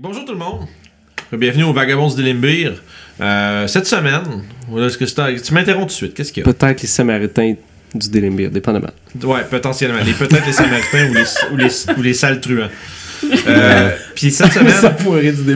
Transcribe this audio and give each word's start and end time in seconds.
Bonjour 0.00 0.24
tout 0.24 0.32
le 0.32 0.38
monde. 0.38 0.66
Bienvenue 1.32 1.64
au 1.64 1.72
Vagabonds 1.72 2.14
de 2.14 2.22
Limbir. 2.22 2.74
Euh, 3.20 3.66
cette 3.66 3.86
semaine, 3.86 4.42
voilà 4.68 4.88
ce 4.88 4.98
que 4.98 5.06
c'est- 5.06 5.40
tu 5.42 5.54
m'interromps 5.54 5.84
tout 5.86 5.88
de 5.88 5.92
suite. 5.92 6.14
Qu'est-ce 6.14 6.32
qu'il 6.32 6.44
y 6.44 6.48
a? 6.48 6.52
Peut-être 6.52 6.82
les 6.82 6.88
Samaritains 6.88 7.54
du 7.94 8.08
Délimbir, 8.10 8.50
dépendamment. 8.50 8.90
Ouais, 9.22 9.42
potentiellement. 9.48 9.98
Les, 10.04 10.12
peut-être 10.12 10.46
les 10.46 10.52
Samaritains 10.52 11.10
ou, 11.10 11.14
les, 11.14 11.24
ou, 11.52 11.56
les, 11.56 11.90
ou 11.98 12.02
les 12.02 12.14
sales 12.14 12.40
truands. 12.40 12.68
Euh, 13.46 13.90
Puis 14.14 14.30
cette 14.32 14.52
semaine. 14.52 14.96
pourrait 14.98 15.32
du. 15.32 15.54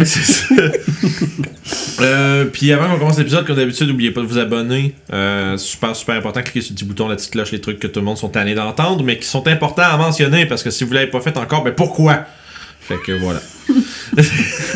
Euh, 2.01 2.45
puis 2.47 2.73
avant 2.73 2.89
qu'on 2.93 2.99
commence 2.99 3.19
l'épisode, 3.19 3.45
comme 3.45 3.57
d'habitude, 3.57 3.89
n'oubliez 3.89 4.13
pas 4.13 4.21
de 4.21 4.27
vous 4.27 4.39
abonner. 4.39 4.95
Euh, 5.13 5.57
super, 5.57 5.95
super 5.97 6.15
important. 6.15 6.43
Cliquez 6.43 6.61
sur 6.61 6.73
le 6.73 6.77
petit 6.77 6.85
bouton, 6.85 7.09
la 7.09 7.17
petite 7.17 7.33
cloche, 7.33 7.51
les 7.51 7.61
trucs 7.61 7.81
que 7.81 7.89
tout 7.89 7.99
le 8.01 8.07
monde 8.07 8.17
sont 8.17 8.29
tannés 8.29 8.55
d'entendre, 8.55 9.03
mais 9.03 9.19
qui 9.19 9.27
sont 9.27 9.47
importants 9.49 9.83
à 9.83 9.97
mentionner 9.97 10.47
parce 10.47 10.63
que 10.63 10.71
si 10.71 10.85
vous 10.85 10.93
l'avez 10.93 11.09
pas 11.09 11.21
fait 11.21 11.37
encore, 11.37 11.65
ben 11.65 11.75
pourquoi? 11.75 12.25
Fait 12.81 12.97
que 13.05 13.13
voilà. 13.13 13.41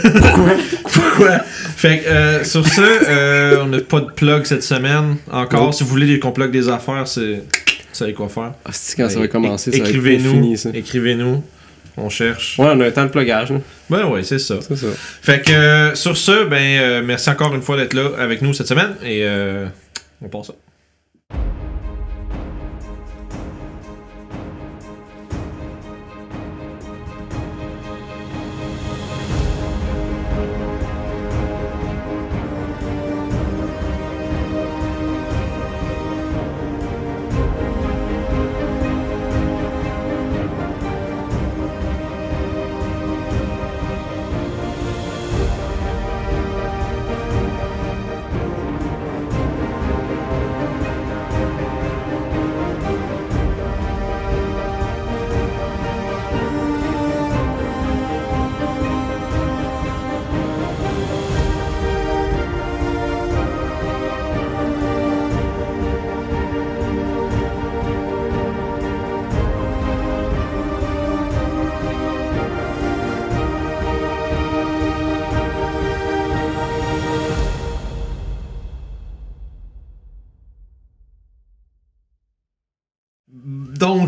Pourquoi? 0.03 0.57
Pourquoi? 0.85 1.39
Fait 1.77 2.01
que 2.01 2.09
euh, 2.09 2.45
sur 2.45 2.67
ce, 2.67 2.81
euh, 2.81 3.63
on 3.63 3.67
n'a 3.67 3.81
pas 3.81 4.01
de 4.01 4.11
plug 4.11 4.45
cette 4.45 4.63
semaine 4.63 5.17
encore. 5.31 5.75
Si 5.75 5.83
vous 5.83 5.91
voulez 5.91 6.19
qu'on 6.19 6.33
plug 6.33 6.51
des 6.51 6.69
affaires, 6.69 7.07
c'est. 7.07 7.35
Vous 7.35 7.99
savez 7.99 8.15
quoi 8.15 8.29
faire. 8.29 8.53
Ah, 8.65 8.71
c'est 8.73 8.97
quand 8.97 9.09
ça 9.09 9.19
va 9.19 9.29
commencer, 9.29 9.71
ça 9.71 9.79
Écrivez-nous. 9.79 10.55
Écrivez-nous. 10.73 11.43
On 11.99 12.09
cherche. 12.09 12.59
Ouais, 12.59 12.69
on 12.71 12.81
a 12.81 12.87
un 12.87 12.91
temps 12.91 13.05
de 13.05 13.11
plugage, 13.11 13.51
là. 13.51 13.59
Ben 13.91 14.07
ouais, 14.07 14.23
c'est 14.23 14.39
ça. 14.39 14.57
C'est 14.67 14.77
ça. 14.77 14.87
Fait 15.21 15.43
que 15.43 15.53
euh, 15.53 15.95
sur 15.95 16.17
ce, 16.17 16.45
ben 16.45 17.05
merci 17.05 17.29
encore 17.29 17.55
une 17.55 17.63
fois 17.63 17.77
d'être 17.77 17.93
là 17.93 18.11
avec 18.19 18.41
nous 18.41 18.55
cette 18.55 18.69
semaine 18.69 18.95
et 19.05 19.27
on 20.23 20.29
passe 20.29 20.49
ça. 20.49 20.55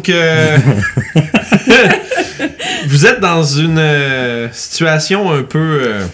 Donc, 0.04 0.14
euh, 0.14 0.58
vous 2.88 3.06
êtes 3.06 3.20
dans 3.20 3.42
une 3.42 3.78
euh, 3.78 4.52
situation 4.52 5.32
un 5.32 5.42
peu 5.42 5.78
euh, 5.80 6.04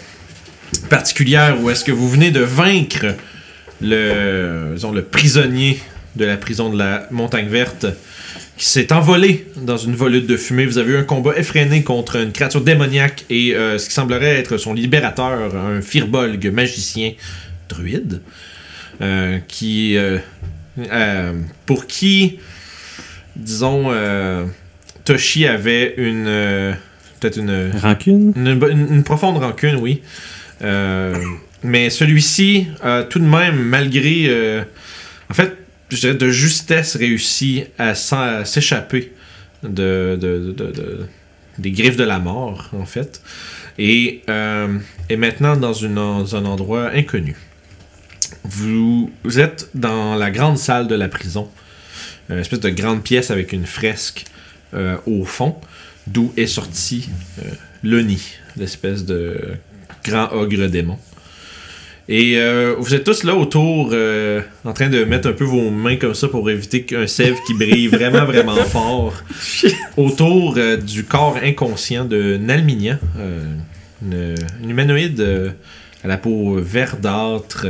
particulière 0.88 1.56
où 1.60 1.70
est-ce 1.70 1.82
que 1.82 1.90
vous 1.90 2.08
venez 2.08 2.30
de 2.30 2.38
vaincre 2.38 3.06
le, 3.80 4.74
disons, 4.74 4.92
le 4.92 5.02
prisonnier 5.02 5.80
de 6.14 6.24
la 6.24 6.36
prison 6.36 6.70
de 6.70 6.78
la 6.78 7.08
Montagne 7.10 7.48
Verte 7.48 7.86
qui 8.56 8.66
s'est 8.66 8.92
envolé 8.92 9.48
dans 9.56 9.78
une 9.78 9.96
volute 9.96 10.28
de 10.28 10.36
fumée. 10.36 10.66
Vous 10.66 10.78
avez 10.78 10.92
eu 10.92 10.96
un 10.98 11.04
combat 11.04 11.36
effréné 11.36 11.82
contre 11.82 12.14
une 12.14 12.30
créature 12.30 12.60
démoniaque 12.60 13.24
et 13.28 13.56
ce 13.56 13.84
qui 13.84 13.92
semblerait 13.92 14.36
être 14.36 14.56
son 14.56 14.72
libérateur, 14.72 15.56
un 15.56 15.80
firbolg 15.80 16.52
magicien 16.52 17.14
druide, 17.68 18.20
qui, 19.48 19.96
pour 21.66 21.86
qui 21.86 22.38
disons, 23.40 23.84
euh, 23.90 24.44
Toshi 25.04 25.46
avait 25.46 25.94
une. 25.96 26.26
euh, 26.26 26.72
Peut-être 27.20 27.38
une, 27.38 27.70
Rancune? 27.82 28.32
une, 28.36 28.46
une- 28.48 28.94
une 28.94 29.02
profonde 29.04 29.36
rancune, 29.38 29.76
oui. 29.76 30.02
Euh, 30.62 31.14
mais 31.62 31.90
celui-ci, 31.90 32.68
a 32.82 33.02
tout 33.02 33.18
de 33.18 33.24
même, 33.26 33.56
malgré. 33.56 34.62
en 35.30 35.34
fait, 35.34 35.54
je 35.90 35.96
dirais 35.98 36.14
de 36.14 36.28
justesse, 36.30 36.96
réussi 36.96 37.64
à 37.78 37.94
s'échapper 37.94 39.12
de, 39.62 40.16
de- 40.20 40.54
de- 40.56 40.70
de- 40.72 41.06
des 41.58 41.70
griffes 41.72 41.96
de 41.96 42.04
la 42.04 42.18
mort, 42.18 42.70
en 42.72 42.86
fait. 42.86 43.20
Et 43.78 44.22
est 44.28 45.16
maintenant 45.16 45.56
dans, 45.56 45.72
une, 45.74 45.94
dans 45.96 46.36
un 46.36 46.44
endroit 46.46 46.90
inconnu. 46.94 47.36
Vous, 48.44 49.10
vous 49.24 49.38
êtes 49.40 49.68
dans 49.74 50.14
la 50.14 50.30
grande 50.30 50.56
salle 50.58 50.86
de 50.88 50.94
la 50.94 51.08
prison 51.08 51.48
une 52.30 52.38
espèce 52.38 52.60
de 52.60 52.70
grande 52.70 53.02
pièce 53.02 53.30
avec 53.30 53.52
une 53.52 53.66
fresque 53.66 54.24
euh, 54.74 54.96
au 55.06 55.24
fond, 55.24 55.56
d'où 56.06 56.32
est 56.36 56.46
sorti 56.46 57.08
euh, 57.40 57.50
l'Oni, 57.82 58.22
l'espèce 58.56 59.04
de 59.04 59.38
grand 60.04 60.32
ogre 60.32 60.66
démon. 60.66 60.98
Et 62.12 62.38
euh, 62.38 62.74
vous 62.76 62.92
êtes 62.92 63.04
tous 63.04 63.22
là 63.22 63.36
autour, 63.36 63.90
euh, 63.92 64.40
en 64.64 64.72
train 64.72 64.88
de 64.88 65.04
mettre 65.04 65.28
un 65.28 65.32
peu 65.32 65.44
vos 65.44 65.70
mains 65.70 65.94
comme 65.94 66.14
ça 66.14 66.26
pour 66.26 66.50
éviter 66.50 66.82
qu'un 66.82 67.06
sève 67.06 67.36
qui 67.46 67.54
brille 67.54 67.86
vraiment, 67.92 68.24
vraiment 68.24 68.56
fort, 68.56 69.14
autour 69.96 70.54
euh, 70.56 70.76
du 70.76 71.04
corps 71.04 71.38
inconscient 71.40 72.04
de 72.04 72.36
Nalminia, 72.36 72.98
une, 74.02 74.34
une 74.60 74.70
humanoïde 74.70 75.54
à 76.02 76.08
la 76.08 76.16
peau 76.16 76.56
verdâtre, 76.56 77.68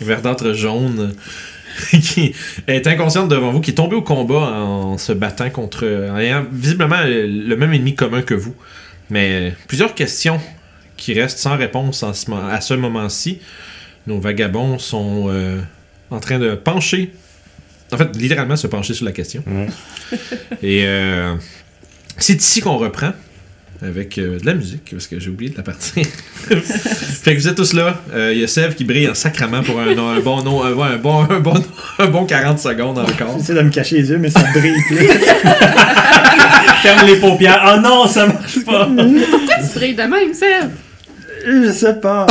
verdâtre 0.00 0.54
jaune, 0.54 1.14
qui 2.02 2.34
est 2.66 2.86
inconsciente 2.86 3.28
devant 3.28 3.52
vous, 3.52 3.60
qui 3.60 3.70
est 3.70 3.74
tombée 3.74 3.96
au 3.96 4.02
combat 4.02 4.62
en 4.62 4.98
se 4.98 5.12
battant 5.12 5.50
contre. 5.50 5.86
en 5.86 6.18
ayant 6.18 6.44
visiblement 6.50 7.00
le, 7.04 7.54
même 7.56 7.72
ennemi 7.72 7.94
commun 7.94 8.22
que 8.22 8.34
vous. 8.34 8.54
Mais 9.10 9.54
plusieurs 9.66 9.94
questions 9.94 10.40
qui 10.96 11.14
restent 11.14 11.38
sans 11.38 11.56
réponse 11.56 12.02
en 12.02 12.12
ce 12.12 12.30
à 12.32 12.60
ce 12.60 12.74
moment-ci. 12.74 13.40
Nos 14.06 14.20
vagabonds 14.20 14.78
sont 14.78 15.26
euh, 15.28 15.60
en 16.10 16.20
train 16.20 16.38
de 16.38 16.54
pencher. 16.54 17.12
En 17.92 17.96
fait, 17.96 18.14
littéralement 18.16 18.56
se 18.56 18.66
pencher 18.66 18.94
sur 18.94 19.04
la 19.04 19.12
question. 19.12 19.42
Et 20.62 20.84
euh, 20.86 21.34
c'est 22.18 22.40
ici 22.42 22.60
qu'on 22.60 22.76
reprend 22.76 23.12
avec 23.82 24.18
euh, 24.18 24.38
de 24.40 24.46
la 24.46 24.54
musique, 24.54 24.90
parce 24.90 25.06
que 25.06 25.20
j'ai 25.20 25.30
oublié 25.30 25.50
de 25.52 25.56
la 25.56 25.62
partir. 25.62 26.04
fait 26.48 27.34
que 27.36 27.40
vous 27.40 27.48
êtes 27.48 27.54
tous 27.54 27.72
là. 27.74 28.00
Euh, 28.12 28.32
Il 28.34 28.40
y 28.40 28.44
a 28.44 28.48
Sev 28.48 28.74
qui 28.74 28.84
brille 28.84 29.08
en 29.08 29.14
sacrament 29.14 29.62
pour 29.62 29.78
un, 29.80 29.88
un 29.88 30.20
bon 30.20 30.42
nom, 30.42 30.64
un, 30.64 30.72
bon, 30.72 31.22
un, 31.30 31.40
bon, 31.40 31.54
un 31.98 32.06
bon 32.06 32.24
40 32.26 32.58
secondes 32.58 32.98
encore. 32.98 33.36
J'essaie 33.38 33.54
de 33.54 33.62
me 33.62 33.70
cacher 33.70 33.98
les 33.98 34.10
yeux, 34.10 34.18
mais 34.18 34.30
ça 34.30 34.40
brille 34.52 34.82
plus. 34.88 35.06
Ferme 36.82 37.06
les 37.06 37.16
paupières. 37.16 37.74
Oh 37.76 37.80
non, 37.80 38.06
ça 38.06 38.26
marche 38.26 38.64
pas! 38.64 38.86
Pourquoi 38.86 39.54
tu 39.56 39.78
brilles 39.78 39.94
de 39.94 40.02
même, 40.02 40.32
Seb? 40.34 40.70
Je 41.46 41.72
sais 41.72 41.94
pas. 41.94 42.26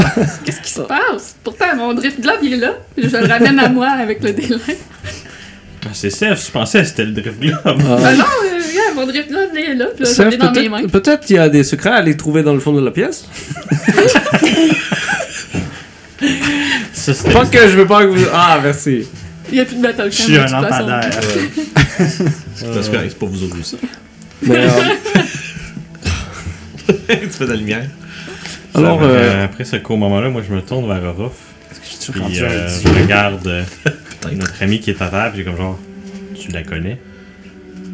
Qu'est-ce 0.46 0.62
qui 0.62 0.72
se 0.72 0.82
passe? 0.82 1.36
Pourtant, 1.44 1.76
mon 1.76 1.94
drift 1.94 2.20
globe, 2.22 2.40
il 2.44 2.54
est 2.54 2.58
là. 2.58 2.74
Je 2.98 3.08
le 3.08 3.26
ramène 3.28 3.60
à 3.60 3.70
moi 3.70 3.88
avec 3.90 4.22
le 4.22 4.34
délai. 4.34 4.58
Ah, 5.86 5.90
c'est 5.94 6.10
Seth, 6.10 6.46
je 6.48 6.52
pensais 6.52 6.82
que 6.82 6.88
c'était 6.88 7.06
le 7.06 7.12
Drift 7.14 7.40
Globe. 7.40 7.58
Ben 7.64 8.18
non, 8.18 8.26
euh, 8.44 8.57
mon 8.98 9.06
drift 9.08 9.30
globe, 9.30 9.50
il 9.54 9.60
est 9.60 9.76
là. 9.76 9.86
Puis 9.96 10.04
là, 10.04 10.10
je 10.10 10.16
Seth, 10.16 10.32
l'ai 10.32 10.38
dans 10.38 10.52
mes 10.52 10.70
mains. 10.70 10.88
peut-être 10.88 11.26
qu'il 11.26 11.36
y 11.38 11.40
a 11.40 11.48
des 11.50 11.64
secrets 11.64 11.90
à 11.92 11.96
aller 11.96 12.18
trouver 12.18 12.44
dans 12.44 12.54
le 12.54 12.60
fond 12.60 12.74
de 12.74 12.84
la 12.84 12.92
pièce. 12.92 13.26
Ça, 16.94 17.14
Pas 17.32 17.46
que 17.46 17.60
je 17.70 17.78
veux 17.78 17.86
pas 17.86 18.02
que 18.04 18.08
vous. 18.10 18.26
Ah, 18.34 18.60
merci. 18.62 19.04
Il 19.50 19.56
n'y 19.56 19.62
a 19.62 19.66
plus 19.66 19.78
de 19.78 19.82
battle 19.82 20.12
Je 20.12 20.22
suis 20.24 20.38
un 20.38 20.46
lampadaire. 20.48 21.10
C'est 22.56 22.74
parce 22.74 22.90
que 22.90 22.98
c'est 23.08 23.18
pas 23.20 23.26
vous 23.26 23.44
autres 23.44 23.60
aussi. 23.60 23.78
Mais, 24.42 24.56
euh, 24.58 24.70
tu 26.88 27.30
fais 27.30 27.46
de 27.46 27.50
la 27.52 27.56
lumière. 27.56 27.86
alors, 28.76 29.00
Ça, 29.00 29.06
euh, 29.06 29.46
après 29.46 29.64
ce 29.64 29.78
court 29.78 29.98
moment-là, 29.98 30.30
moi 30.30 30.42
je 30.48 30.54
me 30.54 30.62
tourne 30.62 30.88
vers 30.88 31.04
Orof. 31.04 31.34
Je 31.72 32.04
suis 32.04 32.12
Puis 32.12 32.22
rendu 32.22 32.40
euh, 32.44 32.68
je 32.84 33.02
regarde 33.02 33.48
euh, 33.48 33.64
notre 34.34 34.62
ami 34.62 34.80
qui 34.80 34.92
est 34.92 35.02
à 35.02 35.08
terre, 35.08 35.30
puis 35.34 35.40
j'ai 35.40 35.46
comme 35.46 35.58
genre, 35.58 35.80
tu 36.40 36.52
la 36.52 36.64
connais? 36.64 37.00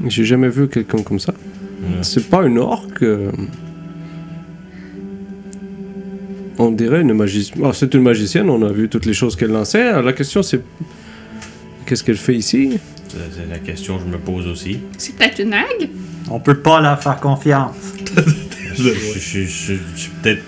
J'ai 0.07 0.25
jamais 0.25 0.49
vu 0.49 0.67
quelqu'un 0.67 1.01
comme 1.03 1.19
ça. 1.19 1.33
Ouais. 1.33 1.97
C'est 2.01 2.29
pas 2.29 2.43
une 2.45 2.57
orque. 2.59 3.03
euh, 3.03 3.31
On 6.59 6.71
dirait 6.71 7.01
une 7.01 7.13
magicienne. 7.13 7.63
c'est 7.73 7.93
une 7.93 8.01
magicienne, 8.03 8.49
on 8.49 8.61
a 8.61 8.71
vu 8.71 8.87
toutes 8.89 9.05
les 9.05 9.13
choses 9.13 9.35
qu'elle 9.35 9.51
lançait. 9.51 9.81
Alors, 9.81 10.03
la 10.03 10.13
question 10.13 10.43
c'est. 10.43 10.61
Qu'est-ce 11.85 12.03
qu'elle 12.03 12.17
fait 12.17 12.35
ici? 12.35 12.79
C'est 13.09 13.49
la 13.49 13.59
question 13.59 13.97
que 13.97 14.03
je 14.05 14.09
me 14.09 14.17
pose 14.17 14.47
aussi. 14.47 14.79
C'est 14.97 15.15
peut-être 15.15 15.39
une 15.39 15.53
hague? 15.53 15.89
On 16.31 16.39
peut 16.39 16.57
pas 16.59 16.79
leur 16.81 17.01
faire 17.01 17.19
confiance. 17.19 17.75
Je, 18.75 18.81
je- 18.89 19.19
je- 19.19 19.39
je- 19.45 19.73
je 19.93 19.99
suis 19.99 20.09
peut-être 20.23 20.41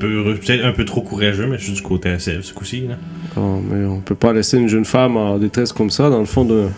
peu, 0.00 0.34
peut-être 0.34 0.64
un 0.64 0.72
peu 0.72 0.84
trop 0.84 1.00
courageux, 1.00 1.46
mais 1.46 1.58
je 1.58 1.62
suis 1.66 1.72
du 1.74 1.82
côté 1.82 2.08
SF 2.08 2.42
ce 2.42 2.52
coup-ci. 2.52 2.88
là. 2.88 2.96
Oh, 3.36 3.60
mais 3.70 3.84
on 3.86 4.00
peut 4.00 4.16
pas 4.16 4.32
laisser 4.32 4.58
une 4.58 4.66
jeune 4.66 4.84
femme 4.84 5.16
en 5.16 5.38
détresse 5.38 5.72
comme 5.72 5.88
ça 5.90 6.10
dans 6.10 6.18
le 6.18 6.24
fond 6.24 6.44
d'un 6.44 6.70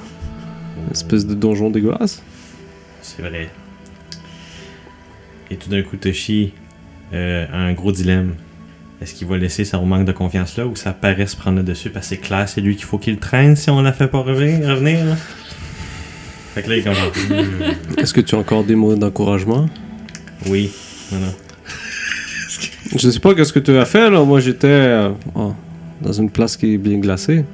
espèce 0.90 1.26
de 1.26 1.34
donjon 1.34 1.70
dégueulasse. 1.70 2.22
C'est 3.02 3.22
vrai. 3.22 3.50
Et 5.50 5.56
tout 5.56 5.68
d'un 5.68 5.82
coup, 5.82 5.96
Toshi 5.96 6.52
euh, 7.12 7.46
a 7.52 7.58
un 7.58 7.72
gros 7.72 7.92
dilemme. 7.92 8.34
Est-ce 9.02 9.14
qu'il 9.14 9.26
va 9.26 9.36
laisser 9.36 9.64
son 9.64 9.84
manque 9.84 10.06
de 10.06 10.12
confiance 10.12 10.56
là 10.56 10.66
ou 10.66 10.76
sa 10.76 10.92
paresse 10.92 11.34
prendre 11.34 11.58
le 11.58 11.62
dessus? 11.62 11.90
Parce 11.90 12.08
que 12.08 12.14
c'est 12.14 12.20
clair, 12.20 12.48
c'est 12.48 12.60
lui 12.60 12.76
qu'il 12.76 12.86
faut 12.86 12.98
qu'il 12.98 13.18
traîne 13.18 13.56
si 13.56 13.68
on 13.70 13.82
la 13.82 13.92
fait 13.92 14.08
pas 14.08 14.20
revenir, 14.20 14.68
revenir 14.68 15.04
là? 15.04 15.16
Fait 16.54 16.62
que 16.62 16.70
là, 16.70 16.76
il 16.76 16.78
est 16.78 16.82
comme 16.82 16.94
hmm, 16.94 17.98
Est-ce 17.98 18.14
que 18.14 18.20
tu 18.20 18.34
as 18.34 18.38
encore 18.38 18.64
des 18.64 18.76
mots 18.76 18.94
d'encouragement? 18.94 19.68
Oui. 20.46 20.70
Non. 21.12 21.34
Je 22.96 23.10
sais 23.10 23.18
pas 23.18 23.34
qu'est-ce 23.34 23.52
que 23.52 23.58
tu 23.58 23.76
as 23.76 23.84
fait 23.84 24.08
là. 24.08 24.24
Moi 24.24 24.40
j'étais 24.40 24.68
euh, 24.68 25.10
oh, 25.34 25.52
dans 26.00 26.12
une 26.12 26.30
place 26.30 26.56
qui 26.56 26.74
est 26.74 26.78
bien 26.78 26.98
glacée. 26.98 27.44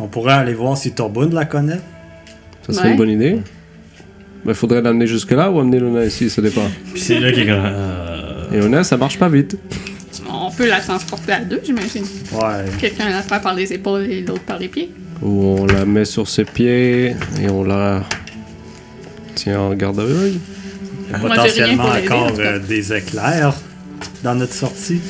On 0.00 0.06
pourrait 0.08 0.34
aller 0.34 0.54
voir 0.54 0.76
si 0.76 0.92
Torbund 0.92 1.32
la 1.32 1.44
connaît. 1.44 1.80
Ça 2.66 2.72
serait 2.72 2.84
Ouais. 2.86 2.90
une 2.92 2.96
bonne 2.96 3.10
idée. 3.10 3.38
Il 4.46 4.54
faudrait 4.54 4.80
l'amener 4.82 5.06
jusque-là 5.06 5.50
ou 5.50 5.58
amener 5.58 5.80
Luna 5.80 6.04
ici, 6.04 6.30
ça 6.30 6.40
dépend. 6.42 6.68
Puis 6.92 7.02
c'est 7.02 7.18
là 7.18 7.32
qu'il 7.32 7.46
euh, 7.48 8.44
Et 8.52 8.60
Luna, 8.60 8.84
ça 8.84 8.96
marche 8.96 9.18
pas 9.18 9.28
vite. 9.28 9.58
On 10.30 10.50
peut 10.50 10.68
la 10.68 10.80
transporter 10.80 11.32
à 11.32 11.40
deux, 11.40 11.60
j'imagine. 11.64 12.04
Ouais. 12.32 12.64
Quelqu'un 12.78 13.08
la 13.10 13.22
prend 13.22 13.40
par 13.40 13.54
les 13.54 13.72
épaules 13.72 14.02
et 14.04 14.22
l'autre 14.22 14.42
par 14.42 14.58
les 14.58 14.68
pieds. 14.68 14.92
Ou 15.22 15.56
on 15.60 15.66
la 15.66 15.84
met 15.84 16.04
sur 16.04 16.28
ses 16.28 16.44
pieds 16.44 17.16
et 17.40 17.48
on 17.50 17.64
la 17.64 18.02
tient 19.34 19.60
en 19.60 19.74
garde 19.74 20.00
à 20.00 20.04
rien 20.04 21.20
Potentiellement 21.20 21.84
en 21.84 21.98
encore 22.04 22.32
euh, 22.38 22.58
des 22.58 22.92
éclairs 22.92 23.54
dans 24.22 24.34
notre 24.34 24.52
sortie. 24.54 25.00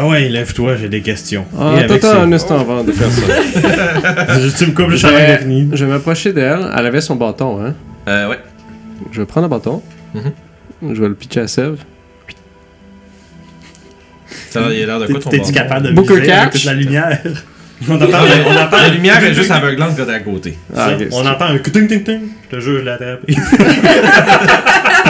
Ah 0.00 0.06
ouais, 0.06 0.28
lève-toi, 0.28 0.76
j'ai 0.76 0.88
des 0.88 1.00
questions. 1.00 1.44
Ah, 1.58 1.74
attends, 1.78 2.20
un 2.22 2.32
instant 2.32 2.60
avant 2.60 2.84
de 2.84 2.92
faire 2.92 3.10
ça. 3.10 3.22
tu 4.58 4.66
me 4.66 4.72
coupes 4.72 4.90
le 4.90 4.96
Je 4.96 5.02
travail 5.06 5.26
vais, 5.26 5.32
défini. 5.38 5.68
je 5.72 5.84
vais 5.84 5.90
m'approcher 5.90 6.32
d'elle. 6.32 6.70
Elle 6.76 6.86
avait 6.86 7.00
son 7.00 7.16
bâton, 7.16 7.60
hein. 7.64 7.74
Euh, 8.08 8.28
ouais. 8.30 8.38
Je 9.12 9.20
vais 9.20 9.26
prendre 9.26 9.46
le 9.46 9.50
bâton. 9.50 9.82
Je 10.82 11.00
vais 11.02 11.08
le 11.08 11.14
pitcher 11.14 11.40
à 11.40 11.48
Sève. 11.48 11.78
Ça 14.50 14.66
a 14.66 14.72
il 14.72 14.82
a 14.82 14.86
l'air 14.86 15.00
de 15.00 15.06
T'es- 15.06 15.12
quoi 15.14 15.22
ton 15.22 15.30
T'es-tu 15.30 15.52
capable 15.52 15.86
de 15.88 15.92
Booker 15.92 16.20
viser 16.20 16.32
avec 16.32 16.52
catch? 16.52 16.60
toute 16.62 16.64
la 16.64 16.74
lumière? 16.74 17.18
On 17.88 17.94
entend, 17.94 18.06
on 18.06 18.52
la, 18.54 18.64
entend 18.64 18.76
la 18.78 18.88
lumière 18.88 19.22
est 19.22 19.34
juste 19.34 19.50
aveuglante 19.52 19.90
quand 19.96 20.04
t'es 20.04 20.12
à 20.12 20.18
côté. 20.20 20.58
Ah, 20.74 20.88
Ça, 20.88 20.96
ok. 20.96 21.06
on 21.12 21.26
entend 21.26 21.44
un 21.46 21.58
ting 21.58 21.86
ting 21.86 22.02
ting. 22.02 22.20
Je 22.50 22.56
te 22.56 22.60
jure, 22.60 22.78
je 22.80 22.84
l'ai 22.84 22.90
attrapé. 22.90 23.34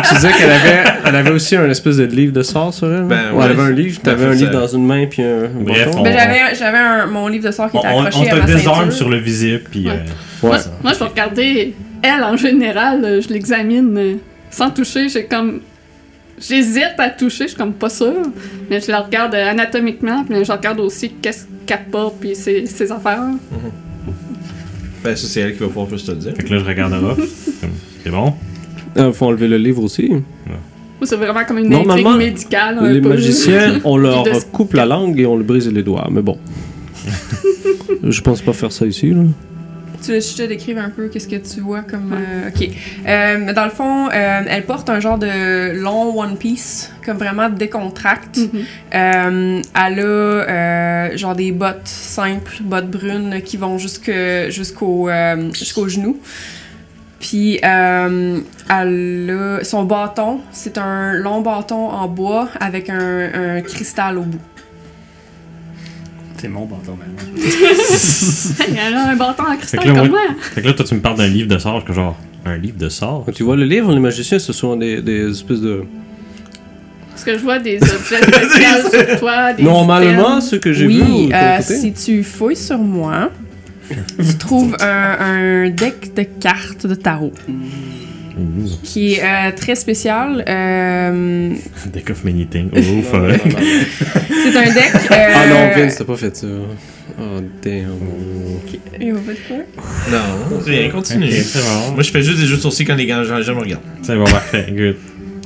Tu 0.09 0.15
disais 0.15 0.33
qu'elle 0.33 0.51
avait, 0.51 0.85
elle 1.07 1.17
avait 1.17 1.31
aussi 1.31 1.57
un 1.57 1.69
espèce 1.71 1.97
de 1.97 2.05
livre 2.05 2.33
de 2.33 2.43
sorts 2.43 2.73
sur 2.75 2.93
elle? 2.93 3.03
Ben, 3.05 3.33
Ou 3.33 3.39
ouais. 3.39 3.45
elle 3.47 3.53
avait 3.53 3.63
un 3.63 3.71
livre, 3.71 4.01
t'avais 4.03 4.25
Ben, 4.27 4.31
un 4.33 4.35
livre 4.35 4.53
ça- 4.53 4.59
dans 4.61 4.67
une 4.67 4.87
main 4.87 5.07
puis 5.07 5.23
un, 5.23 5.49
Bref, 5.55 5.87
bâton? 5.87 5.99
on- 5.99 6.03
Ben, 6.03 6.13
j'avais, 6.17 6.55
j'avais 6.55 6.79
un- 6.79 7.07
mon 7.07 7.29
livre 7.29 7.47
de 7.47 7.51
sort 7.53 7.71
qui 7.71 7.77
On, 7.77 7.81
était 7.81 7.89
on, 7.93 8.05
accroché 8.05 8.29
on 8.31 8.35
à 8.35 8.39
ma 8.39 8.45
te 8.47 8.51
désarme 8.53 8.91
sur 8.91 9.09
le 9.09 9.17
visible, 9.19 9.63
puis. 9.71 9.87
Ouais. 9.87 9.93
euh, 9.93 10.49
Ouais. 10.49 10.59
Moi, 10.85 10.93
je 10.93 10.99
vais 11.01 11.05
regarder 11.07 11.75
elle 12.03 12.23
en 12.23 12.37
général. 12.37 13.21
Je 13.27 13.33
l'examine 13.33 14.19
sans 14.51 14.71
toucher. 14.71 15.09
J'ai 15.09 15.25
comme. 15.25 15.61
J'hésite 16.41 16.95
à 16.99 17.11
toucher, 17.11 17.45
je 17.45 17.49
suis 17.49 17.57
comme 17.57 17.73
pas 17.73 17.89
sûre. 17.91 18.23
Mais 18.71 18.81
je 18.81 18.91
la 18.91 19.01
regarde 19.01 19.35
euh, 19.35 19.51
anatomiquement. 19.51 20.25
Puis 20.25 20.45
je 20.45 20.53
regarde 20.53 20.81
aussi 20.81 21.11
qu'est-ce 21.23 21.47
qu'elle 21.67 21.85
porte, 21.91 22.17
puis 22.21 22.35
ses, 22.35 22.67
ses 22.67 22.91
affaires. 22.93 23.23
Ben, 25.03 25.15
ça, 25.17 25.27
c'est 25.29 25.41
elle 25.41 25.53
qui 25.55 25.61
va 25.61 25.67
pouvoir 25.67 25.87
plus 25.87 26.05
te 26.05 26.11
le 26.11 26.17
dire. 26.19 26.33
Fait 26.37 26.43
que 26.43 26.53
là, 26.55 26.61
je 26.61 26.65
regarde 26.65 26.95
C'est 28.05 28.11
bon? 28.11 28.35
Il 28.97 29.13
faut 29.13 29.27
enlever 29.27 29.49
le 29.49 29.59
livre 29.59 29.83
aussi. 29.83 30.09
Moi, 30.11 30.23
c'est 31.05 31.17
vraiment 31.17 31.45
comme 31.47 31.59
une 31.59 31.69
Normalement, 31.69 32.11
intrigue 32.11 32.27
médicale. 32.27 32.79
un 32.79 32.93
Les 32.93 33.01
peu. 33.01 33.09
magiciens, 33.11 33.79
on 33.85 33.97
leur 33.97 34.25
coupe 34.51 34.75
la 34.75 34.87
langue 34.87 35.19
et 35.21 35.27
on 35.27 35.37
le 35.37 35.45
brise 35.45 35.71
les 35.73 35.83
doigts. 35.85 36.09
Mais 36.11 36.23
bon. 36.23 36.39
Je 38.03 38.21
pense 38.21 38.41
pas 38.43 38.53
faire 38.53 38.73
ça 38.73 38.87
ici, 38.87 39.11
là. 39.11 39.23
Tu 40.05 40.13
veux 40.13 40.21
je 40.21 40.37
te 40.37 40.43
décrive 40.43 40.79
un 40.79 40.91
peu 40.91 41.09
qu'est-ce 41.09 41.29
que 41.29 41.37
tu 41.37 41.61
vois 41.61 41.83
comme. 41.83 42.13
euh, 42.13 42.49
ok. 42.49 42.69
Euh, 43.07 43.53
dans 43.53 43.65
le 43.65 43.71
fond, 43.71 44.09
euh, 44.09 44.41
elle 44.49 44.65
porte 44.65 44.89
un 44.91 45.01
genre 45.01 45.19
de 45.19 45.73
long 45.75 46.19
one 46.19 46.37
piece, 46.37 46.93
comme 47.05 47.19
vraiment 47.19 47.49
décontracte. 47.49 48.39
Euh, 48.95 49.61
elle 49.75 50.01
a 50.01 51.17
genre 51.17 51.35
des 51.35 51.53
bottes 51.53 51.87
simples, 51.89 52.59
bottes 52.63 52.91
brunes 52.91 53.43
qui 53.45 53.57
vont 53.57 53.77
jusqu'au 53.79 54.49
jusqu'au 54.51 55.89
genou. 55.89 56.19
Puis 57.21 57.59
euh, 57.65 58.39
elle 58.71 59.31
a 59.61 59.65
son 59.65 59.83
bâton, 59.83 60.41
c'est 60.53 60.79
un 60.79 61.15
long 61.15 61.41
bâton 61.41 61.89
en 61.91 62.07
bois 62.07 62.49
avec 62.61 62.89
un, 62.91 63.57
un 63.57 63.61
cristal 63.61 64.19
au 64.19 64.23
bout. 64.23 64.39
C'est 66.41 66.49
mon 66.49 66.67
bâton 66.67 66.97
maintenant. 66.97 68.65
Hey, 68.65 68.77
elle 68.87 68.95
a 68.95 69.09
un 69.09 69.17
bâton 69.17 69.43
en 69.43 69.57
cristal 69.57 69.81
Fait 69.81 69.89
que 69.89 69.93
là, 69.93 70.01
comme 70.01 70.11
moi-. 70.11 70.21
Fait 70.41 70.63
que 70.63 70.67
là, 70.69 70.73
toi, 70.73 70.85
tu 70.85 70.95
me 70.95 71.01
parles 71.01 71.17
d'un 71.19 71.27
livre 71.29 71.49
de 71.49 71.59
sorts, 71.59 71.85
que 71.85 71.93
genre. 71.93 72.17
Un 72.45 72.57
livre 72.57 72.79
de 72.79 72.89
sorts? 72.89 73.25
Quand 73.27 73.33
tu 73.33 73.43
vois 73.43 73.57
le 73.57 73.65
livre, 73.65 73.93
les 73.93 74.01
magiciens, 74.01 74.39
ce 74.39 74.53
sont 74.53 74.77
des, 74.77 75.03
des 75.03 75.31
espèces 75.31 75.61
de... 75.61 75.85
Parce 77.11 77.25
que 77.25 77.37
je 77.37 77.43
vois 77.43 77.59
des 77.59 77.79
objets 77.83 78.23
spéciaux 78.23 78.91
sur 79.09 79.19
toi. 79.19 79.53
Des 79.53 79.65
Normalement, 79.65 80.37
items. 80.39 80.51
ce 80.51 80.57
que 80.57 80.73
j'ai 80.73 80.87
oui, 80.87 81.27
vu 81.27 81.29
ton 81.31 81.35
euh, 81.37 81.59
si 81.61 81.93
tu 81.93 82.23
fouilles 82.23 82.55
sur 82.57 82.79
moi, 82.79 83.31
tu 83.91 84.35
trouves 84.39 84.77
un, 84.81 85.17
un 85.67 85.71
deck 85.71 86.15
de 86.15 86.23
cartes 86.23 86.87
de 86.87 86.95
tarot 86.95 87.33
Qui 88.85 89.15
est 89.15 89.23
euh, 89.23 89.53
très 89.57 89.75
spécial. 89.75 90.45
Euh, 90.49 91.55
Deck 91.93 92.11
of 92.11 92.25
many 92.25 92.47
things. 92.47 92.71
Oh, 92.75 93.03
fuck. 93.03 93.41
c'est 94.29 94.57
un 94.57 94.73
deck. 94.75 94.93
euh, 95.11 95.33
Ah 95.35 95.47
non, 95.47 95.81
Vince, 95.83 95.97
t'as 95.97 96.05
pas 96.05 96.17
fait 96.17 96.37
ça. 96.37 96.47
Oh, 97.21 97.41
damn. 97.63 97.91
Il 99.01 99.13
va 99.15 99.21
pas 99.21 99.33
de 99.33 99.39
quoi? 99.49 99.57
Non, 100.11 100.61
rien, 100.65 100.89
continue. 100.91 101.27
Ok, 101.27 101.33
c'est 101.33 101.59
bon. 101.61 101.93
Moi, 101.95 102.03
je 102.03 102.11
fais 102.11 102.23
juste 102.23 102.39
des 102.39 102.47
jeux 102.47 102.57
de 102.57 102.61
sourcils 102.61 102.85
quand 102.85 102.95
les 102.95 103.09
gens, 103.09 103.25
gens 103.43 103.55
me 103.55 103.61
regardent. 103.61 103.83
C'est 104.03 104.15
bon, 104.17 104.25
parfait. 104.25 104.67
Good. 104.71 104.97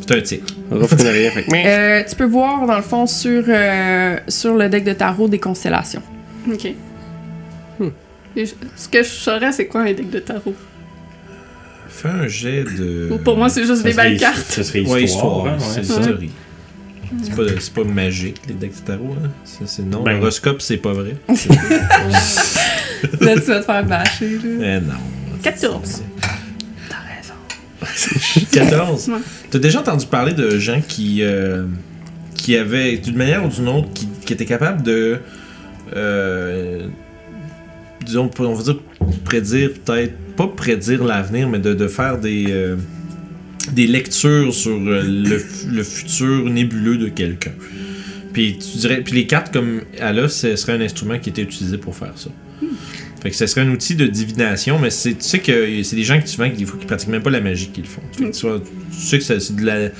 C'est 0.06 0.16
un 0.16 0.20
tic. 0.20 0.42
Euh, 0.72 2.02
tu 2.08 2.16
peux 2.16 2.24
voir, 2.24 2.66
dans 2.66 2.76
le 2.76 2.82
fond, 2.82 3.06
sur, 3.06 3.44
euh, 3.48 4.16
sur 4.28 4.54
le 4.56 4.68
deck 4.68 4.84
de 4.84 4.92
tarot 4.92 5.28
des 5.28 5.38
constellations. 5.38 6.02
Ok. 6.50 6.68
Hmm. 7.78 7.88
Je- 8.36 8.44
Ce 8.76 8.88
que 8.88 9.02
je 9.02 9.08
saurais, 9.08 9.52
c'est 9.52 9.66
quoi 9.66 9.82
un 9.82 9.92
deck 9.92 10.10
de 10.10 10.18
tarot? 10.18 10.54
Fais 11.94 12.08
un 12.08 12.26
jet 12.26 12.64
de. 12.64 13.08
Ou 13.12 13.18
Pour 13.18 13.36
moi, 13.36 13.48
c'est 13.48 13.64
juste 13.66 13.82
des 13.84 13.92
belles 13.92 14.16
cartes. 14.18 14.38
Ça 14.50 14.64
serait 14.64 14.80
Ouais, 14.80 15.04
histoire. 15.04 15.46
histoire. 15.46 15.46
hein, 15.54 15.58
c'est 15.84 16.20
ouais. 16.20 16.28
C'est 17.22 17.36
pas, 17.36 17.42
c'est 17.60 17.74
pas 17.74 17.84
magique, 17.84 18.40
les 18.48 18.54
decks 18.54 18.74
de 18.80 18.86
tarot. 18.86 19.14
Hein? 19.22 19.28
C'est, 19.44 19.68
c'est 19.68 19.82
non. 19.82 20.02
Ben. 20.02 20.12
L'horoscope, 20.18 20.62
c'est 20.62 20.78
pas 20.78 20.94
vrai. 20.94 21.14
Là, 23.20 23.34
tu 23.34 23.40
vas 23.40 23.61
te 23.61 23.64
faire 23.64 23.84
bâcher. 23.84 24.38
Là. 24.42 24.78
Eh 24.78 24.80
non. 24.80 24.94
14. 25.42 26.02
14. 28.52 29.08
Ouais. 29.12 29.18
T'as 29.50 29.58
déjà 29.58 29.80
entendu 29.80 30.06
parler 30.06 30.32
de 30.32 30.56
gens 30.58 30.80
qui, 30.87 31.18
euh, 31.22 31.64
qui 32.37 32.56
avaient, 32.56 32.96
d'une 32.96 33.16
manière 33.16 33.44
ou 33.44 33.49
d'une 33.49 33.68
autre, 33.68 33.88
qui, 33.92 34.08
qui 34.25 34.32
étaient 34.32 34.46
capables 34.46 34.82
de. 34.82 35.18
euh, 35.94 36.87
disons, 38.04 38.30
on 38.38 38.54
va 38.54 38.62
dire 38.62 38.76
prédire, 39.25 39.70
peut-être. 39.84 40.14
Pas 40.36 40.48
prédire 40.48 41.04
l'avenir, 41.04 41.48
mais 41.48 41.58
de, 41.58 41.74
de 41.74 41.88
faire 41.88 42.18
des. 42.18 42.46
euh, 42.50 42.76
des 43.72 43.86
lectures 43.86 44.52
sur 44.52 44.72
euh, 44.72 45.02
le, 45.02 45.40
le 45.70 45.82
futur 45.84 46.50
nébuleux 46.50 46.96
de 46.98 47.08
quelqu'un. 47.08 47.52
Puis 48.32 48.58
tu 48.58 48.78
dirais, 48.78 49.02
puis 49.04 49.14
les 49.14 49.26
cartes 49.28 49.52
comme 49.52 49.82
elle 49.98 50.18
a, 50.18 50.28
ce 50.28 50.56
serait 50.56 50.72
un 50.72 50.80
instrument 50.80 51.18
qui 51.18 51.30
était 51.30 51.42
utilisé 51.42 51.78
pour 51.78 51.94
faire 51.94 52.14
ça. 52.16 52.30
Fait 53.22 53.30
que 53.30 53.36
ce 53.36 53.46
serait 53.46 53.60
un 53.60 53.70
outil 53.70 53.94
de 53.94 54.06
divination, 54.08 54.80
mais 54.80 54.88
tu 54.88 55.14
sais 55.20 55.38
que 55.38 55.82
c'est 55.84 55.94
des 55.94 56.02
gens 56.02 56.20
qui 56.20 56.26
souvent 56.26 56.50
qui, 56.50 56.56
des 56.56 56.64
fois, 56.64 56.76
qui 56.80 56.86
pratiquent 56.86 57.10
même 57.10 57.22
pas 57.22 57.30
la 57.30 57.40
magie 57.40 57.68
qu'ils 57.68 57.86
font. 57.86 58.02
Que 58.18 58.32
tu, 58.32 58.46
vois, 58.46 58.60
tu 58.60 58.98
sais 58.98 59.18
que 59.18 59.24
c'est 59.24 59.54
de 59.54 59.64
la, 59.64 59.90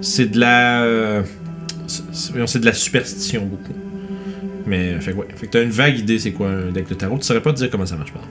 c'est 0.00 0.26
de 0.32 0.40
la, 0.40 0.82
euh, 0.82 1.22
c'est 1.86 2.58
de 2.58 2.64
la 2.66 2.72
superstition 2.72 3.44
beaucoup. 3.46 3.74
Mais 4.66 4.98
fait 5.00 5.12
que 5.12 5.18
ouais, 5.18 5.26
fait 5.36 5.46
que 5.46 5.52
t'as 5.52 5.62
une 5.62 5.70
vague 5.70 5.98
idée 6.00 6.18
c'est 6.18 6.32
quoi 6.32 6.50
un 6.50 6.72
deck 6.72 6.88
de 6.88 6.94
tarot? 6.94 7.18
Tu 7.18 7.24
saurais 7.24 7.42
pas 7.42 7.52
te 7.52 7.58
dire 7.58 7.70
comment 7.70 7.86
ça 7.86 7.96
marche 7.96 8.12
pas. 8.12 8.26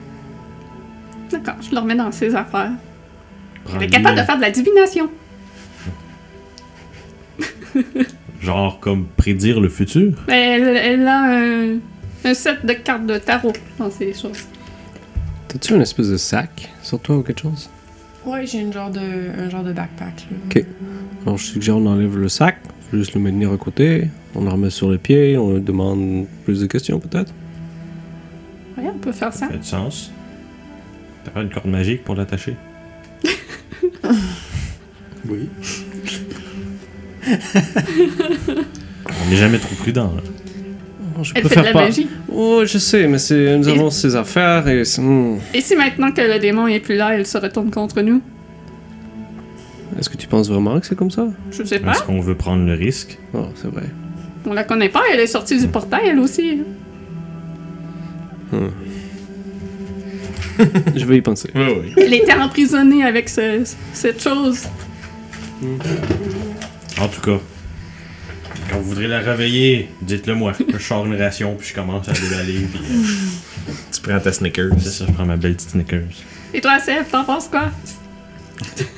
Je 1.60 1.74
le 1.74 1.78
remets 1.80 1.94
dans 1.94 2.12
ses 2.12 2.34
affaires. 2.34 2.72
Elle 3.74 3.82
est 3.82 3.88
capable 3.88 4.18
de 4.18 4.22
faire 4.22 4.36
de 4.36 4.42
la 4.42 4.50
divination. 4.50 5.08
Genre, 8.40 8.80
comme 8.80 9.06
prédire 9.06 9.60
le 9.60 9.68
futur? 9.68 10.14
Mais 10.28 10.58
elle, 10.58 10.76
elle 10.76 11.06
a 11.06 11.22
un, 11.22 11.76
un 12.24 12.34
set 12.34 12.64
de 12.64 12.72
cartes 12.72 13.06
de 13.06 13.18
tarot 13.18 13.52
dans 13.78 13.90
ses 13.90 14.14
choses. 14.14 14.46
T'as-tu 15.48 15.74
une 15.74 15.82
espèce 15.82 16.08
de 16.08 16.16
sac 16.16 16.70
sur 16.82 17.00
toi 17.00 17.16
ou 17.16 17.22
quelque 17.22 17.40
chose? 17.40 17.68
Ouais, 18.24 18.46
j'ai 18.46 18.60
une 18.60 18.72
genre 18.72 18.90
de, 18.90 19.00
un 19.38 19.48
genre 19.50 19.64
de 19.64 19.72
backpack. 19.72 20.26
Là. 20.30 20.36
Ok. 20.46 20.64
Alors, 21.24 21.38
je 21.38 21.44
suggère 21.44 21.76
on 21.76 21.86
enlève 21.86 22.16
le 22.16 22.28
sac, 22.28 22.58
juste 22.92 23.14
le 23.14 23.20
maintenir 23.20 23.52
à 23.52 23.56
côté, 23.56 24.08
on 24.34 24.42
le 24.44 24.50
remet 24.50 24.70
sur 24.70 24.90
les 24.90 24.98
pieds, 24.98 25.36
on 25.36 25.54
lui 25.54 25.60
demande 25.60 26.26
plus 26.44 26.60
de 26.60 26.66
questions 26.66 27.00
peut-être? 27.00 27.32
Ouais, 28.76 28.90
on 28.94 28.98
peut 28.98 29.12
faire 29.12 29.32
ça. 29.32 29.40
Ça 29.40 29.48
fait 29.48 29.58
du 29.58 29.64
sens. 29.64 30.10
T'as 31.28 31.34
pas 31.34 31.42
une 31.42 31.50
corde 31.50 31.66
magique 31.66 32.04
pour 32.04 32.14
l'attacher? 32.14 32.56
Oui. 35.28 35.48
On 37.26 39.30
n'est 39.30 39.36
jamais 39.36 39.58
trop 39.58 39.74
prudent. 39.74 40.12
là. 40.16 40.22
Je 41.22 41.32
Elle 41.34 41.42
fait 41.42 41.44
de 41.48 41.48
préfère 41.48 41.64
la 41.64 41.72
pas. 41.72 41.84
magie. 41.84 42.08
Oh, 42.32 42.62
je 42.64 42.78
sais, 42.78 43.06
mais 43.08 43.18
c'est, 43.18 43.58
nous 43.58 43.68
Et- 43.68 43.72
avons 43.72 43.90
ces 43.90 44.14
affaires 44.16 44.66
et. 44.68 44.84
c'est- 44.86 45.02
hmm. 45.02 45.38
Et 45.52 45.60
si 45.60 45.76
maintenant 45.76 46.12
que 46.12 46.22
le 46.22 46.38
démon 46.38 46.66
est 46.68 46.80
plus 46.80 46.96
là, 46.96 47.14
elle 47.14 47.26
se 47.26 47.36
retourne 47.36 47.70
contre 47.70 48.00
nous? 48.00 48.22
Est-ce 49.98 50.08
que 50.08 50.16
tu 50.16 50.28
penses 50.28 50.48
vraiment 50.48 50.78
que 50.80 50.86
c'est 50.86 50.96
comme 50.96 51.10
ça? 51.10 51.26
Je 51.50 51.62
sais 51.64 51.80
pas. 51.80 51.90
Est-ce 51.90 52.04
qu'on 52.04 52.20
veut 52.20 52.36
prendre 52.36 52.64
le 52.64 52.72
risque? 52.74 53.18
Oh, 53.34 53.48
c'est 53.56 53.68
vrai. 53.70 53.84
On 54.46 54.54
la 54.54 54.64
connaît 54.64 54.88
pas, 54.88 55.02
elle 55.12 55.20
est 55.20 55.26
sortie 55.26 55.60
du 55.60 55.66
portail, 55.68 56.06
elle 56.08 56.20
aussi. 56.20 56.62
Je 60.96 61.04
vais 61.04 61.16
y 61.18 61.20
penser. 61.20 61.50
Oui, 61.54 61.62
oui. 61.82 61.92
Elle 61.96 62.14
était 62.14 62.34
emprisonnée 62.34 63.04
avec 63.04 63.28
ce- 63.28 63.62
cette 63.92 64.22
chose. 64.22 64.64
En 67.00 67.08
tout 67.08 67.20
cas, 67.20 67.38
quand 68.70 68.78
vous 68.78 68.88
voudrez 68.90 69.08
la 69.08 69.20
réveiller, 69.20 69.88
dites-le 70.02 70.34
moi. 70.34 70.52
Je 70.72 70.78
sors 70.82 71.06
une 71.06 71.16
ration, 71.20 71.54
puis 71.56 71.68
je 71.68 71.74
commence 71.74 72.08
à 72.08 72.12
déballer, 72.12 72.66
puis 72.72 72.80
euh, 72.90 73.72
Tu 73.92 74.00
prends 74.00 74.18
ta 74.20 74.32
Snickers. 74.32 74.70
c'est 74.80 74.90
ça, 74.90 75.04
je 75.06 75.12
prends 75.12 75.26
ma 75.26 75.36
belle 75.36 75.54
petite 75.54 75.70
Snickers. 75.70 76.02
Et 76.54 76.60
toi, 76.60 76.78
Seb, 76.78 77.08
t'en 77.10 77.24
penses 77.24 77.48
quoi? 77.48 77.70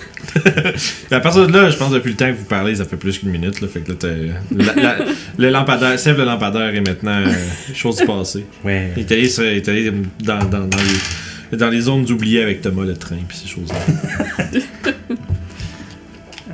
À 1.11 1.19
partir 1.21 1.47
de 1.49 1.53
là, 1.53 1.71
je 1.71 1.77
pense 1.77 1.91
depuis 1.91 2.11
le 2.11 2.17
temps 2.17 2.29
que 2.31 2.37
vous 2.39 2.45
parlez, 2.45 2.77
ça 2.77 2.85
fait 2.85 2.97
plus 2.97 3.19
qu'une 3.19 3.31
minute. 3.31 3.61
Là, 3.61 3.67
fait 3.69 3.81
que 3.81 3.91
là, 3.91 3.97
t'as- 3.99 4.09
la- 4.55 4.75
la- 4.81 5.05
le 5.37 5.51
lampadaire, 5.51 5.99
Sève 5.99 6.17
le 6.19 6.25
lampadaire 6.25 6.73
est 6.75 6.81
maintenant 6.81 7.19
euh, 7.27 7.33
chose 7.75 7.97
du 7.97 8.07
passé. 8.07 8.47
Ouais. 8.65 8.93
Il 8.97 9.01
est 9.03 9.13
allé, 9.13 9.29
sur- 9.29 9.45
il 9.45 9.57
est 9.57 9.69
allé 9.69 9.91
dans, 10.23 10.39
dans, 10.45 10.67
dans, 10.67 10.77
les, 10.77 10.99
dans 11.57 11.69
les 11.71 11.81
zones 11.83 12.11
oubliées 12.11 12.43
avec 12.43 12.61
Thomas 12.61 12.85
le 12.85 12.95
train 12.97 13.17
puis 13.27 13.37
ces 13.37 13.49
choses-là. 13.49 13.79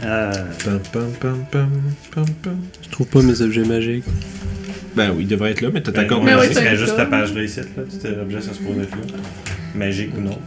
Euh, 0.04 0.30
Pam, 0.62 0.78
pam, 0.92 1.10
pam, 1.20 1.44
pam, 1.50 1.70
pam, 2.14 2.24
pam. 2.42 2.56
Je 2.82 2.88
trouve 2.90 3.06
pas 3.06 3.22
mes 3.22 3.40
objets 3.40 3.64
magiques. 3.64 4.04
Ben 4.94 5.10
oui, 5.16 5.22
il 5.22 5.26
devrait 5.26 5.52
être 5.52 5.62
là, 5.62 5.70
mais 5.72 5.80
t'as 5.82 5.90
ta 5.90 6.02
Ben, 6.02 6.08
corde 6.08 6.24
ouais, 6.24 6.36
magique. 6.36 6.52
serait 6.54 6.76
juste 6.76 6.96
ta 6.96 7.06
page 7.06 7.32
là 7.34 7.42
ici, 7.42 7.60
là. 7.60 7.64
Tout 7.76 8.06
est 8.06 8.20
objet, 8.20 8.40
ça 8.42 8.52
se 8.52 8.58
pourrait 8.58 8.82
être 8.82 8.90
là. 8.90 9.18
Magique 9.74 10.10
ou 10.16 10.20
non. 10.20 10.38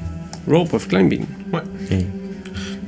Rope 0.48 0.74
of 0.76 0.88
climbing. 0.88 1.26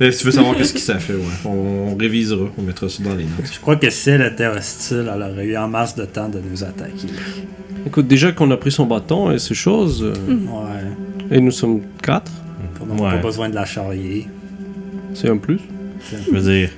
Mais 0.00 0.12
si 0.12 0.20
tu 0.20 0.24
veux 0.26 0.30
savoir 0.30 0.56
qu'est-ce 0.56 0.72
qui 0.72 0.80
ça 0.80 0.98
fait, 0.98 1.14
ouais. 1.14 1.20
On, 1.44 1.90
on 1.92 1.96
révisera, 1.96 2.46
on 2.56 2.62
mettra 2.62 2.88
ça 2.88 3.02
dans 3.02 3.14
les 3.14 3.24
notes. 3.24 3.52
je 3.52 3.58
crois 3.60 3.76
que 3.76 3.90
si 3.90 4.10
elle 4.10 4.22
était 4.22 4.46
hostile, 4.46 5.10
elle 5.14 5.22
aurait 5.22 5.44
eu 5.46 5.56
en 5.56 5.68
masse 5.68 5.94
de 5.96 6.04
temps 6.04 6.28
de 6.28 6.38
nous 6.40 6.62
attaquer. 6.64 7.08
Écoute, 7.86 8.06
déjà 8.06 8.30
qu'on 8.32 8.50
a 8.52 8.56
pris 8.56 8.70
son 8.72 8.86
bâton 8.86 9.30
et 9.32 9.38
ces 9.40 9.54
choses, 9.54 10.02
euh, 10.04 10.12
Ouais. 10.28 10.92
Et 11.32 11.40
nous 11.40 11.50
sommes 11.50 11.80
quatre, 12.02 12.30
On 12.80 12.86
n'a 12.94 13.02
Ouais. 13.02 13.10
pas 13.16 13.22
besoin 13.22 13.48
de 13.48 13.54
la 13.54 13.64
charrier. 13.64 14.28
c'est 15.14 15.28
un 15.28 15.36
plus. 15.36 15.58
Je 16.10 16.30
veux 16.36 16.40
dire, 16.52 16.70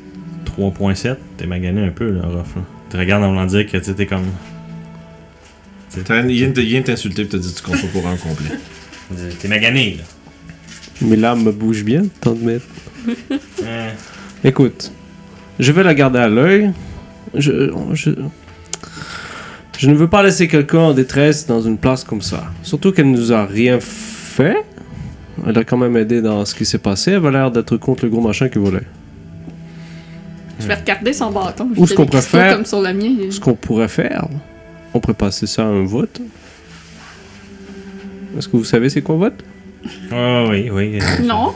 3.7, 0.44 1.16
t'es 1.36 1.46
magané 1.46 1.82
un 1.84 1.90
peu, 1.90 2.10
là, 2.10 2.22
Ruff. 2.26 2.54
Tu 2.90 2.96
regardes 2.96 3.24
en 3.24 3.30
voulant 3.30 3.46
dire 3.46 3.66
que 3.70 3.76
t'es 3.78 4.06
comme. 4.06 4.24
Il 5.96 6.02
vient 6.26 6.48
de- 6.50 6.84
t'insulter 6.84 7.22
et 7.22 7.28
te 7.28 7.36
dit 7.36 7.54
tu 7.54 7.62
comptes 7.62 7.80
pas 7.80 7.86
pour 7.88 8.06
un 8.06 8.16
complet. 8.16 8.50
T'es 9.40 9.48
magané, 9.48 9.96
là. 9.98 10.04
Mes 11.06 11.16
lames 11.16 11.42
me 11.44 11.52
bougent 11.52 11.84
bien, 11.84 12.02
tant 12.20 12.32
de 12.32 12.40
mettre. 12.44 12.66
Hein. 13.62 13.90
Écoute, 14.42 14.92
je 15.60 15.70
vais 15.72 15.82
la 15.82 15.94
garder 15.94 16.18
à 16.18 16.28
l'œil. 16.28 16.72
Je, 17.34 17.70
je, 17.92 18.10
je 19.78 19.90
ne 19.90 19.94
veux 19.94 20.08
pas 20.08 20.22
laisser 20.22 20.48
quelqu'un 20.48 20.78
en 20.78 20.92
détresse 20.94 21.46
dans 21.46 21.60
une 21.62 21.78
place 21.78 22.04
comme 22.04 22.22
ça. 22.22 22.44
Surtout 22.62 22.92
qu'elle 22.92 23.10
nous 23.10 23.32
a 23.32 23.44
rien 23.46 23.78
fait. 23.80 24.13
Elle 24.40 25.58
a 25.58 25.64
quand 25.64 25.76
même 25.76 25.96
aidé 25.96 26.22
dans 26.22 26.44
ce 26.44 26.54
qui 26.54 26.64
s'est 26.64 26.78
passé. 26.78 27.12
Elle 27.12 27.16
avait 27.16 27.30
l'air 27.32 27.50
d'être 27.50 27.76
contre 27.76 28.04
le 28.04 28.10
gros 28.10 28.20
machin 28.20 28.48
qui 28.48 28.58
volait. 28.58 28.86
Je 30.60 30.66
vais 30.66 30.74
regarder 30.74 31.12
son 31.12 31.30
bâton. 31.30 31.68
Ou 31.76 31.86
ce 31.86 31.94
qu'on 31.94 32.06
comme 32.06 32.64
sur 32.64 32.80
le 32.80 32.92
mien. 32.92 33.30
Ce 33.30 33.40
qu'on 33.40 33.54
pourrait 33.54 33.88
faire, 33.88 34.28
on 34.94 35.00
pourrait 35.00 35.14
passer 35.14 35.46
ça 35.46 35.62
à 35.62 35.66
un 35.66 35.84
vote. 35.84 36.20
Est-ce 38.38 38.48
que 38.48 38.56
vous 38.56 38.64
savez 38.64 38.88
c'est 38.88 39.02
quoi 39.02 39.16
un 39.16 39.18
vote? 39.18 39.44
Ah 40.10 40.44
oui, 40.48 40.70
oui. 40.72 40.98
Non. 41.22 41.52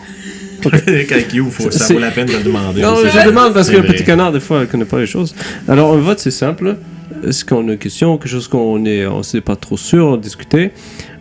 Avec 0.66 1.32
you, 1.32 1.48
faut, 1.50 1.70
ça 1.70 1.94
vaut 1.94 2.00
la 2.00 2.10
peine 2.10 2.26
de 2.26 2.32
le 2.32 2.42
demander. 2.42 2.82
Non, 2.82 2.94
aussi. 2.94 3.16
je 3.16 3.26
demande 3.26 3.54
parce 3.54 3.70
que 3.70 3.76
le 3.76 3.84
petit 3.84 4.02
canard, 4.02 4.32
des 4.32 4.40
fois, 4.40 4.62
elle 4.62 4.68
connaît 4.68 4.84
pas 4.84 4.98
les 4.98 5.06
choses. 5.06 5.34
Alors, 5.68 5.94
un 5.94 5.98
vote, 5.98 6.18
c'est 6.18 6.32
simple. 6.32 6.76
Est-ce 7.24 7.44
qu'on 7.44 7.68
a 7.68 7.72
une 7.72 7.78
question, 7.78 8.18
quelque 8.18 8.30
chose 8.30 8.48
qu'on 8.48 8.84
est, 8.84 9.06
on 9.06 9.22
sait 9.22 9.40
pas 9.40 9.54
trop 9.54 9.76
sûr, 9.76 10.06
on 10.06 10.16
discuter? 10.16 10.72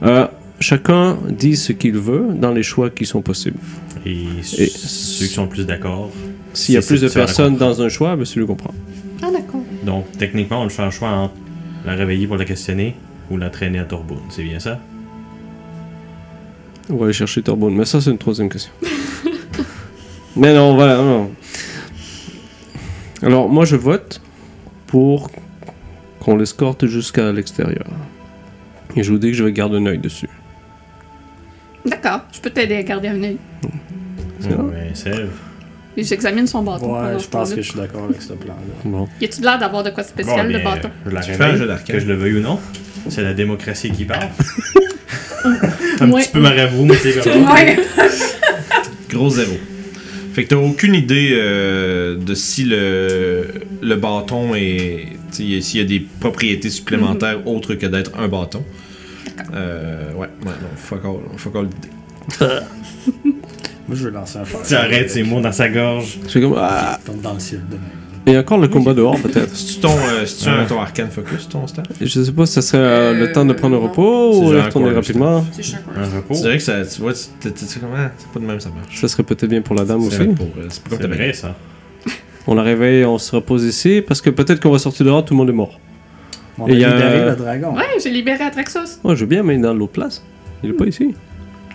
Euh, 0.02 0.26
Chacun 0.60 1.18
dit 1.30 1.56
ce 1.56 1.72
qu'il 1.72 1.98
veut 1.98 2.28
dans 2.34 2.52
les 2.52 2.64
choix 2.64 2.90
qui 2.90 3.06
sont 3.06 3.22
possibles. 3.22 3.60
Et, 4.06 4.24
Et- 4.58 4.68
ceux 4.68 5.26
qui 5.28 5.34
sont 5.34 5.44
le 5.44 5.50
plus 5.50 5.66
d'accord. 5.66 6.10
S'il 6.54 6.76
y 6.76 6.78
a 6.78 6.82
plus 6.82 7.02
de 7.02 7.10
personnes 7.10 7.58
dans 7.58 7.82
un 7.82 7.90
choix, 7.90 8.16
ben, 8.16 8.26
celui 8.26 8.48
comprend. 8.48 8.74
Ah, 9.22 9.30
d'accord. 9.32 9.62
Donc, 9.86 10.06
techniquement, 10.18 10.62
on 10.62 10.64
le 10.64 10.70
fait 10.70 10.82
un 10.82 10.90
choix 10.90 11.10
entre 11.10 11.34
la 11.86 11.94
réveiller 11.94 12.26
pour 12.28 12.38
la 12.38 12.46
questionner 12.46 12.96
ou 13.30 13.38
la 13.38 13.50
traîner 13.50 13.80
à 13.80 13.86
Torboune. 13.86 14.22
C'est 14.30 14.44
bien 14.44 14.60
ça? 14.60 14.80
On 16.90 16.96
va 16.96 17.06
aller 17.06 17.14
chercher 17.14 17.42
Torbone, 17.44 17.76
mais 17.76 17.86
ça, 17.86 18.00
c'est 18.02 18.10
une 18.12 18.18
troisième 18.18 18.50
question. 18.50 18.72
mais 20.36 20.54
non, 20.56 20.76
voilà, 20.76 20.98
non. 20.98 21.30
Alors, 23.22 23.50
moi, 23.50 23.66
je 23.66 23.76
vote 23.76 24.22
pour 24.88 25.30
qu'on 26.20 26.38
l'escorte 26.38 26.86
jusqu'à 26.88 27.32
l'extérieur. 27.32 27.86
Et 28.96 29.04
je 29.04 29.12
vous 29.12 29.18
dis 29.20 29.28
que 29.32 29.38
je 29.38 29.44
vais 29.44 29.52
garder 29.52 29.78
un 29.78 29.86
œil 29.86 29.98
dessus. 30.00 30.30
D'accord. 31.88 32.22
Je 32.34 32.40
peux 32.40 32.50
t'aider 32.50 32.76
à 32.76 32.84
garder 32.84 33.08
un 33.10 33.24
œil. 33.24 33.38
C'est 34.40 34.56
bon? 34.56 34.64
Ouais, 34.70 34.92
Sève. 34.94 35.30
J'examine 35.98 36.46
son 36.46 36.62
bâton. 36.62 36.94
Ouais, 36.94 37.14
je 37.14 37.20
ce 37.24 37.28
pense 37.28 37.50
temps-là. 37.50 37.56
que 37.56 37.62
je 37.64 37.72
suis 37.72 37.80
d'accord 37.80 38.04
avec 38.04 38.22
ce 38.22 38.34
plan-là. 38.34 38.60
Bon. 38.86 39.08
Y 39.20 39.26
a-tu 39.26 39.40
de 39.40 39.46
l'air 39.46 39.58
d'avoir 39.58 39.84
de 39.84 39.90
quoi 39.90 40.04
de 40.04 40.08
spécial, 40.08 40.46
Bon, 40.48 40.54
le 40.54 40.60
bien, 40.60 40.64
bâton? 40.64 40.90
Je 41.06 41.12
la 41.12 41.22
Tu 41.22 41.32
fais 41.32 41.36
un 41.36 41.46
réveille, 41.46 41.60
jeu 41.60 41.68
d'arcade. 41.68 41.96
que 41.96 42.00
je 42.02 42.08
le 42.08 42.14
veuille 42.14 42.38
ou 42.38 42.42
non. 42.42 42.60
C'est 43.10 43.24
la 43.24 43.34
démocratie 43.34 43.90
qui 43.92 44.06
parle. 44.06 44.28
un 46.02 46.12
Ouais. 46.12 46.22
petit 46.22 46.32
peu 46.32 46.40
Marabout, 46.40 46.86
mais 46.86 46.96
c'est 46.96 47.14
comme 47.14 47.24
ça. 47.46 47.54
Ouais. 47.54 47.80
Gros 49.10 49.30
zéro. 49.30 49.54
Fait 50.34 50.44
que 50.44 50.50
t'as 50.50 50.56
aucune 50.58 50.94
idée 50.94 51.32
euh, 51.34 52.16
de 52.16 52.36
si 52.36 52.64
le, 52.66 53.48
le 53.82 53.96
bâton 53.96 54.54
est. 54.54 55.08
S'il 55.32 55.78
y 55.78 55.80
a 55.80 55.84
des 55.84 56.00
propriétés 56.20 56.70
supplémentaires 56.70 57.46
autres 57.48 57.74
que 57.76 57.86
d'être 57.86 58.12
un 58.20 58.28
bâton. 58.28 58.64
Euh, 59.54 60.12
ouais, 60.14 60.20
ouais, 60.20 60.28
non, 60.46 60.52
fuck 60.76 61.00
all, 61.06 61.38
fuck 61.38 61.56
all 61.56 61.64
l'idée. 61.66 62.48
Moi, 63.88 63.96
je 63.96 64.04
veux 64.04 64.10
lancer 64.12 64.38
un 64.40 64.46
fort. 64.46 64.62
Tu 64.68 64.76
arrêtes 64.76 65.10
ces 65.12 65.24
mots 65.24 65.40
dans 65.40 65.52
sa 65.52 65.70
gorge. 65.70 66.20
Je 66.26 66.30
suis 66.30 66.42
comme, 66.42 66.56
ah 66.58 67.00
Tombe 67.06 67.22
dans 67.22 67.34
le 67.34 67.40
ciel 67.40 67.62
demain. 67.70 67.82
Et 68.26 68.38
encore 68.38 68.58
le 68.58 68.68
combat 68.68 68.94
dehors, 68.94 69.18
peut-être. 69.22 69.56
C'est-tu 69.56 69.80
ton, 69.80 69.90
euh, 69.90 70.26
c'est-tu 70.26 70.50
un- 70.50 70.60
Ouais. 70.60 70.68
ton 70.68 70.82
arcane 70.82 71.10
focus, 71.10 71.48
ton 71.48 71.66
staff? 71.66 71.86
Je 72.02 72.22
sais 72.24 72.32
pas 72.34 72.46
si 72.46 72.52
ça 72.54 72.62
serait 72.62 72.78
euh, 72.80 73.14
le 73.14 73.30
Euh, 73.30 73.32
temps 73.32 73.46
de 73.46 73.54
prendre 73.54 73.78
un 73.78 73.80
repos 73.80 74.34
C'est 74.34 74.40
ou 74.40 74.52
de 74.52 74.58
un 74.60 74.64
retourner 74.66 74.92
rapidement? 74.92 75.46
C'est. 75.54 75.76
Un 75.96 76.04
repos. 76.18 76.34
Tu 76.36 76.42
dirais 76.42 76.58
que 76.58 76.64
ça. 76.64 76.86
Tu 76.86 77.00
vois, 77.00 77.16
c'est 77.16 77.30
c'est- 77.40 77.58
c'est 77.58 77.80
comment? 77.80 77.96
C'est 78.18 78.28
pas 78.28 78.40
de 78.42 78.46
même 78.46 78.60
ça 78.60 78.68
marche. 78.70 79.00
Ça 79.00 79.08
serait 79.08 79.24
peut-être 79.24 79.46
bien 79.50 79.62
pour 79.62 79.76
la 79.76 79.86
dame 79.86 80.02
C'est 80.02 80.08
aussi. 80.08 80.18
c'est 80.18 80.84
pas 80.84 80.90
comme 80.90 81.00
C'est 81.00 81.08
t'as 81.08 81.08
vrai, 81.08 81.32
ça. 81.32 81.56
On 82.48 82.56
la 82.56 82.64
réveille, 82.64 83.06
on 83.06 83.18
se 83.18 83.34
repose 83.34 83.64
ici, 83.64 84.02
parce 84.06 84.20
que 84.22 84.30
peut-être 84.30 84.60
qu'on 84.62 84.72
va 84.72 84.80
sortir 84.80 85.06
dehors, 85.06 85.24
tout 85.24 85.34
le 85.34 85.38
monde 85.38 85.50
est 85.50 85.54
mort. 85.54 85.80
On 86.60 86.66
a 86.66 86.70
libéré 86.70 87.26
le 87.30 87.36
dragon. 87.36 87.76
Ouais, 87.76 87.84
j'ai 88.04 88.10
libéré 88.10 88.44
Atraxos. 88.44 89.00
Moi, 89.04 89.16
je 89.16 89.22
veux 89.22 89.26
bien, 89.28 89.44
mais 89.44 89.58
dans 89.58 89.74
l'autre 89.74 89.94
place. 89.94 90.24
Il 90.64 90.72
est 90.72 90.74
pas 90.74 90.86
ici. 90.86 91.14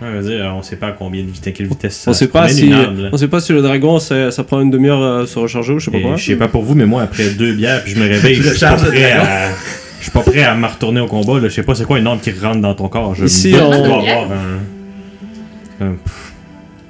Ouais, 0.01 0.07
je 0.11 0.17
veux 0.17 0.35
dire, 0.37 0.53
on 0.57 0.61
sait 0.61 0.75
pas 0.75 0.87
à 0.87 0.91
combien 0.91 1.21
de 1.23 1.27
vitesse, 1.29 1.53
quelle 1.55 1.67
vitesse 1.67 1.95
ça 1.95 2.11
on 2.11 2.13
sait 2.13 2.25
se 2.25 2.29
pas 2.31 2.49
si, 2.49 2.73
on 3.11 3.15
sait 3.15 3.27
pas 3.29 3.39
si 3.39 3.53
le 3.53 3.61
dragon, 3.61 3.99
ça, 3.99 4.31
ça 4.31 4.43
prend 4.43 4.59
une 4.59 4.71
demi-heure 4.71 5.21
à 5.21 5.27
se 5.27 5.39
recharger 5.39 5.71
ou 5.73 5.79
je 5.79 5.85
sais 5.85 5.91
pas 5.91 5.97
Et 5.99 6.01
quoi. 6.01 6.15
je 6.17 6.25
sais 6.25 6.35
pas 6.35 6.49
pour 6.49 6.63
vous, 6.63 6.75
mais 6.75 6.85
moi, 6.85 7.03
après 7.03 7.29
deux 7.29 7.53
bières, 7.53 7.81
puis 7.83 7.93
je 7.93 7.99
me 7.99 8.07
réveille, 8.09 8.35
Je 8.41 8.41
je 8.43 8.49
suis 8.49 8.59
pas 8.65 8.75
prêt 8.75 9.11
à... 9.13 9.49
Je 9.99 10.03
suis 10.03 10.11
pas 10.11 10.19
prêt 10.21 10.43
à 10.43 10.55
me 10.55 10.67
retourner 10.67 10.99
au 10.99 11.07
combat, 11.07 11.35
là. 11.39 11.47
Je 11.47 11.53
sais 11.53 11.63
pas 11.63 11.75
c'est 11.75 11.85
quoi 11.85 11.99
une 11.99 12.07
arme 12.07 12.19
qui 12.19 12.31
rentre 12.31 12.59
dans 12.59 12.73
ton 12.75 12.89
corps. 12.89 13.15
Je 13.15 13.23
Ici, 13.25 13.53
on- 13.55 13.69
doit 13.69 13.75
avoir 14.01 14.31
un... 15.79 15.95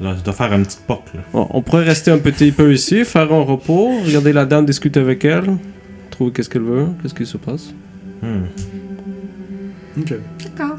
Là, 0.01 0.15
ça 0.17 0.21
doit 0.23 0.33
faire 0.33 0.51
une 0.53 0.63
petite 0.65 0.81
poque, 0.87 1.05
là. 1.13 1.21
Bon, 1.31 1.47
on 1.51 1.61
pourrait 1.61 1.83
rester 1.83 2.09
un 2.09 2.17
petit 2.17 2.51
peu 2.51 2.73
ici, 2.73 3.05
faire 3.05 3.31
un 3.31 3.43
repos, 3.43 3.91
regarder 4.05 4.33
la 4.33 4.45
dame, 4.45 4.65
discuter 4.65 4.99
avec 4.99 5.23
elle, 5.23 5.43
trouver 6.13 6.31
qu'est-ce 6.31 6.49
qu'elle 6.49 6.61
veut, 6.63 6.87
qu'est-ce 7.01 7.13
qui 7.13 7.25
se 7.25 7.37
passe. 7.37 7.73
Hmm. 8.21 8.43
Ok. 9.99 10.13
D'accord. 10.43 10.77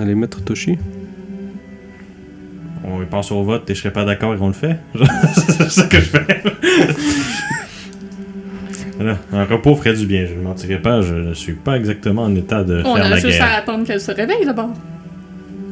Allez, 0.00 0.14
mettre 0.14 0.42
Toshi. 0.42 0.78
On 2.84 3.00
y 3.00 3.06
pense 3.06 3.30
au 3.30 3.42
vote 3.44 3.68
et 3.70 3.74
je 3.74 3.80
serais 3.80 3.92
pas 3.92 4.04
d'accord 4.04 4.34
et 4.34 4.38
on 4.40 4.48
le 4.48 4.52
fait. 4.54 4.78
c'est 5.34 5.70
ça 5.70 5.84
que 5.86 5.96
je 5.98 6.06
fais. 6.06 6.42
Voilà, 8.98 9.18
un 9.32 9.44
repos 9.46 9.74
ferait 9.74 9.94
du 9.94 10.06
bien, 10.06 10.26
je 10.26 10.34
ne 10.34 10.42
mentirais 10.42 10.78
pas, 10.80 11.00
je 11.00 11.14
ne 11.14 11.34
suis 11.34 11.54
pas 11.54 11.76
exactement 11.76 12.22
en 12.22 12.34
état 12.36 12.62
de 12.62 12.82
On 12.84 12.94
faire 12.94 13.06
a 13.06 13.08
la 13.08 13.16
juste 13.16 13.38
guerre. 13.38 13.44
à 13.50 13.56
attendre 13.56 13.84
qu'elle 13.84 14.00
se 14.00 14.12
réveille 14.12 14.44
d'abord. 14.44 14.68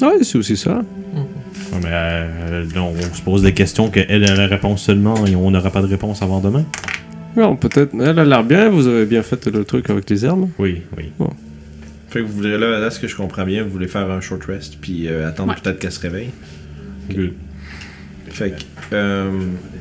Ouais, 0.01 0.23
c'est 0.23 0.39
aussi 0.39 0.57
ça. 0.57 0.83
Ouais, 1.15 1.79
mais 1.81 1.91
euh, 1.93 2.65
on 2.77 3.15
se 3.15 3.23
pose 3.23 3.43
des 3.43 3.53
questions 3.53 3.89
qu'elle 3.89 4.07
elle 4.09 4.29
a 4.29 4.35
la 4.35 4.47
réponse 4.49 4.83
seulement 4.83 5.27
et 5.27 5.37
on 5.37 5.51
n'aura 5.51 5.71
pas 5.71 5.83
de 5.83 5.87
réponse 5.87 6.23
avant 6.23 6.41
demain. 6.41 6.65
Non, 7.37 7.57
peut-être. 7.57 7.95
Elle 7.95 8.19
a 8.19 8.25
l'air 8.25 8.45
bien, 8.45 8.69
vous 8.71 8.87
avez 8.87 9.07
bien 9.07 9.23
fait 9.23 9.47
le 9.47 9.65
truc 9.65 9.89
avec 9.91 10.09
les 10.11 10.25
armes. 10.25 10.49
Oui, 10.59 10.83
oui. 10.97 11.11
Fait 12.09 12.21
que 12.21 12.25
vous 12.25 12.33
voulez, 12.33 12.59
là, 12.59 12.79
là, 12.81 12.91
ce 12.91 12.99
que 12.99 13.07
je 13.07 13.15
comprends 13.17 13.45
bien, 13.45 13.63
vous 13.63 13.71
voulez 13.71 13.87
faire 13.87 14.11
un 14.11 14.21
short 14.21 14.45
rest, 14.45 14.79
puis 14.81 15.07
euh, 15.09 15.29
attendre 15.29 15.51
Ouais. 15.53 15.57
peut-être 15.63 15.79
qu'elle 15.79 15.93
se 15.93 16.01
réveille. 16.01 16.31
Good. 17.09 17.33
Fait 18.31 18.51
que, 18.51 18.57
euh, 18.95 19.31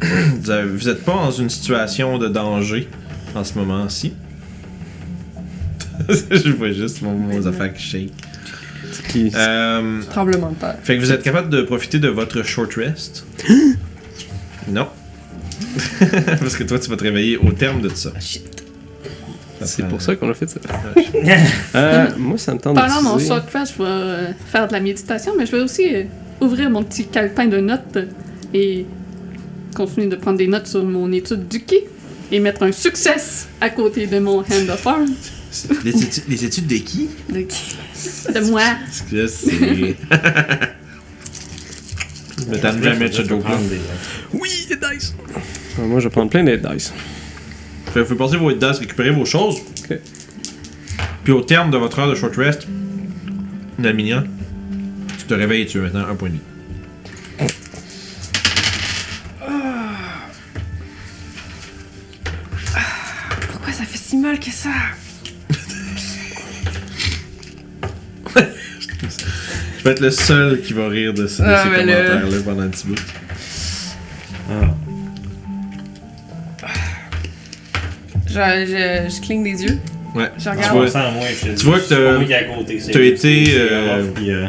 vous, 0.41 0.50
avez- 0.51 0.70
vous 0.70 0.89
êtes 0.89 1.03
pas 1.03 1.13
dans 1.13 1.32
une 1.32 1.50
situation 1.50 2.18
de 2.20 2.27
danger 2.27 2.88
en 3.36 3.44
ce 3.44 3.58
moment-ci. 3.58 4.13
Je 6.10 6.51
vois 6.51 6.72
juste 6.72 7.01
mon, 7.01 7.13
mon 7.13 7.46
affaires 7.48 7.74
qui 7.74 7.84
shake. 7.84 8.13
Qui- 9.10 9.32
Euh, 9.36 10.01
Tremblement 10.10 10.51
de 10.51 10.56
terre. 10.56 10.75
fait 10.84 10.96
que 10.98 11.01
vous 11.01 11.12
êtes 11.12 11.24
capable 11.24 11.50
de 11.50 11.62
profiter 11.63 12.00
de 12.00 12.08
votre 12.10 12.44
short 12.44 12.74
rest. 12.75 13.25
non? 14.68 14.88
Parce 16.39 16.55
que 16.55 16.63
toi, 16.63 16.79
tu 16.79 16.89
vas 16.89 16.97
te 16.97 17.03
réveiller 17.03 17.37
au 17.37 17.51
terme 17.51 17.81
de 17.81 17.89
ça. 17.89 18.11
C'est 19.65 19.87
pour 19.87 20.01
ça 20.01 20.15
qu'on 20.15 20.29
a 20.29 20.33
fait 20.33 20.49
ça. 20.49 20.59
Euh, 21.75 22.07
moi, 22.17 22.37
ça 22.37 22.53
me 22.53 22.59
tente 22.59 22.75
Pendant 22.75 23.01
mon 23.01 23.19
short 23.19 23.49
rest, 23.51 23.73
je 23.77 23.83
vais 23.83 23.89
euh, 23.89 24.31
faire 24.51 24.67
de 24.67 24.73
la 24.73 24.79
méditation, 24.79 25.33
mais 25.37 25.45
je 25.45 25.51
vais 25.51 25.61
aussi 25.61 25.93
euh, 25.93 26.03
ouvrir 26.41 26.69
mon 26.69 26.83
petit 26.83 27.05
calepin 27.05 27.45
de 27.45 27.59
notes 27.59 27.97
et 28.53 28.85
continuer 29.75 30.07
de 30.07 30.15
prendre 30.15 30.37
des 30.37 30.47
notes 30.47 30.67
sur 30.67 30.83
mon 30.83 31.11
étude 31.11 31.47
du 31.47 31.61
ki 31.61 31.81
et 32.31 32.39
mettre 32.39 32.63
un 32.63 32.71
succès 32.71 33.15
à 33.61 33.69
côté 33.69 34.07
de 34.07 34.19
mon 34.19 34.39
hand 34.39 34.69
of 34.69 34.87
arms. 34.87 35.07
Les, 35.83 36.03
études, 36.03 36.23
les 36.27 36.45
études 36.45 36.67
de 36.67 36.75
qui? 36.75 37.09
De 37.29 37.41
qui? 37.41 37.75
De 38.33 38.39
moi. 38.49 38.61
Parce 39.11 39.45
me 42.48 42.58
tente 42.60 42.84
jamais 42.84 43.10
de 43.10 43.13
ce 43.13 43.24
joke-là. 43.24 43.58
Oui, 44.34 44.50
des 44.69 44.75
dice! 44.75 45.13
Ah, 45.77 45.81
moi, 45.81 46.00
je 46.00 46.05
vais 46.05 46.12
prendre 46.12 46.29
plein 46.29 46.43
de 46.43 46.55
dice. 46.55 46.93
Fait 47.88 47.93
que 47.93 48.00
vous 48.00 48.05
pouvez 48.05 48.17
passer 48.17 48.38
vos 48.38 48.51
dice, 48.51 48.79
récupérer 48.79 49.12
vos 49.12 49.25
choses. 49.25 49.58
Ok. 49.84 49.98
Puis 51.24 51.34
au 51.34 51.41
terme 51.41 51.72
de 51.72 51.77
votre 51.77 52.00
heure 52.00 52.10
de 52.10 52.15
short 52.15 52.36
rest, 52.36 52.67
Naminia, 53.77 54.24
tu 55.17 55.25
te 55.25 55.34
réveilles 55.34 55.62
et 55.62 55.65
tu 55.65 55.79
as 55.79 55.81
maintenant 55.81 56.08
un 56.08 56.15
point 56.15 56.29
de 56.29 56.34
vie. 56.34 56.39
Pourquoi 63.51 63.74
ça 63.74 63.84
fait 63.84 63.98
si 63.98 64.17
mal 64.17 64.39
que 64.39 64.51
ça? 64.51 64.69
Je 69.79 69.83
vais 69.86 69.91
être 69.91 70.00
le 70.01 70.12
seul 70.12 70.62
qui 70.62 70.74
va 70.74 70.88
rire 70.89 71.13
de, 71.13 71.25
ce- 71.25 71.41
de 71.41 71.48
Ah, 71.48 71.63
ces 71.63 71.69
là- 71.69 71.93
commentaires-là 71.95 72.38
pendant 72.45 72.62
un 72.63 72.67
petit 72.67 72.86
bout. 72.88 72.95
Ah. 74.51 74.75
Je, 78.27 78.33
je, 78.33 79.15
je 79.15 79.21
cligne 79.21 79.43
des 79.43 79.63
yeux. 79.63 79.79
Ouais. 80.15 80.29
Je 80.38 80.43
Tu 80.43 80.50
regarde. 80.50 80.75
vois, 80.77 80.88
Sans 80.88 81.12
moi, 81.12 81.24
je 81.43 81.51
tu 81.55 81.65
vois 81.65 81.79
que 81.79 81.89
t'as- 81.89 83.00
été, 83.03 83.53
euh, 83.55 84.03
euh, 84.19 84.48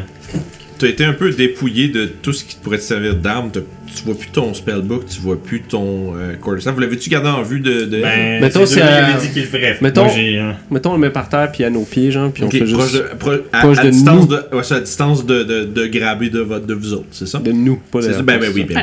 tu 0.77 0.85
as 0.85 0.89
été 0.89 1.05
un 1.05 1.13
peu 1.13 1.31
dépouillé 1.31 1.87
de 1.87 2.05
tout 2.05 2.33
ce 2.33 2.43
qui 2.43 2.55
pourrait 2.57 2.77
te 2.79 2.83
servir 2.83 3.15
d'arme. 3.15 3.51
T'as- 3.51 3.61
Tu 3.93 4.03
vois 4.05 4.15
plus 4.17 4.29
ton 4.29 4.53
spellbook, 4.53 5.05
tu 5.07 5.19
vois 5.19 5.35
plus 5.41 5.61
ton 5.63 6.15
euh, 6.15 6.35
quarterstaff. 6.35 6.73
Vous 6.75 6.79
l'avez-tu 6.79 7.09
gardé 7.09 7.27
en 7.27 7.41
vue 7.43 7.59
de. 7.59 7.85
de... 7.85 8.01
Ben, 8.01 8.39
Mettons, 8.41 8.65
c'est 8.65 8.81
à- 8.81 9.13
dit 9.13 9.29
qu'il 9.31 9.41
le 9.41 9.47
ferait. 9.49 9.77
Mettons- 9.81 10.05
Moi, 10.05 10.13
euh, 10.17 10.51
Mettons, 10.69 10.91
on 10.91 10.93
le 10.93 10.99
met 10.99 11.09
par 11.09 11.27
terre, 11.27 11.51
puis 11.51 11.63
à 11.65 11.69
nos 11.69 11.83
pieds, 11.83 12.09
genre, 12.09 12.31
puis 12.31 12.43
Ok, 12.43 12.49
on 12.55 12.57
fait 12.65 12.71
proche 12.73 12.91
juste 12.91 13.03
de, 13.03 13.15
pro- 13.17 13.31
à, 13.51 13.59
proche 13.59 13.79
à 13.79 13.83
de 13.83 13.89
distance 13.89 14.29
nous. 14.29 14.35
de, 14.35 14.55
ouais, 14.55 14.63
c'est 14.63 14.73
à 14.75 14.79
distance 14.79 15.25
de, 15.25 15.43
de, 15.43 15.63
de 15.65 15.87
grabber 15.87 16.29
de, 16.29 16.39
votre, 16.39 16.65
de 16.65 16.73
vous 16.73 16.93
autres, 16.93 17.07
c'est 17.11 17.27
ça? 17.27 17.39
de 17.39 17.51
nous, 17.51 17.75
pas 17.91 17.99
de 18.01 18.13
ça? 18.13 18.21
Ben, 18.21 18.39
ben 18.39 18.49
oui, 18.55 18.63
ben 18.63 18.81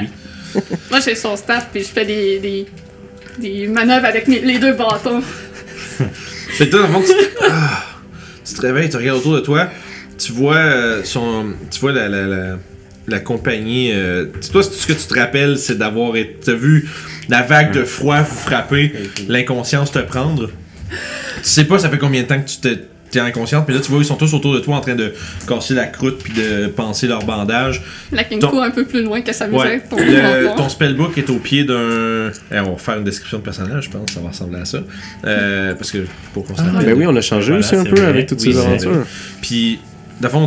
oui. 0.55 0.61
Moi, 0.91 1.00
j'ai 1.05 1.15
son 1.15 1.37
staff, 1.37 1.69
puis 1.73 1.83
je 1.83 1.88
fais 1.88 2.05
des, 2.05 2.38
des, 2.38 2.67
des 3.41 3.67
manœuvres 3.67 4.07
avec 4.07 4.29
mes- 4.29 4.41
les 4.41 4.59
deux 4.59 4.75
bâtons. 4.75 5.23
Fait 6.49 6.67
que 6.67 6.71
toi, 6.71 6.81
dans 6.83 6.87
le 6.88 6.93
fond, 6.93 7.03
tu, 7.07 7.12
ah, 7.49 7.85
tu 8.45 8.55
te 8.55 8.61
réveilles, 8.61 8.91
tu 8.91 8.97
regardes 8.99 9.19
autour 9.21 9.35
de 9.37 9.41
toi, 9.41 9.69
tu 10.19 10.33
vois 10.33 10.57
euh, 10.57 11.00
son, 11.05 11.47
tu 11.71 11.81
vois 11.81 11.93
la, 11.93 12.09
la, 12.09 12.27
la, 12.27 12.59
la 13.09 13.21
compagnie. 13.21 13.91
euh, 13.93 14.27
tu- 14.41 14.50
toi, 14.50 14.62
ce 14.62 14.87
que 14.87 14.93
tu 14.93 15.07
te 15.07 15.19
rappelles, 15.19 15.59
c'est 15.59 15.77
d'avoir 15.79 16.17
été, 16.17 16.37
t'as 16.45 16.55
vu 16.55 16.88
la 17.29 17.43
vague 17.43 17.73
de 17.73 17.85
froid 17.85 18.21
vous 18.23 18.37
frapper, 18.37 18.93
l'inconscience 19.29 19.91
te 19.93 19.99
prendre? 19.99 20.49
Tu 20.91 20.95
sais 21.43 21.65
pas, 21.65 21.79
ça 21.79 21.88
fait 21.91 21.99
combien 21.99 22.23
de 22.23 22.27
temps 22.29 22.41
que 22.41 22.49
tu 22.49 22.59
t'es 22.59 22.79
t'es 23.11 23.21
inconsciente, 23.21 23.65
mais 23.67 23.73
là 23.73 23.81
tu 23.81 23.91
vois 23.91 24.00
ils 24.00 24.05
sont 24.05 24.17
tous 24.17 24.35
autour 24.35 24.52
de 24.52 24.61
toi 24.61 24.76
en 24.76 24.80
train 24.82 24.95
de 24.95 25.15
casser 25.49 25.73
la 25.73 25.87
croûte 25.87 26.19
puis 26.23 26.35
de 26.35 26.67
penser 26.67 27.06
leur 27.06 27.25
bandage. 27.25 27.82
La 28.13 28.23
Kinko 28.23 28.49
Ton- 28.49 28.61
un 28.61 28.71
peu 28.71 28.85
plus 28.85 29.02
loin 29.02 29.23
que 29.23 29.32
ça 29.32 29.49
Ouais. 29.49 29.80
Ton, 29.89 29.97
Le- 29.97 30.49
ton- 30.49 30.56
ton 30.56 30.69
spellbook 30.69 31.17
est 31.17 31.30
au 31.30 31.39
pied 31.39 31.65
d'un. 31.65 32.30
Eh, 32.52 32.59
on 32.61 32.73
va 32.73 32.76
faire 32.76 32.99
une 32.99 33.04
description 33.04 33.39
de 33.39 33.43
personnage, 33.45 33.85
je 33.85 33.91
pense, 33.91 34.11
ça 34.13 34.21
va 34.21 34.28
ressembler 34.28 34.61
à 34.61 34.67
ça. 34.67 34.80
Euh, 35.25 35.75
parce 35.75 35.91
que 35.91 36.04
pour 36.35 36.45
qu'on 36.45 36.52
Ah, 36.59 36.82
ben 36.85 36.93
oui, 36.99 37.06
on 37.06 37.17
a 37.17 37.23
changé 37.23 37.52
Voilà, 37.52 37.61
aussi 37.67 37.76
un 37.76 37.85
peu 37.85 37.97
vrai. 37.97 38.09
avec 38.09 38.26
toutes 38.26 38.43
Oui, 38.43 38.52
ces 38.52 38.59
aventures. 38.59 39.06
Puis, 39.41 39.78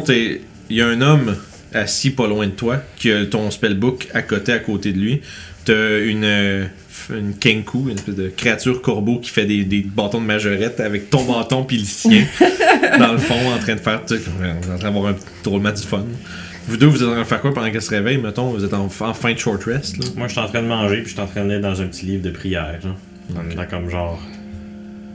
t'es- 0.02 0.42
il 0.70 0.76
y 0.78 0.82
a 0.84 0.88
un 0.88 1.02
homme 1.02 1.36
assis 1.74 2.12
pas 2.12 2.28
loin 2.28 2.48
de 2.48 2.52
toi 2.52 2.82
qui 2.98 3.12
a 3.12 3.26
ton 3.26 3.52
spellbook 3.52 4.08
à 4.14 4.22
côté, 4.22 4.54
à 4.54 4.60
côté 4.60 4.92
de 4.94 5.00
lui. 5.00 5.22
T'as 5.66 6.00
une, 6.00 6.24
euh, 6.24 6.66
une 7.14 7.36
kenku, 7.36 7.90
une 7.90 7.98
espèce 7.98 8.16
de 8.16 8.30
créature 8.30 8.82
corbeau 8.82 9.20
qui 9.20 9.30
fait 9.30 9.46
des, 9.46 9.64
des 9.64 9.82
bâtons 9.82 10.20
de 10.20 10.26
majorette 10.26 10.80
avec 10.80 11.10
ton 11.10 11.24
bâton 11.24 11.64
puis 11.64 11.78
le 11.78 11.86
sien 11.86 12.26
dans 13.00 13.12
le 13.12 13.18
fond 13.20 13.54
en 13.54 13.60
train 13.60 13.76
de 13.76 13.80
faire, 13.80 14.04
tu 14.06 14.16
euh, 14.16 14.54
en 14.74 14.78
train 14.78 14.92
d'avoir 14.92 15.14
un 15.14 15.16
drôlement 15.44 15.72
du 15.72 15.82
fun. 15.84 16.06
Vous 16.68 16.78
deux, 16.78 16.88
vous 16.88 17.02
êtes 17.02 17.10
en 17.10 17.12
train 17.12 17.22
de 17.22 17.28
faire 17.28 17.42
quoi 17.42 17.54
pendant 17.54 17.72
qu'elle 17.72 17.82
se 17.82 17.90
réveille, 17.90 18.18
mettons, 18.18 18.50
vous 18.50 18.64
êtes 18.64 18.74
en, 18.74 18.86
en 18.86 19.14
fin 19.14 19.34
de 19.34 19.38
short 19.38 19.64
rest, 19.64 19.98
là. 19.98 20.06
Moi, 20.16 20.28
je 20.28 20.34
suis 20.34 20.42
en 20.42 20.48
train 20.48 20.62
de 20.62 20.68
manger, 20.68 20.98
puis 20.98 21.08
je 21.08 21.14
suis 21.14 21.20
en 21.20 21.28
train 21.28 21.44
de 21.44 21.50
lire 21.50 21.62
dans 21.62 21.82
un 21.82 21.88
petit 21.88 22.06
livre 22.06 22.24
de 22.24 22.30
prière. 22.30 22.80
Genre. 22.82 22.96
En 23.36 23.50
étant 23.50 23.66
comme 23.66 23.90
genre. 23.90 24.20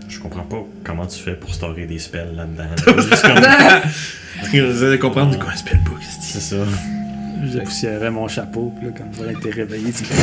Je 0.08 0.18
comprends 0.18 0.42
pas 0.42 0.64
comment 0.84 1.06
tu 1.06 1.18
fais 1.20 1.34
pour 1.34 1.54
storer 1.54 1.86
des 1.86 1.98
spells 1.98 2.34
là-dedans. 2.34 2.64
Vous 4.52 4.82
allez 4.84 4.98
comprendre 4.98 5.32
de 5.36 5.42
quoi 5.42 5.52
un 5.52 5.56
spellbook, 5.56 5.98
c'est 6.02 6.38
C'est 6.38 6.56
ça. 6.56 6.56
Je 7.44 7.58
dépoussiérais 7.58 8.10
mon 8.10 8.28
chapeau, 8.28 8.72
puis 8.76 8.86
là, 8.86 8.92
quand 8.96 9.04
voilà, 9.12 9.32
t'es 9.40 9.50
réveillé, 9.50 9.92
tu 9.92 10.04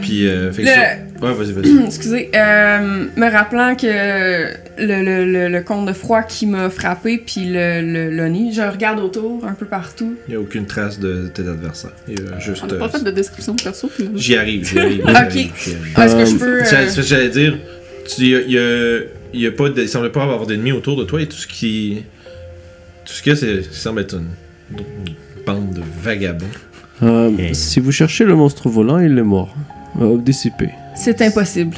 Puis, 0.00 0.26
euh, 0.28 0.52
fait 0.52 0.62
que 0.62 0.66
Le- 0.68 0.72
ça- 0.74 0.98
Ouais, 1.22 1.32
vas-y, 1.32 1.52
vas-y. 1.52 1.84
Excusez, 1.86 2.30
euh, 2.34 3.06
me 3.16 3.30
rappelant 3.32 3.74
que 3.76 3.86
le, 3.86 5.02
le, 5.02 5.24
le, 5.24 5.48
le 5.48 5.62
conte 5.62 5.86
de 5.86 5.92
froid 5.94 6.22
qui 6.22 6.46
m'a 6.46 6.68
frappé, 6.68 7.16
puis 7.24 7.46
le, 7.46 7.80
le 7.80 8.10
l'oni, 8.10 8.52
je 8.52 8.60
regarde 8.60 8.98
autour, 9.00 9.46
un 9.46 9.54
peu 9.54 9.64
partout. 9.64 10.16
Il 10.28 10.32
n'y 10.32 10.36
a 10.36 10.40
aucune 10.40 10.66
trace 10.66 10.98
de 10.98 11.28
tes 11.32 11.42
adversaires. 11.48 11.92
Il 12.08 12.18
y 12.18 12.22
a 12.22 12.38
juste. 12.38 12.62
On 12.64 12.66
n'a 12.66 12.74
pas 12.74 12.86
euh, 12.86 12.88
fait 12.88 13.04
de 13.04 13.10
description 13.12 13.54
de 13.54 13.62
perso. 13.62 13.90
J'y 14.16 14.36
arrive, 14.36 14.68
j'y 14.68 14.78
arrive. 14.78 15.04
Ok. 15.08 15.36
Est-ce 15.36 16.16
que 16.16 16.24
je 16.26 16.34
Euh, 16.34 16.38
peux. 16.38 16.62
euh, 16.62 17.02
J'allais 17.02 17.28
dire, 17.30 17.56
il 18.18 18.26
y 18.50 18.58
a, 18.58 18.98
y 19.34 19.44
a- 19.44 19.44
y 19.44 19.46
a 19.46 19.52
pas 19.52 19.68
de- 19.68 19.82
il 19.82 19.88
semble 19.88 20.10
pas 20.12 20.22
avoir 20.22 20.46
d'ennemis 20.46 20.72
autour 20.72 20.96
de 20.96 21.04
toi 21.04 21.20
et 21.20 21.26
tout 21.26 21.36
ce 21.36 21.46
qui. 21.46 22.02
Tout 23.04 23.12
ce 23.12 23.22
qu'il 23.22 23.32
y 23.32 23.34
a, 23.34 23.38
c'est- 23.38 23.62
ça 23.64 23.72
semble 23.90 24.00
être 24.00 24.14
une, 24.14 24.28
une 24.78 25.14
bande 25.46 25.74
de 25.74 25.82
vagabonds. 26.02 26.46
Euh, 27.02 27.30
Et- 27.38 27.54
Si 27.54 27.80
vous 27.80 27.92
cherchez 27.92 28.24
le 28.24 28.34
monstre 28.34 28.68
volant, 28.68 28.98
il 28.98 29.18
est 29.18 29.22
mort. 29.22 29.54
Euh, 30.00 30.16
dissipé. 30.16 30.70
C'est 30.96 31.20
impossible. 31.22 31.76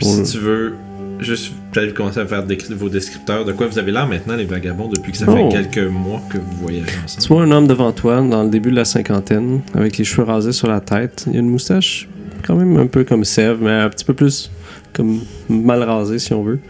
Si 0.00 0.22
tu 0.24 0.38
veux, 0.38 0.74
juste 1.20 1.52
peut-être 1.72 1.94
commencer 1.94 2.20
à 2.20 2.26
faire 2.26 2.44
des- 2.44 2.56
vos 2.70 2.88
descripteurs. 2.88 3.44
De 3.44 3.52
quoi 3.52 3.66
vous 3.66 3.78
avez 3.78 3.92
l'air 3.92 4.06
maintenant, 4.06 4.36
les 4.36 4.44
vagabonds, 4.44 4.88
depuis 4.88 5.12
que 5.12 5.18
ça 5.18 5.26
Oh. 5.28 5.34
fait 5.50 5.56
quelques 5.62 5.90
mois 5.90 6.20
que 6.30 6.38
vous 6.38 6.56
voyagez 6.62 6.86
Tu 7.06 7.16
ensemble? 7.18 7.26
vois 7.28 7.42
un 7.44 7.50
homme 7.50 7.66
devant 7.66 7.92
toi, 7.92 8.20
dans 8.22 8.42
le 8.44 8.48
début 8.50 8.70
de 8.70 8.76
la 8.76 8.84
cinquantaine, 8.84 9.60
avec 9.74 9.98
les 9.98 10.04
cheveux 10.04 10.24
rasés 10.24 10.52
sur 10.52 10.68
la 10.68 10.80
tête. 10.80 11.24
Il 11.28 11.36
a 11.36 11.40
une 11.40 11.48
moustache 11.50 12.08
quand 12.46 12.56
même 12.56 12.76
un 12.76 12.86
peu 12.86 13.04
comme 13.04 13.24
Sève, 13.24 13.58
mais 13.60 13.70
un 13.70 13.88
petit 13.88 14.04
peu 14.04 14.14
plus 14.14 14.50
comme 14.92 15.20
mal 15.48 15.82
rasé 15.82 16.18
si 16.18 16.32
on 16.34 16.42
veut. 16.42 16.60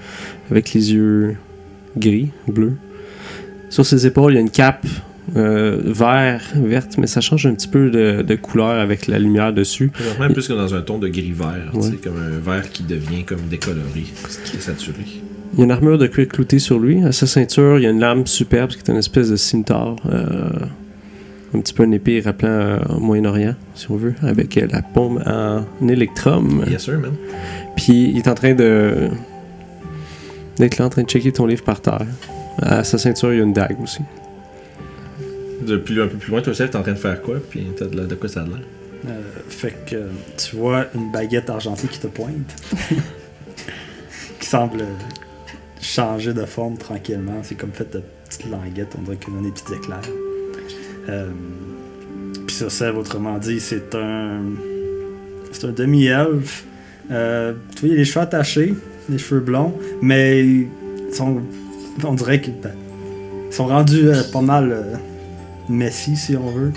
Avec 0.50 0.72
les 0.72 0.92
yeux 0.92 1.36
gris, 1.96 2.28
bleus. 2.48 2.74
Sur 3.68 3.86
ses 3.86 4.06
épaules, 4.06 4.32
il 4.32 4.36
y 4.36 4.38
a 4.38 4.40
une 4.42 4.50
cape 4.50 4.86
euh, 5.36 5.78
vert, 5.84 6.42
verte, 6.56 6.96
mais 6.98 7.06
ça 7.06 7.20
change 7.20 7.46
un 7.46 7.54
petit 7.54 7.68
peu 7.68 7.88
de, 7.90 8.22
de 8.22 8.34
couleur 8.34 8.70
avec 8.80 9.06
la 9.06 9.18
lumière 9.18 9.52
dessus. 9.52 9.88
Présentement, 9.88 10.28
plus 10.28 10.48
que 10.48 10.52
dans 10.54 10.74
un 10.74 10.80
ton 10.82 10.98
de 10.98 11.06
gris-vert, 11.08 11.70
Ouais. 11.74 11.92
comme 12.02 12.16
un 12.16 12.38
vert 12.40 12.68
qui 12.70 12.82
devient 12.82 13.22
comme 13.24 13.42
décoloré, 13.48 14.04
qui 14.44 14.56
est 14.56 14.60
saturé. 14.60 14.96
Il 15.52 15.58
y 15.58 15.62
a 15.62 15.64
une 15.64 15.70
armure 15.70 15.98
de 15.98 16.06
cuir 16.08 16.26
clouté 16.28 16.58
sur 16.58 16.78
lui. 16.80 17.02
À 17.04 17.12
sa 17.12 17.26
ceinture, 17.26 17.78
il 17.78 17.82
y 17.82 17.86
a 17.86 17.90
une 17.90 18.00
lame 18.00 18.26
superbe 18.26 18.70
qui 18.70 18.78
est 18.78 18.88
une 18.88 18.96
espèce 18.98 19.30
de 19.30 19.36
cimetière. 19.36 19.96
euh, 20.10 20.48
un 21.54 21.60
petit 21.60 21.72
peu 21.74 21.84
une 21.84 21.94
épée 21.94 22.20
rappelant 22.20 22.48
euh, 22.48 22.78
au 22.96 23.00
Moyen-Orient, 23.00 23.54
si 23.74 23.90
on 23.90 23.96
veut, 23.96 24.14
avec 24.22 24.56
euh, 24.56 24.66
la 24.70 24.82
paume 24.82 25.22
en 25.26 25.88
électrum. 25.88 26.64
Yes, 26.70 26.84
sir, 26.84 26.98
man. 26.98 27.14
Puis 27.76 28.10
il 28.10 28.18
est 28.18 28.28
en 28.28 28.34
train 28.34 28.54
de. 28.54 29.08
d'être 30.58 30.78
là 30.78 30.86
en 30.86 30.90
train 30.90 31.02
de 31.02 31.08
checker 31.08 31.32
ton 31.32 31.46
livre 31.46 31.64
par 31.64 31.80
terre. 31.80 32.06
À 32.62 32.84
sa 32.84 32.98
ceinture, 32.98 33.32
il 33.32 33.38
y 33.38 33.40
a 33.40 33.44
une 33.44 33.52
dague 33.52 33.80
aussi. 33.82 34.00
Depuis 35.62 36.00
un 36.00 36.06
peu 36.06 36.16
plus 36.16 36.30
loin, 36.30 36.40
toi, 36.42 36.54
Seth, 36.54 36.70
t'es 36.70 36.76
en 36.76 36.82
train 36.82 36.92
de 36.92 36.98
faire 36.98 37.20
quoi? 37.22 37.36
Puis 37.50 37.66
t'as 37.76 37.86
de, 37.86 37.96
la- 37.96 38.04
de 38.06 38.14
quoi 38.14 38.28
ça 38.28 38.42
a 38.42 38.44
l'air? 38.44 38.60
Euh, 39.08 39.20
fait 39.48 39.74
que 39.86 39.96
euh, 39.96 40.08
tu 40.36 40.56
vois 40.56 40.86
une 40.94 41.10
baguette 41.10 41.48
argentée 41.50 41.88
qui 41.88 41.98
te 41.98 42.06
pointe. 42.06 42.54
qui 44.40 44.46
semble 44.46 44.84
changer 45.80 46.32
de 46.34 46.44
forme 46.44 46.76
tranquillement. 46.76 47.40
C'est 47.42 47.54
comme 47.56 47.72
fait 47.72 47.90
de 47.94 48.02
petites 48.28 48.48
languettes, 48.50 48.94
on 48.98 49.02
dirait 49.02 49.16
qu'il 49.16 49.34
y 49.34 49.38
a 49.38 49.42
des 49.42 49.50
petits 49.50 49.72
éclairs. 49.74 50.00
Euh, 51.08 51.30
Puis 52.46 52.56
ça 52.56 52.70
sert, 52.70 52.96
autrement 52.96 53.38
dit, 53.38 53.60
c'est 53.60 53.94
un. 53.94 54.42
C'est 55.52 55.66
un 55.66 55.72
demi-elfe. 55.72 56.64
Euh, 57.10 57.54
tu 57.74 57.80
vois, 57.80 57.88
il 57.88 57.92
a 57.94 57.96
les 57.98 58.04
cheveux 58.04 58.20
attachés, 58.20 58.74
les 59.08 59.18
cheveux 59.18 59.40
blonds, 59.40 59.74
mais 60.00 60.44
ils 60.44 60.68
sont. 61.12 61.40
On 62.04 62.14
dirait 62.14 62.40
qu'ils 62.40 62.60
ben, 62.60 62.72
sont 63.50 63.66
rendus 63.66 64.08
euh, 64.08 64.22
pas 64.32 64.40
mal 64.40 64.72
euh, 64.72 64.94
messy, 65.68 66.16
si 66.16 66.36
on 66.36 66.50
veut. 66.50 66.72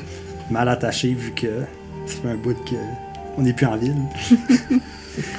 Mal 0.49 0.67
attachés, 0.69 1.13
vu 1.13 1.31
que 1.31 1.47
ça 2.07 2.15
fait 2.21 2.29
un 2.29 2.35
bout 2.35 2.55
que 2.65 2.75
on 3.37 3.41
n'est 3.43 3.53
plus 3.53 3.65
en 3.65 3.77
ville. 3.77 3.95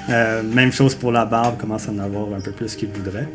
Euh, 0.09 0.44
même 0.44 0.70
chose 0.70 0.94
pour 0.94 1.11
la 1.11 1.25
barbe, 1.25 1.59
commence 1.59 1.88
à 1.88 1.90
en 1.90 1.99
avoir 1.99 2.33
un 2.33 2.40
peu 2.40 2.53
plus 2.53 2.77
qu'il 2.77 2.90
voudrait. 2.90 3.27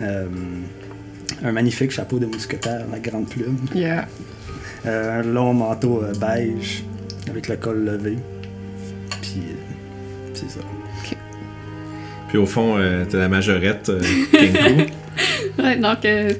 Un 0.00 1.52
magnifique 1.52 1.90
chapeau 1.90 2.18
de 2.18 2.24
mousquetaire, 2.24 2.86
la 2.90 2.98
grande 2.98 3.28
plume. 3.28 3.58
Yeah. 3.74 4.08
Euh, 4.86 5.20
un 5.20 5.22
long 5.22 5.54
manteau 5.54 6.02
euh, 6.02 6.12
beige 6.14 6.84
avec 7.28 7.48
le 7.48 7.56
col 7.56 7.84
levé. 7.84 8.16
Puis 9.22 9.42
euh, 9.50 10.30
c'est 10.34 10.50
ça. 10.50 10.60
Puis 12.28 12.38
au 12.38 12.46
fond, 12.46 12.76
euh, 12.76 13.04
t'as 13.08 13.18
la 13.18 13.28
majorette 13.28 13.88
euh. 13.88 14.00
Ouais, 15.58 15.76
donc, 15.76 16.04
euh, 16.04 16.30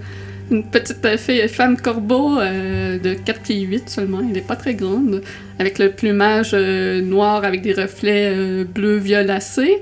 une 0.51 0.65
petite 0.65 1.05
euh, 1.05 1.17
fille, 1.17 1.47
femme 1.49 1.77
corbeau 1.77 2.39
euh, 2.39 2.99
de 2.99 3.15
4 3.15 3.41
pieds 3.41 3.61
8 3.61 3.89
seulement. 3.89 4.21
Elle 4.21 4.33
n'est 4.33 4.41
pas 4.41 4.57
très 4.57 4.75
grande. 4.75 5.23
Avec 5.59 5.79
le 5.79 5.91
plumage 5.91 6.51
euh, 6.53 7.01
noir 7.01 7.45
avec 7.45 7.63
des 7.63 7.73
reflets 7.73 8.33
euh, 8.35 8.65
bleu 8.65 8.97
violacé. 8.97 9.79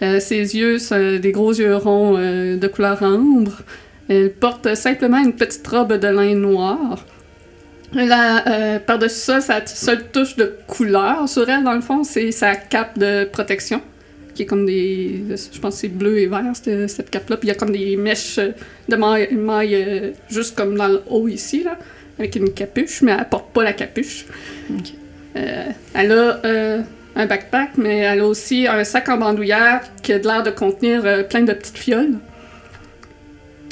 Euh, 0.00 0.20
ses 0.20 0.56
yeux 0.56 0.78
sont 0.78 1.18
des 1.20 1.32
gros 1.32 1.52
yeux 1.52 1.76
ronds 1.76 2.14
euh, 2.16 2.56
de 2.56 2.68
couleur 2.68 3.02
ambre. 3.02 3.62
Elle 4.08 4.30
porte 4.32 4.74
simplement 4.74 5.18
une 5.18 5.34
petite 5.34 5.66
robe 5.66 5.92
de 5.92 6.08
lin 6.08 6.34
noir. 6.34 7.04
Euh, 7.96 8.78
par-dessus 8.80 9.18
ça, 9.18 9.40
sa 9.40 9.64
seule 9.66 10.04
touche 10.10 10.36
de 10.36 10.56
couleur 10.66 11.28
sur 11.28 11.48
elle, 11.48 11.64
dans 11.64 11.72
le 11.72 11.80
fond, 11.80 12.04
c'est 12.04 12.30
sa 12.32 12.54
cape 12.54 12.98
de 12.98 13.24
protection, 13.24 13.80
qui 14.34 14.42
est 14.42 14.46
comme 14.46 14.66
des... 14.66 15.22
Je 15.30 15.58
pense 15.58 15.74
que 15.76 15.80
c'est 15.80 15.88
bleu 15.88 16.18
et 16.18 16.26
vert, 16.26 16.44
cette, 16.52 16.88
cette 16.90 17.10
cape-là. 17.10 17.36
Puis 17.38 17.48
il 17.48 17.52
y 17.52 17.54
a 17.54 17.54
comme 17.54 17.72
des 17.72 17.96
mèches 17.96 18.38
de 18.88 18.96
maille, 18.96 19.34
maille, 19.34 19.74
euh, 19.74 20.10
juste 20.28 20.56
comme 20.56 20.76
dans 20.76 20.88
le 20.88 21.02
haut 21.08 21.28
ici, 21.28 21.62
là, 21.64 21.78
avec 22.18 22.36
une 22.36 22.52
capuche, 22.52 23.00
mais 23.02 23.16
elle 23.18 23.28
porte 23.28 23.52
pas 23.52 23.64
la 23.64 23.72
capuche. 23.72 24.26
Euh, 25.36 25.64
elle 25.94 26.12
a 26.12 26.40
euh, 26.44 26.82
un 27.16 27.26
backpack, 27.26 27.78
mais 27.78 27.98
elle 27.98 28.20
a 28.20 28.26
aussi 28.26 28.66
un 28.66 28.84
sac 28.84 29.08
en 29.08 29.16
bandoulière 29.16 29.80
qui 30.02 30.12
a 30.12 30.18
de 30.18 30.26
l'air 30.26 30.42
de 30.42 30.50
contenir 30.50 31.26
plein 31.28 31.42
de 31.42 31.52
petites 31.54 31.78
fioles. 31.78 32.18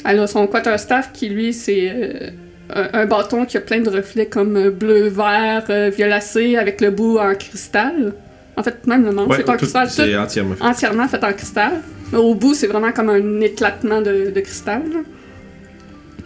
Elle 0.05 0.19
a 0.19 0.27
son 0.27 0.47
quarterstaff 0.47 1.11
qui, 1.13 1.29
lui, 1.29 1.53
c'est 1.53 2.33
un, 2.73 2.89
un 3.01 3.05
bâton 3.05 3.45
qui 3.45 3.57
a 3.57 3.61
plein 3.61 3.79
de 3.79 3.89
reflets 3.89 4.25
comme 4.27 4.55
euh, 4.57 4.69
bleu, 4.71 5.07
vert, 5.07 5.65
euh, 5.69 5.89
violacé, 5.95 6.57
avec 6.57 6.81
le 6.81 6.91
bout 6.91 7.17
en 7.17 7.33
cristal. 7.35 8.13
En 8.55 8.63
fait, 8.63 8.85
même 8.87 9.05
le 9.05 9.11
manche 9.11 9.29
Ouais, 9.29 9.41
est 9.41 9.49
en 9.49 9.55
cristal, 9.57 9.89
c'est 9.89 10.15
entièrement 10.17 10.55
fait. 10.55 10.63
entièrement 10.63 11.07
fait 11.07 11.23
en 11.23 11.31
cristal. 11.33 11.73
Mais 12.11 12.17
Au 12.17 12.33
bout, 12.35 12.53
c'est 12.53 12.67
vraiment 12.67 12.91
comme 12.91 13.09
un 13.09 13.41
éclatement 13.41 14.01
de, 14.01 14.31
de 14.31 14.39
cristal. 14.41 14.81
là. 14.91 14.99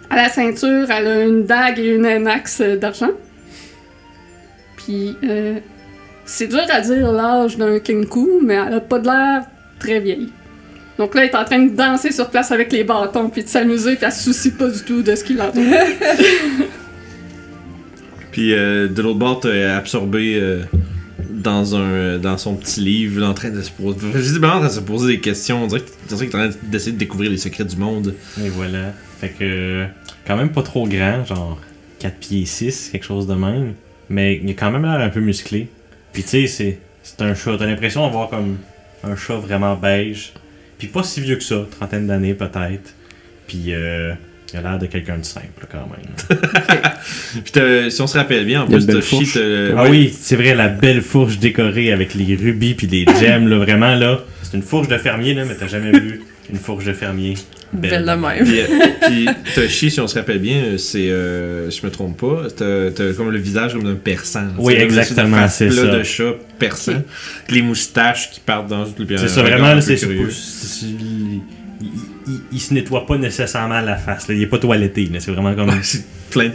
À 0.10 0.15
la 0.15 0.30
ceinture, 0.30 0.88
elle 0.89 1.08
a 1.08 1.23
une 1.23 1.45
dague 1.45 1.80
et 1.80 1.95
une 1.95 2.06
axe 2.27 2.62
euh, 2.62 2.75
d'argent. 2.77 3.12
Puis, 4.77 5.15
euh, 5.23 5.56
c'est 6.25 6.47
dur 6.47 6.62
à 6.69 6.82
dire 6.82 7.12
l'âge 7.12 7.58
d'un 7.58 7.80
Kenku, 7.80 8.39
mais 8.43 8.56
elle 8.56 8.73
a 8.75 8.80
pas 8.82 8.99
de 8.99 9.06
l'air 9.06 9.43
très 9.80 9.99
vieille. 9.99 10.30
Donc 11.02 11.16
là, 11.16 11.24
elle 11.24 11.32
est 11.32 11.36
en 11.36 11.44
train 11.44 11.58
de 11.58 11.76
danser 11.76 12.12
sur 12.12 12.30
place 12.30 12.52
avec 12.52 12.72
les 12.72 12.84
bâtons, 12.84 13.32
puis 13.32 13.44
de 13.44 13.48
s'amuser, 13.48 13.96
puis 13.96 14.06
elle 14.06 14.12
se 14.12 14.26
soucie 14.26 14.52
pas 14.52 14.70
du 14.70 14.84
tout 14.84 15.02
de 15.02 15.16
ce 15.16 15.24
qui 15.24 15.34
l'entoure. 15.34 15.64
Puis 18.32 18.54
euh, 18.54 18.88
de 18.88 19.02
l'autre 19.02 19.18
bord, 19.18 19.40
t'as 19.40 19.76
absorbé 19.76 20.36
euh, 20.36 20.62
dans 21.32 21.76
un 21.76 21.80
euh, 21.80 22.18
dans 22.20 22.38
son 22.38 22.56
petit 22.56 22.82
livre, 22.82 23.26
en 23.26 23.34
train 23.34 23.50
de 23.50 23.64
se 23.64 23.72
poser, 23.72 23.98
visiblement 24.14 24.54
en 24.54 24.60
train 24.60 24.68
de 24.68 24.74
se 24.74 24.80
poser 24.80 25.14
des 25.14 25.20
questions. 25.20 25.64
On 25.64 25.68
dirait 25.68 25.82
qu'il 25.82 26.22
est 26.22 26.26
en 26.28 26.28
train 26.28 26.50
d'essayer 26.62 26.92
de 26.92 27.00
découvrir 27.00 27.32
les 27.32 27.38
secrets 27.38 27.66
du 27.66 27.78
monde. 27.78 28.14
Et 28.40 28.50
voilà. 28.50 28.94
Fait 29.20 29.30
que, 29.30 29.88
quand 30.28 30.38
même 30.38 30.52
pas 30.52 30.62
trop 30.62 30.88
grand, 30.88 31.26
genre 31.26 31.60
4 31.98 32.16
pieds 32.18 32.46
6, 32.46 32.90
quelque 32.92 33.06
chose 33.06 33.26
de 33.26 33.34
même. 33.34 33.74
Mais 34.08 34.40
il 34.42 34.48
a 34.52 34.54
quand 34.54 34.70
même 34.70 34.84
l'air 34.84 35.02
un 35.02 35.10
peu 35.10 35.20
musclé. 35.20 35.68
Puis 36.14 36.22
tu 36.22 36.30
sais, 36.30 36.46
c'est, 36.46 36.80
c'est 37.02 37.24
un 37.24 37.34
chat. 37.34 37.58
T'as 37.58 37.66
l'impression 37.66 38.06
d'avoir 38.06 38.30
comme 38.30 38.58
un 39.04 39.16
chat 39.16 39.38
vraiment 39.38 39.76
beige. 39.76 40.34
Puis 40.82 40.88
pas 40.88 41.04
si 41.04 41.22
vieux 41.22 41.36
que 41.36 41.44
ça, 41.44 41.63
trentaine 41.70 42.08
d'années 42.08 42.34
peut-être. 42.34 42.96
Puis 43.46 43.65
euh, 43.67 44.13
il 44.52 44.58
a 44.58 44.62
l'air 44.63 44.80
de 44.80 44.88
quelqu'un 44.88 45.20
de 45.20 45.24
simple 45.24 45.67
quand 45.72 45.88
même. 45.88 46.39
Puis 47.44 47.91
si 47.91 48.02
on 48.02 48.08
se 48.08 48.17
rappelle 48.17 48.46
bien, 48.46 48.63
en 48.63 48.65
plus, 48.65 48.88
Toshi, 48.88 49.32
ah 49.78 49.86
oui, 49.91 50.12
c'est 50.12 50.36
vrai, 50.36 50.56
la 50.56 50.70
belle 50.70 51.04
fourche 51.04 51.38
décorée 51.38 51.91
avec 51.91 52.15
les 52.15 52.36
rubis 52.36 52.74
puis 52.74 52.88
les 52.88 53.06
gemmes, 53.20 53.48
là, 53.48 53.58
vraiment 53.58 53.94
là. 53.94 54.22
C'est 54.41 54.58
une 54.58 54.63
fourche 54.63 54.88
de 54.88 54.98
fermier, 54.98 55.36
là, 55.36 55.46
mais 55.46 55.54
t'as 55.54 55.67
jamais 55.67 55.91
vu 55.91 56.24
une 56.50 56.58
fourche 56.58 56.86
de 56.86 56.94
fermier. 56.94 57.36
Belle 57.73 58.05
de 58.05 58.12
même. 58.12 58.43
Puis, 58.45 58.60
euh, 58.60 58.65
puis 59.07 59.27
Toshi, 59.55 59.91
si 59.91 59.99
on 59.99 60.07
se 60.07 60.15
rappelle 60.15 60.39
bien, 60.39 60.77
c'est, 60.77 61.10
euh, 61.10 61.69
je 61.69 61.86
me 61.86 61.91
trompe 61.91 62.19
pas, 62.19 62.47
t'as, 62.55 62.91
t'as 62.91 63.13
comme 63.13 63.31
le 63.31 63.38
visage 63.39 63.73
comme 63.73 63.84
d'un 63.84 63.95
persan. 63.95 64.49
Oui, 64.57 64.73
exactement, 64.73 65.47
c'est 65.47 65.67
plat 65.67 65.75
ça. 65.75 65.97
de 65.97 66.03
chat 66.03 66.34
persan. 66.60 67.03
Les 67.49 67.62
moustaches 67.62 68.31
qui 68.31 68.39
partent 68.39 68.67
dans 68.67 68.86
tout 68.86 69.05
le 69.07 69.17
C'est 69.17 69.29
ça, 69.29 69.41
vraiment, 69.41 69.79
c'est, 69.79 69.93
il, 70.01 71.41
il- 71.81 72.41
il- 72.51 72.60
se 72.60 72.73
nettoie 72.73 73.05
pas 73.05 73.17
nécessairement 73.17 73.81
la 73.81 73.95
face. 73.97 74.27
Là. 74.27 74.36
Il 74.36 74.41
est 74.41 74.47
pas 74.47 74.60
toiletté. 74.60 75.10
C'est 75.19 75.31
vraiment 75.31 75.55
comme. 75.55 75.71
c'est 75.81 76.03
plein 76.29 76.49
de 76.49 76.53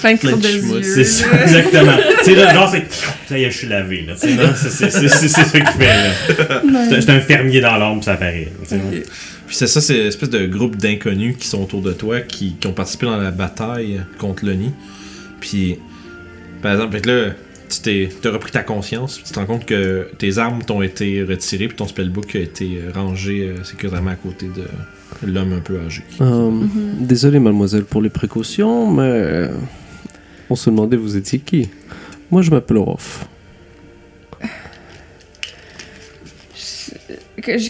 Plein 0.00 0.14
de 0.14 0.18
Plein 0.18 0.36
de 0.36 0.46
yeux. 0.46 0.82
C'est 0.82 1.04
ça, 1.04 1.26
exactement. 1.42 1.92
tu 2.18 2.24
sais, 2.24 2.34
là, 2.36 2.54
genre, 2.54 2.70
c'est. 2.70 2.84
Ça 3.28 3.38
y 3.38 3.44
est, 3.44 3.50
je 3.50 3.58
suis 3.58 3.66
lavé. 3.66 4.06
C'est, 4.16 4.30
ça 4.88 5.42
qu'il 5.44 5.66
fait. 5.66 5.86
Là. 5.86 7.00
C'est, 7.00 7.10
un 7.10 7.20
fermier 7.20 7.60
dans 7.60 7.76
l'ombre, 7.78 8.04
ça 8.04 8.14
paraît. 8.14 8.48
là. 8.70 8.78
Puis 9.52 9.58
c'est 9.58 9.66
ça, 9.66 9.82
c'est 9.82 10.00
une 10.00 10.06
espèce 10.06 10.30
de 10.30 10.46
groupe 10.46 10.76
d'inconnus 10.76 11.36
qui 11.36 11.46
sont 11.46 11.62
autour 11.62 11.82
de 11.82 11.92
toi, 11.92 12.22
qui, 12.22 12.54
qui 12.54 12.66
ont 12.68 12.72
participé 12.72 13.04
dans 13.04 13.18
la 13.18 13.30
bataille 13.30 14.00
contre 14.18 14.46
l'ONI. 14.46 14.70
Puis, 15.40 15.76
par 16.62 16.72
exemple, 16.72 16.94
fait 16.94 17.02
que 17.02 17.10
là, 17.10 17.30
tu 17.68 17.80
t'es, 17.80 18.08
t'as 18.22 18.30
repris 18.30 18.50
ta 18.50 18.62
conscience, 18.62 19.16
puis 19.16 19.24
tu 19.24 19.32
te 19.34 19.38
rends 19.38 19.44
compte 19.44 19.66
que 19.66 20.08
tes 20.16 20.38
armes 20.38 20.62
t'ont 20.62 20.80
été 20.80 21.22
retirées, 21.22 21.68
puis 21.68 21.76
ton 21.76 21.86
spellbook 21.86 22.34
a 22.34 22.38
été 22.38 22.80
rangé 22.94 23.42
euh, 23.42 23.62
sécuritairement 23.62 24.12
à 24.12 24.14
côté 24.14 24.46
de 24.46 25.28
l'homme 25.30 25.52
un 25.52 25.60
peu 25.60 25.78
âgé. 25.84 26.02
Euh, 26.22 26.48
Mhm. 26.50 26.70
Désolé, 27.06 27.38
mademoiselle, 27.38 27.84
pour 27.84 28.00
les 28.00 28.08
précautions, 28.08 28.90
mais 28.90 29.02
euh, 29.02 29.48
on 30.48 30.56
se 30.56 30.70
demandait 30.70 30.96
vous 30.96 31.18
étiez 31.18 31.40
qui? 31.40 31.68
Moi, 32.30 32.40
je 32.40 32.50
m'appelle 32.50 32.78
Orof. 32.78 33.26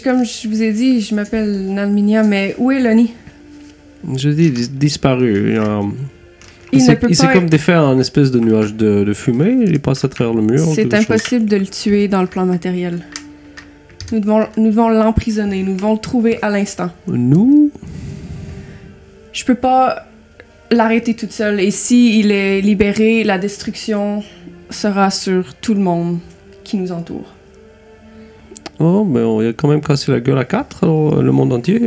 Comme 0.03 0.23
je 0.25 0.47
vous 0.47 0.61
ai 0.61 0.71
dit, 0.71 1.01
je 1.01 1.15
m'appelle 1.15 1.73
Nalminia, 1.73 2.23
mais 2.23 2.55
où 2.57 2.71
est 2.71 2.79
Lonnie? 2.81 3.13
Je 4.15 4.29
dis 4.29 4.51
dis- 4.51 4.69
disparu. 4.69 5.57
euh, 5.57 5.81
Il 6.71 6.81
s'est- 6.81 6.97
comme 7.33 7.49
défait 7.49 7.75
en 7.75 7.99
espèce 7.99 8.31
de 8.31 8.39
nuage 8.39 8.73
de, 8.73 9.03
de 9.03 9.13
fumée. 9.13 9.57
Il 9.65 9.73
est 9.73 9.79
passé 9.79 10.05
à 10.05 10.09
travers 10.09 10.33
le 10.33 10.41
mur. 10.41 10.59
C'est 10.75 10.83
chose. 10.83 10.93
impossible 10.93 11.45
de 11.45 11.57
le 11.57 11.65
tuer 11.67 12.07
dans 12.07 12.21
le 12.21 12.27
plan 12.27 12.45
matériel. 12.45 13.05
Nous 14.11 14.19
devons, 14.19 14.45
nous 14.57 14.67
devons 14.69 14.89
l'emprisonner, 14.89 15.63
nous 15.63 15.75
devons 15.75 15.93
le 15.93 15.99
trouver 15.99 16.37
à 16.41 16.49
l'instant. 16.49 16.91
Nous? 17.07 17.71
Je 19.31 19.45
peux 19.45 19.55
pas 19.55 20.05
l'arrêter 20.69 21.13
toute 21.15 21.31
seule, 21.31 21.59
et 21.59 21.71
si 21.71 22.19
il 22.19 22.31
est 22.31 22.61
libéré, 22.61 23.23
la 23.23 23.37
destruction 23.39 24.23
sera 24.69 25.09
sur 25.09 25.55
tout 25.55 25.73
le 25.73 25.79
monde 25.79 26.19
qui 26.63 26.77
nous 26.77 26.91
entoure. 26.91 27.32
Oh, 28.85 29.05
mais 29.05 29.21
on 29.21 29.39
a 29.39 29.53
quand 29.53 29.69
même 29.69 29.79
cassé 29.79 30.11
la 30.11 30.19
gueule 30.19 30.37
à 30.37 30.43
quatre, 30.43 30.83
alors, 30.83 31.21
le 31.21 31.31
monde 31.31 31.53
entier. 31.53 31.79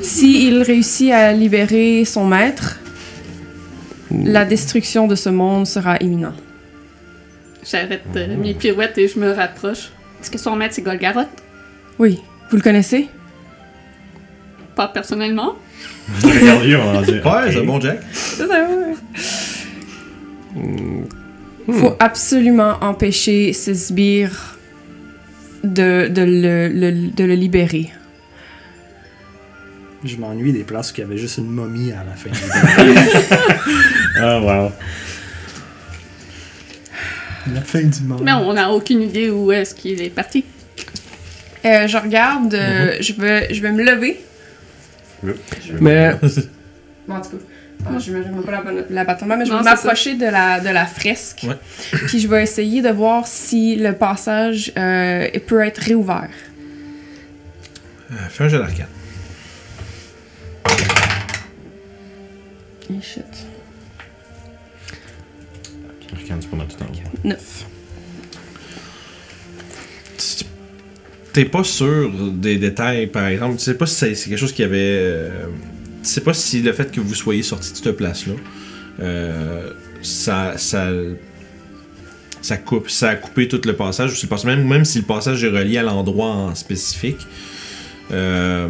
Si 0.00 0.48
il 0.48 0.62
réussit 0.62 1.12
à 1.12 1.34
libérer 1.34 2.06
son 2.06 2.24
maître, 2.24 2.78
la 4.10 4.46
destruction 4.46 5.06
de 5.06 5.14
ce 5.14 5.28
monde 5.28 5.66
sera 5.66 5.98
imminente. 5.98 6.42
J'arrête 7.70 8.00
euh, 8.16 8.34
mes 8.38 8.54
pirouettes 8.54 8.96
et 8.96 9.08
je 9.08 9.18
me 9.18 9.30
rapproche. 9.30 9.90
Est-ce 10.22 10.30
que 10.30 10.38
son 10.38 10.56
maître, 10.56 10.74
c'est 10.74 10.80
Golgaroth? 10.80 11.28
Oui, 11.98 12.18
vous 12.50 12.56
le 12.56 12.62
connaissez? 12.62 13.08
Pas 14.74 14.88
personnellement. 14.88 15.56
Regarde, 16.22 16.62
on 16.86 16.92
va 16.94 17.02
dire. 17.02 17.26
Ouais, 17.26 17.52
c'est 17.52 17.60
bon 17.60 17.78
Jack. 17.78 18.00
Faut 21.70 21.94
absolument 21.98 22.78
empêcher 22.80 23.52
ces 23.52 23.74
sbires 23.74 24.57
de, 25.64 26.08
de, 26.08 26.22
le, 26.22 26.68
le- 26.68 27.10
de 27.10 27.24
le 27.24 27.34
libérer. 27.34 27.90
Je 30.04 30.16
m'ennuie 30.16 30.52
des 30.52 30.62
places 30.64 30.92
où 30.92 30.94
il 30.96 31.00
y 31.00 31.02
avait 31.04 31.18
juste 31.18 31.38
une 31.38 31.50
momie 31.50 31.92
à 31.92 32.04
la 32.04 32.12
fin. 32.12 32.30
Ah, 34.20 34.40
wow. 34.40 34.72
la 37.54 37.60
fin 37.62 37.82
du 37.82 38.02
monde. 38.02 38.22
Mais 38.24 38.32
on 38.32 38.52
n'a 38.52 38.70
aucune 38.70 39.02
idée 39.02 39.30
où 39.30 39.52
est-ce 39.52 39.74
qu'il 39.74 40.02
est 40.02 40.10
parti. 40.10 40.44
Euh, 41.64 41.86
je 41.86 41.96
regarde, 41.96 42.52
euh, 42.54 42.96
je, 43.00 43.12
vais, 43.14 43.52
je 43.54 43.60
vais 43.62 43.70
me 43.72 43.84
lever. 43.84 44.18
Mais 45.80 46.12
Bon, 47.06 47.14
en 47.14 47.20
tout 47.20 47.30
cas, 47.30 47.36
ah, 47.86 47.98
je 47.98 48.12
ne 48.12 48.42
pas 48.42 48.52
la, 48.52 48.62
la 48.90 49.04
bâton 49.04 49.26
mais 49.26 49.44
je 49.46 49.52
vais 49.52 49.62
m'approcher 49.62 50.14
de 50.14 50.26
la, 50.26 50.60
de 50.60 50.68
la 50.68 50.86
fresque. 50.86 51.44
Ouais. 51.48 51.56
Puis 52.06 52.20
je 52.20 52.28
vais 52.28 52.42
essayer 52.42 52.82
de 52.82 52.90
voir 52.90 53.26
si 53.26 53.76
le 53.76 53.92
passage 53.92 54.72
euh, 54.76 55.28
peut 55.46 55.60
être 55.60 55.78
réouvert. 55.78 56.28
Euh, 58.10 58.14
fais 58.30 58.44
un 58.44 58.48
jeu 58.48 58.58
d'arcade. 58.58 58.86
Eh, 62.90 63.02
shit. 63.02 63.24
Arcane, 66.14 66.38
c'est 66.40 66.48
pas 66.50 66.56
mal 66.56 66.66
tout 66.68 66.82
en 66.82 66.86
haut. 66.86 67.18
9. 67.24 67.64
tu- 70.16 70.44
t'es 71.32 71.44
pas 71.44 71.64
sûr 71.64 72.10
des 72.32 72.56
détails, 72.56 73.06
par 73.08 73.26
exemple. 73.26 73.56
Tu 73.58 73.64
sais 73.64 73.74
pas 73.74 73.86
si 73.86 73.94
c'est 73.94 74.14
c'est 74.14 74.30
quelque 74.30 74.38
chose 74.38 74.52
qui 74.54 74.62
avait. 74.62 74.78
euh, 74.78 75.46
tu 76.02 76.08
sais 76.08 76.20
pas 76.20 76.34
si 76.34 76.62
le 76.62 76.72
fait 76.72 76.90
que 76.92 77.00
vous 77.00 77.14
soyez 77.14 77.42
sorti 77.42 77.72
de 77.72 77.76
cette 77.76 77.96
place-là, 77.96 78.34
euh, 79.00 79.70
ça, 80.02 80.56
ça, 80.56 80.88
ça 82.42 82.56
coupe, 82.56 82.88
ça 82.88 83.10
a 83.10 83.14
coupé 83.16 83.48
tout 83.48 83.60
le 83.64 83.74
passage. 83.74 84.20
le 84.22 84.28
passage- 84.28 84.46
même, 84.46 84.66
même 84.66 84.84
si 84.84 84.98
le 84.98 85.04
passage 85.04 85.42
est 85.44 85.48
relié 85.48 85.78
à 85.78 85.82
l'endroit 85.82 86.28
en 86.30 86.54
spécifique. 86.54 87.26
Euh, 88.12 88.68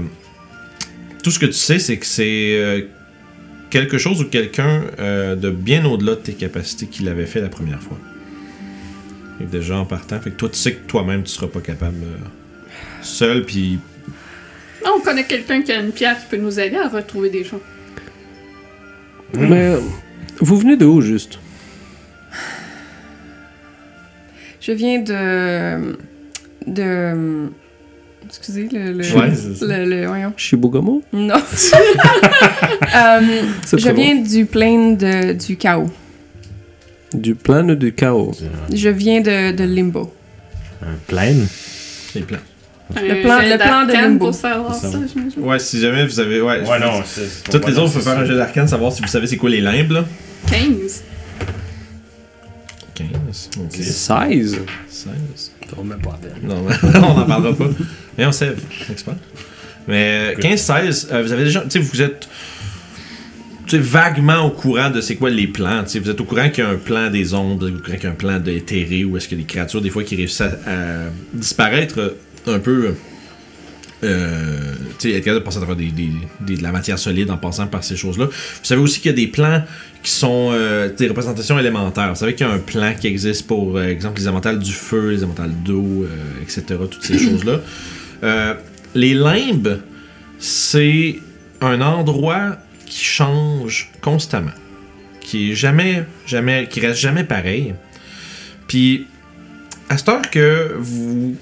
tout 1.23 1.31
ce 1.31 1.39
que 1.39 1.47
tu 1.47 1.53
sais, 1.53 1.79
c'est 1.79 1.99
que 1.99 2.07
c'est 2.07 2.57
euh, 2.59 2.83
quelque 3.71 3.99
chose 3.99 4.21
ou 4.23 4.25
quelqu'un 4.25 4.83
de 4.99 5.51
bien 5.51 5.85
au-delà 5.85 6.13
de 6.15 6.21
tes 6.21 6.33
capacités 6.35 6.87
qui 6.87 7.03
l'avait 7.03 7.27
fait 7.27 7.41
la 7.41 7.49
première 7.49 7.83
fois. 7.83 7.99
Et 9.41 9.45
déjà 9.45 9.77
en 9.79 9.85
partant, 9.85 10.19
fait 10.21 10.31
que 10.31 10.37
toi, 10.37 10.49
tu 10.49 10.57
sais 10.59 10.73
que 10.73 10.87
toi-même, 10.87 11.23
tu 11.23 11.31
seras 11.31 11.47
pas 11.47 11.61
capable 11.61 11.99
seul, 13.03 13.45
puis 13.45 13.79
on 14.97 15.01
connaît 15.01 15.25
quelqu'un 15.25 15.63
qui 15.63 15.73
a 15.73 15.81
une 15.81 15.93
pierre 15.93 16.19
qui 16.19 16.27
peut 16.31 16.37
nous 16.37 16.59
aider 16.61 16.77
à 16.77 16.89
retrouver 16.89 17.31
des 17.31 17.45
gens. 17.45 17.61
Mais 19.35 19.63
euh, 19.69 19.81
vous 20.41 20.57
venez 20.57 20.77
de 20.77 20.87
où 20.87 21.01
juste? 21.01 21.39
Je 24.61 24.73
viens 24.73 25.01
de. 25.01 25.97
de. 26.67 27.49
Excusez, 28.27 28.69
le. 28.71 28.93
le, 28.93 29.17
Ouais, 29.17 29.31
le, 29.63 29.85
le- 30.01 30.07
voyons. 30.07 30.33
Shibugamo 30.37 31.03
Non. 31.13 31.35
Euh, 32.95 33.21
je 33.77 33.91
viens 33.91 34.15
du 34.17 34.47
plain 34.47 34.93
de, 34.93 35.33
du 35.35 35.57
chaos. 35.57 35.91
Du 37.13 37.35
plan 37.35 37.65
du 37.65 37.93
chaos. 37.93 38.33
Je 38.73 38.89
viens 38.89 39.21
de, 39.21 39.53
de 39.53 39.65
Limbo. 39.65 40.13
Un 40.83 40.95
plaine? 41.07 41.47
les 42.15 42.23
plans. 42.23 42.39
Le 42.97 43.23
plan- 43.23 43.41
le 43.41 43.57
plan 43.59 43.85
de 43.87 43.93
Limbo. 43.93 44.27
pour 44.27 44.35
savoir 44.35 44.75
ça, 44.75 44.91
ça. 44.91 44.99
Ouais, 45.39 45.59
si 45.59 45.79
jamais 45.81 46.07
vous 46.07 46.21
avez. 46.21 46.41
Ouais, 46.41 46.61
Ouais, 46.67 46.79
non, 46.81 47.03
c'est. 47.05 47.51
Toutes 47.51 47.67
les 47.67 47.79
autres, 47.79 47.93
faut 47.93 48.01
faire 48.01 48.19
un 48.19 48.25
jeu 48.25 48.35
d'arcane, 48.37 48.67
savoir 48.67 48.93
si 48.93 49.03
vous 49.03 49.09
savez 49.09 49.27
c'est 49.27 49.37
quoi 49.37 49.51
les 49.51 49.61
limbes, 49.61 49.93
là. 49.93 50.05
15. 50.51 51.03
15, 52.95 53.51
ok. 53.61 53.73
16 53.77 54.59
16. 54.89 55.07
Ça 55.69 55.77
vaut 55.77 55.83
même 55.85 55.99
pas 56.01 56.19
peine. 56.21 56.33
Non, 56.43 56.65
on 56.95 57.15
n'en 57.15 57.25
parlera 57.27 57.55
pas. 57.55 57.67
Mais 58.17 58.27
on 58.27 58.33
sait, 58.33 58.55
expert. 58.91 59.15
Mais 59.87 60.35
15-16, 60.41 61.09
euh, 61.13 61.23
vous 61.23 61.33
avez 61.33 61.45
déjà. 61.45 61.61
Tu 61.63 61.71
sais, 61.71 61.79
vous 61.79 62.03
êtes. 62.03 62.29
Tu 63.67 63.77
sais, 63.77 63.83
vaguement 63.83 64.41
au 64.47 64.51
courant 64.51 64.89
de 64.89 65.01
c'est 65.03 65.17
quoi 65.17 65.29
les 65.29 65.47
plans. 65.47 65.85
Tu 65.85 65.91
sais, 65.91 65.99
vous 65.99 66.09
êtes 66.11 66.21
au 66.21 66.25
courant 66.25 66.49
qu'il 66.49 66.65
y 66.65 66.67
a 66.67 66.71
un 66.71 66.77
plan 66.77 67.11
des 67.11 67.35
ombres, 67.35 67.67
vous 67.67 67.69
êtes 67.69 67.75
au 67.81 67.83
courant 67.85 67.95
qu'il 67.97 68.05
y 68.05 68.07
a 68.07 68.11
un 68.11 68.15
plan 68.15 68.39
d'éthéré, 68.41 69.05
ou 69.05 69.17
est-ce 69.19 69.33
a 69.33 69.37
des 69.37 69.45
créatures, 69.45 69.83
des 69.83 69.91
fois, 69.91 70.03
qui 70.05 70.17
réussissent 70.17 70.41
à, 70.41 70.47
à 70.67 71.11
disparaître 71.35 71.99
euh, 72.01 72.11
un 72.49 72.59
peu. 72.59 72.95
Euh, 74.05 74.75
tu 75.01 75.11
sais, 75.11 75.17
être 75.17 75.25
capable 75.25 75.41
de 75.41 75.45
passer 75.45 75.57
à 75.57 75.61
travers 75.61 75.75
des, 75.77 75.91
des- 75.91 76.11
des- 76.41 76.57
de 76.57 76.63
la 76.63 76.71
matière 76.71 77.01
solide 77.01 77.31
en 77.33 77.37
passant 77.37 77.67
par 77.67 77.83
ces 77.83 77.97
choses-là. 77.97 78.27
Vous 78.27 78.33
savez 78.65 78.81
aussi 78.81 79.01
qu'il 79.01 79.11
y 79.11 79.15
a 79.15 79.17
des 79.17 79.27
plans 79.27 79.65
qui 80.05 80.13
sont 80.13 80.51
euh, 80.53 80.89
des 80.95 81.09
représentations 81.09 81.59
élémentaires. 81.59 82.11
Vous 82.11 82.15
savez 82.21 82.35
qu'il 82.37 82.47
y 82.47 82.51
a 82.51 82.53
un 82.53 82.61
plan 82.61 82.95
qui 82.95 83.09
existe 83.09 83.49
pour, 83.49 83.77
euh, 83.77 83.89
exemple, 83.89 84.19
les 84.19 84.23
élémentales 84.25 84.61
du 84.61 84.73
feu, 84.73 85.11
les 85.11 85.17
élémentales 85.19 85.51
d'eau, 85.65 86.05
euh, 86.05 86.43
etc., 86.43 86.63
toutes 86.89 87.03
ces 87.03 87.19
choses-là. 87.31 87.61
Euh, 88.23 88.55
les 88.95 89.15
limbes, 89.15 89.81
c'est 90.39 91.17
un 91.61 91.81
endroit 91.81 92.57
qui 92.87 93.03
change 93.05 93.91
constamment, 94.01 94.53
qui 95.21 95.51
est 95.51 95.55
jamais, 95.57 96.05
jamais, 96.25 96.69
qui 96.71 96.79
reste 96.79 97.01
jamais 97.01 97.25
pareil. 97.25 97.75
Puis, 98.69 99.07
à 99.89 99.99
cette 99.99 100.09
heure 100.09 100.31
que 100.31 100.75
vous, 100.79 101.37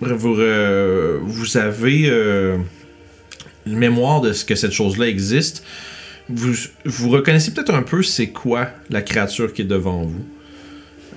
vous, 0.00 0.38
euh, 0.40 1.18
vous 1.22 1.56
avez 1.56 2.04
euh, 2.08 2.56
une 3.66 3.76
mémoire 3.76 4.20
de 4.20 4.32
ce 4.32 4.44
que 4.44 4.54
cette 4.54 4.72
chose-là 4.72 5.06
existe, 5.08 5.64
vous, 6.28 6.54
vous 6.84 7.10
reconnaissez 7.10 7.52
peut-être 7.52 7.74
un 7.74 7.82
peu 7.82 8.02
c'est 8.02 8.28
quoi 8.28 8.68
la 8.88 9.02
créature 9.02 9.52
qui 9.52 9.62
est 9.62 9.66
devant 9.66 10.02
vous. 10.02 10.24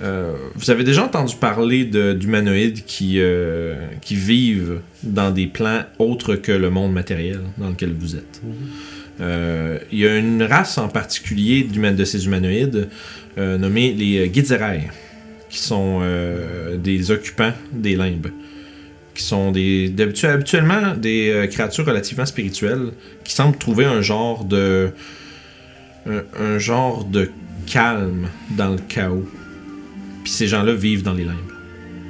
Euh, 0.02 0.34
vous 0.56 0.70
avez 0.72 0.82
déjà 0.82 1.04
entendu 1.04 1.36
parler 1.36 1.84
de- 1.84 2.14
d'humanoïdes 2.14 2.84
qui, 2.84 3.20
euh, 3.20 3.76
qui 4.02 4.16
vivent 4.16 4.80
dans 5.04 5.30
des 5.30 5.46
plans 5.46 5.84
autres 6.00 6.34
que 6.34 6.50
le 6.50 6.68
monde 6.68 6.92
matériel 6.92 7.40
dans 7.58 7.68
lequel 7.70 7.94
vous 7.96 8.16
êtes. 8.16 8.42
Euh, 9.20 9.78
Il 9.92 10.00
y 10.00 10.06
a 10.08 10.16
une 10.18 10.42
race 10.42 10.78
en 10.78 10.88
particulier 10.88 11.62
de 11.62 12.04
ces 12.04 12.26
humanoïdes 12.26 12.88
nommée 13.36 13.92
les 13.92 14.32
Gidzerai, 14.34 14.88
qui 15.48 15.58
sont 15.58 16.02
des 16.76 17.10
occupants 17.12 17.52
des 17.72 17.94
limbes, 17.94 18.28
qui 19.14 19.22
sont 19.22 19.52
des, 19.52 19.92
habituellement 20.24 20.94
des 20.96 21.30
euh, 21.30 21.46
créatures 21.46 21.86
relativement 21.86 22.26
spirituelles 22.26 22.90
qui 23.22 23.32
semblent 23.32 23.56
trouver 23.56 23.84
un 23.84 24.02
genre 24.02 24.44
de 24.44 24.90
un, 26.06 26.22
un 26.38 26.58
genre 26.58 27.04
de 27.04 27.30
calme 27.66 28.28
dans 28.50 28.70
le 28.70 28.78
chaos. 28.78 29.26
Puis 30.22 30.32
ces 30.32 30.46
gens-là 30.46 30.74
vivent 30.74 31.02
dans 31.02 31.12
les 31.14 31.24
limbes. 31.24 31.36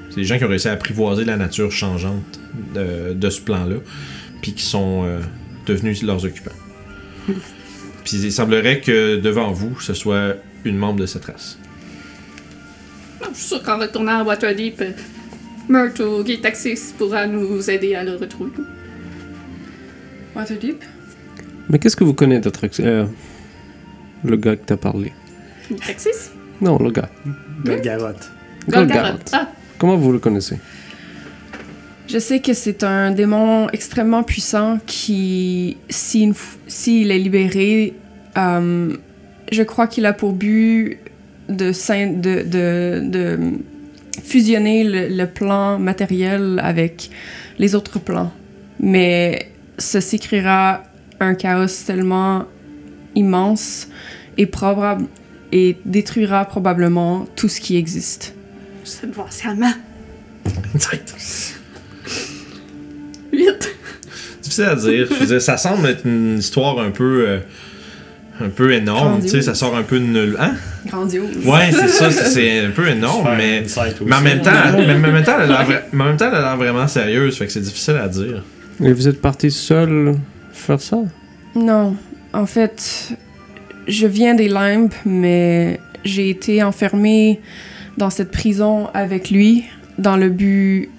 C'est 0.08 0.16
des 0.16 0.24
gens 0.24 0.38
qui 0.38 0.44
ont 0.44 0.48
réussi 0.48 0.68
à 0.68 0.72
apprivoiser 0.72 1.24
la 1.24 1.36
nature 1.36 1.72
changeante 1.72 2.40
de, 2.74 3.14
de 3.14 3.30
ce 3.30 3.40
plan-là, 3.40 3.76
puis 4.42 4.52
qui 4.52 4.62
sont 4.62 5.04
euh, 5.04 5.20
devenus 5.66 6.02
leurs 6.02 6.24
occupants. 6.24 6.52
puis 8.04 8.16
il 8.22 8.32
semblerait 8.32 8.80
que 8.80 9.16
devant 9.16 9.52
vous, 9.52 9.80
ce 9.80 9.94
soit 9.94 10.36
une 10.64 10.76
membre 10.76 11.00
de 11.00 11.06
cette 11.06 11.24
race. 11.24 11.58
Je 13.32 13.38
suis 13.38 13.48
sûr 13.48 13.62
qu'en 13.62 13.78
retournant 13.78 14.20
à 14.20 14.22
Waterdeep, 14.22 14.82
Myrtle 15.68 16.40
Taxis 16.40 16.92
pourra 16.96 17.27
nous 17.27 17.70
aider 17.70 17.94
à 17.94 18.05
le 18.05 18.16
retrouver. 18.16 18.53
Waterdeep? 20.37 20.83
Mais 21.70 21.79
qu'est-ce 21.79 21.96
que 21.96 22.05
vous 22.05 22.14
connaissez 22.14 22.42
d'autre 22.42 22.66
euh, 22.81 23.07
Le 24.24 24.37
gars 24.37 24.57
que 24.57 24.64
t'as 24.66 24.77
parlé? 24.77 25.12
Guy 25.70 25.77
Taxis? 25.77 26.31
Non, 26.61 26.79
le 26.79 26.90
gars. 26.90 27.09
Golgaroth. 27.64 28.31
Golgaroth. 28.68 29.31
Ah, 29.33 29.48
Comment 29.79 29.96
vous 29.96 30.12
le 30.12 30.18
connaissez? 30.18 30.59
Je 32.07 32.18
sais 32.18 32.40
que 32.40 32.53
c'est 32.53 32.85
un 32.85 33.11
démon 33.12 33.68
extrêmement 33.70 34.22
puissant 34.22 34.79
qui, 34.87 35.79
s'il 35.88 37.11
est 37.11 37.18
libéré, 37.18 37.94
euh, 38.37 38.94
je 39.50 39.62
crois 39.62 39.87
qu'il 39.87 40.05
a 40.05 40.12
pour 40.12 40.33
but 40.35 40.98
de, 41.48 41.70
de, 42.20 42.42
de, 42.42 43.09
de 43.09 43.38
fusionner 44.22 44.85
le, 44.85 45.09
le 45.09 45.27
plan 45.27 45.79
matériel 45.79 46.61
avec 46.62 47.11
les 47.59 47.74
autres 47.74 47.98
plans. 47.98 48.33
Mais 48.81 49.50
ceci 49.79 50.18
créera 50.18 50.83
un 51.20 51.35
chaos 51.35 51.66
tellement 51.87 52.44
immense 53.14 53.88
et, 54.37 54.46
probable, 54.46 55.07
et 55.53 55.77
détruira 55.85 56.44
probablement 56.44 57.27
tout 57.37 57.48
ce 57.48 57.61
qui 57.61 57.77
existe. 57.77 58.35
je 58.85 58.90
sais 58.90 59.07
voir 59.07 59.33
sa 59.33 59.55
main. 59.55 59.74
Insight. 60.74 61.14
Vite. 63.33 63.74
Difficile 64.42 64.64
à 64.64 64.74
dire. 64.77 65.07
Je 65.11 65.14
veux 65.14 65.27
dire, 65.27 65.40
ça 65.42 65.57
semble 65.57 65.87
être 65.87 66.05
une 66.07 66.38
histoire 66.38 66.79
un 66.79 66.90
peu. 66.90 67.27
euh, 67.29 67.38
un 68.40 68.49
peu 68.49 68.73
énorme, 68.73 69.20
tu 69.23 69.29
sais, 69.29 69.42
ça 69.42 69.55
sort 69.55 69.77
un 69.77 69.83
peu 69.83 69.99
de 70.01 70.05
nulle. 70.07 70.37
Hein? 70.40 70.53
Grandiose. 70.87 71.29
Ouais, 71.44 71.70
c'est 71.70 71.88
ça, 71.88 72.11
c'est- 72.11 72.66
un 72.66 72.70
peu 72.70 72.88
énorme, 72.88 73.29
mais. 73.37 73.62
Mais 74.07 74.14
en 74.16 74.20
même 74.20 74.42
temps, 74.42 74.51
mais 74.77 74.92
en 74.94 74.99
même 75.12 75.23
temps, 75.25 75.37
elle 75.37 75.53
a 75.53 75.64
l'air 75.64 75.68
vra- 75.68 75.83
mais 75.92 76.03
en 76.03 76.07
même 76.07 76.16
temps, 76.16 76.29
elle 76.29 76.35
a 76.37 76.40
l'air 76.42 76.57
vraiment 76.57 76.88
sérieuse, 76.88 77.37
fait 77.38 77.47
que 77.47 77.53
c'est 77.53 77.61
difficile 77.61 77.94
à 77.97 78.09
dire. 78.09 78.42
Et 78.83 78.92
vous 78.92 79.07
êtes 79.09 79.20
parti 79.20 79.51
seul 79.51 80.16
faire 80.53 80.81
ça? 80.81 80.99
Non, 81.55 81.97
en 82.33 82.47
fait, 82.47 83.11
je 83.87 84.07
viens 84.09 84.35
des 84.35 84.49
limbes, 84.49 84.92
mais 85.07 85.79
j'ai 86.05 86.29
été 86.31 86.62
enfermée 86.62 87.40
dans 87.99 88.11
cette 88.11 88.33
prison 88.33 88.88
avec 88.94 89.31
lui 89.31 89.64
dans 89.99 90.16
le 90.16 90.29
but... 90.29 90.90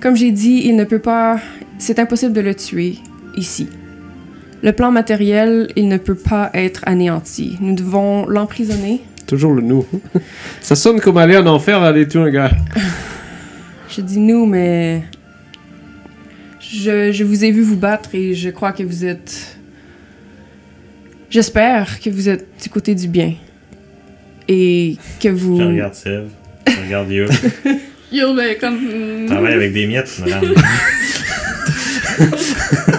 Comme 0.00 0.16
j'ai 0.16 0.30
dit, 0.30 0.62
il 0.64 0.76
ne 0.76 0.84
peut 0.84 0.98
pas... 1.00 1.40
C'est 1.78 1.98
impossible 1.98 2.32
de 2.32 2.40
le 2.40 2.54
tuer 2.54 2.96
ici. 3.36 3.68
Le 4.62 4.72
plan 4.72 4.92
matériel, 4.92 5.68
il 5.74 5.88
ne 5.88 5.96
peut 5.96 6.14
pas 6.14 6.50
être 6.54 6.82
anéanti. 6.86 7.56
Nous 7.60 7.74
devons 7.74 8.26
l'emprisonner. 8.26 9.00
Toujours 9.26 9.54
le 9.54 9.62
nous. 9.62 9.84
ça 10.60 10.76
sonne 10.76 11.00
comme 11.00 11.16
aller 11.16 11.36
en 11.36 11.46
enfer 11.46 11.82
aller 11.82 12.06
tuer 12.06 12.20
un 12.20 12.30
gars. 12.30 12.50
Je 13.88 14.00
dis 14.00 14.20
nous, 14.20 14.46
mais... 14.46 15.02
Je, 16.60 17.10
je 17.12 17.24
vous 17.24 17.44
ai 17.44 17.50
vu 17.50 17.62
vous 17.62 17.76
battre 17.76 18.10
et 18.14 18.34
je 18.34 18.50
crois 18.50 18.72
que 18.72 18.82
vous 18.82 19.04
êtes... 19.04 19.58
J'espère 21.28 21.98
que 22.00 22.08
vous 22.10 22.28
êtes 22.28 22.46
du 22.62 22.68
côté 22.68 22.94
du 22.94 23.08
bien. 23.08 23.34
Et 24.48 24.96
que 25.20 25.28
vous... 25.28 25.58
Je 25.58 25.64
regarde 25.64 25.94
Sev. 25.94 26.28
Je 26.68 26.80
regarde 26.86 27.10
Yo. 27.10 27.26
Yo, 28.12 28.34
ben, 28.34 28.56
comme. 28.60 28.76
mm, 29.24 29.26
Travaille 29.26 29.54
avec 29.54 29.72
des 29.72 29.86
miettes, 29.86 30.20
madame. 30.20 30.54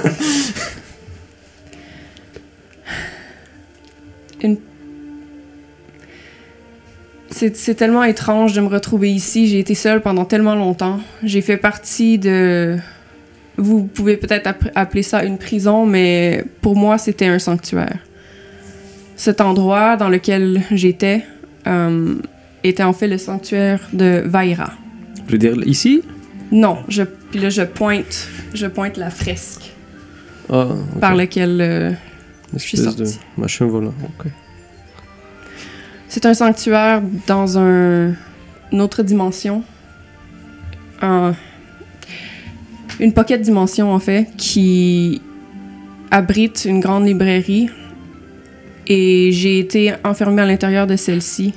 c'est 7.53 7.75
tellement 7.75 8.03
étrange 8.03 8.53
de 8.53 8.61
me 8.61 8.67
retrouver 8.67 9.11
ici. 9.11 9.47
J'ai 9.47 9.59
été 9.59 9.75
seule 9.75 10.01
pendant 10.01 10.25
tellement 10.25 10.55
longtemps. 10.55 10.99
J'ai 11.23 11.41
fait 11.41 11.57
partie 11.57 12.17
de... 12.19 12.77
Vous 13.57 13.83
pouvez 13.83 14.17
peut-être 14.17 14.47
app- 14.47 14.71
appeler 14.75 15.03
ça 15.03 15.23
une 15.23 15.37
prison, 15.37 15.85
mais 15.85 16.43
pour 16.61 16.75
moi, 16.75 16.97
c'était 16.97 17.27
un 17.27 17.39
sanctuaire. 17.39 17.99
Cet 19.15 19.41
endroit 19.41 19.95
dans 19.95 20.09
lequel 20.09 20.63
j'étais 20.71 21.23
euh, 21.67 22.15
était 22.63 22.83
en 22.83 22.93
fait 22.93 23.07
le 23.07 23.17
sanctuaire 23.19 23.79
de 23.93 24.23
Vaira. 24.25 24.71
Je 25.27 25.31
veux 25.33 25.37
dire, 25.37 25.55
ici? 25.67 26.01
Non, 26.51 26.77
je, 26.87 27.03
puis 27.03 27.39
là, 27.39 27.49
je 27.49 27.61
pointe, 27.61 28.27
je 28.53 28.65
pointe 28.67 28.97
la 28.97 29.09
fresque 29.11 29.71
Ah, 30.51 30.67
par 30.99 31.15
laquelle 31.15 31.61
euh, 31.61 31.91
Une 32.53 32.59
suis 32.59 32.77
espèce 32.79 32.95
de 32.95 33.05
sortie. 33.05 33.19
machin 33.37 33.65
volant. 33.67 33.93
Ok. 34.19 34.31
C'est 36.13 36.27
un 36.27 36.35
sanctuaire 36.35 37.01
dans 37.25 37.57
un- 37.57 38.13
une 38.71 38.81
autre 38.81 39.01
dimension. 39.01 39.63
Un- 41.01 41.33
une 42.99 43.13
pocket 43.13 43.41
dimension, 43.41 43.91
en 43.91 43.97
fait, 43.97 44.27
qui 44.37 45.23
abrite 46.11 46.65
une 46.65 46.81
grande 46.81 47.07
librairie. 47.07 47.71
Et 48.85 49.31
j'ai 49.31 49.57
été 49.57 49.95
enfermée 50.03 50.43
à 50.43 50.45
l'intérieur 50.45 50.85
de 50.85 50.95
celle-ci 50.95 51.55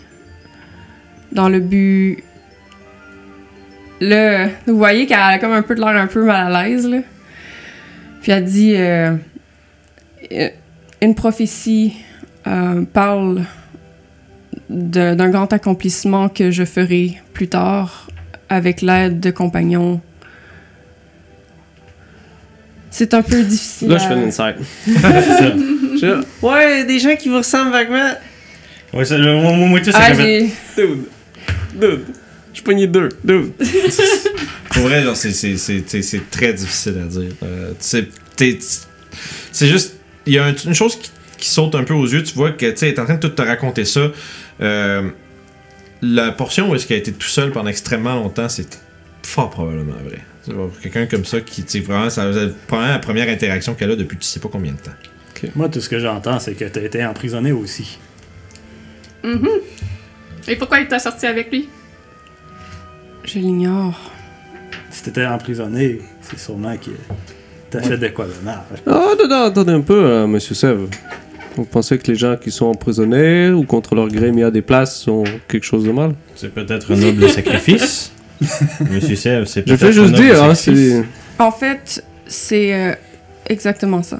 dans 1.33 1.51
le 1.51 1.61
but... 1.61 2.25
Là, 4.01 4.49
vous 4.67 4.79
voyez 4.79 5.05
qu'elle 5.05 5.19
a 5.21 5.39
comme 5.39 5.53
un 5.53 5.61
peu 5.61 5.75
de 5.75 5.81
l'air 5.81 5.91
un 5.91 6.07
peu 6.07 6.25
mal 6.25 6.57
à 6.57 6.67
l'aise, 6.67 6.89
là. 6.89 7.01
Puis 8.23 8.33
elle 8.33 8.45
dit... 8.47 8.73
euh, 8.75 9.17
une 11.03 11.15
prophétie 11.15 11.93
euh, 12.47 12.87
parle 12.91 13.43
d'un 14.69 15.29
grand 15.31 15.53
accomplissement 15.53 16.29
que 16.29 16.51
je 16.51 16.65
ferai 16.65 17.21
plus 17.33 17.49
tard 17.49 18.09
avec 18.49 18.83
l'aide 18.83 19.21
de 19.21 19.31
compagnons. 19.31 20.01
C'est 22.91 23.13
un 23.15 23.23
peu 23.23 23.43
difficile. 23.43 23.89
Là, 23.89 23.99
je 23.99 24.05
à- 24.05 24.09
fais 24.09 24.15
une 24.15 24.29
insight. 24.29 24.57
Je- 26.01 26.23
Ouais, 26.43 26.85
des 26.85 26.99
gens 26.99 27.17
qui 27.17 27.29
vous 27.29 27.39
ressemblent 27.39 27.73
vaguement. 27.73 28.11
Ouais, 28.93 29.05
ça, 29.05 29.17
le, 29.19 29.35
moi, 29.41 29.53
moi, 29.53 29.81
tout, 29.81 29.91
ça 29.91 29.99
Ah, 30.01 30.13
Dude. 30.15 30.51
Dude. 31.75 32.01
Je 32.55 32.63
pognais 32.63 32.87
deux. 32.87 33.09
Dude. 33.25 33.53
Pour 34.71 34.83
vrai, 34.85 35.03
genre, 35.03 35.17
c'est- 35.17 36.31
très 36.31 36.53
difficile 36.53 36.99
à 37.03 37.09
dire. 37.09 37.31
Euh, 37.43 37.73
c'est 37.81 39.67
juste. 39.69 39.95
Il 40.27 40.35
y 40.35 40.39
a 40.39 40.45
un- 40.47 40.55
une 40.55 40.75
chose 40.75 40.97
qui, 40.99 41.11
qui 41.39 41.49
saute 41.51 41.75
un 41.75 41.85
peu 41.85 41.95
aux 41.95 42.07
yeux. 42.07 42.23
Tu 42.23 42.35
vois 42.35 42.53
que 42.53 42.71
tu 42.71 42.85
est 42.85 42.99
en 42.99 43.05
train 43.05 43.15
de 43.15 43.21
tout 43.21 43.29
te 43.29 43.43
raconter 43.43 43.85
ça. 43.85 44.09
Euh, 44.61 45.11
la 46.03 46.33
portion 46.33 46.71
où 46.71 46.75
est-ce 46.75 46.87
qu'elle 46.87 46.99
a 46.99 47.01
été 47.01 47.13
tout 47.13 47.27
seul 47.27 47.53
pendant 47.53 47.69
extrêmement 47.69 48.15
longtemps, 48.15 48.49
c'est 48.49 48.79
fort 49.23 49.51
probablement 49.51 49.97
vrai. 50.05 50.21
Tu 50.45 50.53
vois, 50.53 50.71
Quelqu'un 50.83 51.07
comme 51.07 51.25
ça 51.25 51.41
qui, 51.41 51.63
tu 51.63 51.71
sais, 51.71 51.81
vraiment, 51.81 52.11
ça 52.11 52.31
c'est 52.33 52.57
probablement 52.67 52.95
la 52.95 52.99
première 53.01 53.29
interaction 53.29 53.75
qu'elle 53.75 53.91
a 53.91 53.97
depuis 53.97 54.17
tu 54.17 54.27
sais 54.27 54.41
pas 54.41 54.49
combien 54.51 54.73
de 54.73 54.79
temps. 54.79 54.93
Moi, 55.55 55.69
tout 55.69 55.81
ce 55.81 55.89
que 55.89 55.99
j'entends, 55.99 56.39
c'est 56.39 56.55
que 56.55 56.65
t'as 56.65 56.81
été 56.81 57.05
emprisonné 57.05 57.53
aussi. 57.53 57.99
Mhm. 59.23 59.49
Et 60.49 60.57
pourquoi 60.57 60.81
il 60.81 60.89
t'a 60.89 60.99
sorti 60.99 61.27
avec 61.27 61.51
lui? 61.51 61.69
Je 63.25 63.39
l'ignore. 63.39 64.13
Si 64.91 65.03
t'étais 65.03 65.27
emprisonné, 65.27 66.01
c'est 66.23 66.39
sûrement 66.39 66.77
que 66.77 66.91
t'as 67.71 67.83
fait 67.83 67.99
de 67.99 68.09
quoi 68.09 68.27
de 68.27 68.45
mal. 68.45 68.61
Ah, 68.87 69.09
non, 69.19 69.29
non, 69.29 69.43
attendez 69.47 69.73
un 69.73 69.81
peu, 69.81 70.05
euh, 70.05 70.27
monsieur 70.27 70.55
Sèvres. 70.55 70.89
Vous 71.57 71.65
pensez 71.65 71.97
que 71.97 72.11
les 72.11 72.19
gens 72.19 72.37
qui 72.37 72.51
sont 72.51 72.67
emprisonnés 72.67 73.51
ou 73.51 73.65
contre 73.65 73.95
leur 73.95 74.09
gré 74.09 74.31
mis 74.31 74.43
à 74.43 74.51
des 74.51 74.61
places 74.61 74.97
sont 74.97 75.25
quelque 75.49 75.65
chose 75.65 75.85
de 75.85 75.91
mal? 75.91 76.15
C'est 76.35 76.53
peut-être 76.53 76.93
un 76.93 76.97
noble 76.97 77.29
sacrifice. 77.31 78.13
Monsieur 78.91 79.17
Sèvres, 79.17 79.49
c'est 79.49 79.61
Je 79.61 79.75
peut-être 79.75 79.81
fais 79.81 79.87
un 79.87 79.91
juste 79.93 80.13
noble 80.13 80.25
dire, 80.25 80.43
hein, 80.43 80.55
c'est. 80.55 81.03
En 81.39 81.51
fait, 81.51 82.05
c'est 82.27 82.75
euh, 82.75 82.95
exactement 83.49 84.03
ça. 84.03 84.19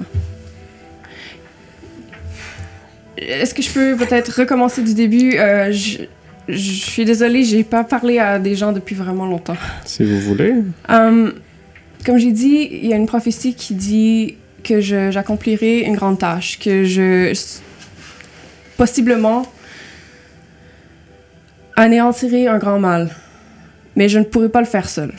Est-ce 3.17 3.53
que 3.53 3.61
je 3.61 3.69
peux 3.71 3.95
peut-être 3.95 4.29
recommencer 4.39 4.81
du 4.81 4.95
début? 4.95 5.37
Euh, 5.37 5.71
je, 5.71 5.99
je 6.47 6.71
suis 6.71 7.05
désolée, 7.05 7.43
j'ai 7.43 7.63
pas 7.63 7.83
parlé 7.83 8.17
à 8.17 8.39
des 8.39 8.55
gens 8.55 8.71
depuis 8.71 8.95
vraiment 8.95 9.27
longtemps. 9.27 9.57
Si 9.85 10.03
vous 10.03 10.19
voulez. 10.19 10.53
Hum, 10.89 11.33
comme 12.05 12.17
j'ai 12.17 12.31
dit, 12.31 12.67
il 12.71 12.87
y 12.87 12.93
a 12.93 12.95
une 12.95 13.07
prophétie 13.07 13.53
qui 13.53 13.75
dit 13.75 14.35
que 14.67 14.81
je- 14.81 15.11
j'accomplirai 15.11 15.81
une 15.81 15.95
grande 15.95 16.19
tâche, 16.19 16.59
que 16.59 16.83
je 16.83 17.33
possiblement 18.77 19.43
anéantirai 21.75 22.47
un 22.47 22.57
grand 22.57 22.79
mal, 22.79 23.09
mais 23.95 24.09
je 24.09 24.19
ne 24.19 24.23
pourrai 24.23 24.49
pas 24.49 24.59
le 24.61 24.65
faire 24.67 24.89
seul. 24.89 25.13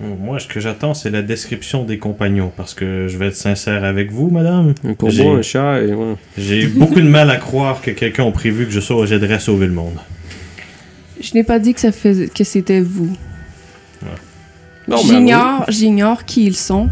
Moi, 0.00 0.38
ce 0.38 0.46
que 0.46 0.60
j'attends, 0.60 0.94
c'est 0.94 1.10
la 1.10 1.22
description 1.22 1.82
des 1.82 1.98
compagnons. 1.98 2.52
Parce 2.56 2.72
que 2.72 3.08
je 3.08 3.18
vais 3.18 3.28
être 3.28 3.36
sincère 3.36 3.82
avec 3.82 4.12
vous, 4.12 4.30
madame. 4.30 4.72
Un 4.84 4.94
corbeau, 4.94 5.32
un 5.38 5.42
chat 5.42 5.80
et. 5.80 5.92
Ouais. 5.92 6.14
J'ai 6.36 6.68
beaucoup 6.68 7.00
de 7.00 7.08
mal 7.08 7.28
à 7.30 7.36
croire 7.36 7.80
que 7.80 7.90
quelqu'un 7.90 8.24
a 8.28 8.30
prévu 8.30 8.64
que 8.66 8.70
je 8.70 8.78
sois 8.78 9.06
j'aiderais 9.06 9.34
à 9.34 9.38
sauver 9.40 9.66
le 9.66 9.72
monde. 9.72 9.98
Je 11.20 11.34
n'ai 11.34 11.42
pas 11.42 11.58
dit 11.58 11.74
que 11.74 11.80
ça 11.80 11.90
faisait 11.90 12.28
que 12.28 12.44
c'était 12.44 12.78
vous. 12.80 13.12
J'ignore, 15.04 15.64
j'ignore 15.68 16.24
qui 16.24 16.46
ils 16.46 16.54
sont. 16.56 16.88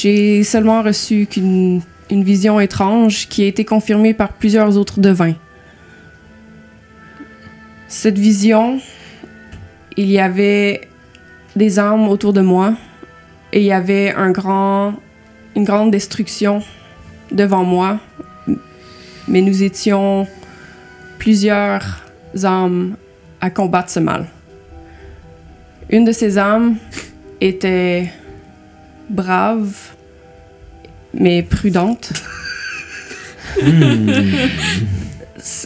J'ai 0.00 0.44
seulement 0.44 0.84
reçu 0.84 1.26
une 1.34 1.82
vision 2.08 2.60
étrange 2.60 3.26
qui 3.28 3.42
a 3.42 3.46
été 3.48 3.64
confirmée 3.64 4.14
par 4.14 4.32
plusieurs 4.32 4.76
autres 4.76 5.00
devins. 5.00 5.34
Cette 7.88 8.16
vision, 8.16 8.80
il 9.96 10.08
y 10.08 10.20
avait 10.20 10.82
des 11.56 11.80
âmes 11.80 12.06
autour 12.06 12.32
de 12.32 12.42
moi 12.42 12.74
et 13.52 13.58
il 13.58 13.64
y 13.64 13.72
avait 13.72 14.14
un 14.14 14.30
grand, 14.30 14.94
une 15.56 15.64
grande 15.64 15.90
destruction 15.90 16.62
devant 17.32 17.64
moi. 17.64 17.98
Mais 19.26 19.40
nous 19.40 19.64
étions 19.64 20.28
plusieurs 21.18 22.04
âmes 22.44 22.94
à 23.40 23.50
combattre 23.50 23.90
ce 23.90 23.98
mal. 23.98 24.26
Une 25.90 26.04
de 26.04 26.12
ces 26.12 26.38
âmes 26.38 26.76
était 27.40 28.12
brave, 29.08 29.74
mais 31.14 31.42
prudente. 31.42 32.12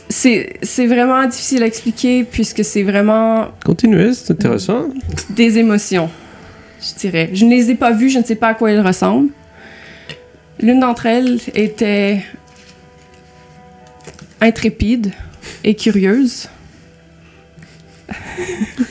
C'est 0.09 0.59
c'est 0.62 0.87
vraiment 0.87 1.26
difficile 1.26 1.62
à 1.62 1.66
expliquer 1.66 2.24
puisque 2.24 2.64
c'est 2.64 2.83
vraiment 2.83 3.48
Continuez, 3.64 4.12
c'est 4.14 4.33
intéressant. 4.33 4.88
des 5.31 5.59
émotions, 5.59 6.11
je 6.81 6.94
dirais. 6.98 7.31
Je 7.33 7.44
ne 7.44 7.50
les 7.50 7.70
ai 7.70 7.74
pas 7.74 7.92
vues, 7.92 8.11
je 8.11 8.18
ne 8.18 8.24
sais 8.24 8.37
pas 8.37 8.48
à 8.48 8.55
quoi 8.55 8.70
elles 8.70 8.87
ressemblent. 8.87 9.31
L'une 10.61 10.81
d'entre 10.81 11.07
elles 11.07 11.40
était 11.55 12.22
intrépide 14.40 15.12
et 15.64 15.74
curieuse. 15.74 16.48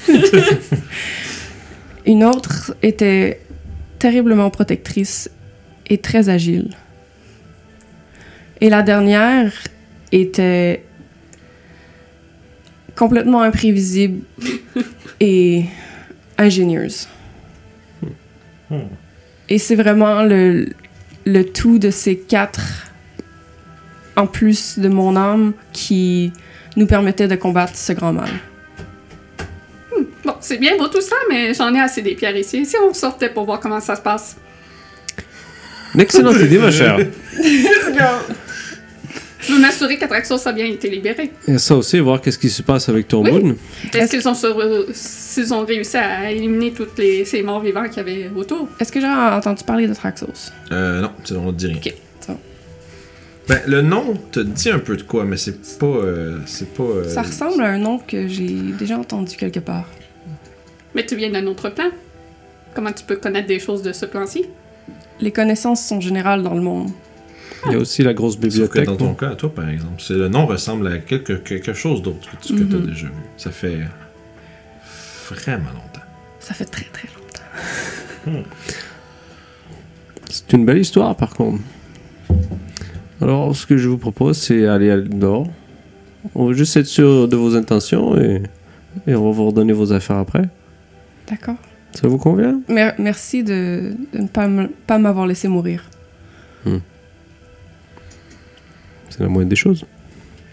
Une 2.06 2.24
autre 2.24 2.76
était 2.82 3.40
terriblement 4.02 4.50
protectrice 4.50 5.30
et 5.86 6.00
très 6.00 6.28
agile. 6.28 6.72
Et 8.60 8.70
la 8.70 8.82
dernière 8.82 9.54
était 10.12 10.84
complètement 12.96 13.44
imprévisible 13.44 14.24
et 15.20 15.66
ingénieuse. 16.40 17.08
Et 19.50 19.60
c'est 19.60 19.76
vraiment 19.76 20.24
le, 20.24 20.70
le 21.28 21.44
tout 21.44 21.78
de 21.78 21.92
ces 21.92 22.18
quatre, 22.18 22.92
en 24.16 24.26
plus 24.26 24.80
de 24.80 24.90
mon 24.90 25.16
âme, 25.16 25.54
qui 25.74 26.34
nous 26.76 26.88
permettait 26.88 27.28
de 27.28 27.36
combattre 27.36 27.76
ce 27.76 27.94
grand 27.94 28.14
mal. 28.14 28.32
C'est 30.52 30.58
bien 30.58 30.76
beau 30.76 30.90
tout 30.90 31.00
ça, 31.00 31.16
mais 31.30 31.54
j'en 31.54 31.74
ai 31.74 31.80
assez 31.80 32.02
des 32.02 32.14
pierres 32.14 32.36
ici. 32.36 32.66
Si 32.66 32.76
on 32.78 32.94
sortait 32.94 33.30
pour 33.30 33.46
voir 33.46 33.62
comment 33.62 33.80
ça 33.80 33.96
se 33.96 34.02
passe. 34.02 34.36
Une 35.96 36.02
excellente 36.02 36.36
idée, 36.42 36.58
ma 36.58 36.70
chère. 36.72 36.98
Je 39.40 39.54
veux 39.54 39.60
m'assurer 39.60 39.98
qu'Atraxos 39.98 40.46
a 40.46 40.52
bien 40.52 40.66
été 40.66 40.90
libéré. 40.90 41.32
Et 41.48 41.58
ça 41.58 41.76
aussi, 41.78 42.00
voir 42.00 42.20
qu'est-ce 42.20 42.38
qui 42.38 42.50
se 42.50 42.62
passe 42.64 42.90
avec 42.90 43.08
Tormund. 43.08 43.56
Est-ce 43.94 44.12
qu'ils 44.12 44.28
ont, 44.28 44.36
sur- 44.36 44.86
s'ils 44.94 45.54
ont 45.54 45.66
réussi 45.66 45.96
à 45.98 46.30
éliminer 46.30 46.72
tous 46.74 46.88
les, 46.98 47.24
ces 47.24 47.42
morts 47.44 47.62
vivants 47.62 47.86
qu'il 47.88 47.98
y 47.98 48.00
avait 48.02 48.30
autour? 48.36 48.68
Est-ce 48.80 48.92
que 48.92 49.00
j'ai 49.00 49.08
entendu 49.08 49.64
parler 49.64 49.88
de 49.88 49.94
Traxos? 49.94 50.52
Euh, 50.74 51.00
non, 51.02 51.12
c'est- 51.24 51.36
on 51.36 51.54
te 51.54 51.58
dit 51.58 51.68
rien. 51.68 51.78
Ok, 51.78 51.94
ça 52.20 52.34
va. 52.34 52.40
Ben, 53.48 53.62
le 53.68 53.82
nom 53.82 54.16
te 54.34 54.42
dit 54.42 54.70
un 54.70 54.80
peu 54.80 54.98
de 54.98 55.04
quoi, 55.04 55.24
mais 55.24 55.38
c'est 55.38 55.80
pas. 55.80 55.86
euh, 55.88 56.38
c'est 56.46 56.74
pas. 56.74 56.84
euh, 56.84 57.08
Ça 57.10 57.22
ressemble 57.24 57.64
à 57.64 57.68
un 57.68 57.78
nom 57.80 58.00
que 58.00 58.28
j'ai 58.28 58.50
déjà 58.78 58.98
entendu 58.98 59.38
quelque 59.38 59.60
part. 59.62 59.88
Mais 60.96 61.06
tu 61.06 61.16
viens 61.16 61.30
d'un 61.30 61.46
autre 61.48 61.70
plan. 61.70 61.90
Comment 62.74 62.92
tu 62.92 63.04
peux 63.04 63.16
connaître 63.18 63.48
des 63.48 63.60
choses 63.60 63.82
de 63.82 63.92
ce 63.94 64.06
plan-ci? 64.06 64.46
Les 65.20 65.32
connaissances 65.32 65.86
sont 65.86 66.02
générales 66.02 66.42
dans 66.44 66.54
le 66.54 66.62
monde. 66.62 66.90
Il 67.68 67.74
y 67.74 67.76
a 67.76 67.78
aussi 67.78 68.02
la 68.02 68.14
grosse 68.14 68.34
Sauf 68.34 68.42
que 68.42 68.48
bibliothèque. 68.48 68.86
dans 68.86 68.96
ton 68.96 69.14
cas, 69.14 69.36
toi, 69.36 69.54
par 69.54 69.70
exemple, 69.70 70.00
c'est- 70.02 70.14
le 70.16 70.30
nom 70.30 70.46
ressemble 70.48 70.88
à 70.88 70.98
quelque, 70.98 71.34
quelque 71.34 71.74
chose 71.74 72.02
d'autre 72.02 72.30
que 72.32 72.48
tu 72.48 72.54
Mhm. 72.54 72.76
as 72.84 72.88
déjà 72.88 73.06
vu. 73.08 73.14
Ça 73.38 73.52
fait 73.52 73.78
vraiment 75.30 75.70
longtemps. 75.70 76.06
Ça 76.40 76.54
fait 76.56 76.66
très 76.66 76.86
très 76.86 77.08
longtemps. 78.26 78.44
C'est 80.30 80.54
une 80.54 80.66
belle 80.66 80.80
histoire, 80.80 81.16
par 81.16 81.34
contre. 81.36 81.62
Alors, 83.22 83.56
ce 83.56 83.66
que 83.68 83.78
je 83.78 83.88
vous 83.90 83.98
propose, 83.98 84.38
c'est 84.38 84.66
aller 84.66 84.90
à 84.90 84.98
dehors. 84.98 85.48
On 86.34 86.48
va 86.48 86.54
juste 86.54 86.76
être 86.78 86.88
sûr 86.88 87.28
de 87.28 87.36
vos 87.36 87.56
intentions 87.56 88.18
et, 88.20 88.42
et 89.08 89.14
on 89.16 89.26
va 89.26 89.32
vous 89.32 89.46
redonner 89.48 89.74
vos 89.74 89.92
affaires 89.94 90.18
après. 90.18 90.44
D'accord. 91.30 91.56
Ça 91.94 92.08
vous 92.08 92.18
convient? 92.18 92.62
Mer- 92.68 92.96
merci 92.98 93.44
de, 93.44 93.94
de 94.14 94.20
ne 94.22 94.68
pas 94.68 94.98
m'avoir 94.98 95.28
laissé 95.28 95.48
mourir. 95.48 95.84
C'est 99.10 99.20
la 99.20 99.28
moindre 99.28 99.50
des 99.50 99.56
choses. 99.56 99.84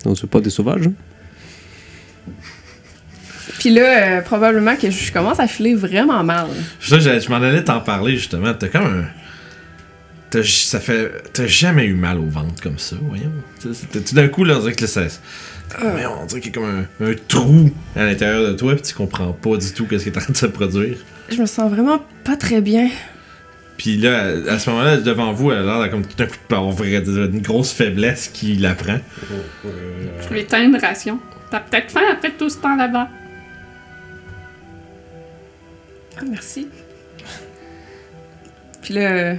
On 0.05 0.11
ne 0.11 0.15
fait 0.17 0.27
pas 0.27 0.41
des 0.41 0.51
sauvages. 0.51 0.87
hein. 0.89 0.93
Puis 3.61 3.71
là, 3.71 4.19
euh, 4.19 4.21
probablement 4.21 4.77
que 4.77 4.91
je 4.91 5.13
commence 5.13 5.41
à 5.41 5.47
filer 5.47 5.75
vraiment 5.75 6.23
mal. 6.25 6.47
Ça, 6.81 6.99
je, 6.99 7.19
je 7.21 7.29
m'en 7.29 7.37
allais 7.37 7.65
t'en 7.65 7.81
parler 7.81 8.17
justement. 8.17 8.53
T'as 8.55 8.69
comme 8.69 8.85
un. 8.85 9.05
T'as, 10.31 10.43
ça 10.45 10.79
fait. 10.81 11.11
T'as 11.33 11.47
jamais 11.47 11.85
eu 11.87 11.95
mal 11.95 12.19
au 12.19 12.27
ventre 12.27 12.61
comme 12.63 12.79
ça, 12.79 12.97
voyons. 13.01 13.33
Tout 13.61 14.15
d'un 14.15 14.29
coup, 14.29 14.45
là, 14.45 14.57
on 14.57 14.61
dirait 14.61 14.75
que 14.75 14.83
là, 14.83 14.87
ça. 14.89 15.03
Mais 15.83 16.07
on 16.07 16.25
dirait 16.27 16.41
qu'il 16.41 16.55
y 16.55 16.59
a 16.59 16.61
comme 16.61 16.87
un, 17.01 17.07
un 17.11 17.15
trou 17.29 17.71
à 17.95 18.05
l'intérieur 18.05 18.49
de 18.49 18.53
toi, 18.57 18.75
puis 18.75 18.83
tu 18.83 18.95
comprends 18.95 19.33
pas 19.33 19.57
du 19.57 19.73
tout 19.73 19.87
qu'est-ce 19.87 20.05
qui 20.05 20.09
est 20.11 20.17
en 20.17 20.21
train 20.21 20.33
de 20.33 20.37
se 20.37 20.47
produire. 20.47 20.97
Je 21.29 21.41
me 21.41 21.47
sens 21.47 21.71
vraiment 21.71 22.03
pas 22.25 22.37
très 22.37 22.61
bien. 22.61 22.89
Puis 23.77 23.97
là, 23.97 24.33
à, 24.49 24.59
ce 24.59 24.71
moment-là, 24.71 24.97
devant 24.97 25.33
vous, 25.33 25.53
elle 25.53 25.59
a 25.69 25.79
l'air 25.81 25.91
comme 25.91 26.05
tout 26.05 26.17
d'un 26.17 26.27
coup 26.27 26.35
de 26.49 26.55
avoir 26.55 26.73
vrai- 26.73 26.97
une 27.05 27.41
grosse 27.41 27.73
faiblesse 27.73 28.29
qui 28.29 28.57
la 28.57 28.75
prend. 28.75 28.99
Je 29.65 30.29
lui 30.33 30.41
éteins 30.41 30.65
une 30.65 30.77
ration. 30.77 31.21
T'as 31.51 31.61
peut-être 31.61 31.91
faim 31.91 32.03
après 32.13 32.33
tout 32.33 32.49
ce 32.51 32.59
temps 32.59 32.75
là-bas. 32.77 33.09
Ah, 36.17 36.25
merci. 36.29 36.67
Puis 38.83 38.95
là, 38.95 39.35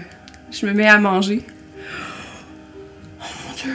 je 0.52 0.66
me 0.66 0.74
mets 0.74 0.88
à 0.88 0.98
manger. 1.00 1.44
Oh 3.20 3.26
mon 3.48 3.56
dieu! 3.56 3.74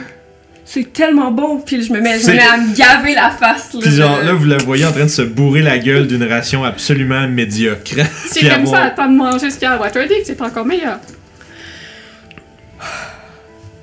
C'est 0.67 0.91
tellement 0.91 1.31
bon! 1.31 1.59
Puis 1.61 1.83
je 1.83 1.93
me 1.93 2.01
mets, 2.01 2.13
je 2.19 2.25
me 2.25 2.31
C'est- 2.31 2.33
mets 2.33 2.41
à 2.41 2.57
me 2.57 2.75
gaver 2.75 3.13
la 3.13 3.29
face. 3.29 3.73
Là, 3.73 3.79
Puis 3.83 3.91
genre, 3.91 4.21
là, 4.23 4.33
vous 4.33 4.45
la 4.45 4.57
voyez 4.57 4.83
en 4.85 4.91
train 4.91 5.03
de 5.03 5.09
se 5.09 5.21
bourrer 5.21 5.61
la 5.61 5.77
gueule 5.77 6.07
d'une 6.07 6.23
ration 6.23 6.63
absolument 6.63 7.27
médiocre. 7.27 7.81
Puis 8.35 8.41
comme 8.41 8.51
avoir- 8.51 8.71
ça, 8.81 8.83
attends 8.87 9.07
de 9.09 9.15
manger 9.15 9.51
ce 9.51 9.55
qu'il 9.59 9.63
y 9.67 9.71
a 9.71 9.73
à 9.73 9.77
Waterdeep, 9.79 10.23
c'est 10.25 10.41
encore 10.41 10.65
meilleur. 10.65 10.99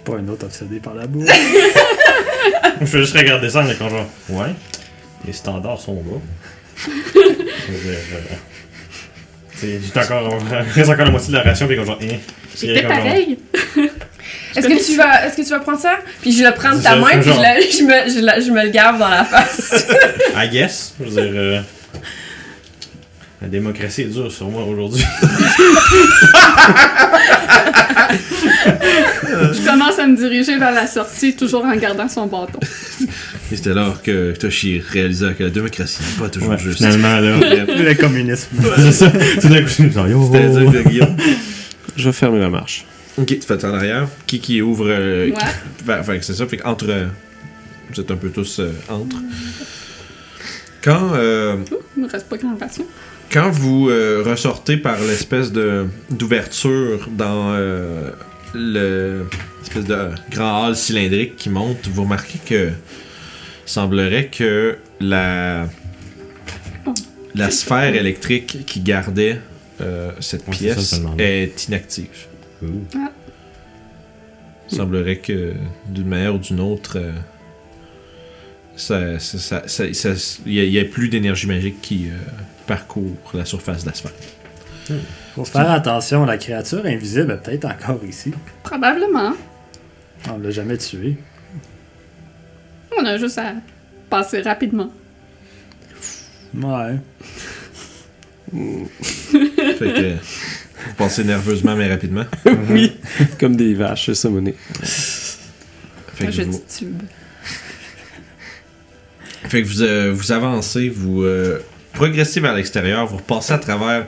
Pas 0.05 0.13
un 0.17 0.29
autre 0.29 0.45
obsédé 0.47 0.81
par 0.81 0.95
la 0.95 1.07
boue. 1.07 1.25
Je 2.81 2.85
vais 2.87 2.99
juste 3.03 3.17
regarder 3.17 3.49
ça 3.49 3.65
étant 3.71 3.89
genre, 3.89 4.07
ouais, 4.31 4.49
les 5.25 5.33
standards 5.33 5.81
sont 5.81 5.95
bas. 5.95 6.21
Je 6.85 7.73
veux 7.73 7.91
dire, 7.93 7.99
c'est 9.55 9.79
juste 9.81 9.97
encore, 9.97 10.37
reste 10.75 10.91
encore 10.91 11.05
la 11.05 11.11
moitié 11.13 11.29
de 11.33 11.39
la 11.39 11.45
ration, 11.45 11.69
puis 11.69 11.77
genre, 11.77 11.97
hein. 12.03 12.17
J'étais 12.59 12.73
Puis 12.75 12.83
comme 12.83 12.91
genre, 12.91 13.05
pareil. 13.05 13.39
Est-ce 14.57 14.69
que, 14.69 14.85
tu 14.93 14.97
vas, 14.97 15.27
est-ce 15.27 15.37
que 15.37 15.43
tu 15.43 15.49
vas 15.51 15.61
prendre 15.61 15.81
ça? 15.81 15.99
Puis 16.21 16.33
je 16.33 16.43
le 16.45 16.53
prends 16.53 16.71
de 16.73 16.77
C'est 16.77 16.83
ta 16.83 16.97
main, 16.97 17.07
c'est 17.13 17.19
puis 17.21 17.29
je, 17.31 17.35
genre- 17.35 17.43
la- 17.43 17.61
je 17.61 17.83
me, 17.83 18.15
je, 18.15 18.21
la- 18.25 18.41
je 18.41 18.51
me 18.51 18.63
le 18.65 18.71
gave 18.71 18.99
dans 18.99 19.09
la 19.09 19.25
face. 19.25 19.87
I 20.37 20.49
guess. 20.51 20.95
Je 21.01 21.05
veux 21.05 21.11
dire, 21.11 21.33
euh, 21.35 21.61
la 23.41 23.49
démocratie 23.49 24.03
est 24.03 24.05
dure 24.13 24.31
sur 24.31 24.49
moi 24.49 24.63
aujourd'hui. 24.65 25.05
Je 29.53 29.67
commence 29.67 29.99
à 29.99 30.07
me 30.07 30.17
diriger 30.17 30.59
vers 30.59 30.73
la 30.73 30.87
sortie, 30.87 31.35
toujours 31.35 31.65
en 31.65 31.75
gardant 31.77 32.09
son 32.09 32.27
bâton. 32.27 32.59
Et 33.51 33.57
c'était 33.57 33.71
alors 33.71 34.03
que 34.03 34.33
Toshi 34.33 34.81
réalisa 34.81 35.33
que 35.35 35.45
la 35.45 35.51
démocratie 35.51 35.99
n'est 36.03 36.23
pas 36.23 36.29
toujours 36.29 36.51
Ouais, 36.51 36.59
juste. 36.59 36.79
finalement, 36.79 37.19
là. 37.21 37.37
le 37.67 37.95
communisme. 37.95 38.49
c'est 38.77 38.93
ça. 38.93 39.11
Tout 39.41 39.49
d'un 39.49 39.63
coup, 39.63 39.71
je 39.79 40.11
yo. 40.11 40.83
Guillaume. 40.89 41.17
Je 41.97 42.05
vais 42.09 42.13
fermer 42.13 42.39
la 42.41 42.49
marche. 42.49 42.85
Ok, 43.19 43.27
tu 43.27 43.41
fais 43.41 43.65
en 43.65 43.75
arrière? 43.75 44.09
Qui 44.27 44.41
qui 44.41 44.63
ouvre. 44.63 44.87
euh, 44.89 45.31
Ouais. 45.31 45.37
Fait, 45.85 46.03
fait 46.03 46.19
que 46.19 46.25
c'est 46.25 46.35
ça, 46.35 46.47
fait 46.47 46.57
qu'entre. 46.57 46.87
euh, 46.89 47.07
vous 47.93 48.01
êtes 48.01 48.11
un 48.11 48.17
peu 48.17 48.31
tous 48.31 48.59
euh, 48.61 48.73
entre. 48.89 49.17
Quand, 50.83 51.13
euh, 51.15 51.57
Il 51.97 52.03
me 52.03 52.09
reste 52.09 52.29
pas 52.29 52.37
grand 52.39 52.57
ration. 52.59 52.85
quand 53.31 53.51
vous 53.51 53.89
euh, 53.91 54.23
ressortez 54.27 54.77
par 54.77 54.99
l'espèce 55.01 55.53
de 55.53 55.87
d'ouverture 56.11 57.09
dans 57.11 57.53
euh, 57.55 58.11
le 58.55 59.27
espèce 59.63 59.85
de 59.85 60.09
grand 60.31 60.67
hall 60.69 60.75
cylindrique 60.77 61.37
qui 61.37 61.51
monte, 61.51 61.87
vous 61.89 62.03
remarquez 62.03 62.39
que 62.45 62.71
semblerait 63.67 64.27
que 64.29 64.77
la 65.01 65.67
la 67.35 67.51
sphère 67.51 67.95
électrique 67.95 68.65
qui 68.67 68.81
gardait 68.81 69.39
euh, 69.81 70.11
cette 70.21 70.45
pièce 70.51 71.01
est 71.19 71.69
inactive. 71.69 72.09
Ouh. 72.63 72.85
Il 74.71 74.77
semblerait 74.77 75.17
que 75.19 75.55
d'une 75.89 76.09
manière 76.09 76.35
ou 76.35 76.39
d'une 76.39 76.61
autre, 76.61 76.97
euh, 76.97 77.13
ça, 78.77 79.19
ça, 79.19 79.39
ça- 79.39 79.69
ça- 79.93 79.93
ça- 80.17 80.43
il 80.47 80.55
y 80.55 80.79
a- 80.79 80.85
plus 80.85 81.09
d'énergie 81.09 81.47
magique 81.47 81.81
qui 81.83 82.09
euh, 82.09 82.15
parcourt 82.67 83.17
la 83.35 83.45
surface 83.45 83.83
de 83.85 83.89
la 83.91 83.95
sphère. 83.95 84.13
Faut 85.35 85.45
faire 85.45 85.71
attention, 85.71 86.25
la 86.25 86.39
créature 86.39 86.85
invisible 86.85 87.33
est 87.33 87.37
peut-être 87.43 87.65
encore 87.67 88.01
ici. 88.05 88.33
Probablement. 88.63 89.33
On 90.31 90.39
l'a 90.39 90.51
jamais 90.51 90.77
tué. 90.79 91.17
On 92.99 93.05
a 93.05 93.17
juste 93.19 93.39
à 93.39 93.55
passer 94.11 94.43
rapidement. 94.43 94.91
Ouais. 96.55 96.97
Fait 98.53 99.93
que 99.93 100.15
vous 100.87 100.95
passez 100.97 101.25
nerveusement 101.25 101.75
mais 101.77 101.89
rapidement. 101.89 102.25
oui. 102.71 102.93
Comme 103.39 103.57
des 103.57 103.75
vaches 103.75 104.13
summonées. 104.13 104.55
Fait 106.15 106.25
Un 106.25 106.27
que, 106.27 106.33
jeu 106.33 106.45
de 106.45 106.51
vous, 106.51 106.65
tube. 106.79 107.03
fait 109.49 109.63
que 109.63 109.67
vous, 109.69 109.83
euh, 109.83 110.13
vous 110.15 110.33
avancez, 110.33 110.89
vous 110.89 111.23
euh, 111.23 111.61
progressez 111.93 112.41
vers 112.41 112.55
l'extérieur, 112.55 113.07
vous 113.07 113.17
repassez 113.17 113.53
à 113.53 113.59
travers. 113.59 114.07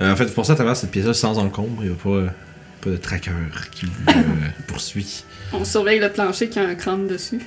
euh, 0.00 0.12
en 0.12 0.16
fait, 0.16 0.24
vous 0.24 0.34
passez 0.34 0.52
à 0.52 0.54
travers 0.54 0.76
cette 0.76 0.90
pièce-là 0.90 1.14
sans 1.14 1.38
encombre. 1.38 1.82
Il 1.82 1.88
n'y 1.90 1.94
a 1.94 1.96
pas, 1.96 2.32
pas 2.80 2.90
de 2.90 2.96
tracker 2.96 3.30
qui 3.70 3.86
vous 3.86 3.92
euh, 4.08 4.22
poursuit. 4.66 5.24
On 5.52 5.64
surveille 5.64 6.00
le 6.00 6.10
plancher 6.10 6.48
qui 6.48 6.58
a 6.58 6.62
un 6.66 6.74
crâne 6.74 7.06
dessus. 7.06 7.40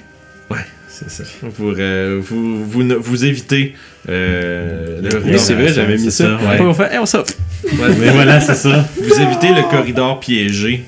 C'est 0.87 1.09
ça. 1.09 1.23
Vous, 1.41 1.71
euh, 1.71 2.21
vous, 2.23 2.63
vous, 2.63 2.83
vous 3.01 3.25
évitez 3.25 3.75
euh, 4.07 5.01
le 5.01 5.17
Oui, 5.17 5.31
Oui, 5.33 5.39
c'est 5.39 5.53
vrai, 5.55 5.67
ça, 5.67 5.73
j'avais 5.73 5.97
mis 5.97 6.05
c'est 6.05 6.11
ça. 6.23 6.39
ça, 6.39 6.45
ouais. 6.45 6.61
On 6.61 6.71
va 6.71 6.73
faire, 6.73 6.93
hey, 6.93 6.99
on 6.99 7.05
s'offre. 7.05 7.33
Mais 7.73 8.09
voilà, 8.11 8.39
c'est 8.41 8.55
ça. 8.55 8.87
Vous 8.97 9.19
évitez 9.19 9.49
le 9.49 9.69
corridor 9.69 10.19
piégé 10.19 10.85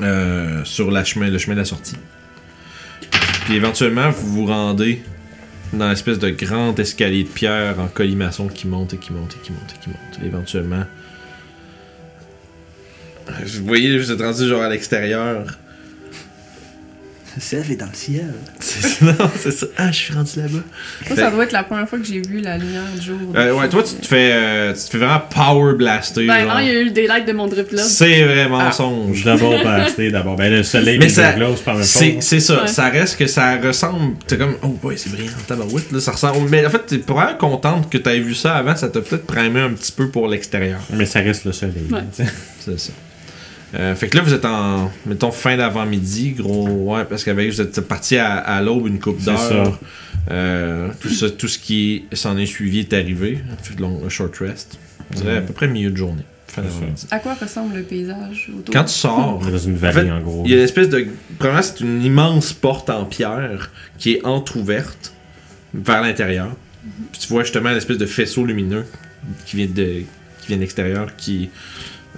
euh, 0.00 0.60
sur 0.64 0.90
la 0.90 1.04
chemin, 1.04 1.28
le 1.28 1.38
chemin 1.38 1.54
de 1.54 1.60
la 1.60 1.64
sortie. 1.64 1.96
Puis 3.44 3.56
éventuellement, 3.56 4.10
vous 4.10 4.28
vous 4.28 4.46
rendez 4.46 5.02
dans 5.72 5.88
l'espèce 5.88 6.18
de 6.18 6.30
grand 6.30 6.78
escalier 6.78 7.24
de 7.24 7.28
pierre 7.28 7.80
en 7.80 7.88
colimaçon 7.88 8.48
qui 8.48 8.66
monte 8.66 8.94
et 8.94 8.98
qui 8.98 9.12
monte 9.12 9.34
et 9.34 9.44
qui 9.44 9.52
monte 9.52 9.74
et 9.74 9.82
qui 9.82 9.88
monte. 9.88 10.22
Et 10.22 10.26
éventuellement, 10.26 10.84
vous 13.28 13.64
voyez, 13.64 13.98
vous 13.98 14.10
êtes 14.10 14.20
rendu 14.20 14.46
genre 14.46 14.62
à 14.62 14.68
l'extérieur. 14.68 15.46
Le 17.36 17.42
ciel 17.42 17.64
est 17.70 17.76
dans 17.76 17.84
le 17.86 17.92
ciel. 17.94 18.32
C'est 18.60 19.02
non, 19.02 19.12
c'est 19.38 19.50
ça. 19.50 19.66
Ah, 19.76 19.92
je 19.92 19.96
suis 19.96 20.14
rendu 20.14 20.30
là-bas. 20.36 20.58
Moi, 21.08 21.16
ça 21.16 21.30
doit 21.30 21.44
être 21.44 21.52
la 21.52 21.64
première 21.64 21.86
fois 21.86 21.98
que 21.98 22.04
j'ai 22.06 22.22
vu 22.22 22.40
la 22.40 22.56
lumière 22.56 22.82
du 22.98 23.04
jour. 23.04 23.18
Euh, 23.36 23.52
ouais, 23.52 23.68
toi, 23.68 23.82
tu 23.82 23.94
te 23.96 24.06
fais, 24.06 24.30
euh, 24.32 24.72
tu 24.72 24.80
te 24.84 24.90
fais 24.92 24.98
vraiment 24.98 25.20
power 25.28 25.74
blaster. 25.74 26.26
Ben 26.26 26.44
genre. 26.46 26.54
non, 26.54 26.60
il 26.60 26.66
y 26.66 26.70
a 26.70 26.80
eu 26.80 26.84
le 26.86 26.90
daylight 26.92 27.26
de 27.26 27.32
mon 27.32 27.46
drip 27.46 27.70
là. 27.72 27.82
C'est 27.82 28.24
vrai 28.24 28.44
Ah. 28.46 28.48
mensonge. 28.48 29.22
D'abord, 29.22 29.62
pas 29.62 29.74
acheter, 29.74 30.10
d'abord. 30.12 30.36
Ben, 30.36 30.50
le 30.50 30.62
soleil, 30.62 30.98
Mais 30.98 31.10
ça- 31.10 31.34
c'est 31.34 31.62
pas 31.64 31.72
la 31.72 31.78
même 31.78 31.84
C'est 32.22 32.40
ça, 32.40 32.62
Ouais. 32.62 32.68
ça 32.68 32.88
reste 32.88 33.18
que 33.18 33.26
ça 33.26 33.56
ressemble. 33.58 34.16
T'es 34.26 34.38
comme, 34.38 34.56
oh 34.62 34.68
boy, 34.68 34.96
c'est 34.96 35.10
brillant, 35.12 35.32
tabarouette, 35.46 35.92
là, 35.92 36.00
ça 36.00 36.12
ressemble. 36.12 36.48
Mais 36.48 36.64
en 36.64 36.70
fait, 36.70 36.86
t'es 36.86 36.98
probablement 36.98 37.36
contente 37.38 37.90
que 37.90 37.98
t'aies 37.98 38.20
vu 38.20 38.34
ça 38.34 38.56
avant, 38.56 38.74
ça 38.76 38.88
t'a 38.88 39.00
peut-être 39.02 39.26
primé 39.26 39.60
un 39.60 39.70
petit 39.74 39.92
peu 39.92 40.08
pour 40.08 40.26
l'extérieur. 40.26 40.80
Mais 40.90 41.04
ça 41.04 41.20
reste 41.20 41.44
le 41.44 41.52
soleil. 41.52 41.84
Ouais. 41.90 42.00
C'est 42.64 42.78
ça. 42.78 42.92
Euh, 43.74 43.94
fait 43.94 44.08
que 44.08 44.16
là, 44.16 44.22
vous 44.22 44.32
êtes 44.32 44.44
en, 44.44 44.90
mettons, 45.06 45.32
fin 45.32 45.56
d'avant-midi, 45.56 46.32
gros, 46.32 46.94
ouais, 46.94 47.04
parce 47.04 47.24
qu'avec, 47.24 47.50
vous 47.50 47.60
êtes 47.60 47.80
parti 47.80 48.16
à, 48.16 48.36
à 48.36 48.62
l'aube 48.62 48.86
une 48.86 49.00
coupe 49.00 49.18
C'est 49.18 49.26
d'heures. 49.26 49.78
Euh, 50.30 50.88
tout, 51.00 51.08
ça, 51.08 51.30
tout 51.30 51.48
ce 51.48 51.58
qui 51.58 52.04
s'en 52.12 52.36
est 52.36 52.46
suivi 52.46 52.80
est 52.80 52.92
arrivé. 52.92 53.38
Fait 53.62 53.78
long, 53.78 54.02
un 54.04 54.08
short 54.08 54.36
rest. 54.38 54.78
Je 55.12 55.18
dirais 55.18 55.38
à 55.38 55.40
peu 55.40 55.52
près 55.52 55.68
milieu 55.68 55.90
de 55.90 55.96
journée. 55.96 56.22
Fin 56.48 56.62
d'avant-midi. 56.62 57.06
À 57.10 57.18
quoi 57.18 57.34
ressemble 57.34 57.76
le 57.76 57.82
paysage 57.82 58.50
autour? 58.56 58.72
Quand 58.72 58.84
tu 58.84 58.92
sors, 58.92 59.38
dans 59.40 59.58
une 59.58 59.74
En 59.74 59.78
vallée, 59.78 60.02
fait, 60.02 60.10
en 60.10 60.20
gros. 60.20 60.42
Il 60.44 60.50
y 60.50 60.54
a 60.54 60.58
une 60.58 60.64
espèce 60.64 60.88
de. 60.88 61.06
Premièrement, 61.38 61.62
c'est 61.62 61.80
une 61.80 62.02
immense 62.02 62.52
porte 62.52 62.88
en 62.90 63.04
pierre 63.04 63.70
qui 63.98 64.14
est 64.14 64.24
entr'ouverte 64.24 65.12
vers 65.74 66.02
l'intérieur. 66.02 66.48
Puis 67.12 67.20
tu 67.20 67.28
vois 67.28 67.42
justement 67.42 67.70
une 67.70 67.76
espèce 67.76 67.98
de 67.98 68.06
faisceau 68.06 68.44
lumineux 68.44 68.84
qui 69.44 69.56
vient 69.56 69.66
de 69.66 70.02
qui 70.40 70.48
vient 70.48 70.56
de 70.56 70.62
l'extérieur 70.62 71.16
qui 71.16 71.50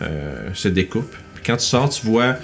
euh, 0.02 0.50
se 0.54 0.68
découpe. 0.68 1.14
Quand 1.44 1.56
tu 1.56 1.64
sors, 1.64 1.88
tu 1.88 2.04
vois 2.06 2.36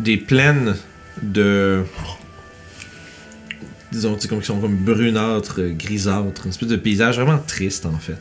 des 0.00 0.16
plaines 0.16 0.74
de 1.22 1.84
disons 3.92 4.16
comme 4.28 4.40
qui 4.40 4.46
sont 4.46 4.60
comme 4.60 4.76
brunâtres, 4.76 5.60
grisâtres, 5.70 6.42
une 6.44 6.50
espèce 6.50 6.68
de 6.68 6.76
paysage 6.76 7.16
vraiment 7.16 7.38
triste 7.38 7.86
en 7.86 7.98
fait. 7.98 8.18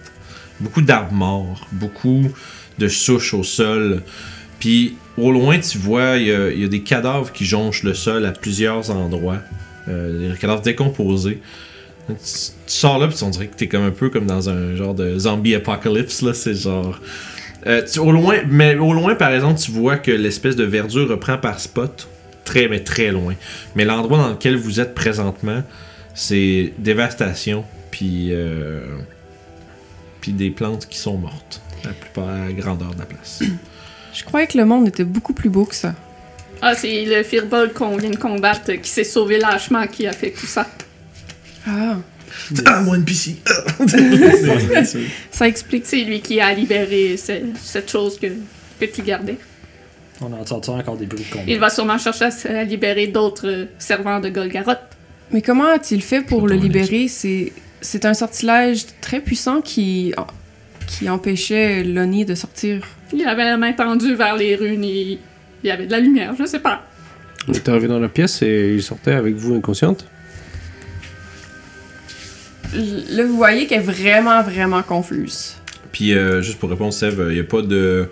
Beaucoup 0.59 0.81
d'arbres 0.81 1.11
morts, 1.13 1.67
beaucoup 1.71 2.31
de 2.77 2.87
souches 2.87 3.33
au 3.33 3.43
sol. 3.43 4.01
Puis 4.59 4.95
au 5.17 5.31
loin 5.31 5.59
tu 5.59 5.77
vois 5.77 6.17
il 6.17 6.27
y, 6.27 6.31
a- 6.31 6.51
il 6.51 6.61
y 6.61 6.63
a 6.63 6.67
des 6.67 6.81
cadavres 6.81 7.31
qui 7.31 7.45
jonchent 7.45 7.83
le 7.83 7.93
sol 7.93 8.25
à 8.25 8.31
plusieurs 8.31 8.89
endroits, 8.91 9.39
euh, 9.89 10.31
des 10.33 10.37
cadavres 10.37 10.61
décomposés. 10.61 11.41
Tu, 12.07 12.13
tu 12.13 12.19
sors 12.67 12.99
là 12.99 13.07
puis 13.07 13.17
on 13.23 13.29
dirait 13.31 13.47
que 13.47 13.55
t'es 13.55 13.67
comme 13.67 13.83
un 13.83 13.91
peu 13.91 14.09
comme 14.11 14.27
dans 14.27 14.47
un 14.49 14.75
genre 14.75 14.93
de 14.93 15.17
zombie 15.17 15.55
apocalypse 15.55 16.21
là, 16.21 16.33
c'est 16.35 16.53
genre 16.53 17.01
euh, 17.67 17.81
tu- 17.83 17.99
au 17.99 18.11
loin, 18.11 18.37
mais 18.47 18.75
au 18.75 18.93
loin, 18.93 19.15
par 19.15 19.33
exemple, 19.33 19.59
tu 19.59 19.71
vois 19.71 19.97
que 19.97 20.11
l'espèce 20.11 20.55
de 20.55 20.63
verdure 20.63 21.09
reprend 21.09 21.37
par 21.37 21.59
spot, 21.59 22.07
très, 22.43 22.67
mais 22.67 22.79
très 22.81 23.11
loin. 23.11 23.33
Mais 23.75 23.85
l'endroit 23.85 24.17
dans 24.19 24.29
lequel 24.29 24.55
vous 24.57 24.79
êtes 24.79 24.93
présentement, 24.95 25.63
c'est 26.13 26.73
dévastation, 26.77 27.65
puis 27.91 28.29
euh, 28.31 28.81
puis 30.21 30.31
des 30.31 30.49
plantes 30.49 30.87
qui 30.87 30.97
sont 30.97 31.17
mortes, 31.17 31.61
la 31.83 31.91
plupart 31.91 32.29
à 32.29 32.45
la 32.47 32.53
grandeur 32.53 32.93
de 32.93 32.99
la 32.99 33.05
place. 33.05 33.41
Je 34.13 34.23
croyais 34.23 34.47
que 34.47 34.57
le 34.57 34.65
monde 34.65 34.87
était 34.87 35.03
beaucoup 35.03 35.33
plus 35.33 35.49
beau 35.49 35.65
que 35.65 35.75
ça. 35.75 35.93
Ah, 36.61 36.73
c'est 36.73 37.03
le 37.03 37.21
Firbolg 37.21 37.73
qu'on 37.73 37.97
vient 37.97 38.09
de 38.09 38.15
combattre 38.15 38.71
qui 38.73 38.89
s'est 38.89 39.03
sauvé 39.03 39.37
lâchement 39.39 39.85
qui 39.87 40.07
a 40.07 40.13
fait 40.13 40.31
tout 40.31 40.45
ça. 40.45 40.65
Ah, 41.67 41.97
ah, 42.65 42.81
moi, 42.81 42.97
NPC! 42.97 43.35
ça 45.31 45.47
explique. 45.47 45.85
C'est 45.85 46.03
lui 46.03 46.21
qui 46.21 46.39
a 46.39 46.53
libéré 46.53 47.17
ce- 47.17 47.41
cette 47.61 47.89
chose 47.89 48.19
que, 48.19 48.27
que 48.79 48.85
tu 48.85 49.01
gardais. 49.01 49.37
On 50.21 50.31
entend 50.31 50.61
encore 50.77 50.97
des 50.97 51.05
bruits 51.05 51.25
de 51.29 51.33
combat. 51.33 51.45
Il 51.47 51.59
va 51.59 51.69
sûrement 51.69 51.97
chercher 51.97 52.29
à, 52.49 52.63
libérer 52.63 53.07
d'autres 53.07 53.47
euh, 53.47 53.65
servants 53.77 54.19
de 54.19 54.29
Golgaroth. 54.29 54.79
Mais 55.31 55.41
comment 55.41 55.67
a-t-il 55.67 56.01
fait 56.01 56.21
pour 56.21 56.47
le 56.47 56.55
libérer? 56.55 57.07
C'est 57.07 57.51
c'est 57.81 58.05
un 58.05 58.13
sortilège 58.13 58.85
très 59.01 59.19
puissant 59.19 59.61
qui, 59.61 60.13
qui 60.87 61.09
empêchait 61.09 61.83
Lonnie 61.83 62.25
de 62.25 62.35
sortir. 62.35 62.81
Il 63.13 63.27
avait 63.27 63.43
la 63.43 63.57
main 63.57 63.73
tendue 63.73 64.15
vers 64.15 64.35
les 64.35 64.55
runes 64.55 64.83
et 64.83 65.19
il 65.63 65.67
y 65.67 65.71
avait 65.71 65.85
de 65.85 65.91
la 65.91 65.99
lumière, 65.99 66.33
je 66.37 66.45
sais 66.45 66.59
pas. 66.59 66.83
On 67.47 67.53
est 67.53 67.69
arrivé 67.69 67.87
dans 67.87 67.99
la 67.99 68.09
pièce 68.09 68.41
et 68.41 68.73
il 68.73 68.81
sortait 68.81 69.13
avec 69.13 69.35
vous 69.35 69.53
inconsciente? 69.53 70.05
Là, 73.09 73.23
vous 73.23 73.35
voyez 73.37 73.67
qu'elle 73.67 73.79
est 73.81 73.83
vraiment, 73.83 74.41
vraiment 74.43 74.83
confuse. 74.83 75.55
Puis, 75.91 76.13
euh, 76.13 76.41
juste 76.41 76.59
pour 76.59 76.69
répondre, 76.69 76.93
Sève, 76.93 77.25
il 77.29 77.33
n'y 77.35 77.39
a 77.39 77.43
pas 77.43 77.61
de. 77.61 78.09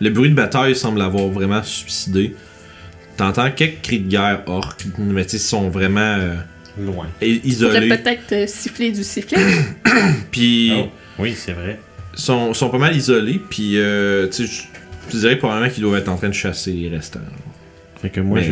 Le 0.00 0.10
bruit 0.10 0.30
de 0.30 0.34
bataille 0.34 0.76
semble 0.76 1.00
avoir 1.00 1.28
vraiment 1.28 1.62
subsidé. 1.62 2.34
T'entends 3.16 3.50
quelques 3.50 3.82
cris 3.82 4.00
de 4.00 4.08
guerre 4.08 4.42
orques, 4.46 4.84
mais 4.98 5.24
tu 5.24 5.30
sais, 5.32 5.36
ils 5.36 5.40
sont 5.40 5.68
vraiment 5.70 6.00
euh, 6.18 6.34
Loin. 6.78 7.06
isolés. 7.22 7.88
peut-être 7.88 8.32
euh, 8.32 8.46
siffler 8.46 8.90
du 8.92 9.02
sifflet. 9.04 9.38
Puis. 10.30 10.72
Oh, 10.76 10.88
oui, 11.18 11.34
c'est 11.36 11.52
vrai. 11.52 11.78
sont, 12.14 12.52
sont 12.54 12.70
pas 12.70 12.78
mal 12.78 12.96
isolés, 12.96 13.40
puis 13.50 13.78
euh, 13.78 14.26
tu 14.28 14.46
sais, 14.46 14.66
je 15.12 15.16
dirais 15.18 15.36
probablement 15.36 15.70
qu'ils 15.70 15.82
doivent 15.82 16.00
être 16.00 16.08
en 16.08 16.16
train 16.16 16.28
de 16.28 16.34
chasser 16.34 16.72
les 16.72 16.88
restants. 16.88 17.20
Fait 18.00 18.08
que 18.10 18.20
moi, 18.20 18.40
Mais- 18.40 18.46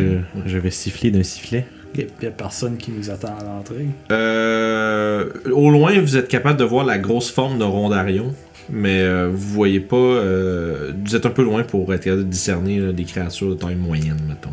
je, 0.45 0.49
je 0.51 0.57
vais 0.59 0.71
siffler 0.71 1.09
d'un 1.11 1.23
sifflet. 1.23 1.65
Il 1.95 2.07
n'y 2.21 2.27
a 2.27 2.31
personne 2.31 2.77
qui 2.77 2.91
nous 2.91 3.09
attend 3.09 3.35
à 3.39 3.43
l'entrée. 3.43 3.85
Euh, 4.11 5.29
au 5.51 5.69
loin, 5.69 5.99
vous 5.99 6.15
êtes 6.17 6.27
capable 6.29 6.57
de 6.59 6.63
voir 6.63 6.85
la 6.85 6.97
grosse 6.97 7.29
forme 7.29 7.59
de 7.59 7.63
Rondarion, 7.65 8.33
mais 8.69 9.01
euh, 9.01 9.29
vous 9.31 9.49
voyez 9.53 9.79
pas. 9.81 9.95
euh, 9.97 10.91
vous 11.03 11.15
êtes 11.15 11.25
un 11.25 11.29
peu 11.31 11.43
loin 11.43 11.63
pour 11.63 11.93
être 11.93 12.03
capable 12.05 12.23
de 12.23 12.29
discerner 12.29 12.79
là, 12.79 12.91
des 12.93 13.03
créatures 13.03 13.49
de 13.49 13.55
taille 13.55 13.75
moyenne, 13.75 14.19
mettons. 14.27 14.49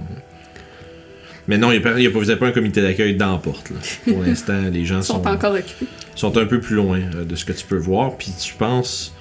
Mais 1.47 1.57
non, 1.59 1.71
il 1.71 1.81
n'y 1.81 1.87
a, 1.87 1.93
pas- 1.93 2.01
y 2.01 2.07
a 2.07 2.11
pas- 2.11 2.19
vous 2.19 2.25
n'avez 2.27 2.39
pas 2.39 2.49
un 2.49 2.53
comité 2.53 2.83
d'accueil 2.83 3.17
dans 3.17 3.33
la 3.33 3.39
porte. 3.39 3.71
là. 3.71 3.77
Pour 4.13 4.23
l'instant, 4.23 4.61
les 4.73 4.85
gens 4.85 5.01
sont 5.03 5.23
sont, 5.23 5.29
encore 5.29 5.55
occupés. 5.55 5.87
sont 6.15 6.37
un 6.37 6.45
peu 6.45 6.61
plus 6.61 6.75
loin 6.77 7.01
euh, 7.15 7.25
de 7.25 7.35
ce 7.37 7.45
que 7.45 7.53
tu 7.53 7.65
peux 7.65 7.79
voir. 7.79 8.17
Puis 8.19 8.33
tu 8.39 8.55
penses. 8.55 9.15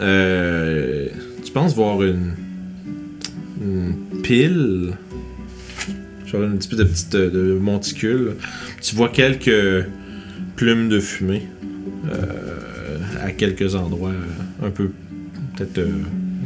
euh, 0.00 1.08
tu 1.44 1.52
penses 1.52 1.74
voir 1.74 2.02
une. 2.02 2.34
Une 3.60 3.94
pile. 4.22 4.92
Genre 6.26 6.42
une 6.42 6.58
espèce 6.58 6.78
de 6.78 6.84
petite 6.84 7.14
euh, 7.14 7.30
de 7.30 7.58
monticule. 7.58 8.34
Tu 8.82 8.94
vois 8.96 9.08
quelques 9.08 9.86
plumes 10.56 10.88
de 10.88 11.00
fumée. 11.00 11.48
euh, 12.12 12.98
à 13.24 13.30
quelques 13.32 13.74
endroits. 13.74 14.10
euh, 14.10 14.66
un 14.66 14.70
peu. 14.70 14.90
Peut-être. 15.56 15.78
euh, 15.78 15.88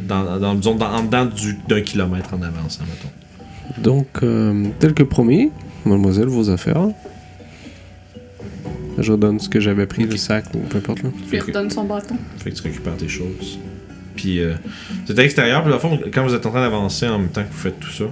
dans, 0.09 0.39
dans, 0.39 0.55
disons, 0.55 0.75
dans, 0.75 0.87
en 0.91 1.05
dedans 1.05 1.25
du- 1.27 1.57
d'un 1.69 1.81
kilomètre 1.83 2.35
en 2.35 2.43
avançant, 2.43 2.83
mettons. 2.85 3.81
Donc, 3.83 4.07
euh, 4.23 4.67
tel 4.81 4.93
que 4.95 5.03
promis, 5.05 5.51
mademoiselle, 5.85 6.27
vos 6.27 6.51
affaires. 6.51 6.89
Je 8.99 9.13
redonne 9.13 9.39
ce 9.41 9.49
que 9.49 9.61
j'avais 9.61 9.87
pris, 9.87 10.05
le 10.05 10.17
sac 10.17 10.45
ou 10.55 10.59
peu 10.59 10.79
importe. 10.79 11.03
Là. 11.03 11.11
Je 11.27 11.31
lui 11.31 11.41
redonne 11.41 11.71
son 11.71 11.85
bâton. 11.85 12.17
Fait 12.39 12.51
que 12.51 12.57
tu 12.57 12.63
récupères 12.63 12.97
tes 12.97 13.09
choses. 13.09 13.59
Puis 14.17 14.41
euh, 14.41 14.55
c'est 15.07 15.19
à 15.19 15.23
l'extérieur, 15.23 15.63
puis 15.63 15.71
dans 15.71 15.77
le 15.77 15.81
fond, 15.81 15.99
quand 16.13 16.25
vous 16.27 16.35
êtes 16.35 16.45
en 16.45 16.51
train 16.51 16.61
d'avancer 16.61 17.07
en 17.09 17.19
même 17.19 17.29
temps 17.29 17.43
que 17.43 17.53
vous 17.53 17.59
faites 17.59 17.79
tout 17.81 17.91
ça, 17.93 18.05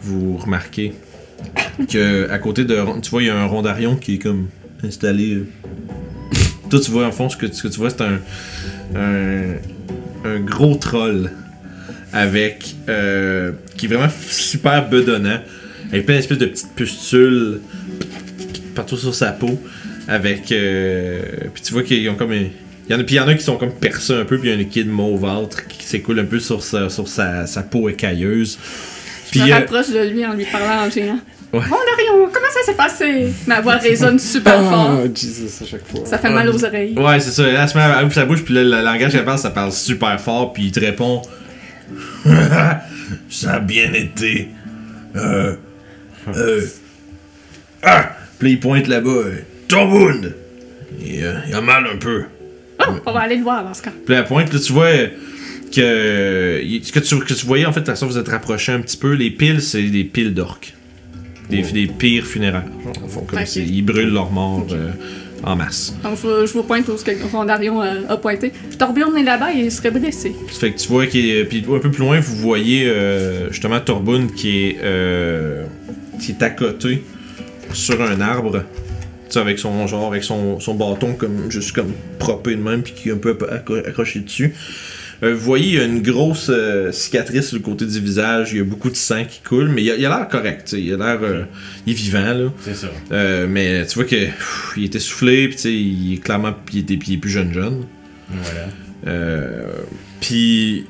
vous 0.00 0.36
remarquez 0.36 0.92
que 1.90 2.30
à 2.30 2.38
côté 2.38 2.64
de. 2.64 2.76
Tu 3.02 3.10
vois, 3.10 3.22
il 3.22 3.26
y 3.26 3.30
a 3.30 3.36
un 3.38 3.46
rondarion 3.46 3.96
qui 3.96 4.14
est 4.14 4.18
comme 4.18 4.48
installé. 4.82 5.34
euh. 5.34 5.46
Toi, 6.70 6.80
tu 6.80 6.90
vois, 6.90 7.06
en 7.06 7.12
fond, 7.12 7.28
ce 7.28 7.36
que, 7.36 7.46
tu 7.46 7.68
vois, 7.78 7.90
c'est 7.90 8.02
un, 8.02 8.18
un. 8.96 9.54
un 10.24 10.40
gros 10.40 10.74
troll 10.76 11.30
avec. 12.12 12.74
euh, 12.88 13.52
qui 13.76 13.86
est 13.86 13.88
vraiment 13.88 14.10
super 14.30 14.88
bedonnant, 14.88 15.40
avec 15.92 16.06
plein 16.06 16.16
d'espèces 16.16 16.38
de 16.38 16.46
petites 16.46 16.74
pustules 16.74 17.60
partout 18.74 18.96
sur 18.96 19.14
sa 19.14 19.30
peau 19.32 19.60
avec 20.08 20.50
euh, 20.52 21.20
puis 21.54 21.62
tu 21.62 21.72
vois 21.72 21.82
qu'ils 21.84 22.08
ont 22.10 22.14
comme 22.16 22.32
un- 22.32 22.48
il 22.88 22.92
y 22.92 22.94
en 22.94 22.98
a 23.00 23.04
puis 23.04 23.14
il 23.14 23.18
y 23.18 23.20
en 23.20 23.28
a 23.28 23.34
qui 23.34 23.42
sont 23.44 23.56
comme 23.56 23.72
percés 23.72 24.14
un 24.14 24.24
peu 24.24 24.36
puis 24.38 24.50
il 24.50 24.58
y 24.58 24.60
a 24.60 24.64
qui 24.64 24.80
est 24.80 24.84
de 24.84 24.90
mauvâtre 24.90 25.66
qui 25.68 25.84
s'écoule 25.84 26.18
un 26.18 26.24
peu 26.24 26.40
sur 26.40 26.62
sa 26.62 26.88
sur 26.88 27.06
sa 27.08 27.46
peau 27.70 27.88
écailleuse 27.88 28.58
puis 29.34 29.40
Je 29.40 29.46
me 29.46 29.52
euh, 29.52 29.58
rapproche 29.58 29.90
de 29.90 29.98
lui 29.98 30.24
en 30.24 30.32
lui 30.34 30.44
parlant 30.44 30.86
en 30.86 30.90
géant. 30.90 31.18
Ouais. 31.52 31.60
Rondarion, 31.60 32.30
comment 32.32 32.46
ça 32.52 32.62
s'est 32.64 32.74
passé? 32.76 33.32
Ma 33.48 33.60
voix 33.60 33.74
résonne 33.74 34.18
super 34.20 34.60
fort. 34.60 35.00
Jesus, 35.12 35.62
à 35.62 35.66
chaque 35.66 35.86
fois. 35.88 36.06
Ça 36.06 36.18
fait 36.18 36.30
mal 36.30 36.48
aux 36.48 36.64
oreilles. 36.64 36.94
ouais 36.96 37.18
c'est 37.18 37.30
ça 37.30 37.42
elle 37.42 37.68
se 37.68 37.76
met 37.76 37.82
à 37.82 38.04
ouvre 38.04 38.12
sa 38.14 38.26
bouche 38.26 38.44
puis 38.44 38.54
là, 38.54 38.62
le 38.62 38.84
langage 38.84 39.10
qu'elle 39.12 39.24
parle 39.24 39.38
ça 39.38 39.50
parle 39.50 39.72
super 39.72 40.20
fort 40.20 40.52
puis 40.52 40.66
il 40.66 40.72
te 40.72 40.78
répond 40.78 41.22
ça 43.28 43.54
a 43.54 43.58
bien 43.60 43.92
été 43.92 44.50
euh 45.16 45.54
euh 46.28 46.60
ah 47.82 48.10
puis 48.38 48.52
il 48.52 48.60
pointe 48.60 48.86
là-bas 48.86 49.10
euh, 49.10 49.34
Torbund 49.68 50.34
il, 51.04 51.24
euh, 51.24 51.34
il 51.48 51.54
a 51.54 51.60
mal 51.60 51.86
un 51.92 51.96
peu 51.96 52.24
Oh, 52.80 52.92
on 53.06 53.12
va 53.12 53.20
aller 53.20 53.36
le 53.36 53.42
voir 53.42 53.62
dans 53.64 53.72
ce 53.72 53.82
cas. 53.82 53.92
Puis 54.04 54.14
la 54.14 54.24
pointe, 54.24 54.52
là, 54.52 54.58
tu 54.58 54.72
vois 54.72 54.88
que 55.74 56.60
ce 56.82 56.92
que 56.92 56.98
tu, 57.00 57.18
que 57.20 57.34
tu 57.34 57.46
voyais 57.46 57.66
en 57.66 57.72
fait, 57.72 57.80
de 57.80 57.84
toute 57.86 57.94
façon, 57.94 58.06
vous 58.06 58.18
êtes 58.18 58.28
rapproché 58.28 58.72
un 58.72 58.80
petit 58.80 58.96
peu. 58.96 59.12
Les 59.12 59.30
piles, 59.30 59.60
c'est 59.62 59.82
des 59.82 60.04
piles 60.04 60.34
d'orques. 60.34 60.74
Des, 61.50 61.60
des 61.62 61.86
pires 61.86 62.26
funéraires. 62.26 62.64
fond, 63.08 63.20
comme 63.28 63.38
ils 63.56 63.82
brûlent 63.82 64.12
leurs 64.12 64.30
morts 64.32 64.66
euh, 64.72 64.90
en 65.42 65.54
masse. 65.56 65.94
Donc, 66.02 66.16
je, 66.22 66.46
je 66.46 66.52
vous 66.54 66.62
pointe 66.62 66.88
où 66.88 66.96
ce 66.96 67.04
que 67.04 67.10
Rondarion 67.30 67.82
a, 67.82 67.92
a 68.08 68.16
pointé. 68.16 68.50
Torbjorn 68.78 69.14
est 69.18 69.22
là-bas 69.22 69.52
et 69.54 69.58
il 69.64 69.70
serait 69.70 69.90
blessé. 69.90 70.32
Ça 70.50 70.60
fait 70.60 70.72
que 70.72 70.78
tu 70.78 70.88
vois 70.88 71.06
qu'il 71.06 71.28
est- 71.28 71.44
puis 71.44 71.62
un 71.70 71.78
peu 71.80 71.90
plus 71.90 72.00
loin, 72.02 72.18
vous 72.18 72.36
voyez 72.36 72.86
euh, 72.86 73.50
justement 73.52 73.78
Torbund 73.78 74.32
qui 74.34 74.68
est 74.68 74.78
euh, 74.82 75.64
qui 76.18 76.32
est 76.32 76.42
accoté 76.42 77.04
sur 77.74 78.00
un 78.00 78.22
arbre. 78.22 78.64
Tu 79.28 79.32
sais, 79.34 79.38
avec 79.38 79.58
son 79.58 79.86
genre 79.86 80.10
avec 80.10 80.24
son, 80.24 80.60
son 80.60 80.74
bâton 80.74 81.12
comme 81.12 81.50
juste 81.50 81.72
comme 81.72 81.92
propé 82.18 82.52
de 82.56 82.62
même 82.62 82.82
puis 82.82 82.94
qui 82.94 83.10
est 83.10 83.12
un 83.12 83.18
peu 83.18 83.36
accroché 83.86 84.20
dessus. 84.20 84.54
Euh, 85.22 85.34
vous 85.34 85.40
voyez, 85.40 85.68
il 85.68 85.74
y 85.74 85.78
a 85.80 85.84
une 85.84 86.02
grosse 86.02 86.50
euh, 86.52 86.90
cicatrice 86.92 87.48
sur 87.48 87.56
le 87.56 87.62
côté 87.62 87.86
du 87.86 88.00
visage, 88.00 88.52
il 88.52 88.58
y 88.58 88.60
a 88.60 88.64
beaucoup 88.64 88.90
de 88.90 88.96
sang 88.96 89.24
qui 89.24 89.40
coule, 89.40 89.68
mais 89.68 89.82
il 89.82 89.90
a 89.90 89.96
l'air 89.96 90.28
correct, 90.28 90.74
il 90.76 90.92
a 90.94 90.96
l'air 90.96 91.18
euh, 91.22 91.44
il 91.86 91.92
est 91.92 91.96
vivant 91.96 92.34
là. 92.34 92.52
C'est 92.62 92.74
ça. 92.74 92.88
Mais 93.48 93.86
tu 93.86 93.94
vois 93.94 94.04
que 94.04 94.16
pff, 94.16 94.72
il 94.76 94.84
était 94.84 94.98
soufflé, 94.98 95.46
puis 95.48 95.56
tu 95.56 95.62
sais, 95.62 95.72
il 95.74 96.14
est 96.14 96.16
clairement 96.18 96.52
puis 96.52 96.78
il 96.78 96.80
était 96.80 96.98
il 97.06 97.14
est 97.14 97.18
plus 97.18 97.30
jeune 97.30 97.52
jeune. 97.52 97.84
Voilà. 98.28 99.64
Puis 100.20 100.86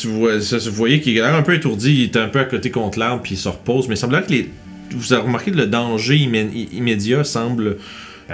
tu 0.00 0.06
vois, 0.08 0.40
ça, 0.40 0.56
vous 0.58 0.70
voyez 0.72 1.00
qu'il 1.00 1.20
a 1.20 1.26
l'air 1.26 1.34
un 1.34 1.42
peu 1.42 1.54
étourdi, 1.54 1.92
il 1.94 2.02
était 2.04 2.18
un 2.18 2.28
peu 2.28 2.38
à 2.38 2.44
côté 2.44 2.70
contre 2.70 2.98
l'arbre, 2.98 3.22
puis 3.22 3.34
il 3.34 3.38
se 3.38 3.48
repose. 3.48 3.88
Mais 3.88 3.94
il 3.94 3.98
semblerait 3.98 4.22
que 4.24 4.30
les. 4.32 4.48
Vous 4.94 5.12
avez 5.12 5.22
remarqué 5.22 5.50
que 5.50 5.56
le 5.56 5.66
danger 5.66 6.16
immé- 6.16 6.68
immédiat 6.72 7.24
semble 7.24 7.78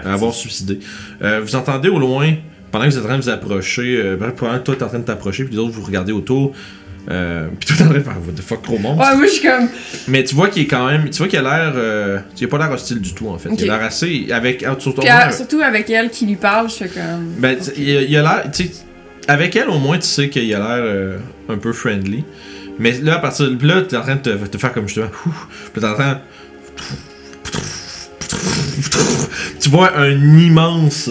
avoir 0.05 0.35
suicidé. 0.35 0.79
Euh, 1.23 1.41
vous 1.41 1.55
entendez 1.57 1.89
au 1.89 1.99
loin, 1.99 2.35
pendant 2.71 2.85
que 2.87 2.91
vous 2.91 2.99
êtes 2.99 3.05
en 3.05 3.09
train 3.09 3.17
de 3.19 3.23
vous 3.23 3.29
approcher, 3.31 3.97
euh, 4.03 4.17
pendant 4.37 4.59
que 4.59 4.65
toi 4.65 4.77
t'es 4.77 4.83
en 4.85 4.89
train 4.89 4.99
de 4.99 5.05
t'approcher, 5.05 5.45
puis 5.45 5.55
les 5.55 5.59
autres 5.61 5.73
vous 5.73 5.83
regardez 5.85 6.13
autour. 6.13 6.53
Euh, 7.11 7.49
puis 7.59 7.67
toi 7.69 7.77
t'es 7.79 7.83
en 7.85 7.89
train 7.89 7.99
de 7.99 8.03
faire 8.05 8.13
What 8.27 8.33
the 8.37 8.43
fuck, 8.43 8.63
gros 8.65 8.79
monstre. 8.79 9.03
Ouais, 9.11 9.17
moi, 9.17 9.27
je 9.27 9.33
suis 9.33 9.43
comme. 9.49 9.69
Mais 10.09 10.25
tu 10.25 10.35
vois 10.35 10.49
qu'il 10.49 10.63
est 10.63 10.67
quand 10.67 10.87
même. 10.87 11.09
Tu 11.09 11.19
vois 11.19 11.29
qu'il 11.29 11.39
a 11.39 11.43
l'air. 11.43 11.73
Euh, 11.77 12.19
il 12.39 12.45
a 12.45 12.49
pas 12.49 12.59
l'air 12.59 12.71
hostile 12.71 13.01
du 13.01 13.15
tout 13.15 13.29
en 13.29 13.39
fait. 13.39 13.49
Il 13.59 13.71
a 13.71 13.79
l'air 13.79 13.87
assez. 13.87 14.27
Avec. 14.31 14.61
surtout- 14.79 15.01
Puis, 15.01 15.09
euh, 15.11 15.33
surtout 15.37 15.61
avec 15.63 15.89
elle 15.89 16.11
qui 16.11 16.27
lui 16.27 16.37
parle, 16.37 16.69
je 16.69 16.75
fais 16.75 16.89
comme. 16.89 17.33
ben, 17.39 17.57
tu- 17.57 17.81
il, 17.81 18.17
a- 18.17 18.23
l'air. 18.23 18.45
Tu 18.53 18.65
sais, 18.65 18.71
avec 19.27 19.57
elle, 19.57 19.69
au 19.71 19.79
moins, 19.79 19.97
tu 19.99 20.07
sais 20.07 20.29
qu'il 20.29 20.55
a 20.55 20.59
l'air 20.59 20.69
euh, 20.85 21.19
un 21.49 21.57
peu 21.57 21.73
friendly. 21.73 22.25
Mais 22.79 22.93
là, 23.01 23.17
à 23.17 23.19
partir 23.19 23.51
de 23.51 23.67
là, 23.67 23.83
t'es 23.83 23.97
en 23.97 24.03
train 24.03 24.17
de 24.17 24.21
te, 24.21 24.47
te 24.47 24.59
faire 24.59 24.73
comme 24.73 24.87
justement. 24.87 25.09
Puis 25.73 25.81
t'entends. 25.81 26.21
Tu 29.61 29.69
vois 29.71 29.97
un 29.97 30.13
immense. 30.39 31.11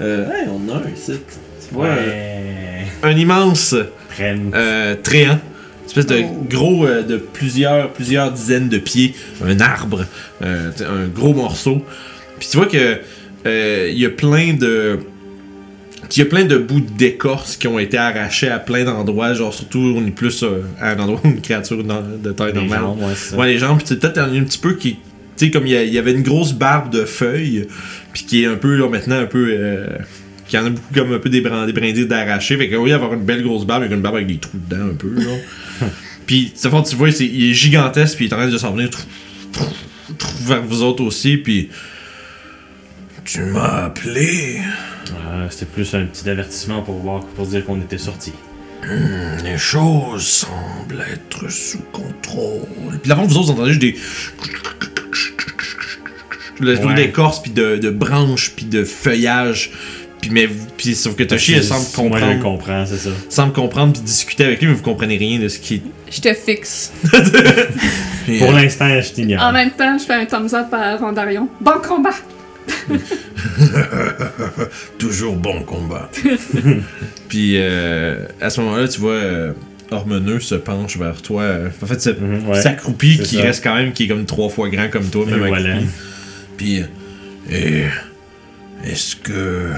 Euh, 0.00 0.26
hey, 0.30 0.48
on 0.48 0.68
a 0.72 0.76
un 0.78 0.94
site. 0.94 1.38
Tu 1.68 1.74
vois 1.74 1.86
un- 1.90 1.96
Ouais. 1.96 2.86
un 3.02 3.16
immense 3.16 3.74
euh, 4.20 4.94
tréant. 5.02 5.38
Une 5.82 5.86
espèce 6.02 6.06
de 6.06 6.24
Oh. 6.24 6.46
gros, 6.50 6.86
euh, 6.86 7.02
de 7.02 7.16
plusieurs, 7.16 7.90
plusieurs 7.92 8.32
dizaines 8.32 8.68
de 8.68 8.78
pieds, 8.78 9.14
un 9.44 9.58
arbre, 9.60 10.04
euh, 10.42 10.70
un 10.80 11.06
gros 11.06 11.32
morceau. 11.32 11.82
Puis 12.38 12.48
tu 12.50 12.56
vois 12.56 12.66
que 12.66 12.98
euh, 13.46 13.88
il 13.90 13.98
y 13.98 14.04
a 14.04 14.10
plein 14.10 14.52
de, 14.54 14.98
il 16.10 16.18
y 16.18 16.22
a 16.22 16.26
plein 16.26 16.44
de 16.44 16.58
bouts 16.58 16.80
d'écorce 16.80 17.56
qui 17.56 17.68
ont 17.68 17.78
été 17.78 17.96
arrachés 17.96 18.48
à 18.50 18.58
plein 18.58 18.84
d'endroits, 18.84 19.32
genre 19.32 19.54
surtout 19.54 19.94
on 19.96 20.04
est 20.06 20.10
plus 20.10 20.42
euh, 20.42 20.62
à 20.80 20.90
un 20.90 20.98
endroit 20.98 21.20
où 21.24 21.28
une 21.28 21.40
créature 21.40 21.82
de 21.82 22.32
taille 22.32 22.52
Les 22.52 22.58
normale. 22.60 22.80
jambes, 22.80 22.98
ouais, 23.00 23.14
c'est 23.14 23.30
ça. 23.30 23.36
Ouais, 23.36 23.46
les 23.46 23.58
jambes, 23.58 23.78
puis 23.82 23.96
peut-être 23.96 24.18
un 24.18 24.42
petit 24.44 24.58
peu 24.58 24.74
qui. 24.74 24.98
Tu 25.36 25.46
sais, 25.46 25.50
comme 25.50 25.66
il 25.66 25.72
y, 25.72 25.98
avait 25.98 26.12
une 26.12 26.22
grosse 26.22 26.52
barbe 26.52 26.92
de 26.92 27.04
feuilles, 27.04 27.66
puis 28.12 28.24
qui 28.24 28.42
est 28.42 28.46
un 28.46 28.56
peu, 28.56 28.74
là, 28.76 28.88
maintenant, 28.88 29.18
un 29.20 29.26
peu. 29.26 29.48
Euh, 29.50 29.86
qui 30.48 30.56
en 30.56 30.64
a 30.66 30.70
beaucoup 30.70 30.94
comme 30.94 31.12
un 31.12 31.18
peu 31.18 31.28
des, 31.28 31.40
brin- 31.40 31.66
des 31.66 31.72
brindilles 31.72 32.06
d'arraché. 32.06 32.56
Fait 32.56 32.68
que, 32.68 32.76
oui, 32.76 32.92
avoir 32.92 33.12
une 33.14 33.24
belle 33.24 33.42
grosse 33.42 33.66
barbe, 33.66 33.82
avec 33.82 33.92
une 33.94 34.00
barbe 34.00 34.14
avec 34.16 34.28
des 34.28 34.38
trous 34.38 34.56
dedans, 34.56 34.86
un 34.92 34.94
peu, 34.94 35.20
genre. 35.20 35.38
puis, 36.26 36.52
ça 36.54 36.70
fait, 36.70 36.82
tu 36.84 36.94
vois, 36.96 37.10
c'est- 37.10 37.26
il 37.26 37.50
est 37.50 37.54
gigantesque, 37.54 38.16
puis 38.16 38.26
il 38.26 38.28
est 38.30 38.34
en 38.34 38.38
train 38.38 38.48
de 38.48 38.56
s'en 38.58 38.72
venir 38.72 38.88
vers 40.44 40.62
vous 40.62 40.82
autres 40.82 41.02
aussi, 41.02 41.36
puis. 41.36 41.68
Tu 43.24 43.40
m'as 43.40 43.86
appelé. 43.86 44.58
Ah, 45.10 45.46
C'était 45.50 45.66
plus 45.66 45.92
un 45.94 46.04
petit 46.04 46.28
avertissement 46.30 46.82
pour 46.82 46.94
voir, 47.00 47.24
pour 47.26 47.44
dire 47.46 47.64
qu'on 47.64 47.80
était 47.80 47.98
sortis. 47.98 48.32
Les 49.42 49.58
choses 49.58 50.22
semblent 50.22 51.04
être 51.12 51.50
sous 51.50 51.80
contrôle. 51.90 53.00
Puis 53.02 53.10
avant, 53.10 53.24
vous 53.26 53.36
autres, 53.36 53.50
entendez 53.50 53.70
juste 53.70 53.80
des. 53.80 53.96
Le 56.60 56.74
bruit 56.76 56.86
Ouais. 56.88 56.94
d'écorce, 56.94 57.42
puis 57.42 57.50
de, 57.52 57.76
de 57.76 57.90
branches, 57.90 58.52
puis 58.56 58.64
de 58.66 58.84
feuillage. 58.84 59.70
Puis, 60.20 60.30
mais, 60.30 60.48
puis 60.78 60.94
sauf 60.94 61.14
que 61.14 61.22
Toshi, 61.24 61.52
elle 61.54 61.62
semble 61.62 61.80
Moi, 61.80 61.88
je 62.18 62.24
comprendre, 62.24 62.42
comprends, 62.42 62.86
c'est 62.86 62.96
ça. 62.96 63.10
semble 63.28 63.52
comprendre, 63.52 63.92
puis 63.92 64.02
discuter 64.02 64.44
avec 64.44 64.60
lui, 64.60 64.68
mais 64.68 64.74
vous 64.74 64.82
comprenez 64.82 65.18
rien 65.18 65.38
de 65.38 65.48
ce 65.48 65.58
qui. 65.58 65.82
Je 66.10 66.20
te 66.20 66.32
fixe. 66.32 66.90
Puis, 68.24 68.38
Pour 68.38 68.50
euh, 68.50 68.54
l'instant, 68.60 68.88
je 69.00 69.12
t'ignore. 69.12 69.42
En 69.42 69.52
même 69.52 69.70
temps, 69.72 69.96
je 69.98 70.04
fais 70.04 70.14
un 70.14 70.24
thumbs 70.24 70.52
up 70.54 70.72
à 70.72 70.96
Rondarion. 70.96 71.48
Bon 71.60 71.72
combat! 71.86 72.14
toujours 74.98 75.36
bon 75.36 75.62
combat. 75.62 76.10
puis 77.28 77.52
euh, 77.56 78.24
à 78.40 78.50
ce 78.50 78.60
moment-là, 78.62 78.88
tu 78.88 79.00
vois 79.00 79.12
euh, 79.12 79.52
Hormeneux 79.90 80.40
se 80.40 80.56
penche 80.56 80.96
vers 80.96 81.22
toi. 81.22 81.44
en 81.82 81.86
fait, 81.86 82.00
c'est 82.00 82.20
Mhm, 82.20 82.42
c'est 82.54 82.76
qui 83.22 83.36
ça. 83.36 83.42
reste 83.42 83.62
quand 83.62 83.74
même 83.76 83.92
qui 83.92 84.04
est 84.04 84.08
comme 84.08 84.24
trois 84.26 84.48
fois 84.48 84.68
grand 84.68 84.88
comme 84.90 85.06
toi, 85.08 85.24
même 85.26 85.46
voilà. 85.46 85.76
Euh, 86.62 86.86
et 87.50 87.84
est-ce 88.84 89.16
que 89.16 89.72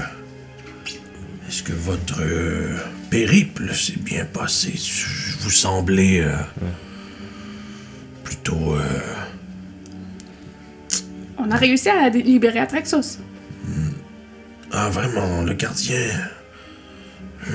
est-ce 1.47 1.63
que 1.63 1.71
votre 1.73 2.21
euh, 2.21 2.77
périple 3.09 3.73
s'est 3.73 3.97
bien 3.97 4.23
passé? 4.25 4.71
Vous 5.39 5.49
semblez 5.49 6.19
euh, 6.19 6.35
plutôt 8.23 8.75
euh, 8.75 8.83
On 11.39 11.49
a 11.49 11.55
réussi 11.55 11.89
à 11.89 12.09
libérer 12.09 12.59
Atraxos. 12.59 13.17
ah 14.71 14.89
vraiment 14.89 15.41
le 15.41 15.53
gardien. 15.53 16.05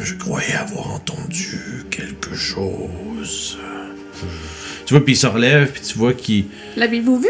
Je 0.02 0.14
croyais 0.14 0.54
avoir 0.54 0.94
entendu 0.94 1.84
quelque 1.90 2.34
chose. 2.34 3.58
Tu 4.86 4.92
vois, 4.94 5.04
puis 5.04 5.14
il 5.14 5.16
se 5.16 5.26
relève, 5.26 5.70
puis 5.70 5.82
tu 5.82 5.98
vois 5.98 6.14
qu'il 6.14 6.46
L'avez-vous 6.76 7.20
vu? 7.20 7.28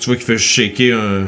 Tu 0.00 0.06
vois 0.06 0.16
qu'il 0.16 0.24
fait 0.24 0.38
shaker 0.38 0.96
un, 0.98 1.22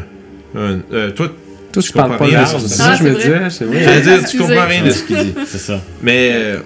un 0.58 0.80
euh, 0.92 1.10
toi 1.10 1.28
Toi, 1.72 1.82
Je 1.82 1.86
tu 1.88 1.92
parles 1.92 2.10
comprends 2.10 2.24
pas 2.24 2.30
rien 2.30 2.42
de. 2.42 2.46
C'est 2.68 2.80
Ah, 2.82 2.96
ça 2.96 2.96
je 2.96 3.04
me 3.04 3.14
disais. 3.14 3.50
C'est 3.50 3.64
vrai. 3.64 3.82
J'allais 3.82 4.00
dire, 4.00 4.28
tu 4.28 4.38
comprends 4.38 4.66
rien 4.66 4.84
de 4.84 4.90
ce 4.90 5.02
qu'il 5.04 5.16
dit. 5.16 5.34
C'est 5.46 5.58
ça. 5.58 5.82
Mais 6.02 6.30
euh, 6.32 6.58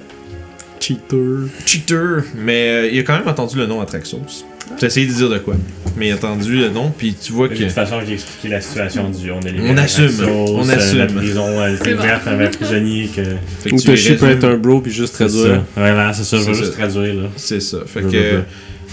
Cheater. 0.80 1.49
cheater, 1.66 2.22
mais 2.36 2.68
euh, 2.68 2.89
il 2.93 2.99
a 3.01 3.03
quand 3.03 3.18
même 3.18 3.26
entendu 3.28 3.57
le 3.57 3.66
nom 3.66 3.80
Atraxos. 3.80 4.45
Tu 4.78 4.84
as 4.84 4.89
essayé 4.89 5.07
de 5.07 5.12
dire 5.12 5.28
de 5.28 5.39
quoi, 5.39 5.55
mais 5.97 6.09
il 6.09 6.12
a 6.12 6.14
entendu 6.16 6.55
le 6.57 6.68
nom, 6.68 6.93
puis 6.97 7.14
tu 7.14 7.32
vois 7.32 7.49
De 7.49 7.55
que. 7.55 7.62
toute 7.64 7.72
façon, 7.72 7.97
j'ai 8.07 8.12
expliqué 8.12 8.49
la 8.49 8.61
situation 8.61 9.09
du. 9.11 9.30
On, 9.32 9.41
On 9.41 9.76
assume, 9.78 10.05
Naxos, 10.05 10.24
on 10.26 10.68
assume. 10.68 10.99
La 10.99 11.07
prison, 11.07 11.64
elle 11.64 11.74
était 11.74 11.95
bon. 11.95 12.01
ouverte 12.01 12.26
avec 12.28 12.49
un 12.49 12.51
prisonnier 12.59 13.09
que. 13.09 13.72
Ou 13.72 13.78
tu 13.80 13.86
Toshi 13.86 14.14
peut 14.14 14.28
être 14.30 14.45
un 14.45 14.57
bro 14.57 14.80
puis 14.80 14.93
juste 14.93 15.14
traduire. 15.14 15.55
ça. 15.57 15.64
Voilà, 15.74 16.12
c'est 16.12 16.24
ça. 16.24 16.36
Je 16.36 16.43
ça. 16.43 16.53
juste 16.53 16.74
traduire, 16.74 17.14
là. 17.14 17.28
C'est 17.36 17.61
ça. 17.61 17.78
Fait 17.86 18.03
que. 18.03 18.07
veux. 18.07 18.45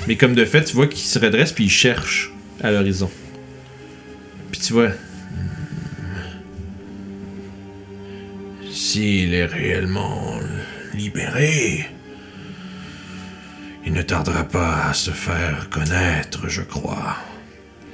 Mais 0.07 0.15
comme 0.15 0.33
de 0.33 0.45
fait, 0.45 0.63
tu 0.63 0.75
vois 0.75 0.87
qu'il 0.87 0.99
se 1.05 1.19
redresse 1.19 1.51
puis 1.51 1.65
il 1.65 1.69
cherche 1.71 2.31
à 2.61 2.71
l'horizon. 2.71 3.09
Puis 4.51 4.61
tu 4.61 4.73
vois. 4.73 4.89
S'il 8.71 9.33
est 9.33 9.45
réellement 9.45 10.33
libéré, 10.93 11.85
il 13.85 13.93
ne 13.93 14.01
tardera 14.01 14.43
pas 14.43 14.87
à 14.89 14.93
se 14.93 15.11
faire 15.11 15.69
connaître, 15.69 16.49
je 16.49 16.61
crois. 16.61 17.17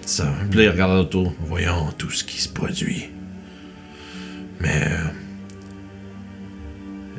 Ça. 0.05 0.33
Puis 0.49 0.59
là, 0.59 0.65
il 0.65 0.69
regarde 0.69 0.97
autour, 0.99 1.33
voyant 1.41 1.91
tout 1.97 2.09
ce 2.09 2.23
qui 2.23 2.41
se 2.41 2.49
produit. 2.49 3.09
Mais. 4.59 4.83
euh, 4.87 5.07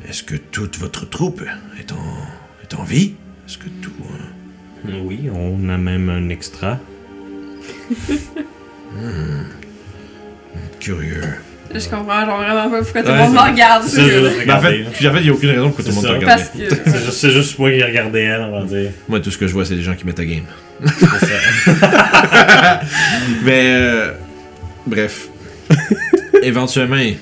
Est-ce 0.09 0.23
que 0.23 0.35
toute 0.35 0.77
votre 0.77 1.09
troupe 1.09 1.43
est 1.79 1.91
en, 1.91 2.17
est 2.61 2.73
en 2.75 2.83
vie? 2.83 3.13
Est-ce 3.47 3.57
que 3.57 3.69
tout. 3.81 3.93
euh, 4.89 5.01
Oui, 5.03 5.29
on 5.33 5.69
a 5.69 5.77
même 5.77 6.09
un 6.09 6.29
extra. 6.29 6.79
Curieux. 10.79 11.23
Je 11.73 11.89
comprends 11.89 12.23
genre 12.25 12.37
vraiment 12.37 12.69
pas 12.69 12.83
pourquoi 12.83 13.01
tout 13.01 13.11
le 13.11 13.17
monde 13.17 13.33
me 13.33 13.39
regarde. 13.51 13.83
c'est 13.87 14.03
juste- 14.07 14.45
Ben, 14.45 14.57
en 14.57 14.61
fait, 14.61 14.77
là. 14.77 14.89
puis 14.93 15.07
en 15.07 15.11
fait, 15.13 15.19
il 15.19 15.23
n'y 15.23 15.29
a 15.29 15.33
aucune 15.33 15.49
raison 15.49 15.69
pour 15.71 15.77
que 15.77 15.81
tout 15.81 15.87
le 15.89 15.93
monde 15.95 16.03
te 16.03 16.07
ça. 16.09 16.13
regarde. 16.13 16.39
Parce 16.39 16.49
que. 16.49 16.75
C'est 16.91 16.99
juste, 17.05 17.11
c'est 17.13 17.31
juste 17.31 17.57
moi 17.59 17.71
qui 17.71 17.81
regardais 17.83 18.23
elle, 18.23 18.41
on 18.41 18.59
va 18.59 18.65
dire. 18.65 18.91
Moi, 19.09 19.19
tout 19.21 19.31
ce 19.31 19.37
que 19.39 19.47
je 19.47 19.53
vois, 19.53 19.65
c'est 19.65 19.75
des 19.75 19.81
gens 19.81 19.95
qui 19.95 20.05
mettent 20.05 20.19
à 20.19 20.25
game. 20.25 20.43
C'est 20.85 21.05
ça. 21.05 22.81
Mais, 23.43 23.73
euh, 23.73 24.11
bref. 24.85 25.29
Éventuellement, 26.43 26.97
il... 26.97 27.17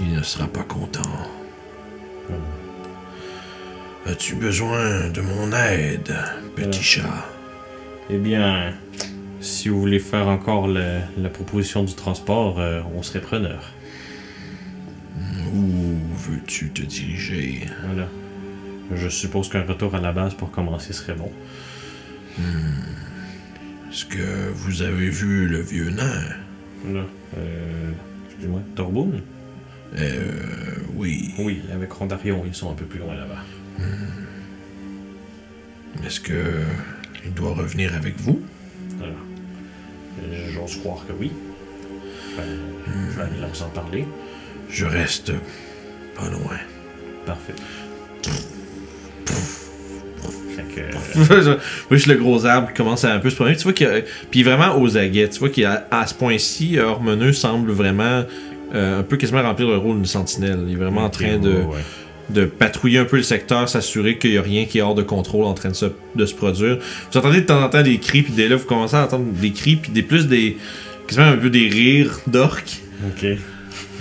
il 0.00 0.14
ne 0.16 0.22
sera 0.22 0.46
pas 0.46 0.62
content. 0.62 1.02
As-tu 4.06 4.36
besoin 4.36 5.08
de 5.12 5.20
mon 5.20 5.52
aide, 5.52 6.14
petit 6.56 6.78
Euh. 6.78 6.82
chat? 6.82 7.26
Eh 8.10 8.18
bien, 8.18 8.72
si 9.40 9.68
vous 9.68 9.80
voulez 9.80 9.98
faire 9.98 10.28
encore 10.28 10.66
le- 10.68 11.00
la 11.18 11.28
proposition 11.28 11.84
du 11.84 11.94
transport, 11.94 12.58
euh, 12.58 12.80
on 12.94 13.02
serait 13.02 13.20
preneur. 13.20 13.72
Où 15.54 15.96
veux-tu 16.16 16.70
te 16.70 16.82
diriger? 16.82 17.66
Voilà. 17.84 18.08
Je 18.94 19.08
suppose 19.08 19.48
qu'un 19.50 19.62
retour 19.64 19.94
à 19.94 20.00
la 20.00 20.12
base 20.12 20.34
pour 20.34 20.50
commencer 20.50 20.92
serait 20.92 21.14
bon. 21.14 21.30
Est-ce 23.90 24.04
que 24.04 24.50
vous 24.54 24.82
avez 24.82 25.08
vu 25.10 25.46
le 25.48 25.60
vieux 25.60 25.90
nain? 25.90 26.22
Là. 26.92 27.04
Euh, 27.36 27.90
Excuse-moi. 28.28 28.60
Torboun? 28.74 29.20
Euh, 29.98 30.20
oui. 30.94 31.32
Oui, 31.38 31.60
avec 31.72 31.92
Rondarion, 31.92 32.44
ils 32.46 32.54
sont 32.54 32.70
un 32.70 32.74
peu 32.74 32.84
plus 32.84 33.00
loin 33.00 33.14
là-bas. 33.14 33.44
Est-ce 36.06 36.20
que 36.20 36.34
il 37.28 37.34
doit 37.34 37.54
revenir 37.54 37.94
avec 37.94 38.18
vous? 38.20 38.40
Voilà. 38.98 39.12
Euh, 40.22 40.48
J'ose 40.52 40.76
croire 40.76 41.04
que 41.06 41.12
oui. 41.18 41.30
Ben, 42.36 42.44
je 43.12 43.16
vais 43.16 43.22
aller 43.22 43.40
leur 43.40 43.62
en 43.62 43.68
parler. 43.68 44.04
Je 44.70 44.84
reste 44.84 45.32
pas 46.16 46.28
loin. 46.30 46.58
Parfait. 47.26 47.54
Fait 50.56 50.62
que. 50.74 51.30
euh, 51.50 51.58
le 51.90 52.14
gros 52.14 52.44
arbre 52.46 52.68
qui 52.68 52.74
commence 52.74 53.04
à 53.04 53.14
un 53.14 53.18
peu 53.18 53.30
se 53.30 53.36
promener. 53.36 53.56
Tu 53.56 53.64
vois 53.64 53.72
qu'il 53.72 54.04
Puis 54.30 54.42
vraiment 54.42 54.80
aux 54.80 54.96
aguets. 54.96 55.28
Tu 55.28 55.38
vois 55.38 55.50
qu'à 55.50 55.86
à 55.90 56.06
ce 56.06 56.14
point-ci, 56.14 56.78
Hormeneux 56.78 57.32
semble 57.32 57.70
vraiment 57.70 58.24
euh, 58.74 59.00
un 59.00 59.02
peu 59.02 59.16
quasiment 59.16 59.42
remplir 59.42 59.68
le 59.68 59.76
rôle 59.76 59.96
d'une 59.96 60.06
sentinelle. 60.06 60.64
Il 60.66 60.72
est 60.72 60.76
vraiment 60.76 61.04
en 61.04 61.10
train 61.10 61.38
de, 61.38 61.50
ouais, 61.50 61.64
ouais. 61.64 61.80
De 62.30 62.44
patrouiller 62.44 62.98
un 62.98 63.04
peu 63.04 63.16
le 63.16 63.22
secteur, 63.22 63.68
s'assurer 63.68 64.18
qu'il 64.18 64.32
n'y 64.32 64.38
a 64.38 64.42
rien 64.42 64.64
qui 64.66 64.78
est 64.78 64.82
hors 64.82 64.94
de 64.94 65.02
contrôle 65.02 65.44
en 65.44 65.54
train 65.54 65.70
de 65.70 65.74
se, 65.74 65.86
de 66.14 66.26
se 66.26 66.34
produire. 66.34 66.78
Vous 67.10 67.18
entendez 67.18 67.40
de 67.40 67.46
temps 67.46 67.62
en 67.62 67.68
temps 67.68 67.82
des 67.82 67.98
cris, 67.98 68.22
puis 68.22 68.32
dès 68.34 68.48
là, 68.48 68.56
vous 68.56 68.66
commencez 68.66 68.96
à 68.96 69.04
entendre 69.04 69.24
des 69.32 69.52
cris, 69.52 69.76
puis 69.76 69.90
des 69.92 70.02
plus 70.02 70.26
des. 70.26 70.56
quasiment 71.06 71.26
un 71.26 71.36
peu 71.36 71.50
des 71.50 71.68
rires 71.68 72.20
d'orques. 72.26 72.80
Ok. 73.08 73.26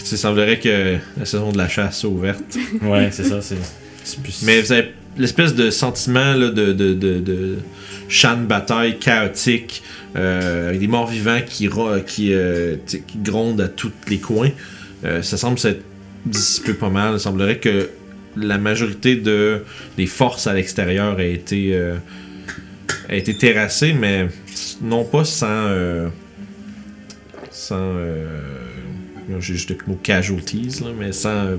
Il 0.10 0.18
semblerait 0.18 0.60
que 0.60 0.96
la 1.18 1.26
saison 1.26 1.52
de 1.52 1.58
la 1.58 1.68
chasse 1.68 2.00
soit 2.00 2.10
ouverte. 2.10 2.42
Ouais, 2.82 3.10
c'est 3.12 3.24
ça, 3.26 3.42
c'est. 3.42 3.58
plus- 4.22 4.42
Mais 4.44 4.62
vous 4.62 4.72
avez 4.72 4.92
l'espèce 5.18 5.54
de 5.56 5.70
sentiment 5.70 6.34
là, 6.34 6.50
de, 6.50 6.72
de, 6.74 6.94
de, 6.94 7.20
de 7.20 7.56
champ 8.08 8.38
de 8.38 8.46
bataille 8.46 9.00
chaotique, 9.00 9.84
euh, 10.16 10.70
avec 10.70 10.80
des 10.80 10.88
morts 10.88 11.08
vivants 11.08 11.40
qui, 11.46 11.70
qui, 12.08 12.34
euh, 12.34 12.76
qui 12.86 13.02
grondent 13.18 13.60
à 13.62 13.68
tous 13.68 13.92
les 14.08 14.20
coins. 14.20 14.52
Euh, 15.06 15.22
ça 15.22 15.36
semble 15.38 15.60
s'être 15.60 15.84
dissipé 16.26 16.74
pas 16.74 16.90
mal. 16.90 17.14
Il 17.16 17.20
semblerait 17.20 17.58
que 17.58 17.90
la 18.40 18.58
majorité 18.58 19.16
de, 19.16 19.64
des 19.98 20.06
forces 20.08 20.48
à 20.48 20.54
l'extérieur 20.54 21.18
a 21.18 21.24
été, 21.24 21.76
euh, 21.76 21.96
été 23.10 23.36
terrassée, 23.38 23.94
mais 23.94 24.28
non 24.82 25.04
pas 25.04 25.24
sans. 25.26 25.48
euh, 25.48 26.08
sans. 27.52 27.76
euh, 27.80 28.26
J'ai 29.40 29.54
juste 29.54 29.70
le 29.72 29.78
mot 29.88 30.00
casualties, 30.02 30.84
mais 31.00 31.12
sans 31.12 31.58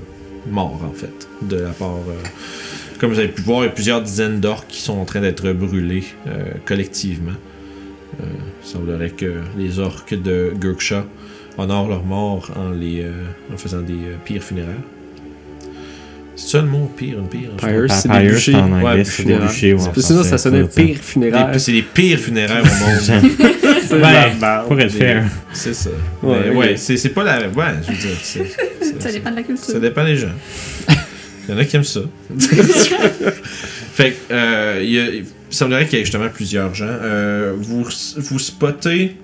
mort 0.49 0.81
en 0.83 0.93
fait. 0.93 1.27
De 1.41 1.57
la 1.57 1.69
part. 1.69 1.97
comme 2.99 3.11
vous 3.13 3.19
avez 3.19 3.27
pu 3.27 3.41
voir, 3.41 3.61
il 3.63 3.65
y 3.65 3.69
a 3.69 3.71
plusieurs 3.73 4.01
dizaines 4.01 4.39
d'orques 4.39 4.67
qui 4.69 4.81
sont 4.81 4.97
en 4.97 5.05
train 5.05 5.21
d'être 5.21 5.51
brûlés 5.51 6.03
collectivement. 6.65 7.33
Il 8.19 8.67
semblerait 8.67 9.11
que 9.11 9.41
les 9.57 9.79
orques 9.79 10.13
de 10.19 10.51
Gurksha 10.55 11.05
honorent 11.57 11.89
leur 11.89 12.03
mort 12.03 12.51
en, 12.55 12.71
en 12.73 13.57
faisant 13.57 13.81
des 13.81 13.99
pires 14.25 14.43
funéraires. 14.43 14.83
C'est 16.41 16.47
ça 16.57 16.61
le 16.61 16.67
mot, 16.69 16.89
pire, 16.95 17.19
une 17.19 17.27
pire? 17.27 17.49
Pyre, 17.57 17.91
c'est 17.91 18.07
des 18.09 18.29
bûchers. 18.29 18.55
en 18.55 18.71
anglais, 18.71 18.83
Ouais, 18.99 19.03
c'est 19.03 19.23
des 19.25 19.35
bûchers. 19.35 19.73
ouais, 19.73 19.81
Sinon, 19.97 20.23
ça 20.23 20.37
sonnait 20.37 20.63
pire 20.63 20.97
funéraire. 21.01 21.59
C'est 21.59 21.73
les 21.73 21.81
pires 21.81 22.17
funéraires 22.19 22.63
au 22.63 22.65
monde. 22.65 23.31
C'est 23.89 23.97
merde. 23.97 24.67
Pour 24.67 24.79
être 24.79 24.91
fair. 24.91 25.25
c'est 25.51 25.73
ça. 25.73 25.89
Ouais, 26.21 26.37
Mais 26.45 26.49
ok. 26.51 26.57
ouais, 26.57 26.77
c'est 26.77 27.09
pas 27.09 27.23
la. 27.23 27.39
Ouais, 27.49 27.65
je 27.81 27.91
veux 27.91 27.97
dire, 27.97 28.99
Ça 29.01 29.11
dépend 29.11 29.31
de 29.31 29.35
la 29.37 29.41
culture. 29.43 29.65
Ça 29.65 29.79
dépend 29.79 30.05
des 30.05 30.15
gens. 30.15 30.27
Il 31.47 31.51
y 31.51 31.55
en 31.55 31.57
a 31.57 31.65
qui 31.65 31.75
aiment 31.75 31.83
ça. 31.83 32.01
fait 33.93 34.11
que, 34.11 34.33
euh, 34.33 34.79
il, 34.83 34.91
y 34.91 34.99
a- 34.99 35.09
il 35.09 35.25
semblerait 35.49 35.87
qu'il 35.87 35.97
y 35.97 36.01
ait 36.01 36.05
justement 36.05 36.29
plusieurs 36.29 36.73
gens. 36.75 36.85
Euh, 36.87 37.53
vous, 37.57 37.83
vous 38.17 38.39
spottez 38.39 39.15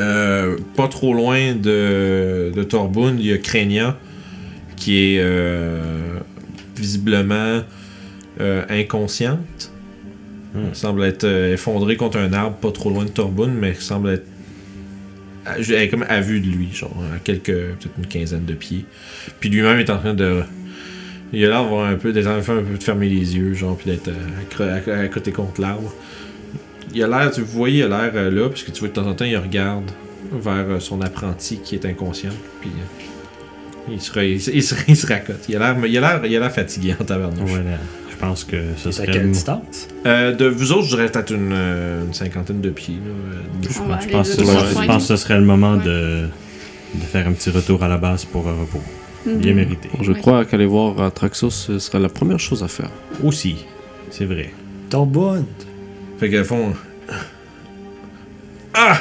euh, 0.00 0.56
pas 0.76 0.88
trop 0.88 1.14
loin 1.14 1.54
de, 1.54 2.50
de 2.54 2.62
Torbund, 2.64 3.20
il 3.20 3.26
y 3.26 3.32
a 3.32 3.38
Craignant 3.38 3.94
qui 4.76 4.98
est 5.14 5.18
euh, 5.20 6.18
visiblement 6.76 7.62
euh, 8.40 8.64
inconsciente. 8.68 9.70
Hmm. 10.54 10.66
Elle 10.68 10.74
semble 10.76 11.04
être 11.04 11.24
euh, 11.24 11.54
effondrée 11.54 11.96
contre 11.96 12.18
un 12.18 12.32
arbre 12.32 12.56
pas 12.56 12.70
trop 12.72 12.90
loin 12.90 13.04
de 13.04 13.10
Torbund, 13.10 13.52
mais 13.58 13.74
semble 13.74 14.10
être 14.10 14.26
à- 15.46 15.58
elle 15.58 15.72
est 15.72 15.88
comme 15.88 16.04
à 16.08 16.20
vue 16.20 16.40
de 16.40 16.46
lui, 16.48 16.68
genre 16.72 16.96
à 17.14 17.18
quelques, 17.18 17.46
peut-être 17.52 17.90
une 17.98 18.06
quinzaine 18.06 18.44
de 18.44 18.54
pieds. 18.54 18.84
Puis 19.40 19.48
lui-même 19.50 19.78
est 19.78 19.90
en 19.90 19.98
train 19.98 20.14
de. 20.14 20.42
Il 21.32 21.44
a 21.44 21.48
l'air 21.48 21.62
d'avoir 21.64 21.88
un 21.88 21.96
peu, 21.96 22.12
d'être 22.12 22.28
un 22.28 22.40
peu 22.40 22.62
de 22.62 22.82
fermer 22.82 23.08
les 23.08 23.36
yeux, 23.36 23.54
genre, 23.54 23.76
puis 23.76 23.90
d'être 23.90 24.10
à, 24.62 24.92
à- 24.92 25.00
à 25.00 25.08
côté 25.08 25.32
contre 25.32 25.60
l'arbre. 25.60 25.92
Il 26.94 27.02
a 27.02 27.08
l'air, 27.08 27.30
tu 27.32 27.40
voyez, 27.40 27.78
il 27.80 27.82
a 27.84 27.88
l'air 27.88 28.12
euh, 28.14 28.30
là, 28.30 28.48
parce 28.48 28.62
que 28.62 28.70
tu 28.70 28.78
vois 28.80 28.88
de 28.88 28.92
temps 28.94 29.06
en 29.08 29.14
temps, 29.14 29.24
il 29.24 29.36
regarde 29.36 29.90
vers 30.32 30.80
son 30.80 31.00
apprenti 31.02 31.58
qui 31.58 31.74
est 31.74 31.84
inconscient, 31.84 32.30
puis 32.60 32.70
euh, 32.70 33.04
il, 33.90 34.00
se, 34.00 34.18
il, 34.20 34.40
se, 34.40 34.50
il 34.50 34.62
se- 34.62 34.74
il 34.88 34.96
se 34.96 35.06
racote. 35.06 35.44
Il 35.48 35.56
a 35.56 35.74
l'air, 35.74 36.52
fatigué 36.52 36.94
en 37.00 37.04
tabarnouche. 37.04 37.50
Voilà. 37.50 37.78
Je 38.10 38.16
pense 38.16 38.44
que 38.44 38.56
ce 38.76 38.90
C'est 38.90 39.02
à 39.02 39.04
serait. 39.04 39.12
quelle 39.12 39.22
le- 39.26 39.32
distance? 39.32 39.88
Euh, 40.06 40.32
de 40.34 40.46
vous 40.46 40.72
autres, 40.72 40.84
je 40.84 40.96
dirais 40.96 41.08
peut-être 41.10 41.32
une, 41.34 41.50
euh, 41.52 42.04
une 42.06 42.14
cinquantaine 42.14 42.60
de 42.60 42.70
pieds. 42.70 42.94
Là, 42.94 43.10
euh, 43.10 43.42
Je 43.62 43.68
pense, 43.68 44.02
je 44.04 44.44
je 44.44 44.86
pense 44.86 45.02
que 45.02 45.08
ce 45.08 45.16
serait 45.16 45.38
le 45.38 45.44
moment 45.44 45.74
Ouais. 45.74 45.84
de, 45.84 46.28
de 46.94 47.00
faire 47.02 47.26
un 47.28 47.32
petit 47.32 47.50
retour 47.50 47.82
à 47.82 47.88
la 47.88 47.98
base 47.98 48.24
pour 48.24 48.48
un 48.48 48.54
repos. 48.54 48.80
Mhm. 49.26 49.38
Bien 49.38 49.54
mérité. 49.54 49.88
Je 50.00 50.12
crois 50.12 50.44
qu'aller 50.44 50.66
voir 50.66 51.00
Atraxos 51.02 51.50
ce 51.50 51.78
sera 51.78 51.98
la 51.98 52.08
première 52.08 52.38
chose 52.38 52.62
à 52.62 52.68
faire. 52.68 52.90
Aussi, 53.22 53.56
c'est 54.10 54.26
vrai. 54.26 54.52
Torbund. 54.90 55.44
Fait 56.20 56.30
qu'à 56.30 56.44
fond. 56.44 56.72
Ah! 58.74 59.00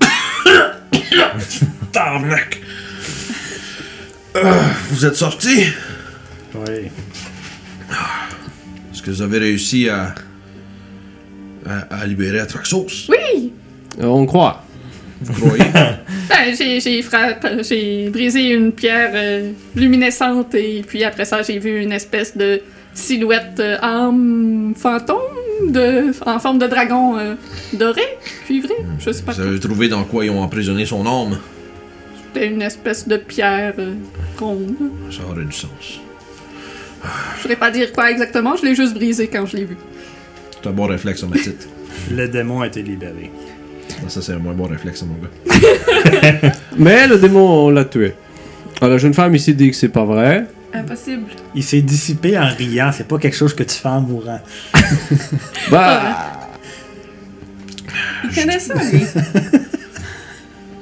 Tabarnak! 1.92 2.60
Ah, 4.34 4.70
vous 4.90 5.06
êtes 5.06 5.16
sortis? 5.16 5.64
Oui. 6.54 6.88
Est-ce 8.92 9.02
que 9.02 9.10
vous 9.10 9.22
avez 9.22 9.38
réussi 9.38 9.88
à. 9.88 10.14
à, 11.66 11.78
à 12.02 12.06
libérer 12.06 12.40
Atraxos? 12.40 13.08
Oui! 13.08 13.52
Euh, 14.00 14.06
on 14.06 14.26
croit. 14.26 14.64
Vous 15.22 15.32
croyez? 15.46 15.64
Ben, 16.28 16.54
j'ai, 16.56 16.80
j'ai, 16.80 17.02
frappé- 17.02 17.62
j'ai 17.68 18.08
brisé 18.08 18.48
une 18.50 18.72
pierre 18.72 19.10
euh, 19.14 19.52
luminescente 19.76 20.54
et 20.54 20.82
puis 20.86 21.04
après 21.04 21.26
ça, 21.26 21.42
j'ai 21.42 21.58
vu 21.58 21.82
une 21.82 21.92
espèce 21.92 22.34
de 22.36 22.62
silhouette 22.94 23.60
euh, 23.60 23.76
âme 23.82 24.72
fantôme 24.74 25.20
de, 25.68 26.12
en 26.26 26.38
forme 26.38 26.58
de 26.58 26.66
dragon 26.66 27.18
euh, 27.18 27.34
doré, 27.74 28.00
cuivré, 28.46 28.72
je 28.98 29.10
sais 29.10 29.22
pas 29.22 29.32
vous 29.32 29.40
avez 29.42 29.60
trouvé 29.60 29.88
dans 29.88 30.04
quoi 30.04 30.24
ils 30.24 30.30
ont 30.30 30.40
emprisonné 30.42 30.86
son 30.86 31.06
âme? 31.06 31.38
C'était 32.34 32.48
une 32.48 32.62
espèce 32.62 33.06
de 33.06 33.16
pierre 33.16 33.74
euh, 33.78 33.94
ronde. 34.40 34.74
Ça 35.08 35.22
aurait 35.30 35.44
du 35.44 35.52
sens. 35.52 36.00
Je 37.36 37.42
saurais 37.42 37.54
pas 37.54 37.70
dire 37.70 37.92
quoi 37.92 38.10
exactement, 38.10 38.56
je 38.56 38.66
l'ai 38.66 38.74
juste 38.74 38.94
brisé 38.94 39.28
quand 39.28 39.46
je 39.46 39.56
l'ai 39.56 39.64
vu. 39.64 39.76
C'est 40.50 40.68
un 40.68 40.72
bon 40.72 40.86
réflexe, 40.86 41.22
ma 41.22 41.36
petite. 41.36 41.68
Le 42.10 42.26
démon 42.26 42.62
a 42.62 42.66
été 42.66 42.82
libéré. 42.82 43.30
Non, 44.02 44.08
ça, 44.08 44.20
c'est 44.20 44.32
un 44.32 44.38
moins 44.38 44.54
bon 44.54 44.66
réflexe, 44.66 45.04
mon 45.04 45.14
gars. 45.14 46.52
Mais 46.76 47.06
le 47.06 47.18
démon, 47.18 47.66
on 47.66 47.70
l'a 47.70 47.84
tué. 47.84 48.14
Alors, 48.80 48.94
la 48.94 48.98
jeune 48.98 49.14
femme 49.14 49.34
ici 49.36 49.54
dit 49.54 49.70
que 49.70 49.76
c'est 49.76 49.88
pas 49.88 50.04
vrai. 50.04 50.46
Impossible. 50.72 51.30
Il 51.54 51.62
s'est 51.62 51.82
dissipé 51.82 52.36
en 52.36 52.48
riant. 52.48 52.90
C'est 52.92 53.06
pas 53.06 53.18
quelque 53.18 53.36
chose 53.36 53.54
que 53.54 53.62
tu 53.62 53.76
fais 53.76 53.88
en 53.88 54.00
mourant. 54.00 54.40
Bah, 55.70 56.48
Il 58.24 58.34
connaît 58.34 58.58
ça, 58.58 58.74
lui. 58.74 59.04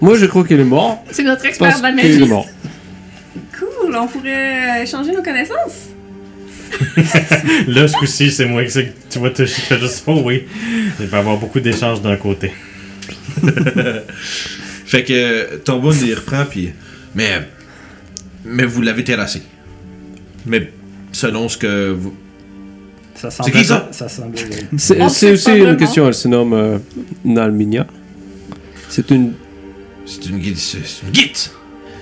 Moi 0.02 0.16
je 0.18 0.26
crois 0.26 0.44
qu'il 0.44 0.60
est 0.60 0.64
mort. 0.64 1.02
C'est 1.10 1.22
notre 1.22 1.46
expert 1.46 1.68
la 1.80 1.90
qu'il 1.92 2.00
est 2.00 2.18
magie. 2.18 2.28
mort. 2.28 2.46
Cool, 3.58 3.96
on 3.96 4.06
pourrait 4.06 4.82
échanger 4.82 5.12
nos 5.12 5.22
connaissances. 5.22 5.88
Là, 7.68 7.86
ce 7.88 7.96
coup-ci, 7.96 8.30
c'est 8.30 8.46
moi 8.46 8.64
qui 8.64 8.70
sais 8.70 8.86
que 8.86 8.92
tu 9.10 9.18
vas 9.18 9.30
te 9.30 9.44
chier 9.46 9.78
juste 9.78 10.04
ça, 10.04 10.12
oui. 10.12 10.44
Il 11.00 11.06
va 11.06 11.18
y 11.18 11.20
avoir 11.20 11.36
beaucoup 11.36 11.60
d'échanges 11.60 12.00
d'un 12.00 12.16
côté. 12.16 12.52
Fait 14.86 15.04
que 15.04 15.56
Torbund, 15.56 15.94
il 16.02 16.14
reprend, 16.14 16.44
puis. 16.48 16.72
Mais. 17.14 17.48
Mais 18.44 18.64
vous 18.64 18.82
l'avez 18.82 19.04
terrassé. 19.04 19.42
Mais 20.46 20.72
selon 21.12 21.48
ce 21.48 21.56
que 21.56 21.90
vous. 21.90 22.14
Ça 23.14 23.30
C'est 23.30 23.50
qui, 23.50 23.64
ça? 23.64 23.88
C'est 24.78 25.32
aussi 25.32 25.52
une 25.52 25.76
question, 25.76 26.08
elle 26.08 26.14
se 26.14 26.26
nomme 26.28 26.54
euh, 26.54 26.78
Nalminia. 27.24 27.86
C'est 28.88 29.10
une. 29.10 29.34
C'est 30.06 30.26
une 30.26 30.38
guide. 30.38 30.56
C'est 30.58 30.78
une 31.04 31.10
guide! 31.10 31.36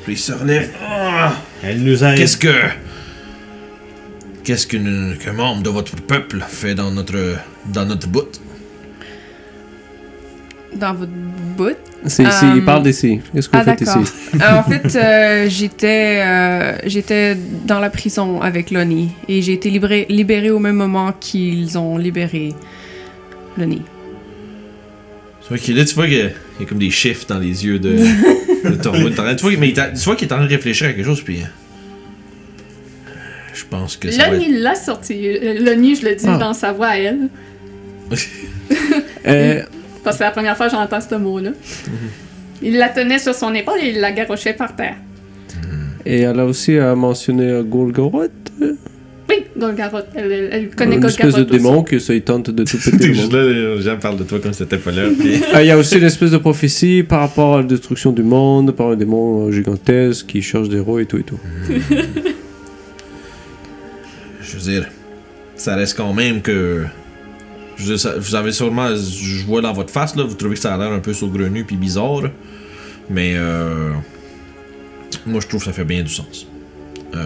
Puis 0.04 0.14
il 0.14 0.18
se 0.18 0.32
relève. 0.32 0.70
Ah! 0.82 1.34
Elle 1.62 1.82
nous 1.82 2.02
aide. 2.04 2.16
Qu'est-ce 2.16 2.36
que. 2.36 2.54
Qu'est-ce 4.44 4.66
qu'un 4.66 5.32
membre 5.32 5.62
de 5.62 5.70
votre 5.70 5.94
peuple 5.96 6.44
fait 6.48 6.74
dans 6.74 6.90
notre. 6.90 7.36
dans 7.66 7.84
notre 7.84 8.08
bout? 8.08 8.40
Dans 10.74 10.94
votre 10.94 11.12
bout? 11.56 11.76
C'est 12.06 12.22
ici, 12.22 12.44
Euh, 12.46 12.54
il 12.56 12.64
parle 12.64 12.82
d'ici. 12.82 13.20
Qu'est-ce 13.34 13.48
que 13.48 13.56
vous 13.56 13.62
Ah, 13.62 13.64
faites 13.76 13.84
d'accord. 13.84 14.02
ici 14.02 14.12
Euh, 14.40 14.58
en 14.58 14.62
fait, 14.62 14.96
euh, 14.96 15.46
j'étais 15.50 16.22
euh, 16.24 16.78
j'étais 16.86 17.36
dans 17.66 17.78
la 17.80 17.90
prison 17.90 18.40
avec 18.40 18.70
Lonnie 18.70 19.10
et 19.28 19.42
j'ai 19.42 19.52
été 19.52 19.68
libérée 19.68 20.06
libérée 20.08 20.50
au 20.50 20.58
même 20.60 20.76
moment 20.76 21.12
qu'ils 21.12 21.76
ont 21.76 21.98
libéré 21.98 22.54
Lonnie. 23.58 23.82
Est 25.56 25.68
là, 25.72 25.84
tu 25.84 25.94
vois 25.94 26.06
qu'il 26.06 26.16
y 26.18 26.20
a- 26.22 26.24
il 26.58 26.60
y 26.60 26.64
a 26.64 26.66
comme 26.68 26.78
des 26.78 26.90
chiffres 26.90 27.26
dans 27.28 27.38
les 27.38 27.64
yeux 27.64 27.78
de. 27.78 27.96
T'en- 28.82 28.92
Tu 28.92 29.42
vois, 29.42 29.56
mais 29.58 29.68
il 29.68 29.72
t'a- 29.74 29.88
tu 29.90 30.04
vois 30.04 30.14
qu'il 30.16 30.28
est 30.28 30.32
en 30.32 30.36
train 30.36 30.44
de 30.46 30.50
réfléchir 30.50 30.88
à 30.88 30.92
quelque 30.92 31.04
chose, 31.06 31.22
puis. 31.22 31.38
euh, 31.42 31.46
Je 33.54 33.64
pense 33.68 33.96
que 33.96 34.10
ça 34.10 34.28
être. 34.28 34.32
Lonnie 34.32 34.58
l'a 34.60 34.74
sorti. 34.74 35.26
Euh, 35.26 35.58
Lonnie, 35.60 35.96
je 35.96 36.06
le 36.06 36.14
dis 36.14 36.24
Ah. 36.28 36.36
dans 36.38 36.54
sa 36.54 36.72
voix 36.72 36.88
à 36.88 36.96
elle. 36.98 37.28
Euh, 39.26 39.62
Parce 40.04 40.16
que 40.16 40.18
c'est 40.18 40.24
la 40.24 40.30
première 40.30 40.56
fois 40.56 40.66
que 40.66 40.72
j'entends 40.72 41.00
ce 41.00 41.14
mot-là. 41.14 41.50
Il 42.62 42.76
la 42.78 42.88
tenait 42.88 43.18
sur 43.18 43.34
son 43.34 43.52
épaule 43.54 43.78
et 43.82 43.88
il 43.90 44.00
la 44.00 44.12
garochait 44.12 44.54
par 44.54 44.74
terre. 44.76 44.96
Et 46.06 46.20
elle 46.20 46.40
a 46.40 46.46
aussi 46.46 46.76
euh, 46.76 46.94
mentionné 46.96 47.44
euh, 47.44 47.62
Golgoroth, 47.62 48.30
Oui, 49.30 49.44
Golgaroth. 49.56 50.06
Elle, 50.14 50.30
elle, 50.32 50.48
elle 50.52 50.70
connaît 50.74 50.96
une 50.96 51.04
espèce 51.04 51.26
Golgaroth 51.32 51.48
de 51.48 51.54
aussi. 51.54 51.62
démon 51.64 51.82
qui 51.84 51.94
essaye 51.94 52.20
tente 52.22 52.50
de 52.50 52.64
tout 52.64 52.76
péter 52.84 53.06
le 53.08 53.14
monde. 53.14 53.32
là, 53.32 53.46
les 53.76 53.82
gens 53.82 53.96
parlent 53.96 54.18
de 54.18 54.24
toi 54.24 54.38
comme 54.40 54.52
si 54.52 54.58
t'étais 54.58 54.76
pas 54.78 54.90
là, 54.90 55.04
puis. 55.18 55.40
Ah, 55.52 55.62
Il 55.62 55.68
y 55.68 55.70
a 55.70 55.78
aussi 55.78 55.96
une 55.96 56.04
espèce 56.04 56.30
de 56.32 56.38
prophétie 56.38 57.02
par 57.02 57.20
rapport 57.20 57.54
à 57.54 57.58
la 57.58 57.62
destruction 57.66 58.12
du 58.12 58.22
monde, 58.22 58.72
par 58.72 58.88
un 58.88 58.96
démon 58.96 59.46
euh, 59.48 59.52
gigantesque 59.52 60.26
qui 60.26 60.42
cherche 60.42 60.68
des 60.68 60.76
héros 60.78 60.98
et 60.98 61.06
tout 61.06 61.16
et 61.18 61.22
tout. 61.22 61.38
Je 64.42 64.56
veux 64.56 64.62
dire, 64.62 64.88
ça 65.56 65.76
reste 65.76 65.96
quand 65.96 66.12
même 66.12 66.42
que. 66.42 66.84
Je 67.76 67.82
veux 67.84 67.88
dire, 67.90 68.00
ça- 68.00 68.16
vous 68.18 68.34
avez 68.34 68.52
sûrement. 68.52 68.88
Je 68.96 69.44
vois 69.46 69.60
dans 69.62 69.72
votre 69.72 69.90
face, 69.92 70.16
là, 70.16 70.24
vous 70.24 70.34
trouvez 70.34 70.54
que 70.54 70.60
ça 70.60 70.74
a 70.74 70.78
l'air 70.78 70.92
un 70.92 70.98
peu 70.98 71.12
saugrenu 71.12 71.64
puis 71.64 71.76
bizarre. 71.76 72.22
Mais. 73.08 73.34
Euh, 73.36 73.90
moi, 75.26 75.40
je 75.40 75.46
trouve 75.48 75.60
que 75.60 75.66
ça 75.66 75.72
fait 75.72 75.84
bien 75.84 76.02
du 76.02 76.12
sens. 76.12 76.46
Euh, 77.14 77.18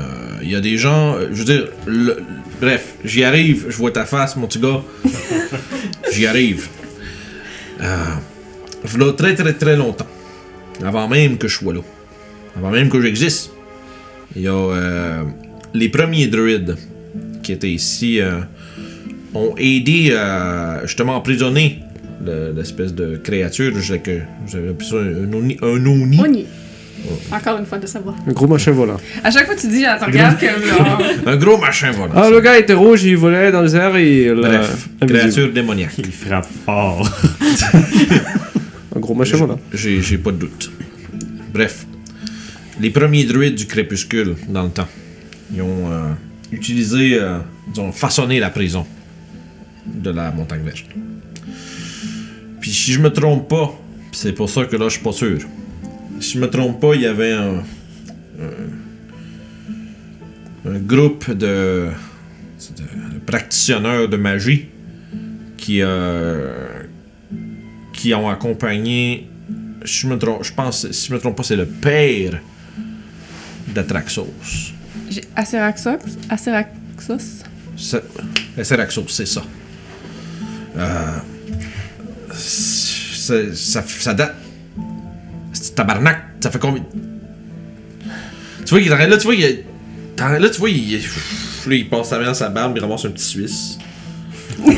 Il 0.43 0.51
y 0.51 0.55
a 0.57 0.61
des 0.61 0.77
gens. 0.79 1.15
euh, 1.17 1.29
Je 1.33 1.39
veux 1.39 1.45
dire. 1.45 1.69
le- 1.87 2.19
bref, 2.61 2.95
j'y 3.05 3.25
arrive. 3.25 3.67
Je 3.69 3.77
vois 3.77 3.91
ta 3.91 4.05
face, 4.05 4.37
mon 4.37 4.47
petit 4.47 4.59
gars. 4.61 4.83
j'y 6.13 6.27
arrive. 6.27 6.69
Euh, 7.81 9.13
très 9.17 9.35
très 9.35 9.53
très 9.55 9.77
longtemps. 9.77 10.07
Avant 10.85 11.09
même 11.09 11.39
que 11.39 11.49
je 11.49 11.55
sois 11.59 11.73
là. 11.75 11.81
Avant 12.57 12.71
même 12.71 12.89
que 12.89 13.01
j'existe. 13.01 13.51
Il 14.37 14.43
y 14.43 14.49
a 14.49 14.53
euh, 14.55 15.23
les 15.75 15.89
premiers 15.89 16.27
druides 16.27 16.77
qui 17.43 17.53
étaient 17.53 17.71
ici 17.71 18.21
euh, 18.21 18.41
ont 19.35 19.55
aidé 19.59 20.13
à 20.15 20.81
justement 20.85 21.17
emprisonner 21.17 21.81
le- 22.25 22.53
l'espèce 22.57 22.95
de 22.95 23.17
créature. 23.17 23.73
Que 23.73 23.81
j'avais 23.81 24.69
appelé 24.71 24.89
ça 24.89 24.97
un. 24.97 25.25
Un 25.31 25.87
oni. 25.87 26.19
Oni. 26.21 26.47
Encore 27.33 27.59
une 27.59 27.67
fois 27.67 27.79
de 27.79 27.87
savoir. 27.87 28.15
Un 28.27 28.33
gros 28.33 28.47
machin 28.47 28.73
volant. 28.73 28.97
À 29.23 29.31
chaque 29.31 29.47
fois 29.47 29.55
que 29.55 29.61
tu 29.61 29.69
dis, 29.69 29.83
elle 29.85 29.99
te 29.99 30.05
regarde 30.05 30.39
comme 30.39 30.65
genre. 30.65 31.03
Un 31.27 31.37
gros 31.37 31.59
machin, 31.59 31.91
voilà. 31.93 32.13
Ah, 32.17 32.31
le 32.31 32.41
gars 32.41 32.59
était 32.59 32.73
rouge, 32.75 33.05
il 33.05 33.17
volait 33.17 33.51
dans 33.53 33.63
les 33.63 33.75
airs 33.77 33.97
et. 33.97 34.33
Bref, 34.35 34.89
invisible. 35.01 35.19
créature 35.19 35.53
démoniaque. 35.53 35.99
Il 35.99 36.13
frappe 36.13 36.47
fort. 36.65 37.09
Un 38.97 39.01
gros 39.01 39.15
machin 39.15 39.37
volant. 39.37 39.61
J'ai 39.73 40.01
j'ai 40.03 40.19
pas 40.19 40.33
de 40.33 40.39
doute. 40.39 40.71
Bref, 41.53 41.87
les 42.81 42.91
premiers 42.91 43.25
druides 43.25 43.55
du 43.55 43.67
crépuscule 43.67 44.35
dans 44.49 44.63
le 44.65 44.71
temps, 44.71 44.89
ils 45.53 45.63
ont 45.63 45.91
euh, 45.91 46.11
utilisé, 46.53 47.15
euh, 47.15 47.39
ils 47.73 47.81
ont 47.81 47.93
façonné 47.93 48.41
la 48.41 48.51
prison 48.51 48.87
de 49.87 50.11
la 50.11 50.31
montagne 50.31 50.63
verte. 50.63 50.87
Puis 52.61 52.71
si 52.73 52.93
je 52.93 53.01
me 53.01 53.11
trompe 53.11 53.49
pas, 53.49 53.79
c'est 54.13 54.33
pour 54.33 54.49
ça 54.49 54.65
que 54.65 54.77
là 54.77 54.87
je 54.89 54.95
suis 54.95 55.03
pas 55.03 55.13
sûr. 55.13 55.41
Si 56.21 56.33
je 56.35 56.39
me 56.39 56.49
trompe 56.49 56.81
pas, 56.81 56.95
il 56.95 57.03
y 57.03 57.07
avait 57.07 57.33
un, 57.33 57.63
un, 58.41 58.71
un 60.71 60.79
groupe 60.79 61.31
de, 61.31 61.89
de 62.77 63.19
practitionnaires 63.27 64.09
de 64.09 64.17
magie 64.17 64.69
qui 65.57 65.81
euh, 65.83 66.67
qui 67.93 68.15
ont 68.15 68.29
accompagné. 68.31 69.29
Je 69.85 70.07
me 70.07 70.17
trompe, 70.19 70.43
je 70.45 70.53
pense, 70.55 70.91
si 70.91 71.09
je 71.09 71.13
me 71.15 71.19
trompe 71.19 71.37
pas, 71.37 71.43
c'est 71.43 71.57
le 71.57 71.67
père 71.67 72.41
d'Atraxos. 73.69 74.33
Aceraxos. 75.37 75.99
Aceraxos. 76.31 77.43
C'est- 77.77 78.03
Aceraxos, 78.59 79.05
c'est 79.09 79.27
ça. 79.27 79.43
Euh, 80.77 81.19
ça, 82.33 83.83
ça 83.87 84.15
date. 84.15 84.37
Tabarnak, 85.75 86.19
ça 86.41 86.51
fait 86.51 86.59
combien? 86.59 86.85
Tu 88.65 88.71
vois, 88.71 88.81
il 88.81 88.87
est 88.91 89.07
là, 89.09 89.17
tu 89.17 89.25
vois, 89.25 89.35
il 89.35 89.45
est- 89.45 89.65
t'en- 90.17 90.29
Là, 90.29 90.49
tu 90.49 90.59
vois, 90.59 90.71
il, 90.71 90.93
là, 90.97 91.75
il 91.75 91.89
passe 91.89 92.09
sa 92.09 92.19
main 92.19 92.27
dans 92.27 92.35
sa 92.35 92.49
barbe, 92.49 92.75
il 92.77 92.81
ramasse 92.81 93.05
un 93.05 93.11
petit 93.11 93.25
Suisse. 93.25 93.79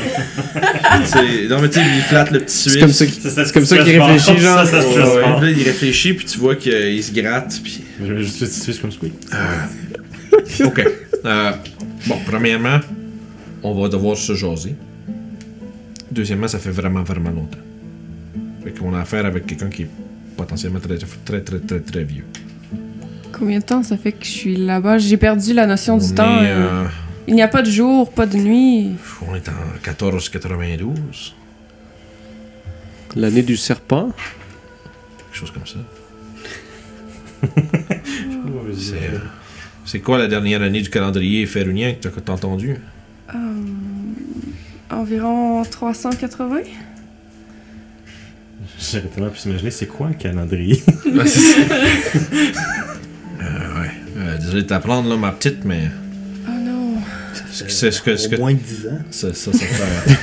Non, 1.49 1.61
mais 1.61 1.69
tu 1.69 1.79
sais, 1.81 1.87
il 1.97 2.03
flatte 2.03 2.31
le 2.31 2.41
petit 2.41 2.57
Suisse. 2.57 2.73
C'est 2.75 2.81
comme 2.81 2.93
ça 2.93 3.07
qu'il 3.07 3.53
comme 3.53 3.65
ça 3.67 3.79
qu'il 3.79 4.01
réfléchit, 4.01 4.39
genre. 4.41 4.65
Ça, 4.65 4.67
ça 4.67 4.83
se 4.83 5.41
Ouais, 5.41 5.53
il 5.53 5.63
réfléchit, 5.63 6.15
puis 6.15 6.27
tu 6.27 6.39
vois 6.39 6.57
qu'il 6.57 7.03
se 7.03 7.13
gratte, 7.13 7.61
puis. 7.63 7.83
Je 8.05 8.13
vais 8.13 8.23
juste 8.23 8.41
le 8.41 8.47
suisse 8.47 8.79
comme 8.79 8.93
squeak. 8.93 9.13
Ok. 10.65 10.87
Euh, 11.25 11.53
bon, 12.07 12.19
premièrement, 12.27 12.79
on 13.63 13.81
va 13.81 13.89
devoir 13.89 14.17
se 14.17 14.35
jaser. 14.35 14.75
Deuxièmement, 16.11 16.49
ça 16.49 16.59
fait 16.59 16.71
vraiment, 16.71 17.03
vraiment 17.03 17.31
longtemps. 17.31 17.59
Fait 18.65 18.71
qu'on 18.73 18.95
a 18.95 19.01
affaire 19.01 19.27
avec 19.27 19.47
quelqu'un 19.47 19.69
qui 19.69 19.83
est 19.83 19.91
potentiellement 20.37 20.81
très, 20.81 20.99
très, 20.99 21.41
très, 21.41 21.59
très, 21.61 21.81
très 21.81 22.05
vieux. 22.05 22.25
Combien 23.33 23.59
de 23.59 23.65
temps 23.65 23.83
ça 23.83 23.97
fait 23.97 24.13
que 24.13 24.25
je 24.25 24.31
suis 24.31 24.57
là-bas? 24.57 24.99
J'ai 24.99 25.17
perdu 25.17 25.53
la 25.53 25.67
notion 25.67 25.99
du 25.99 26.15
temps. 26.15 26.39
euh. 26.43 26.85
euh, 26.85 26.85
Il 27.29 27.35
n'y 27.35 27.43
a 27.43 27.49
pas 27.49 27.63
de 27.63 27.71
jour, 27.71 28.11
pas 28.11 28.27
de 28.27 28.37
nuit. 28.37 28.93
on 29.29 29.35
est 29.35 29.49
en 29.49 29.53
1492, 29.85 31.35
L'année 33.17 33.43
du 33.43 33.57
serpent? 33.57 34.13
quelque 35.19 35.37
chose 35.39 35.51
comme 35.51 35.67
ça. 35.67 35.79
C'est, 38.79 38.95
euh, 39.15 39.19
c'est 39.85 40.01
quoi 40.01 40.19
la 40.19 40.27
dernière 40.27 40.61
année 40.63 40.81
du 40.83 40.91
calendrier 40.91 41.47
férunien 41.47 41.93
que 41.95 42.09
t'as- 42.09 42.21
t'as 42.21 42.33
entendu? 42.33 42.77
Euh, 43.35 43.39
environ 44.91 45.63
380? 45.65 46.57
J'aurais 48.79 49.05
tellement 49.07 49.31
pu 49.31 49.39
s'imaginer, 49.39 49.71
c'est 49.71 49.87
quoi 49.87 50.09
un 50.09 50.13
calendrier? 50.13 50.83
Ouais, 51.07 51.27
c'est 51.27 51.41
ça. 51.41 51.61
Euh, 53.41 53.81
ouais. 53.81 53.91
Euh, 54.19 54.39
désolé 54.39 54.63
de 54.63 54.67
t'apprendre, 54.67 55.09
là, 55.09 55.17
ma 55.17 55.33
petite, 55.33 55.65
mais. 55.65 55.89
Oh 56.47 56.51
non. 56.65 56.95
C'est 57.53 57.91
ce 57.91 58.03
que. 58.03 58.17
Ce 58.17 58.27
Au 58.27 58.31
que 58.31 58.37
moins 58.37 58.53
10 58.55 58.87
ans. 58.89 58.99
ça, 59.11 59.33
ça, 59.35 59.53
ça 59.53 59.59
fait. 59.59 60.17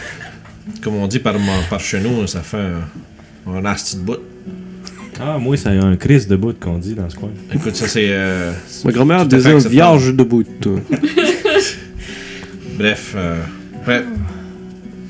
comme 0.81 0.95
on 0.95 1.07
dit 1.07 1.19
par, 1.19 1.35
par 1.69 1.79
chez 1.79 1.99
nous, 1.99 2.27
ça 2.27 2.41
fait 2.41 2.57
un, 2.57 3.51
un 3.51 3.65
asti 3.65 3.97
de 3.97 4.01
bout. 4.01 4.17
Ah, 5.19 5.37
moi, 5.39 5.55
ça 5.57 5.69
a 5.69 5.73
un 5.73 5.95
crise 5.95 6.27
de 6.27 6.35
bout 6.35 6.59
qu'on 6.59 6.77
dit 6.79 6.95
dans 6.95 7.09
ce 7.09 7.15
coin. 7.15 7.29
Écoute, 7.53 7.75
ça 7.75 7.87
c'est. 7.87 8.07
euh, 8.09 8.51
Ma 8.85 8.91
grand-mère 8.91 9.25
disait 9.25 9.57
vierge 9.59 10.13
de 10.13 10.23
bout. 10.23 10.45
bref. 12.77 13.13
Euh, 13.15 13.41
ouais. 13.87 14.03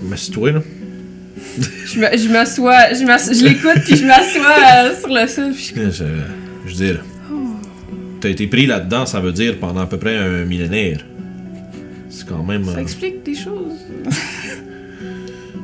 Mais 0.04 0.18
c'est 0.18 0.32
toi, 0.32 0.52
là. 0.52 0.62
Je 1.58 2.30
m'assois, 2.30 2.94
je, 2.94 3.44
l'écoute 3.44 3.84
puis 3.86 3.96
je 3.98 4.06
m'assois 4.06 4.56
euh, 4.76 4.96
sur 5.00 5.10
le 5.10 5.28
sol. 5.28 5.52
puis 5.54 5.74
je- 5.76 5.92
Je, 5.92 6.04
je 6.66 6.70
veux 6.70 6.76
dire. 6.86 7.04
T'as 8.22 8.30
été 8.30 8.48
pris 8.48 8.66
là-dedans, 8.66 9.06
ça 9.06 9.20
veut 9.20 9.34
dire 9.34 9.60
pendant 9.60 9.82
à 9.82 9.86
peu 9.86 9.98
près 9.98 10.16
un 10.18 10.46
millénaire. 10.46 11.00
C'est 12.10 12.26
quand 12.28 12.42
même. 12.44 12.64
Ça 12.66 12.78
euh, 12.78 12.82
explique 12.82 13.24
des 13.24 13.36
choses. 13.36 13.74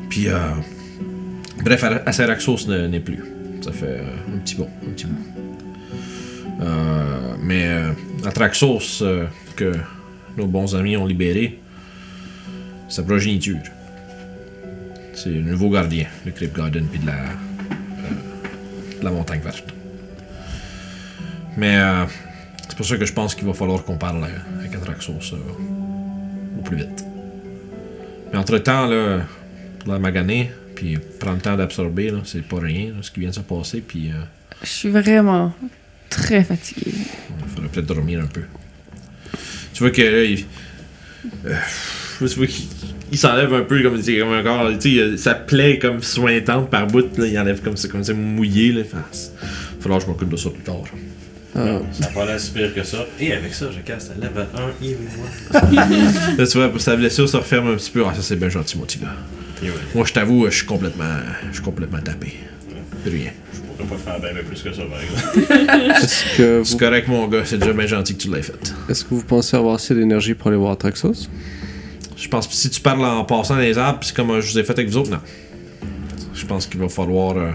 Puis, 0.10 0.28
euh, 0.28 0.38
bref, 1.64 1.84
Aceraxos 2.06 2.68
ne- 2.68 2.88
n'est 2.88 3.00
plus. 3.00 3.24
Ça 3.62 3.72
fait 3.72 3.86
euh, 3.86 4.36
un 4.36 4.40
petit 4.40 4.56
bon, 4.56 4.68
un 4.88 4.92
petit. 4.92 5.06
Euh, 6.62 7.36
mais 7.42 7.64
euh, 7.68 7.92
Atraxos, 8.26 9.02
que 9.56 9.72
nos 10.38 10.46
bons 10.48 10.76
amis 10.76 10.98
ont 10.98 11.06
libéré, 11.06 11.60
sa 12.90 13.04
progéniture. 13.04 13.58
C'est 15.22 15.30
le 15.32 15.42
nouveau 15.42 15.70
gardien, 15.70 16.06
le 16.26 16.32
Crypt 16.32 16.56
Garden, 16.56 16.86
puis 16.90 17.00
de 17.00 17.08
la, 17.08 17.14
euh, 17.14 19.00
de 19.00 19.04
la 19.04 19.12
montagne 19.12 19.42
verte. 19.42 19.66
Mais 21.58 21.76
euh, 21.78 22.06
c'est 22.68 22.78
pour 22.78 22.86
ça 22.86 22.96
que 22.96 23.06
je 23.06 23.12
pense 23.12 23.36
qu'il 23.36 23.46
va 23.46 23.54
falloir 23.54 23.84
qu'on 23.84 23.98
parle 23.98 24.24
euh, 24.24 24.60
avec 24.60 24.74
Atraxos 24.76 25.36
au 26.58 26.62
plus 26.62 26.78
vite. 26.78 27.04
Mais 28.32 28.38
entre-temps, 28.40 28.88
là, 28.88 29.20
la 29.86 30.00
maganer, 30.00 30.52
puis 30.76 30.98
prendre 31.20 31.36
le 31.36 31.42
temps 31.42 31.58
d'absorber, 31.58 32.12
là, 32.12 32.20
c'est 32.24 32.42
pas 32.48 32.60
rien, 32.60 32.92
là, 32.92 32.98
ce 33.02 33.12
qui 33.12 33.20
vient 33.20 33.30
de 33.30 33.36
se 33.36 33.42
passer, 33.42 33.82
puis 33.82 34.12
euh, 34.12 34.22
Je 34.64 34.70
suis 34.70 34.90
vraiment 34.90 35.54
très 36.10 36.44
fatiguée. 36.46 36.94
il 36.96 37.50
faudrait 37.54 37.70
peut-être 37.70 37.88
dormir 37.88 38.22
un 38.22 38.28
peu. 38.28 38.44
Tu 39.74 39.84
vois 39.84 39.92
que 39.92 40.02
là, 40.02 40.24
il. 40.24 40.46
euh, 41.46 41.56
tu 42.20 42.26
vois 42.26 42.48
qu'il 42.48 42.68
il 43.12 43.18
s'enlève 43.18 43.54
un 43.54 43.62
peu 43.62 43.82
comme, 43.82 44.02
comme 44.02 44.34
un 44.34 44.44
corps, 44.44 44.70
sa 45.18 45.34
plaie 45.36 45.80
comme 45.80 46.02
sointante 46.04 46.70
par 46.70 46.88
bout, 46.88 47.18
là, 47.18 47.26
il 47.28 47.38
enlève 47.40 47.62
comme 47.62 47.78
ça, 47.78 47.88
comme 47.88 48.04
ça 48.04 48.14
mouillé, 48.14 48.72
là. 48.72 48.82
Enfin, 48.86 49.04
c'est- 49.12 49.32
il 49.42 49.76
va 49.78 49.82
falloir 49.84 50.00
que 50.00 50.06
je 50.06 50.10
m'occupe 50.12 50.30
de 50.30 50.36
ça 50.38 50.50
plus 50.50 50.64
tard. 50.64 50.84
Ah, 51.56 51.80
Ça 51.92 52.02
n'a 52.02 52.08
pas 52.14 52.26
l'air 52.26 52.40
si 52.40 52.52
pire 52.52 52.74
que 52.74 52.84
ça. 52.84 53.00
Et 53.20 53.34
avec 53.34 53.54
ça, 53.56 53.66
je 53.76 53.80
casse 53.80 54.12
la 54.20 54.28
level 54.28 54.46
1 54.56 54.86
et 54.86 54.98
moi. 55.18 55.62
Là, 56.38 56.48
tu 56.48 56.58
vois, 56.58 56.72
sa 56.80 56.96
blessure 56.96 57.28
se 57.28 57.38
referme 57.38 57.70
un 57.72 57.76
petit 57.76 57.90
peu. 57.92 58.04
Ah, 58.08 58.14
ça, 58.16 58.22
c'est 58.22 58.36
bien 58.36 58.50
gentil, 58.50 58.78
mon 58.78 58.84
petit 58.86 59.00
gars. 59.00 59.08
Ouais. 59.64 59.70
Moi, 59.96 60.06
je 60.06 60.14
t'avoue, 60.14 60.46
je 60.46 60.56
suis 60.58 60.66
complètement. 60.66 61.06
Je 61.50 61.56
suis 61.56 61.64
complètement 61.64 62.00
tapé. 62.00 62.34
Plus 63.04 63.12
rien. 63.12 63.32
Je 63.54 63.84
pourrais 63.84 63.98
pas 63.98 64.12
faire 64.12 64.20
bien 64.34 64.44
plus 64.44 64.62
que 64.62 64.72
ça, 64.74 64.84
par 64.84 65.00
exemple. 65.02 66.06
C'est 66.08 66.60
vous, 66.60 66.78
correct, 66.78 67.08
mon 67.08 67.28
gars, 67.28 67.42
c'est 67.46 67.58
déjà 67.58 67.74
bien 67.74 67.88
gentil 67.88 68.16
que 68.16 68.22
tu 68.22 68.30
l'aies 68.32 68.42
fait. 68.44 68.74
est-ce 68.90 69.04
que 69.04 69.10
vous 69.16 69.24
pensez 69.24 69.58
avoir 69.58 69.76
assez 69.76 69.96
d'énergie 69.96 70.34
pour 70.36 70.50
aller 70.50 70.58
voir 70.58 70.78
Traxos? 70.78 71.30
Je 72.22 72.28
pense 72.28 72.48
que 72.48 72.54
si 72.54 72.70
tu 72.70 72.82
parles 72.82 73.04
en 73.06 73.24
passant 73.24 73.58
les 73.58 73.78
arbres, 73.78 74.00
c'est 74.02 74.16
comme 74.16 74.32
euh, 74.32 74.42
je 74.42 74.52
vous 74.52 74.60
ai 74.60 74.64
fait 74.64 74.74
avec 74.74 74.90
vous 74.90 74.98
autres, 74.98 75.10
non. 75.12 75.20
Je 76.34 76.46
pense 76.46 76.68
qu'il 76.68 76.80
va 76.80 76.90
falloir. 76.90 77.38
euh, 77.38 77.52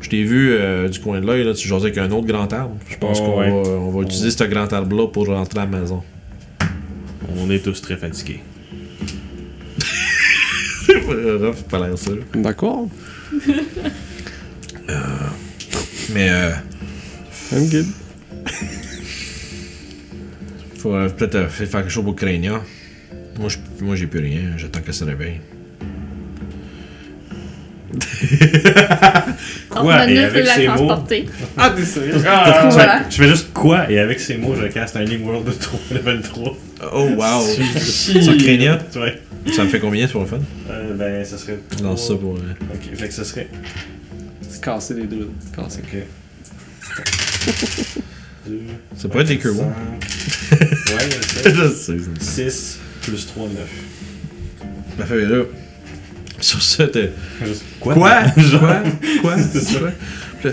Je 0.00 0.08
t'ai 0.10 0.22
vu 0.24 0.50
euh, 0.52 0.88
du 0.88 0.98
coin 1.00 1.20
de 1.20 1.26
l'œil, 1.26 1.44
là, 1.44 1.54
tu 1.54 1.68
jasais 1.68 1.86
avec 1.86 1.98
un 1.98 2.10
autre 2.10 2.26
grand 2.26 2.52
arbre. 2.52 2.76
Je 2.88 2.96
pense 2.96 3.18
Oh, 3.20 3.24
qu'on 3.24 3.38
ouais. 3.40 3.50
va, 3.50 3.56
on 3.70 3.90
va 3.90 4.02
utiliser 4.02 4.30
ce 4.30 4.44
grand 4.44 4.72
arbre-là 4.72 5.06
pour 5.08 5.26
rentrer 5.26 5.60
à 5.60 5.66
la 5.66 5.78
maison. 5.78 6.02
On 7.36 7.50
est 7.50 7.60
tous 7.60 7.80
très 7.80 7.96
fatigués. 7.96 8.40
Ruff, 11.08 11.62
pas 11.64 11.78
l'air 11.86 11.96
ça. 11.98 12.10
D'accord. 12.34 12.88
Mais 16.14 16.28
euh, 16.30 16.50
I'm 17.52 17.68
good. 17.68 17.86
faut 20.78 20.94
euh, 20.94 21.08
peut-être 21.10 21.34
euh, 21.34 21.48
faire 21.48 21.82
quelque 21.82 21.90
chose 21.90 22.04
pour 22.04 22.16
Crania. 22.16 22.62
Moi, 23.38 23.48
je- 23.48 23.84
moi 23.84 23.94
j'ai 23.96 24.06
plus 24.06 24.20
rien, 24.20 24.40
j'attends 24.56 24.80
qu'elle 24.80 24.94
se 24.94 25.04
réveille. 25.04 25.40
Quoi, 29.70 30.10
et 30.10 30.18
avec 30.18 30.46
ces 30.46 30.68
mots? 30.68 30.90
Ah, 31.56 31.70
t'es 31.74 31.84
sérieux? 31.84 32.12
coup, 32.14 32.20
voilà. 32.70 33.02
Je 33.08 33.16
fais 33.16 33.28
juste 33.28 33.52
quoi, 33.52 33.90
et 33.90 33.98
avec 33.98 34.20
ces 34.20 34.36
mots, 34.36 34.54
je 34.60 34.66
casse 34.66 34.94
un 34.96 35.02
Link 35.04 35.24
World 35.24 35.46
de 35.46 35.52
3, 35.52 35.78
level 35.92 36.20
3. 36.22 36.56
Oh 36.92 37.08
wow! 37.16 37.40
Sur 37.80 38.36
Crania, 38.38 38.78
Ouais. 38.96 39.20
ça 39.54 39.64
me 39.64 39.68
fait 39.68 39.80
combien 39.80 40.06
sur 40.06 40.20
le 40.20 40.26
fun? 40.26 40.38
Euh, 40.70 40.94
ben, 40.94 41.24
ça 41.24 41.38
serait. 41.38 41.58
Lance 41.82 42.08
ça 42.08 42.14
pour. 42.14 42.36
euh, 42.36 42.40
Ok, 42.74 42.94
fait 42.96 43.08
que 43.08 43.14
ça 43.14 43.24
serait. 43.24 43.48
C'est 44.48 44.62
casser 44.62 44.94
les 44.94 45.04
deux. 45.04 45.30
Casser. 45.54 45.80
Ok. 45.82 45.96
2. 48.48 48.60
Ça 48.96 49.08
pourrait 49.08 49.22
être 49.22 49.28
des 49.28 49.38
Kerwood. 49.38 49.66
Ouais. 50.50 51.08
Je 51.44 51.68
sais. 51.68 51.96
6 52.20 52.78
plus 53.08 53.26
3, 53.26 53.46
9. 53.48 53.54
Parfait, 54.98 55.24
là. 55.26 55.42
Sur 56.40 56.62
ça, 56.62 56.86
t'es. 56.86 57.10
Quoi? 57.80 57.94
Quoi? 57.94 58.20
Quoi? 58.58 58.82
Quoi? 59.22 59.36
C'est 59.52 59.60
ça. 59.60 59.78
Je- 60.44 60.48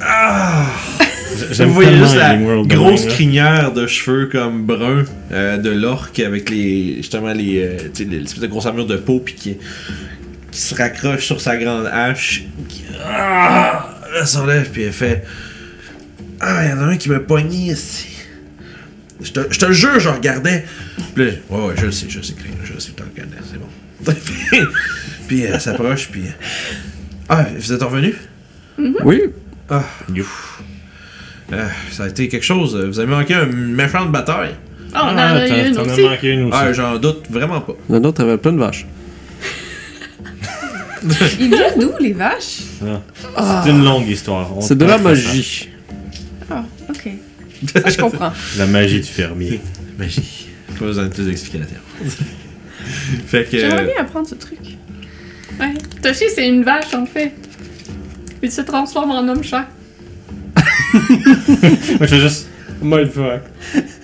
Ah! 0.00 0.66
J'aime 1.52 1.68
Vous 1.68 1.74
voyez 1.74 1.90
tellement 1.90 2.04
juste 2.06 2.16
la 2.18 2.36
grosse 2.76 3.04
crinière 3.06 3.72
de 3.72 3.86
cheveux 3.86 4.26
comme 4.26 4.64
brun 4.64 5.04
euh, 5.32 5.56
de 5.58 5.70
l'orque 5.70 6.18
avec 6.20 6.48
les 6.50 6.96
justement 6.96 7.32
les 7.32 7.62
euh, 7.62 7.76
tu 7.92 8.04
sais, 8.04 8.10
les- 8.10 8.20
l'espèce 8.20 8.40
de 8.40 8.46
grosse 8.46 8.66
armure 8.66 8.86
de 8.86 8.96
peau 8.96 9.20
puis 9.20 9.34
qui, 9.34 9.56
qui 10.50 10.60
se 10.60 10.74
raccroche 10.74 11.24
sur 11.26 11.40
sa 11.40 11.56
grande 11.56 11.86
hache. 11.86 12.44
Qui, 12.68 12.84
ah! 13.04 13.90
Elle 14.18 14.26
s'enlève 14.26 14.70
puis 14.70 14.82
elle 14.84 14.92
fait 14.92 15.24
Ah, 16.40 16.64
il 16.64 16.70
y 16.70 16.72
en 16.72 16.78
a 16.78 16.84
un 16.84 16.96
qui 16.96 17.08
m'a 17.10 17.20
pogné 17.20 17.72
ici. 17.72 18.06
Je 19.22 19.32
te, 19.32 19.40
je 19.50 19.58
te 19.58 19.64
le 19.66 19.72
jure, 19.72 19.98
je 19.98 20.08
regardais. 20.08 20.64
Puis 21.14 21.24
là, 21.26 21.32
ouais, 21.50 21.66
ouais, 21.68 21.74
je 21.76 21.86
le 21.86 21.92
sais, 21.92 22.06
je 22.08 22.18
le 22.18 22.22
sais, 22.24 22.34
je 22.64 22.72
le 22.74 22.80
sais 22.80 22.92
que 22.92 22.96
tu 22.96 23.02
regardais, 23.02 23.36
c'est 23.50 23.58
bon. 23.58 23.66
puis 25.28 25.42
elle 25.42 25.60
s'approche, 25.60 26.08
puis. 26.10 26.22
Ah, 27.28 27.46
vous 27.56 27.72
êtes 27.72 27.82
revenu? 27.82 28.14
Oui. 29.04 29.22
Ah. 29.70 29.82
Euh, 31.52 31.66
ça 31.90 32.04
a 32.04 32.08
été 32.08 32.28
quelque 32.28 32.44
chose. 32.44 32.76
Vous 32.76 32.98
avez 32.98 33.10
manqué 33.10 33.34
une 33.34 33.72
méchante 33.74 34.12
bataille. 34.12 34.54
Oh, 34.94 34.98
on 34.98 34.98
en 34.98 35.16
Ah, 35.16 35.32
a 35.32 35.46
eu 35.46 35.48
t'en 35.48 35.56
une 35.66 35.74
t'en 35.74 35.88
as 35.88 35.92
aussi. 35.92 36.02
manqué 36.02 36.28
une 36.32 36.42
aussi. 36.48 36.58
Ah, 36.60 36.72
j'en 36.72 36.96
doute 36.98 37.24
vraiment 37.30 37.60
pas. 37.60 37.74
Le 37.88 37.98
nôtre 37.98 38.20
avait 38.22 38.36
plein 38.38 38.52
de 38.52 38.58
vaches. 38.58 38.86
Ils 41.40 41.48
viennent 41.48 41.78
d'où, 41.78 41.92
les 42.00 42.12
vaches? 42.12 42.60
C'est 42.80 43.70
une 43.70 43.84
longue 43.84 44.08
histoire. 44.08 44.56
On 44.56 44.60
C'est 44.60 44.76
de 44.76 44.84
la 44.84 44.98
magie. 44.98 45.68
Ah, 47.84 47.90
je 47.90 47.96
comprends. 47.96 48.32
La 48.58 48.66
magie 48.66 49.00
du 49.00 49.06
fermier. 49.08 49.60
Magie. 49.98 50.48
Pas 50.78 50.84
besoin 50.84 51.04
de 51.04 51.08
plus 51.14 51.24
d'explications. 51.26 51.76
fait 53.26 53.44
que. 53.50 53.58
J'aimerais 53.58 53.84
bien 53.84 53.94
apprendre 54.00 54.28
ce 54.28 54.34
truc. 54.34 54.58
Ouais. 55.58 55.72
Toshi, 56.02 56.24
c'est 56.34 56.46
une 56.46 56.62
vache, 56.64 56.92
en 56.94 57.06
fait. 57.06 57.32
Il 58.42 58.50
se 58.52 58.60
transforme 58.60 59.10
en 59.12 59.26
homme 59.26 59.42
chat. 59.42 59.66
Moi, 60.94 62.00
je 62.02 62.06
fais 62.06 62.20
juste. 62.20 62.48
Mindfuck. 62.82 63.40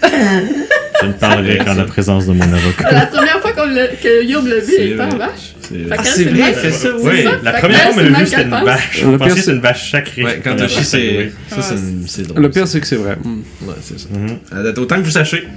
Je 0.01 1.07
ne 1.07 1.13
parlerai 1.13 1.59
qu'en 1.59 1.75
la 1.75 1.85
présence 1.85 2.27
de 2.27 2.33
mon 2.33 2.41
avocat. 2.53 2.91
La 2.91 3.07
première 3.07 3.41
fois 3.41 3.53
qu'on 3.53 3.67
l'a- 3.67 3.89
que 3.89 4.25
Yob 4.25 4.47
l'a 4.47 4.61
vu, 4.61 4.73
C'est 4.75 4.87
il 4.87 4.93
était 4.93 5.03
en 5.03 5.17
vache. 5.17 5.52
C'est- 5.69 5.77
Ah, 5.91 6.05
c'est 6.05 6.25
vrai, 6.25 6.53
fait 6.55 6.71
ça, 6.73 6.89
oui. 6.97 7.03
Oui, 7.13 7.23
ça. 7.25 7.31
la 7.43 7.53
première 7.53 7.81
fois 7.83 7.91
qu'on 7.93 7.97
c'est 7.99 8.03
l'a 8.05 8.09
le 8.11 8.17
vu, 8.17 8.27
c'était 8.27 8.43
une 8.43 8.51
vache. 8.51 8.93
Le 8.95 9.01
Je 9.01 9.07
pire, 9.07 9.19
pensais 9.19 9.29
que 9.31 9.35
c'est- 9.35 9.41
c'était 9.43 9.53
une 9.57 9.61
vache 9.63 9.91
sacrée. 9.91 10.25
Ouais, 10.25 10.41
quand 10.43 10.51
a 10.53 10.55
Toshi, 10.57 10.85
c'est. 10.85 11.33
c'est 11.49 11.63
c'est 12.07 12.23
drôle. 12.29 12.43
Le 12.43 12.51
pire, 12.51 12.69
c'est 12.69 12.81
que 12.81 12.87
c'est 12.87 12.97
vrai. 12.97 13.17
Hmm. 13.23 13.41
Ouais, 13.63 13.75
c'est 13.83 13.99
ça. 13.99 14.07
Mhm. 14.13 14.63
Date, 14.65 14.79
autant 14.79 14.97
que 14.97 15.03
vous 15.03 15.11
sachiez. 15.11 15.49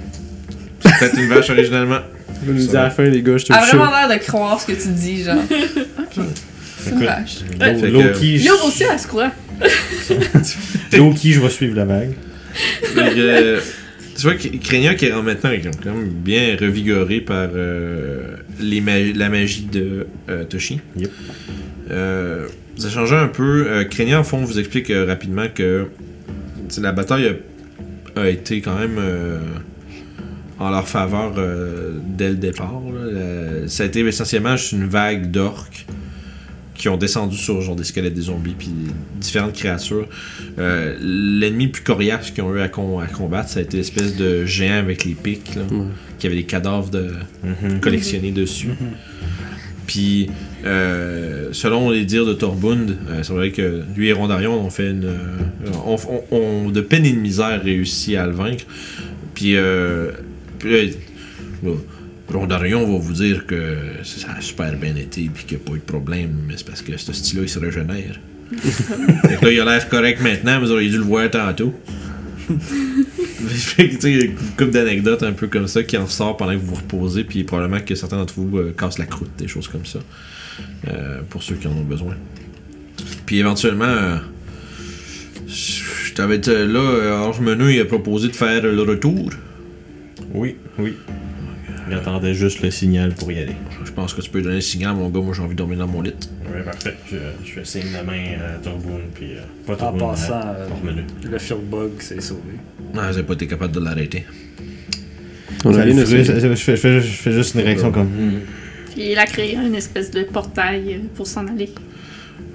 C'est 0.80 0.98
peut-être 0.98 1.18
une 1.18 1.28
vache 1.28 1.50
originalement. 1.50 1.98
Je 2.46 2.52
nous 2.52 2.66
dis 2.66 2.76
à 2.76 2.82
la 2.84 2.90
fin, 2.90 3.02
les 3.04 3.22
gars, 3.22 3.36
je 3.38 3.46
te 3.46 3.52
A 3.52 3.60
le 3.60 3.66
vraiment 3.66 3.86
chaud. 3.86 4.08
l'air 4.08 4.18
de 4.18 4.24
croire 4.24 4.60
ce 4.60 4.66
que 4.66 4.72
tu 4.72 4.88
dis, 4.88 5.24
genre. 5.24 5.36
Ok. 6.18 6.24
C'est 6.78 6.90
une 6.92 6.96
Écoute, 6.98 7.06
vache. 7.06 7.80
Que- 7.80 7.86
Loki, 7.86 8.36
Yob 8.38 8.58
aussi, 8.64 8.84
elle 8.90 8.98
se 9.00 9.06
croit. 9.08 9.32
Loki, 10.96 11.32
je 11.32 11.40
vais 11.40 11.50
suivre 11.50 11.74
la 11.76 11.84
vague. 11.84 12.12
Tu 14.16 14.22
vois 14.22 14.34
qui 14.94 15.06
est 15.06 15.12
en 15.12 15.22
maintenant 15.22 15.50
quand 15.82 15.92
même 15.94 16.08
bien 16.08 16.56
revigoré 16.60 17.20
par 17.20 17.48
euh, 17.54 18.36
les 18.60 18.80
ma- 18.80 18.98
la 18.98 19.28
magie 19.28 19.66
de 19.70 20.06
euh, 20.30 20.44
Toshi. 20.44 20.80
Yep. 20.96 21.10
Euh, 21.90 22.46
vous 22.76 22.86
échangez 22.86 23.14
un 23.16 23.28
peu. 23.28 23.84
Krenia, 23.90 24.20
en 24.20 24.24
fond, 24.24 24.38
vous 24.44 24.58
explique 24.58 24.90
rapidement 25.06 25.46
que 25.54 25.86
la 26.80 26.92
bataille 26.92 27.36
a, 28.16 28.20
a 28.22 28.28
été 28.28 28.60
quand 28.60 28.78
même 28.78 28.98
en 30.58 30.70
leur 30.70 30.88
faveur 30.88 31.32
dès 32.16 32.30
le 32.30 32.36
départ. 32.36 32.80
là. 32.92 33.12
La- 33.12 33.68
ça 33.68 33.82
a 33.82 33.86
été 33.86 34.00
essentiellement 34.00 34.56
juste 34.56 34.72
une 34.72 34.86
vague 34.86 35.30
d'orques 35.30 35.86
qui 36.76 36.88
ont 36.88 36.96
descendu 36.96 37.36
sur 37.36 37.60
genre 37.62 37.76
des 37.76 37.84
squelettes 37.84 38.14
des 38.14 38.22
zombies 38.22 38.54
puis 38.58 38.68
différentes 39.20 39.54
créatures. 39.54 40.06
Euh, 40.58 40.94
L'ennemi 41.00 41.66
le 41.66 41.70
plus 41.72 41.82
coriace 41.82 42.30
qu'ils 42.32 42.42
ont 42.44 42.54
eu 42.54 42.60
à, 42.60 42.68
com- 42.68 42.98
à 43.02 43.06
combattre, 43.06 43.48
ça 43.50 43.60
a 43.60 43.62
été 43.62 43.78
l'espèce 43.78 44.16
de 44.16 44.44
géant 44.44 44.78
avec 44.78 45.04
les 45.04 45.14
pics, 45.14 45.54
là, 45.54 45.62
qui 46.18 46.26
avait 46.26 46.36
des 46.36 46.44
cadavres 46.44 46.90
de 46.90 47.10
Mhm. 47.44 47.80
collectionnés 47.80 48.30
dessus. 48.32 48.68
Puis, 49.86 50.28
euh, 50.64 51.48
selon 51.52 51.90
les 51.90 52.04
dires 52.04 52.26
de 52.26 52.32
Torbund, 52.34 52.90
euh, 53.08 53.20
c'est 53.22 53.32
vrai 53.32 53.52
que 53.52 53.82
lui 53.96 54.08
et 54.08 54.12
Rondarion 54.12 54.60
ont 54.64 54.70
fait 54.70 54.90
une. 54.90 55.04
euh, 55.04 55.70
ont, 55.86 55.96
ont- 56.30 56.36
ont 56.36 56.70
de 56.70 56.80
peine 56.80 57.06
et 57.06 57.12
de 57.12 57.18
misère 57.20 57.62
réussi 57.62 58.16
à 58.16 58.26
le 58.26 58.32
vaincre. 58.32 58.64
Puis, 59.34 59.54
euh, 59.56 60.10
puis 60.58 60.70
là, 60.72 61.70
Rondarion 62.28 62.80
va 62.80 62.98
vous 62.98 63.12
dire 63.12 63.46
que 63.46 63.76
ça 64.02 64.28
a 64.36 64.40
super 64.40 64.76
bien 64.76 64.96
été 64.96 65.30
puis 65.32 65.44
qu'il 65.44 65.58
n'y 65.58 65.62
a 65.62 65.66
pas 65.66 65.76
eu 65.76 65.78
de 65.78 65.84
problème, 65.84 66.36
mais 66.46 66.54
c'est 66.56 66.66
parce 66.66 66.82
que 66.82 66.96
ce 66.96 67.12
style-là, 67.12 67.42
il 67.44 67.48
se 67.48 67.58
régénère. 67.58 68.18
fait 68.56 69.36
que 69.36 69.44
là, 69.44 69.52
il 69.52 69.60
a 69.60 69.64
l'air 69.64 69.88
correct 69.88 70.20
maintenant, 70.20 70.60
mais 70.60 70.66
vous 70.66 70.72
auriez 70.72 70.90
dû 70.90 70.98
le 70.98 71.04
voir 71.04 71.30
tantôt. 71.30 71.74
Fait 73.48 73.88
que, 73.88 73.94
tu 73.94 74.00
sais, 74.00 74.10
il 74.10 74.18
y 74.18 74.22
a 74.22 74.24
une 74.26 74.34
couple 74.34 74.70
d'anecdotes 74.70 75.22
un 75.22 75.32
peu 75.32 75.46
comme 75.46 75.68
ça 75.68 75.82
qui 75.82 75.96
en 75.96 76.06
sort 76.06 76.36
pendant 76.36 76.52
que 76.52 76.58
vous 76.58 76.66
vous 76.66 76.74
reposez, 76.76 77.24
puis 77.24 77.44
probablement 77.44 77.80
que 77.80 77.94
certains 77.94 78.16
d'entre 78.16 78.34
vous 78.34 78.58
euh, 78.58 78.74
cassent 78.76 78.98
la 78.98 79.06
croûte, 79.06 79.30
des 79.38 79.48
choses 79.48 79.68
comme 79.68 79.84
ça, 79.84 79.98
euh, 80.88 81.20
pour 81.28 81.42
ceux 81.42 81.54
qui 81.54 81.66
en 81.66 81.72
ont 81.72 81.84
besoin. 81.84 82.14
Puis 83.24 83.38
éventuellement, 83.38 83.84
euh, 83.84 84.16
je 85.46 86.14
t'avais 86.14 86.36
été 86.36 86.66
là, 86.66 87.20
Orge 87.24 87.40
Menu 87.40 87.72
il 87.72 87.80
a 87.80 87.84
proposé 87.84 88.28
de 88.28 88.36
faire 88.36 88.62
le 88.62 88.82
retour. 88.82 89.30
Oui, 90.34 90.56
oui. 90.78 90.94
J'attendais 91.88 92.34
juste 92.34 92.62
le 92.62 92.70
signal 92.70 93.14
pour 93.14 93.30
y 93.30 93.38
aller. 93.38 93.54
Je 93.84 93.90
pense 93.92 94.12
que 94.12 94.20
tu 94.20 94.28
peux 94.30 94.42
donner 94.42 94.56
le 94.56 94.60
signal, 94.60 94.94
mon 94.96 95.08
gars, 95.08 95.20
moi 95.20 95.32
j'ai 95.34 95.42
envie 95.42 95.52
de 95.54 95.58
dormir 95.58 95.78
dans 95.78 95.86
mon 95.86 96.02
lit. 96.02 96.12
Ouais, 96.52 96.62
parfait. 96.62 96.96
Je, 97.10 97.16
je 97.44 97.52
fais 97.52 97.64
signe 97.64 97.92
de 97.92 98.04
main 98.04 98.38
à 98.44 98.58
Turboon, 98.62 99.00
puis 99.14 99.34
euh, 99.34 99.40
pas 99.66 99.74
En 99.74 99.76
Turboon, 99.92 100.08
passant, 100.10 100.32
à 100.34 100.54
euh, 100.58 100.68
le 101.30 101.38
field 101.38 101.62
bug 101.70 101.90
s'est 102.00 102.20
sauvé. 102.20 102.40
Non, 102.92 103.00
vous 103.02 103.06
n'avez 103.06 103.22
pas 103.22 103.34
été 103.34 103.46
capable 103.46 103.72
de 103.74 103.80
l'arrêter. 103.80 104.24
On 105.64 105.74
a 105.74 105.86
je, 105.86 105.92
je 105.92 106.04
fais, 106.04 106.24
je 106.56 106.76
fais- 106.76 107.00
je 107.00 107.06
fais 107.06 107.32
juste 107.32 107.54
une 107.54 107.60
réaction 107.62 107.92
comme. 107.92 108.06
hmm. 108.08 108.40
Puis 108.92 109.12
il 109.12 109.18
a 109.18 109.26
créé 109.26 109.54
une 109.54 109.74
espèce 109.74 110.10
de 110.10 110.22
portail 110.24 110.94
euh, 110.94 110.98
pour 111.14 111.26
s'en 111.26 111.46
aller. 111.46 111.70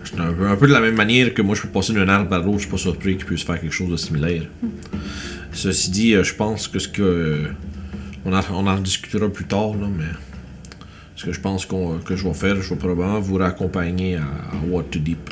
C'est 0.03 0.19
un 0.19 0.33
peu, 0.33 0.47
un 0.47 0.55
peu 0.55 0.67
de 0.67 0.73
la 0.73 0.79
même 0.81 0.95
manière 0.95 1.33
que 1.33 1.41
moi 1.41 1.55
je 1.55 1.61
peux 1.61 1.69
passer 1.69 1.93
d'un 1.93 2.09
arbre 2.09 2.33
à 2.33 2.39
l'autre, 2.39 2.53
je 2.57 2.61
suis 2.63 2.69
pas 2.71 2.77
surpris 2.77 3.15
qu'il 3.17 3.25
puisse 3.25 3.43
faire 3.43 3.61
quelque 3.61 3.71
chose 3.73 3.89
de 3.91 3.97
similaire. 3.97 4.43
Ceci 5.53 5.91
dit, 5.91 6.13
euh, 6.15 6.23
je 6.23 6.33
pense 6.35 6.67
que 6.67 6.79
ce 6.79 6.87
que. 6.87 7.45
On, 8.25 8.33
en, 8.33 8.41
on 8.53 8.67
en 8.67 8.79
discutera 8.79 9.29
plus 9.29 9.45
tard, 9.45 9.71
là, 9.79 9.87
mais. 9.97 10.05
Ce 11.15 11.25
que 11.25 11.33
je 11.33 11.39
pense 11.39 11.65
qu'on- 11.67 11.99
que 11.99 12.15
je 12.15 12.27
vais 12.27 12.33
faire, 12.33 12.55
je 12.61 12.69
vais 12.69 12.75
probablement 12.77 13.19
vous 13.19 13.35
raccompagner 13.35 14.15
à, 14.15 14.21
à 14.23 14.65
Waterdeep. 14.67 15.29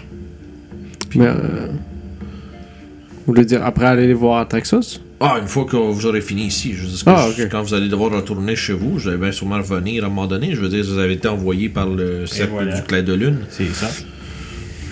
Mais, 1.16 1.26
euh, 1.26 1.68
vous 1.70 3.34
voulez 3.34 3.46
dire 3.46 3.66
après 3.66 3.86
aller 3.86 4.06
les 4.06 4.14
voir 4.14 4.40
à 4.42 4.46
Texas? 4.46 5.02
Ah, 5.20 5.38
une 5.42 5.48
fois 5.48 5.66
que 5.66 5.76
vous 5.76 6.06
aurez 6.06 6.22
fini 6.22 6.44
ici, 6.46 6.74
je 6.74 6.84
veux 6.84 6.88
dire, 6.88 7.04
Ah, 7.08 7.28
quand 7.50 7.64
vous 7.64 7.74
allez 7.74 7.90
devoir 7.90 8.12
retourner 8.12 8.56
chez 8.56 8.74
vous, 8.74 8.92
vous 9.00 9.08
allez 9.08 9.18
bien 9.18 9.32
sûrement 9.32 9.58
revenir 9.58 10.04
à 10.04 10.08
un 10.08 10.10
moment 10.10 10.28
donné. 10.28 10.54
Je 10.54 10.62
veux 10.62 10.70
dire, 10.70 10.84
vous 10.86 10.98
avez 11.00 11.14
été 11.14 11.28
envoyé 11.28 11.70
par 11.70 11.88
le 11.90 12.26
cercle 12.28 12.52
voilà. 12.54 12.76
du 12.76 12.84
Clair 12.84 13.04
de 13.04 13.14
Lune. 13.14 13.40
C'est 13.50 13.68
ça. 13.74 13.90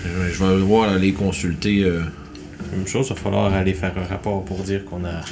Je 0.04 0.44
vais 0.44 0.54
devoir 0.56 0.90
aller 0.90 1.12
consulter. 1.12 1.84
euh, 1.84 2.00
Même 2.72 2.86
chose, 2.86 3.06
il 3.08 3.14
va 3.14 3.20
falloir 3.20 3.54
aller 3.54 3.72
faire 3.72 3.94
un 3.96 4.04
rapport 4.06 4.44
pour 4.44 4.58
dire 4.64 4.84
qu'on 4.84 5.04
a. 5.04 5.22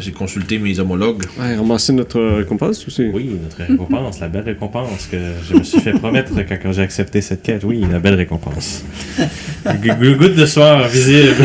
J'ai 0.00 0.10
consulté 0.10 0.58
mes 0.58 0.78
homologues. 0.80 1.22
Ouais, 1.38 1.54
ramasser 1.54 1.92
notre 1.92 2.20
récompense 2.20 2.84
aussi. 2.86 3.08
Oui, 3.14 3.38
notre 3.42 3.58
récompense, 3.70 4.18
la 4.20 4.28
belle 4.28 4.44
récompense 4.44 5.06
que 5.10 5.16
je 5.48 5.54
me 5.56 5.62
suis 5.62 5.80
fait 5.80 5.92
promettre 5.92 6.32
quand, 6.34 6.56
quand 6.62 6.72
j'ai 6.72 6.82
accepté 6.82 7.20
cette 7.20 7.42
quête. 7.42 7.62
Oui, 7.64 7.84
la 7.90 8.00
belle 8.00 8.14
récompense. 8.14 8.84
Goutte 9.66 10.34
de 10.34 10.46
soir 10.46 10.88
visible. 10.88 11.34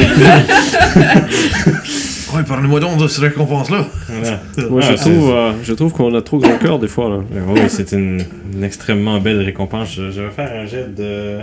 Ouais, 2.35 2.43
parlez-moi 2.47 2.79
donc 2.79 2.97
de 2.99 3.07
cette 3.07 3.23
récompense-là. 3.23 3.87
Voilà. 4.07 4.39
Moi, 4.69 4.81
Ah, 4.83 4.91
je, 4.91 4.95
trouve, 5.01 5.31
euh, 5.31 5.51
je 5.63 5.73
trouve 5.73 5.91
qu'on 5.93 6.13
a 6.13 6.21
trop 6.21 6.37
grand 6.37 6.59
cœur 6.59 6.77
des 6.77 6.87
fois. 6.87 7.09
Là. 7.09 7.15
Euh, 7.35 7.39
Oui, 7.47 7.61
c'est 7.69 7.91
une, 7.91 8.21
une 8.53 8.63
extrêmement 8.63 9.19
belle 9.19 9.41
récompense. 9.41 9.95
Je, 9.95 10.11
je 10.11 10.21
vais 10.21 10.29
faire 10.29 10.51
un 10.61 10.67
jet 10.67 10.93
de. 10.95 11.39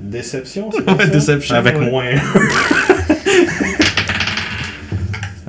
Déception, 0.00 0.70
c'est 0.72 0.88
Ouais, 0.90 0.96
ça? 1.04 1.06
déception, 1.06 1.54
Avec 1.54 1.78
ouais. 1.78 1.90
moins. 1.90 2.04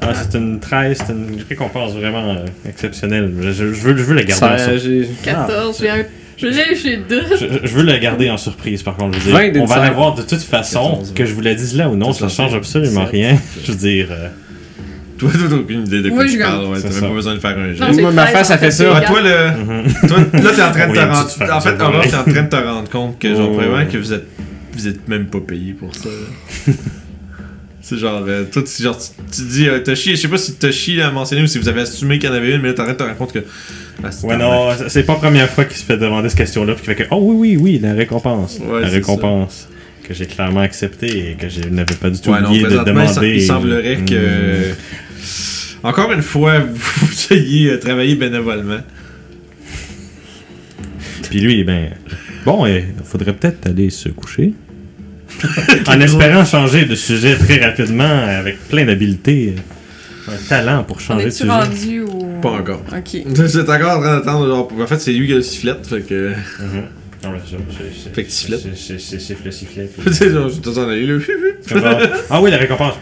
ah, 0.09 0.13
c'est 0.13 0.37
une 0.37 0.59
13, 0.59 0.97
c'est 1.05 1.13
une 1.13 1.39
récompense 1.47 1.93
vraiment 1.93 2.31
euh, 2.35 2.45
exceptionnelle. 2.67 3.33
Je, 3.41 3.51
je- 3.51 3.73
je 3.73 3.81
veux, 3.81 3.97
je 3.97 4.03
veux 4.03 4.15
la 4.15 4.23
garder 4.23 4.45
en 4.45 4.57
Ça, 4.57 4.63
surprise. 4.77 4.83
j'ai- 4.83 5.07
14, 5.31 5.77
j'ai 5.79 5.89
un. 5.89 6.05
J'ai 6.39 6.75
j'ai 6.75 6.97
deux. 6.97 7.23
Je, 7.39 7.67
je 7.67 7.73
veux 7.73 7.83
la 7.83 7.97
garder 7.97 8.29
en 8.29 8.37
surprise, 8.37 8.83
par 8.83 8.95
contre. 8.95 9.17
Je 9.19 9.23
veux 9.25 9.31
20 9.31 9.49
dire, 9.49 9.61
on 9.63 9.65
va 9.65 9.75
d'insight. 9.77 9.89
l'avoir 9.89 10.13
de 10.15 10.21
toute 10.21 10.41
façon, 10.43 10.89
14, 10.91 11.13
que 11.15 11.25
je 11.25 11.33
vous 11.33 11.41
la 11.41 11.55
dise 11.55 11.75
là 11.75 11.89
ou 11.89 11.95
non, 11.95 12.13
ça 12.13 12.29
change 12.29 12.53
absolument 12.53 13.05
rien. 13.05 13.37
Je 13.65 13.71
veux 13.71 13.77
dire. 13.77 14.07
euh, 14.11 14.27
Toi, 15.17 15.31
t'as 15.33 15.55
aucune 15.55 15.87
idée 15.87 16.03
de 16.03 16.09
quoi 16.09 16.17
Moi, 16.17 16.25
tu 16.25 16.33
je 16.33 16.37
parles. 16.37 16.65
Ouais, 16.65 16.77
t'as 16.79 16.89
même 16.89 16.91
ça. 16.93 17.07
pas 17.07 17.13
besoin 17.13 17.33
de 17.33 17.39
faire 17.39 17.57
un. 17.57 17.91
Non, 17.91 18.01
Moi, 18.01 18.11
ma 18.11 18.25
13, 18.25 18.33
face, 18.35 18.49
elle 18.51 18.59
fait 18.59 18.69
ça. 18.71 18.83
Ah, 18.93 18.97
égal. 18.99 19.05
toi, 19.07 19.21
le... 19.23 20.07
toi, 20.07 20.17
là, 20.19 20.51
t'es 20.55 20.61
en 20.61 20.71
train 20.71 20.87
de 20.89 20.93
te 20.93 20.99
Oui, 20.99 21.05
rendre. 21.05 21.53
En 21.55 21.61
fait, 21.61 21.81
Aurore, 21.81 22.01
t'es 22.03 22.15
en 22.15 22.23
train 22.31 22.43
de 22.43 22.49
te 22.49 22.55
rendre 22.55 22.89
compte 22.91 23.17
que, 23.19 23.35
genre, 23.35 23.51
vraiment, 23.53 23.85
que 23.91 23.97
vous 23.97 24.13
êtes, 24.13 24.27
vous 24.73 24.87
êtes 24.87 25.07
même 25.07 25.25
pas 25.25 25.39
payé 25.39 25.73
pour 25.73 25.95
ça. 25.95 26.09
C'est 27.89 27.97
genre, 27.97 28.21
euh, 28.27 28.43
toi, 28.51 28.63
tu, 28.63 28.83
genre, 28.83 28.97
tu, 28.97 29.07
tu 29.33 29.41
dis, 29.47 29.69
euh, 29.69 29.79
Toshi, 29.79 30.11
je 30.11 30.15
sais 30.17 30.27
pas 30.27 30.37
si 30.37 30.55
Toshi 30.55 30.97
l'a 30.97 31.09
mentionné 31.09 31.43
ou 31.43 31.47
si 31.47 31.57
vous 31.57 31.69
avez 31.69 31.81
assumé 31.81 32.19
qu'il 32.19 32.27
y 32.27 32.31
en 32.33 32.35
avait 32.35 32.53
une, 32.55 32.61
mais 32.61 32.67
là, 32.69 32.73
t'arrêtes 32.73 32.93
de 32.93 32.97
te 32.97 33.03
rendre 33.03 33.17
compte 33.17 33.31
que. 33.31 33.39
Ah, 34.03 34.09
Ouais, 34.23 34.35
non, 34.37 34.71
c'est 34.89 35.03
pas 35.03 35.13
la 35.13 35.19
première 35.19 35.49
fois 35.49 35.63
qu'il 35.63 35.77
se 35.77 35.85
fait 35.85 35.97
demander 35.97 36.27
cette 36.27 36.37
question-là, 36.39 36.73
puis 36.73 36.83
qu'il 36.83 36.93
fait 36.95 37.03
que, 37.03 37.07
oh 37.11 37.19
oui, 37.21 37.55
oui, 37.55 37.57
oui, 37.57 37.79
la 37.81 37.93
récompense. 37.93 38.59
Ouais, 38.59 38.81
la 38.81 38.87
récompense. 38.89 39.69
Que 40.03 40.13
j'ai 40.13 40.25
clairement 40.25 40.59
accepté 40.61 41.31
et 41.31 41.35
que 41.35 41.47
je 41.49 41.61
n'avais 41.69 41.95
pas 41.95 42.09
du 42.09 42.19
tout 42.19 42.29
Ouais, 42.29 42.41
non, 42.41 42.47
oublié 42.49 42.63
de 42.65 42.83
demander. 42.83 43.35
il 43.35 43.41
semblerait 43.41 43.97
Mm. 43.97 44.05
que. 44.05 44.73
Encore 45.83 46.11
une 46.11 46.21
fois, 46.21 46.59
vous 46.73 47.33
ayez 47.33 47.71
euh, 47.71 47.77
travaillé 47.79 48.15
bénévolement. 48.15 48.79
Puis 51.29 51.39
lui, 51.39 51.63
ben. 51.63 51.91
Bon, 52.45 52.65
il 52.65 52.83
faudrait 53.03 53.33
peut-être 53.33 53.67
aller 53.67 53.89
se 53.89 54.09
coucher. 54.09 54.53
en 55.87 55.99
espérant 56.01 56.45
changer 56.45 56.85
de 56.85 56.95
sujet 56.95 57.35
très 57.35 57.57
rapidement, 57.63 58.03
avec 58.27 58.59
plein 58.67 58.85
d'habiletés. 58.85 59.55
Un 60.29 60.47
talent 60.49 60.83
pour 60.83 60.99
changer 60.99 61.25
de 61.25 61.29
sujet. 61.29 61.49
rendu 61.49 62.01
au. 62.01 62.25
Pas 62.41 62.49
encore. 62.51 62.81
Ok. 62.91 63.11
J'étais 63.35 63.69
encore 63.71 63.97
en 63.97 64.01
train 64.01 64.17
d'attendre. 64.17 64.47
genre, 64.47 64.69
En 64.79 64.87
fait, 64.87 64.99
c'est 64.99 65.13
lui 65.13 65.25
qui 65.27 65.33
a 65.33 65.37
le 65.37 65.41
sifflet, 65.41 65.73
fait 65.83 66.01
que. 66.01 66.29
Mhm. 66.31 66.83
Ah 67.23 67.29
ouais, 67.29 67.37
c'est 67.49 68.13
Fait 68.13 68.23
que 68.25 68.31
sifflet. 68.31 68.57
c'est- 68.75 68.99
sifflet, 69.19 69.51
sifflet. 69.51 69.89
Tu 70.05 70.13
sais, 70.13 70.29
genre, 70.29 70.49
là. 71.79 71.99
Ah 72.29 72.41
oui, 72.41 72.51
la 72.51 72.57
récompense. 72.57 72.93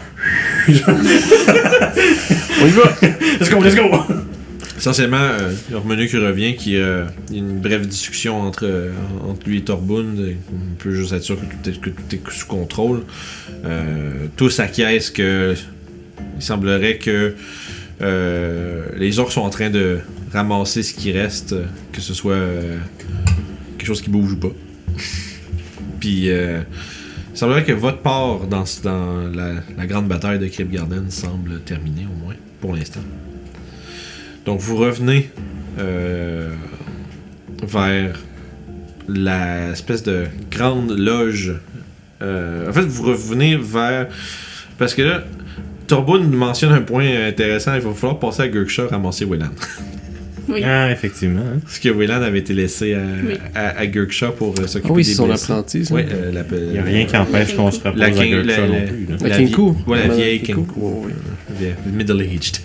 On 0.68 0.72
y 0.72 2.70
va! 2.70 2.82
Let's 3.40 3.50
go, 3.50 3.60
let's 3.62 3.74
go! 3.74 3.90
Essentiellement, 4.76 5.16
euh, 5.16 5.54
Remenu 5.72 6.06
qui 6.06 6.18
revient, 6.18 6.54
qui 6.54 6.76
euh, 6.76 7.04
y 7.30 7.36
a 7.36 7.38
une 7.38 7.60
brève 7.60 7.86
discussion 7.86 8.42
entre, 8.42 8.66
euh, 8.66 8.92
entre 9.26 9.48
lui 9.48 9.58
et 9.58 9.64
Torbund. 9.64 10.36
On 10.52 10.74
peut 10.76 10.92
juste 10.92 11.12
être 11.12 11.22
sûr 11.22 11.38
que 11.40 11.80
tout 11.90 12.14
est, 12.14 12.30
sous 12.30 12.46
contrôle. 12.46 13.04
Euh, 13.64 14.26
tous 14.36 14.60
acquiescent 14.60 15.12
que 15.14 15.54
il 16.36 16.42
semblerait 16.42 16.98
que 16.98 17.34
les 18.98 19.18
orques 19.18 19.32
sont 19.32 19.40
en 19.40 19.50
train 19.50 19.70
de 19.70 20.00
ramasser 20.32 20.82
ce 20.82 20.92
qui 20.92 21.12
reste, 21.12 21.54
que 21.92 22.02
ce 22.02 22.12
soit 22.12 22.36
quelque 23.78 23.86
chose 23.86 24.02
qui 24.02 24.10
bouge 24.10 24.32
ou 24.32 24.36
pas. 24.36 24.52
Puis 26.00 26.26
il 26.26 26.66
semblerait 27.32 27.64
que 27.64 27.72
votre 27.72 28.00
part 28.00 28.46
dans, 28.46 28.64
dans 28.82 29.28
la, 29.34 29.54
la 29.76 29.86
grande 29.86 30.08
bataille 30.08 30.38
de 30.38 30.46
Crypt 30.46 30.70
Garden 30.70 31.10
semble 31.10 31.60
terminée 31.60 32.06
au 32.06 32.24
moins, 32.24 32.34
pour 32.60 32.74
l'instant. 32.74 33.00
Donc 34.46 34.60
vous 34.60 34.76
revenez 34.76 35.30
euh, 35.78 36.50
vers 37.66 38.18
la 39.08 39.70
espèce 39.72 40.02
de 40.02 40.24
grande 40.50 40.92
loge. 40.96 41.54
Euh, 42.22 42.68
en 42.68 42.72
fait, 42.72 42.82
vous 42.82 43.02
revenez 43.04 43.56
vers... 43.56 44.08
Parce 44.78 44.94
que 44.94 45.02
là, 45.02 45.24
nous 45.90 46.36
mentionne 46.36 46.72
un 46.72 46.80
point 46.80 47.06
intéressant. 47.28 47.74
Il 47.74 47.80
va 47.80 47.92
falloir 47.92 48.18
passer 48.18 48.42
à 48.42 48.48
Gurkshaw 48.48 48.88
ramasser 48.88 49.24
Wayland. 49.24 49.50
Oui. 50.48 50.62
Ah, 50.64 50.92
effectivement. 50.92 51.40
hein. 51.40 51.58
Parce 51.60 51.80
que 51.80 51.88
Wayland 51.88 52.22
avait 52.22 52.38
été 52.38 52.54
laissé 52.54 52.94
à, 52.94 53.00
Oui. 53.00 53.34
à, 53.52 53.78
à 53.80 53.86
Gurkshaw 53.88 54.30
pour 54.30 54.50
euh, 54.50 54.62
Ah 54.62 54.68
s'occuper 54.68 54.92
oui, 54.94 55.02
des 55.02 55.08
c'est 55.08 55.14
son 55.16 55.26
blessés. 55.26 55.50
apprenti, 55.50 55.84
ça. 55.84 55.92
Oui, 55.92 56.02
euh, 56.08 56.30
la, 56.30 56.44
Il 56.56 56.70
n'y 56.70 56.78
a 56.78 56.82
rien 56.84 57.04
qui 57.04 57.16
empêche 57.16 57.56
qu'on 57.56 57.68
se 57.72 57.80
repose 57.80 57.98
La 57.98 58.06
à 58.06 58.10
Gurkha 58.10 58.26
la- 58.60 58.66
non 58.68 58.72
la- 58.74 58.80
plus. 58.82 59.06
là. 59.06 59.16
La 59.28 59.38
vie- 59.38 59.54
ouais, 59.88 60.06
la 60.06 60.14
vieille 60.14 60.54
ouais. 60.76 61.12
Yeah, 61.60 61.74
Middle-aged. 61.92 62.58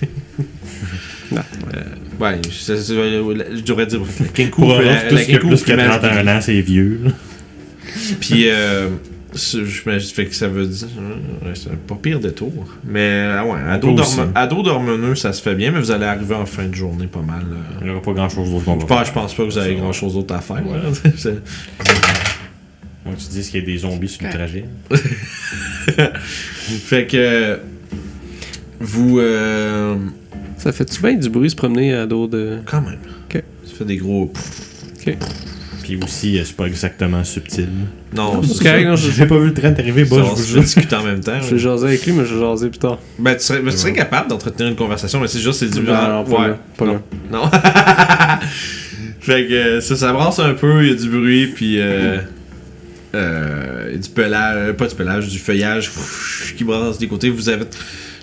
Ouais, 2.22 2.40
je 2.50 3.62
devrais 3.64 3.86
dire 3.88 4.00
Kenku. 4.34 4.62
Pour 4.62 4.76
la- 4.80 5.02
tout 5.02 5.16
la 5.16 5.24
Kenku 5.26 5.48
plus 5.48 5.62
que 5.62 5.66
plus 5.66 5.76
mal 5.76 6.00
31 6.00 6.28
ans, 6.38 6.42
c'est 6.42 6.62
vieux. 6.62 7.00
Puis, 8.22 8.48
euh, 8.50 8.90
je 9.34 9.90
me 9.90 10.00
fait 10.00 10.26
que 10.28 10.36
ça 10.36 10.48
veut 10.48 10.66
dire. 10.68 10.88
C'est 11.56 11.76
pas 11.78 11.96
pire 11.96 12.20
détour. 12.20 12.54
Mais, 12.86 13.28
ah 13.38 13.46
ouais, 13.46 13.60
à 13.68 13.78
dos 13.78 13.94
Toi 13.96 14.06
aussi. 14.06 14.18
d'Orme- 14.18 14.64
d'Ormeneux, 14.64 15.16
ça 15.16 15.34
se 15.34 15.42
fait 15.42 15.56
bien, 15.56 15.72
mais 15.72 15.80
vous 15.80 15.92
allez 15.92 16.06
arriver 16.06 16.36
en 16.36 16.46
fin 16.46 16.66
de 16.66 16.76
journée 16.76 17.08
pas 17.08 17.22
mal. 17.22 17.42
euh. 17.52 17.56
Il 17.82 17.86
n'y 17.86 17.92
aura 17.92 18.02
pas 18.02 18.14
grand 18.14 18.30
chose 18.30 18.50
d'autre 18.52 18.66
qu'on 18.66 18.76
va 18.78 18.86
pense, 18.86 19.00
je 19.00 19.04
faire. 19.06 19.14
pense 19.14 19.34
pas 19.34 19.44
que 19.44 19.50
vous 19.50 19.58
avez 19.58 19.76
grand 19.76 19.92
chose 19.94 20.14
d'autre 20.14 20.36
à 20.36 20.42
faire. 20.42 20.58
Ouais. 20.66 20.80
Moi, 23.06 23.16
tu 23.18 23.26
dis 23.30 23.42
qu'il 23.50 23.60
y 23.60 23.64
a 23.64 23.66
des 23.66 23.78
zombies 23.80 24.08
sur 24.08 24.24
le 24.24 24.30
trajet. 24.32 24.66
fait 26.86 27.08
que. 27.08 27.60
Vous. 28.80 29.20
euh, 29.20 29.96
Ça 30.62 30.72
fait-tu 30.72 31.02
bien 31.02 31.16
du 31.16 31.28
bruit 31.28 31.50
se 31.50 31.56
promener 31.56 31.92
à 31.94 32.06
dos 32.06 32.28
de. 32.28 32.60
quand 32.66 32.82
même. 32.82 33.00
Ok. 33.26 33.44
Ça 33.66 33.74
fait 33.80 33.86
des 33.86 33.98
gros. 33.98 34.32
Puis 35.82 35.98
aussi, 36.04 36.38
euh, 36.38 36.44
c'est 36.46 36.56
pas 36.56 36.66
exactement 36.66 37.24
subtil. 37.24 37.68
Non, 38.14 38.44
C'est 38.44 38.64
correct, 38.64 38.86
non, 38.86 38.94
n'ai 38.96 39.26
pas 39.26 39.40
vu 39.40 39.48
le 39.48 39.54
train 39.56 39.74
arriver, 39.74 40.06
ça. 40.06 40.18
bas, 40.18 40.24
On 40.32 40.36
je 40.36 40.54
vous 40.54 40.60
discute 40.60 40.94
en 40.94 41.04
même 41.04 41.22
temps. 41.22 41.42
Je 41.42 41.56
vais 41.56 41.58
jaser 41.60 41.88
avec 41.88 42.06
lui, 42.06 42.12
mais 42.14 42.26
je 42.26 42.36
vais 42.36 42.42
jaser 42.42 42.70
plus 42.70 42.78
tard. 42.78 43.00
Ben, 43.18 43.34
tu 43.36 43.42
serais, 43.42 43.62
ben, 43.62 43.72
tu 43.72 43.78
serais 43.78 43.94
capable 43.94 44.30
d'entretenir 44.30 44.70
une 44.70 44.76
conversation, 44.76 45.20
mais 45.20 45.28
c'est 45.28 45.40
juste, 45.40 45.62
c'est 45.62 45.72
du 45.72 45.80
Non, 45.80 45.94
non, 45.94 46.24
pas 46.26 46.42
ouais. 46.42 46.48
là, 46.50 46.58
pas 46.78 46.86
non. 46.86 47.02
Non. 47.32 47.50
fait 49.20 49.48
que 49.48 49.54
euh, 49.54 49.82
ça, 49.82 49.96
ça 49.96 50.14
brasse 50.14 50.38
un 50.38 50.54
peu, 50.54 50.84
il 50.84 50.90
y 50.90 50.94
a 50.94 50.96
du 50.96 51.10
bruit, 51.10 51.48
puis 51.48 51.80
euh, 51.80 52.20
euh, 53.16 53.86
il 53.90 53.96
y 53.96 53.98
a 53.98 54.02
du 54.02 54.10
pelage, 54.10 54.74
pas 54.74 54.88
du 54.88 54.96
pelage, 54.96 55.28
du 55.28 55.40
feuillage 55.40 55.90
pff, 55.90 56.54
qui 56.56 56.64
brasse 56.64 57.00
des 57.00 57.08
côtés. 57.08 57.32
Vous 57.32 57.50
avez... 57.50 57.66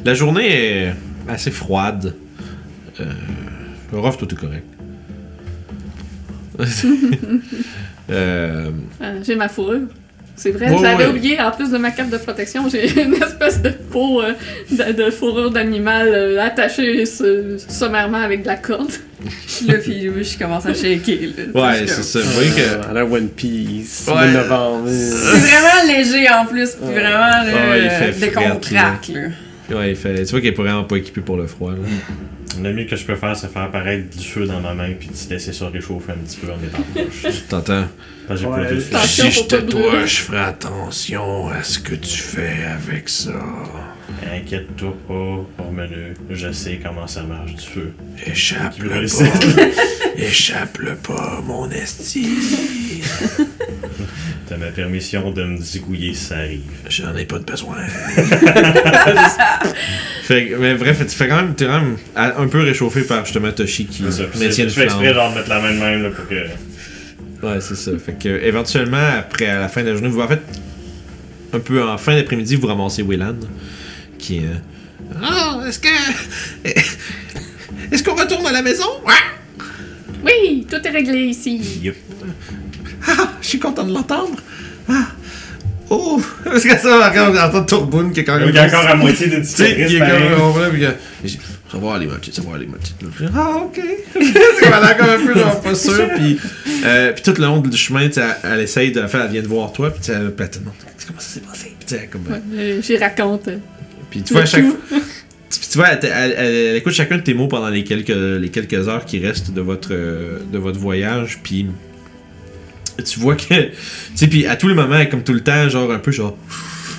La 0.05 0.15
journée 0.15 0.85
est 0.85 0.95
assez 1.29 1.51
froide. 1.51 2.15
Euh, 3.01 3.05
le 3.93 3.99
rough, 3.99 4.17
tout 4.19 4.29
est 4.33 4.37
correct. 4.37 4.65
euh, 8.11 8.71
Euh, 9.01 9.21
j'ai 9.25 9.37
ma 9.37 9.49
fourrure. 9.49 9.83
C'est 10.35 10.53
vrai, 10.53 10.71
Ouais, 10.71 10.77
j'avais 10.81 11.05
ouais. 11.07 11.11
oublié, 11.11 11.41
en 11.41 11.51
plus 11.51 11.71
de 11.73 11.79
ma 11.79 11.91
carte 11.91 12.11
de 12.11 12.17
protection, 12.17 12.69
j'ai 12.69 12.89
une 13.03 13.15
espèce 13.15 13.61
de 13.61 13.71
peau 13.71 14.23
euh, 14.23 14.35
de, 14.71 14.93
de 15.05 15.11
fourrure 15.11 15.51
d'animal 15.51 16.09
euh, 16.09 16.41
attachée 16.41 17.05
sommairement 17.07 18.19
avec 18.19 18.43
de 18.43 18.47
la 18.47 18.55
corde. 18.57 18.93
Je 19.47 19.51
suis 19.53 19.67
là, 19.67 19.75
puis 19.79 20.01
je 20.23 20.39
commence 20.39 20.65
à 20.67 20.75
shaker. 20.75 21.19
Là, 21.55 21.61
ouais, 21.81 21.87
c'est 21.89 22.05
ça. 22.05 22.21
Vous 22.21 22.31
voyez 22.35 22.51
que. 22.51 22.89
À 22.89 22.93
la 22.93 23.05
One 23.05 23.29
Piece. 23.31 24.07
Ouais. 24.09 24.31
novembre. 24.33 24.89
C'est 24.89 25.39
vraiment 25.39 25.89
léger 25.93 26.29
en 26.31 26.47
plus, 26.47 26.71
puis 26.71 26.93
vraiment, 26.95 27.19
là, 27.19 27.45
Ouais, 27.45 27.83
il 27.85 27.91
fait 27.91 28.11
euh, 28.11 28.21
dès 28.21 28.31
qu'on 28.31 28.57
craque, 28.61 29.09
là. 29.09 29.77
Ouais, 29.77 29.91
il 29.91 29.97
fait, 29.97 30.25
tu 30.25 30.31
vois 30.31 30.41
qu'il 30.41 30.51
est 30.51 30.55
vraiment 30.57 30.85
pas 30.85 30.97
équipé 30.97 31.21
pour 31.21 31.37
le 31.37 31.49
froid. 31.49 31.73
Là. 31.73 31.79
Le 32.63 32.73
mieux 32.73 32.85
que 32.85 32.97
je 32.97 33.05
peux 33.05 33.15
faire, 33.15 33.37
c'est 33.37 33.53
faire 33.53 33.63
apparaître 33.63 34.17
du 34.17 34.25
feu 34.25 34.47
dans 34.47 34.61
ma 34.61 34.75
main 34.75 34.91
puis 34.99 35.09
de 35.09 35.31
laisser 35.31 35.53
ça 35.53 35.69
réchauffer 35.69 36.13
un 36.13 36.17
petit 36.17 36.39
peu 36.39 36.49
en 36.51 36.57
étant 36.57 36.83
proche. 36.95 37.43
T'entends? 37.49 37.87
Ouais. 38.31 38.81
si 39.07 39.31
j'étais 39.31 39.65
toi, 39.65 40.05
je 40.05 40.17
ferais 40.17 40.45
attention 40.45 41.49
à 41.49 41.63
ce 41.63 41.79
que 41.79 41.95
tu 41.95 42.19
fais 42.19 42.65
avec 42.65 43.09
ça. 43.09 43.33
Inquiète-toi 44.31 44.97
pas, 45.07 45.65
menu. 45.73 46.15
Je 46.31 46.53
sais 46.53 46.81
comment 46.83 47.07
ça 47.07 47.23
marche 47.23 47.55
du 47.55 47.65
feu. 47.65 47.93
Échappe-le 48.27 48.89
pas. 48.89 49.65
Échappe-le 50.17 50.97
pas, 50.97 51.43
mon 51.47 51.71
esti. 51.71 52.29
T'as 54.49 54.57
ma 54.57 54.67
permission 54.69 55.31
de 55.31 55.45
me 55.45 55.59
zigouiller 55.59 56.15
si 56.15 56.25
ça 56.27 56.37
arrive. 56.39 56.63
J'en 56.89 57.15
ai 57.17 57.25
pas 57.27 57.39
de 57.39 57.45
besoin. 57.45 57.77
fait, 60.23 60.47
que- 60.47 60.57
mais 60.57 60.75
bref, 60.75 60.99
tu 61.07 61.15
fais 61.15 61.29
quand 61.29 61.37
même, 61.37 61.55
t'es 61.55 61.67
quand 61.67 61.81
même 61.81 61.97
un 62.17 62.49
peu 62.49 62.63
réchauffé 62.63 63.03
par 63.03 63.25
justement 63.25 63.53
Toshi 63.53 63.87
qui 63.87 64.05
ça. 64.11 64.23
Maintient 64.39 64.65
Je 64.65 64.71
fais 64.75 64.85
exprès 64.85 65.13
genre 65.15 65.31
de 65.33 65.37
mettre 65.39 65.49
la 65.51 65.61
main 65.61 65.73
de 65.75 65.79
même 65.79 66.03
là, 66.03 66.11
pour 66.11 66.27
que. 66.29 66.35
Ouais, 67.47 67.61
c'est 67.61 67.77
ça. 67.77 67.91
Fait 68.05 68.19
que 68.19 68.29
éventuellement, 68.45 69.07
après 69.19 69.47
à 69.47 69.61
la 69.61 69.69
fin 69.69 69.83
de 69.83 69.89
la 69.89 69.95
journée, 69.95 70.09
vous 70.09 70.21
en 70.21 70.29
fait 70.29 70.41
un 71.53 71.61
peu 71.61 71.83
en 71.83 71.97
fin 71.99 72.17
d'après-midi, 72.17 72.57
vous 72.57 72.67
ramassez 72.67 73.03
Wayland 73.03 73.37
qui 74.19 74.39
est. 74.39 74.41
euh, 74.45 75.15
Ah, 75.23 75.61
est-ce 75.69 75.79
que. 75.79 75.89
Est-ce 77.93 78.03
qu'on 78.03 78.15
retourne 78.17 78.47
à 78.47 78.53
la 78.53 78.63
maison? 78.63 78.85
Ouais! 79.07 79.65
Oui, 80.25 80.67
tout 80.69 80.77
est 80.85 80.91
réglé 80.91 81.19
ici. 81.27 81.61
Yup. 81.83 81.95
Ah, 83.09 83.33
je 83.41 83.47
suis 83.49 83.59
content 83.59 83.85
de 83.85 83.93
l'entendre. 83.93 84.37
Ah. 84.89 85.07
Oh! 85.91 86.21
Parce 86.45 86.65
que 86.65 86.77
ça, 86.79 87.11
quand 87.15 87.31
on 87.33 87.37
entend 87.39 87.65
Tourboune 87.65 88.13
qui 88.13 88.21
est 88.21 88.25
quand 88.25 88.39
même. 88.39 88.49
Il 88.51 88.55
y 88.55 88.59
a 88.59 88.67
encore 88.67 88.87
à 88.87 88.95
moitié 88.95 89.29
d'une 89.29 89.41
Tu 89.41 89.49
sais, 89.49 89.75
il 89.79 89.97
est 89.97 89.99
comme. 90.01 90.71
puis 90.73 90.81
que- 90.83 91.39
Ça 91.71 91.77
va 91.79 91.95
aller, 91.95 92.07
ma 92.07 92.15
petite, 92.17 92.35
ça 92.35 92.43
va 92.43 92.57
aller, 92.57 92.67
ma 92.67 92.77
petite. 92.79 92.97
Ah, 93.35 93.57
ok. 93.65 93.81
c'est 94.59 94.73
a 94.73 94.95
comme 94.95 95.09
un 95.11 95.27
peu, 95.27 95.39
genre, 95.39 95.61
pas 95.61 95.75
sûr. 95.75 96.09
Puis, 96.17 96.39
euh, 96.85 97.13
puis 97.13 97.23
tout 97.23 97.35
le 97.39 97.45
long 97.47 97.59
du 97.61 97.77
chemin, 97.77 98.01
elle, 98.09 98.23
elle 98.45 98.61
essaye 98.61 98.91
de 98.93 99.07
faire, 99.07 99.23
elle 99.25 99.31
vient 99.33 99.43
de 99.43 99.49
voir 99.49 99.73
toi, 99.73 99.91
puis 99.91 100.01
elle 100.09 100.15
demande 100.35 100.75
comment 101.07 101.21
ça 101.21 101.27
s'est 101.35 101.41
passé? 101.41 101.75
Puis, 101.79 101.99
tu 101.99 102.09
comme. 102.09 102.23
Ouais, 102.31 102.41
euh, 102.55 102.83
J'y 102.83 102.97
raconte. 102.99 103.49
Puis 104.11 104.23
tu 104.23 104.33
vois, 104.35 104.43
à 104.43 104.47
chaque 104.47 104.65
tout. 104.65 104.77
Puis 104.89 105.61
tu 105.71 105.79
vois, 105.79 105.89
elle, 105.89 105.99
elle- 106.03 106.35
elle- 106.39 106.57
elle 106.57 106.77
écoute 106.77 106.93
chacun 106.93 107.17
de 107.17 107.23
tes 107.23 107.35
mots 107.35 107.49
pendant 107.49 107.69
les 107.71 107.85
quelques, 107.85 108.09
les 108.09 108.49
quelques 108.51 108.89
heures 108.89 109.05
qui 109.07 109.19
restent 109.19 109.53
de 109.53 109.61
votre, 109.63 109.89
euh, 109.93 110.39
de 110.53 110.59
votre 110.59 110.79
voyage, 110.79 111.41
puis 111.43 111.67
tu 113.03 113.21
vois 113.21 113.37
que, 113.37 113.45
tu 113.45 113.71
sais, 114.15 114.27
puis 114.27 114.47
à 114.47 114.57
tous 114.57 114.69
les 114.69 114.75
moments, 114.75 115.05
comme 115.07 115.23
tout 115.23 115.33
le 115.35 115.41
temps, 115.43 115.69
genre 115.69 115.91
un 115.93 115.99
peu 115.99 116.13
genre 116.13 116.37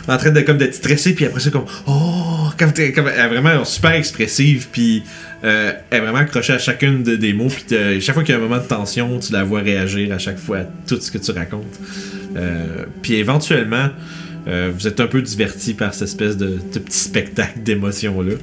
en 0.07 0.17
train 0.17 0.31
de 0.31 0.41
comme 0.41 0.57
d'être 0.57 0.73
stressée, 0.75 1.13
puis 1.13 1.25
après 1.25 1.39
ça 1.39 1.51
comme 1.51 1.65
oh, 1.87 2.49
comme, 2.57 2.71
elle 2.77 2.97
est 2.97 3.27
vraiment 3.27 3.63
super 3.63 3.91
expressive, 3.91 4.67
puis 4.71 5.03
euh, 5.43 5.71
elle 5.91 5.97
est 5.99 6.01
vraiment 6.01 6.17
accrochée 6.19 6.53
à 6.53 6.57
chacune 6.57 7.03
de- 7.03 7.15
des 7.15 7.33
mots, 7.33 7.47
puis 7.49 8.01
chaque 8.01 8.15
fois 8.15 8.23
qu'il 8.23 8.33
y 8.33 8.37
a 8.37 8.39
un 8.39 8.43
moment 8.43 8.57
de 8.57 8.67
tension, 8.67 9.19
tu 9.19 9.31
la 9.33 9.43
vois 9.43 9.61
réagir 9.61 10.11
à 10.13 10.17
chaque 10.17 10.39
fois 10.39 10.57
à 10.59 10.63
tout 10.87 10.99
ce 10.99 11.11
que 11.11 11.17
tu 11.19 11.31
racontes. 11.31 11.79
Euh, 12.35 12.85
puis 13.01 13.15
éventuellement, 13.15 13.89
Euh, 14.47 14.71
vous 14.73 14.87
êtes 14.87 14.99
un 15.01 15.05
peu 15.05 15.21
diverti 15.21 15.73
par 15.73 15.93
cette 15.93 16.07
espèce 16.07 16.37
de, 16.37 16.57
de 16.73 16.79
petit 16.79 16.97
spectacle 16.97 17.59
d'émotions-là. 17.61 18.35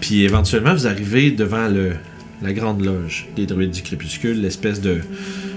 Puis 0.00 0.24
éventuellement, 0.24 0.74
vous 0.74 0.86
arrivez 0.86 1.30
devant 1.30 1.68
le, 1.68 1.92
la 2.42 2.52
grande 2.54 2.82
loge 2.84 3.26
des 3.36 3.44
druides 3.46 3.70
du 3.70 3.82
crépuscule, 3.82 4.40
l'espèce 4.40 4.80
de 4.80 4.96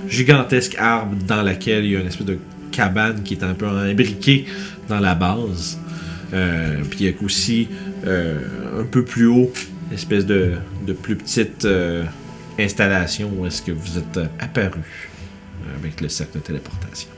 gigantesque 0.09 0.75
arbre 0.77 1.15
dans 1.27 1.41
laquelle 1.41 1.85
il 1.85 1.91
y 1.91 1.95
a 1.95 1.99
une 1.99 2.07
espèce 2.07 2.27
de 2.27 2.39
cabane 2.71 3.23
qui 3.23 3.35
est 3.35 3.43
un 3.43 3.53
peu 3.53 3.67
imbriquée 3.67 4.45
dans 4.87 4.99
la 4.99 5.15
base. 5.15 5.79
Euh, 6.33 6.83
puis 6.89 6.99
il 7.01 7.05
y 7.07 7.09
a 7.09 7.13
aussi 7.23 7.67
euh, 8.05 8.81
un 8.81 8.85
peu 8.85 9.03
plus 9.03 9.27
haut, 9.27 9.51
une 9.87 9.93
espèce 9.93 10.25
de, 10.25 10.57
plus 11.01 11.15
petite 11.15 11.65
euh, 11.65 12.03
installation 12.59 13.31
où 13.35 13.45
est-ce 13.45 13.61
que 13.61 13.71
vous 13.71 13.97
êtes 13.97 14.19
apparu 14.39 15.09
avec 15.77 16.01
le 16.01 16.09
cercle 16.09 16.39
de 16.39 16.43
téléportation. 16.43 17.09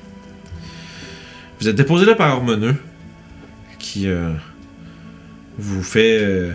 Vous 1.60 1.68
êtes 1.68 1.76
déposé 1.76 2.06
là 2.06 2.16
par 2.16 2.30
Harmonieux 2.30 2.76
qui 3.80 4.08
vous 5.58 5.84
fait 5.84 6.52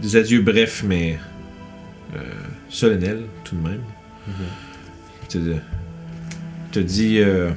des 0.00 0.16
adieux 0.16 0.40
brefs 0.40 0.82
mais 0.86 1.18
solennels 2.68 3.24
tout 3.44 3.56
de 3.56 3.68
même. 3.68 3.80
Te, 5.28 5.56
te 6.72 6.80
dit 6.80 7.18
euh, 7.18 7.50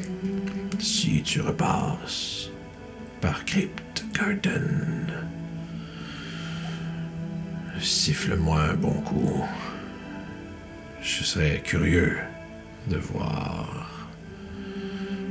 si 0.80 1.22
tu 1.24 1.42
repasses 1.42 2.50
par 3.22 3.46
Crypt 3.46 4.04
Garden, 4.14 5.08
siffle-moi 7.80 8.62
un 8.62 8.74
bon 8.74 8.94
coup. 9.02 9.44
Je 11.02 11.24
serais 11.24 11.62
curieux 11.64 12.18
de 12.88 12.98
voir 12.98 14.10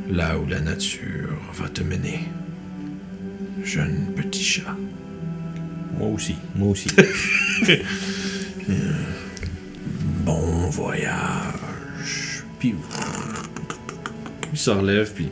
là 0.09 0.39
où 0.39 0.47
la 0.47 0.61
nature 0.61 1.37
va 1.55 1.69
te 1.69 1.83
mener. 1.83 2.21
Jeune 3.62 4.12
petit 4.17 4.43
chat. 4.43 4.77
Moi 5.99 6.09
aussi, 6.09 6.37
moi 6.55 6.71
aussi. 6.71 6.89
Bon 10.25 10.69
voyage. 10.71 11.70
Puis 12.61 12.74
il 14.53 14.59
se 14.59 14.70
relève 14.70 15.11
puis 15.12 15.28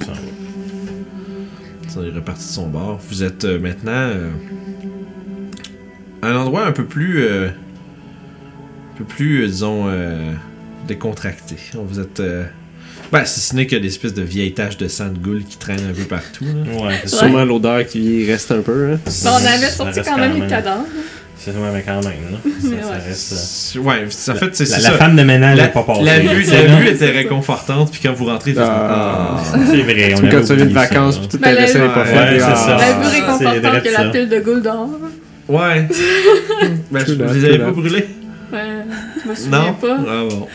Ça 0.00 0.12
va. 0.12 0.18
Ça, 1.88 2.00
il 2.02 2.08
est 2.08 2.12
reparti 2.16 2.46
de 2.46 2.52
son 2.52 2.68
bord. 2.68 3.00
Vous 3.08 3.22
êtes 3.22 3.44
euh, 3.44 3.58
maintenant 3.58 3.90
euh, 3.92 4.30
à 6.22 6.28
un 6.28 6.36
endroit 6.36 6.66
un 6.66 6.72
peu 6.72 6.84
plus. 6.84 7.22
euh, 7.22 7.48
un 7.48 8.98
peu 8.98 9.04
plus, 9.04 9.42
euh, 9.42 9.46
disons, 9.46 9.84
euh, 9.88 10.32
décontracté. 10.86 11.56
Vous 11.74 12.00
êtes. 12.00 12.20
euh, 12.20 12.44
ben, 13.12 13.24
si 13.24 13.40
ce 13.40 13.56
n'est 13.56 13.66
que 13.66 13.74
des 13.76 13.88
espèces 13.88 14.14
de 14.14 14.22
vieilles 14.22 14.54
taches 14.54 14.76
de 14.76 14.86
sang 14.86 15.08
de 15.08 15.18
goule 15.18 15.42
qui 15.42 15.56
traînent 15.56 15.84
un 15.90 15.92
peu 15.94 16.04
partout. 16.04 16.44
là. 16.44 16.84
Ouais, 16.86 17.00
c'est. 17.04 17.16
Sûrement 17.16 17.44
l'odeur 17.44 17.84
qui 17.86 18.24
reste 18.30 18.52
un 18.52 18.60
peu. 18.62 18.92
Hein. 18.92 19.00
Bon, 19.24 19.30
on 19.30 19.46
avait 19.46 19.68
sorti 19.70 20.00
quand 20.04 20.16
même 20.18 20.40
les 20.40 20.46
cadavres. 20.48 20.86
C'est 21.42 21.52
ouais, 21.52 21.56
mais 21.72 21.82
quand 21.82 22.02
même, 22.02 22.04
là. 22.30 22.38
Ça, 22.60 22.68
Mais 22.70 22.82
ça 22.82 22.88
ouais. 22.88 22.94
reste. 23.08 23.76
euh, 23.76 23.80
Ouais, 23.80 23.94
en 24.04 24.34
fait, 24.34 24.50
c'est 24.54 24.64
La, 24.68 24.76
c'est 24.76 24.82
la 24.82 24.90
ça. 24.90 24.92
femme 24.98 25.16
de 25.16 25.22
ménage 25.22 25.56
La, 25.56 25.62
n'est 25.64 25.72
pas 25.72 25.82
passée. 25.84 26.02
la 26.02 26.18
vue, 26.18 26.44
C'est 26.44 26.66
la 26.66 26.76
vue 26.76 26.88
était 26.88 27.10
réconfortante, 27.10 27.90
puis 27.90 28.00
quand 28.02 28.12
vous 28.12 28.26
rentrez, 28.26 28.52
vous 28.52 28.60
Ah. 28.62 29.38
C'est 29.70 29.82
vrai, 29.82 30.12
on 30.14 30.20
Comme 30.20 30.28
quand 30.30 30.40
tu 30.44 30.54
viens 30.56 30.66
de 30.66 30.74
ça, 30.74 30.80
vacances, 30.80 31.18
puis 31.18 31.28
tout 31.28 31.38
Ben, 31.38 31.56
est 31.56 31.60
laissé 31.62 31.78
la- 31.78 31.88
pas 31.88 32.00
Ouais, 32.02 32.06
faire. 32.06 32.32
c'est 32.32 32.40
ça. 32.56 32.76
La 32.78 32.92
vue 32.92 33.04
c'est 33.04 33.20
réconfortante 33.20 33.56
vrai 33.58 33.80
que 33.80 33.88
la 33.88 33.96
ça. 33.96 34.04
pile 34.10 34.28
de 34.28 34.38
goule 34.40 34.62
d'or. 34.62 34.88
Ouais. 35.48 35.88
ben, 36.90 37.04
True 37.04 37.14
vous 37.26 37.34
les 37.34 37.58
that. 37.58 37.64
pas 37.64 37.70
brûlés? 37.70 38.06
Ouais, 38.52 38.58
je 39.24 39.28
me 39.30 39.34
souviens 39.34 39.58
Non? 39.58 39.72
pas. 39.74 39.96
Ah 40.00 40.22
bon. 40.28 40.48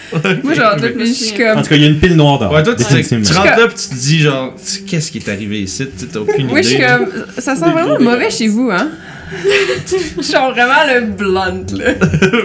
Moi, 0.44 0.54
genre, 0.54 0.74
Je 0.78 0.84
depuis, 0.84 1.08
je 1.08 1.14
suis 1.14 1.26
souviens 1.30 1.52
En 1.52 1.54
comme. 1.56 1.64
tout 1.64 1.70
cas, 1.70 1.76
il 1.78 1.82
y 1.82 1.86
a 1.86 1.88
une 1.88 2.00
pile 2.00 2.16
noire 2.16 2.40
d'or. 2.40 2.52
Ouais, 2.54 2.62
toi, 2.62 2.76
tu, 2.76 2.84
sais- 2.84 3.02
tu 3.04 3.16
rentres 3.34 3.46
là, 3.58 3.68
puis 3.68 3.76
tu 3.78 3.90
te 3.90 3.96
dis, 3.96 4.20
genre, 4.20 4.54
qu'est-ce 4.88 5.12
qui 5.12 5.18
est 5.20 5.30
arrivé 5.30 5.62
ici? 5.62 5.88
Tu 5.98 6.06
T'as 6.08 6.20
aucune 6.20 6.46
Moi, 6.48 6.62
je 6.62 6.68
suis 6.68 6.76
idée. 6.76 6.86
comme. 6.86 7.08
Ça 7.40 7.56
sent 7.56 7.72
vraiment 7.72 8.00
mauvais 8.00 8.30
chez 8.30 8.48
vous, 8.50 8.70
hein? 8.72 8.90
Je 9.32 10.22
suis 10.22 10.32
genre 10.32 10.52
vraiment 10.52 10.84
le 10.94 11.02
blunt, 11.08 11.66
là. 11.78 11.94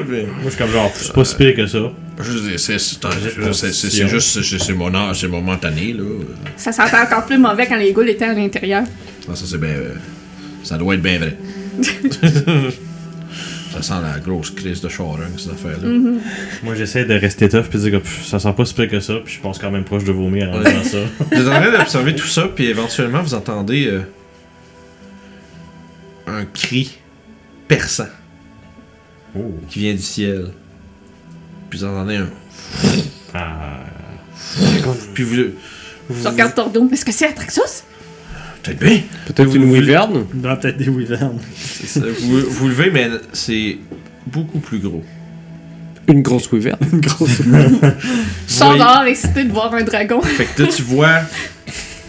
Mais- 0.09 0.23
Moi, 0.27 0.28
je 0.44 0.48
suis 0.51 0.59
comme 0.59 0.70
genre, 0.70 0.90
c'est 0.94 1.12
pas 1.12 1.24
si 1.24 1.35
pire 1.36 1.55
que 1.55 1.66
ça. 1.66 1.78
C'est- 2.23 4.09
juste, 4.09 4.43
c'est 4.43 4.59
c'est 4.59 4.73
mon 4.74 4.94
âge, 4.94 5.20
c'est 5.20 5.28
momentané, 5.28 5.93
là. 5.93 6.05
Ça 6.57 6.73
sentait 6.73 6.97
encore 6.98 7.27
plus 7.27 7.39
mauvais 7.39 7.66
quand 7.66 7.77
les 7.77 7.93
goules 7.93 8.09
étaient 8.11 8.24
à 8.27 8.35
l'intérieur. 8.35 8.85
Ah, 9.31 9.35
ça, 9.35 9.44
c'est 9.47 9.59
bien. 9.61 9.70
euh, 9.70 9.94
ça 10.62 10.77
doit 10.78 10.94
être 10.94 11.02
bien 11.02 11.19
vrai. 11.19 11.36
ça 13.73 13.82
sent 13.82 13.94
la 14.02 14.19
grosse 14.19 14.51
crise 14.51 14.81
de 14.81 14.89
charogne, 14.89 15.20
cette 15.39 15.52
affaire-là. 15.52 15.89
Moi, 16.62 16.74
j'essaie 16.74 17.05
de 17.05 17.15
rester 17.15 17.48
tough 17.48 17.62
puis 17.70 17.78
de 17.78 17.85
dire 17.85 17.93
que 17.93 18.05
pff, 18.05 18.27
ça 18.27 18.39
sent 18.39 18.52
pas 18.57 18.65
si 18.65 18.74
pire 18.74 18.89
que 18.89 19.01
ça, 19.01 19.15
puis 19.24 19.35
je 19.35 19.40
pense 19.40 19.59
quand 19.59 19.70
même 19.70 19.85
proche 19.85 20.05
de 20.05 20.12
vomir 20.12 20.51
en 20.51 20.59
Ouais. 20.59 20.65
disant 20.73 20.85
ça. 20.85 20.98
Vous 21.32 21.40
êtes 21.40 21.48
en 21.48 21.61
train 21.62 21.70
d'observer 21.78 22.15
tout 22.15 22.27
ça, 22.27 22.48
puis 22.55 22.66
éventuellement, 22.66 23.23
vous 23.23 23.35
entendez 23.35 23.86
euh, 23.86 24.01
un 26.31 26.44
cri 26.44 26.98
perçant 27.69 28.07
Oh. 29.36 29.55
qui 29.69 29.81
vient 29.81 29.94
du 29.94 30.02
ciel. 30.02 30.48
Puis 31.69 31.78
vous 31.78 31.85
entendez 31.85 32.16
un. 32.16 32.28
Ah. 33.32 33.85
Puis 35.15 35.23
vous. 35.23 35.36
vous 36.09 36.23
Je 36.24 36.28
regarde 36.28 36.55
Tordo. 36.55 36.89
Est-ce 36.90 37.05
que 37.05 37.12
c'est 37.12 37.27
Atraxos? 37.27 37.85
Peut-être 38.62 38.78
bien. 38.81 39.01
Peut-être 39.27 39.55
une 39.55 39.70
wyvern? 39.70 40.27
Doit 40.35 40.57
peut-être 40.57 40.77
des 40.78 40.89
wyverns. 40.89 41.39
Vous, 41.97 42.40
vous 42.51 42.69
levez, 42.69 42.90
mais 42.90 43.09
c'est 43.32 43.78
beaucoup 44.27 44.59
plus 44.59 44.78
gros. 44.81 45.05
Une 46.09 46.23
grosse 46.23 46.51
wyvern. 46.51 46.78
Une 46.93 47.01
grosse. 47.01 47.31
Je 47.39 47.43
voyez- 47.48 47.94
sors 48.48 48.74
dehors 48.77 49.05
excité 49.05 49.44
de 49.44 49.52
voir 49.52 49.73
un 49.74 49.82
dragon. 49.82 50.20
Fait 50.23 50.44
que 50.44 50.62
là, 50.65 50.69
tu 50.69 50.82
vois 50.82 51.20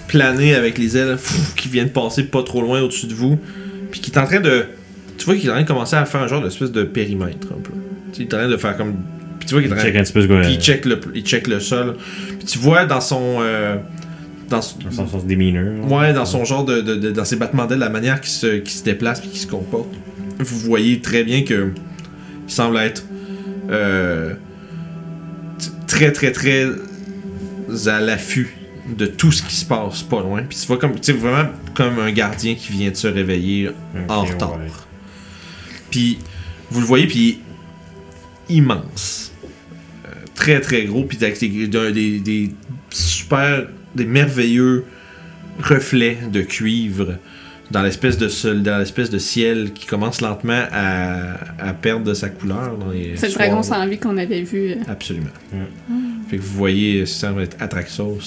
planer 0.08 0.56
avec 0.56 0.78
les 0.78 0.98
ailes 0.98 1.16
pff, 1.18 1.54
qui 1.56 1.70
viennent 1.70 1.92
passer 1.92 2.24
pas 2.24 2.42
trop 2.44 2.62
loin 2.62 2.82
au-dessus 2.82 3.06
de 3.08 3.14
vous. 3.14 3.40
Puis 3.92 4.00
qui 4.02 4.12
est 4.12 4.18
en 4.18 4.26
train 4.26 4.40
de. 4.40 4.66
Tu 5.18 5.26
vois 5.26 5.36
qu'il 5.36 5.46
est 5.48 5.50
en 5.50 5.54
train 5.54 5.62
de 5.64 5.68
commencer 5.68 5.96
à 5.96 6.06
faire 6.06 6.22
un 6.22 6.28
genre 6.28 6.42
d'espèce 6.42 6.72
de 6.72 6.84
périmètre 6.84 7.48
un 7.52 7.62
peu. 7.62 7.72
Tu 8.14 8.18
sais, 8.18 8.24
il 8.24 8.28
est 8.30 8.34
en 8.34 8.38
train 8.38 8.48
de 8.50 8.58
faire 8.58 8.78
comme. 8.78 8.96
Puis 9.40 9.48
tu 9.48 9.54
vois 9.54 9.62
qu'il 9.62 9.72
est 9.72 9.74
en 9.74 9.78
train 9.78 9.86
Check 9.86 9.96
un 9.96 10.04
petit 10.04 10.14
peu 10.14 10.22
ce. 10.22 10.28
Puis 10.28 10.54
il 10.54 10.60
check 10.62 10.86
le, 10.86 11.00
il 11.14 11.24
check 11.24 11.48
le 11.48 11.60
sol. 11.60 11.96
Puis 12.40 12.46
tu 12.48 12.58
vois 12.60 12.86
dans 12.86 13.02
son. 13.02 13.38
euh, 13.42 13.76
dans, 14.50 14.62
son- 14.62 14.78
Dans 14.80 15.08
son 15.08 15.20
demeanor. 15.20 15.90
ouais, 15.92 16.14
dans 16.14 16.26
son 16.26 16.44
genre 16.46 16.66
de. 16.66 16.82
de- 16.82 16.96
de- 16.96 17.12
dans 17.12 17.26
ses 17.26 17.36
battements 17.36 17.66
d'ailes, 17.66 17.80
la 17.80 17.90
manière 17.90 18.20
qu'il 18.22 18.32
se, 18.32 18.62
se 18.66 18.84
déplace 18.84 19.20
puis 19.22 19.30
qu'il 19.30 19.40
se 19.40 19.48
comporte. 19.48 19.90
Vous 20.40 20.58
voyez 20.60 21.00
très 21.02 21.24
bien 21.24 21.44
que. 21.44 21.70
Il 22.48 22.52
semble 22.54 22.78
être. 22.78 23.04
euh, 23.70 24.34
très, 25.88 26.12
très, 26.12 26.32
très. 26.32 26.66
à 27.88 28.00
l'affût 28.02 28.58
de 28.96 29.06
tout 29.06 29.32
ce 29.32 29.44
qui 29.44 29.56
se 29.56 29.66
passe 29.66 30.04
pas 30.04 30.22
loin. 30.22 30.44
Puis 30.44 30.58
tu 30.60 30.68
vois 30.68 30.78
comme. 30.78 31.00
Tu 31.00 31.14
vraiment 31.14 31.50
comme 31.74 32.00
un 32.00 32.12
gardien 32.12 32.56
qui 32.56 32.72
vient 32.72 32.90
de 32.92 32.96
se 32.96 33.08
réveiller 33.08 33.70
en 34.10 34.24
retard. 34.24 34.58
ouais. 34.58 34.68
Puis 35.90 36.20
vous 36.70 36.80
le 36.80 36.86
voyez, 36.86 37.08
puis 37.08 37.40
immense. 38.50 39.32
Euh, 40.06 40.10
très 40.36 40.62
très 40.62 40.86
gros, 40.86 41.04
puis 41.04 41.18
avec 41.22 41.40
des, 41.40 41.68
des, 41.68 42.20
des 42.20 42.52
super, 42.90 43.68
des 43.96 44.06
merveilleux 44.06 44.86
reflets 45.62 46.18
de 46.32 46.42
cuivre 46.42 47.18
dans 47.72 47.82
l'espèce 47.84 48.18
de 48.18 48.28
sol, 48.28 48.64
dans 48.64 48.80
l'espèce 48.80 49.10
de 49.10 49.18
ciel 49.18 49.72
qui 49.74 49.86
commence 49.86 50.20
lentement 50.22 50.66
à, 50.72 51.36
à 51.60 51.74
perdre 51.74 52.04
de 52.06 52.14
sa 52.14 52.30
couleur 52.30 52.78
C'est 53.16 53.28
le 53.30 53.34
dragon 53.34 53.64
sans 53.64 53.86
vie 53.88 53.98
qu'on 53.98 54.18
avait 54.18 54.42
vu. 54.42 54.72
euh. 54.72 54.76
Absolument. 54.88 55.30
Mm. 55.54 56.00
Fait 56.30 56.38
que 56.38 56.42
vous 56.42 56.58
voyez, 56.58 57.06
ça 57.06 57.28
semble 57.30 57.44
être 57.44 57.56
Atraxos 57.62 58.20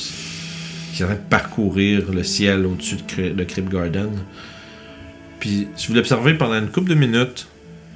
qui 0.94 1.02
est 1.02 1.04
en 1.04 1.08
train 1.08 1.16
de 1.16 1.28
parcourir 1.28 2.12
le 2.12 2.22
ciel 2.22 2.64
au-dessus 2.66 2.96
de, 3.16 3.30
de 3.30 3.44
Crypt 3.44 3.68
Garden. 3.68 4.10
Puis 5.40 5.66
si 5.76 5.88
vous 5.88 5.94
l'observez 5.94 6.34
pendant 6.34 6.54
une 6.54 6.68
couple 6.68 6.90
de 6.90 6.94
minutes, 6.94 7.48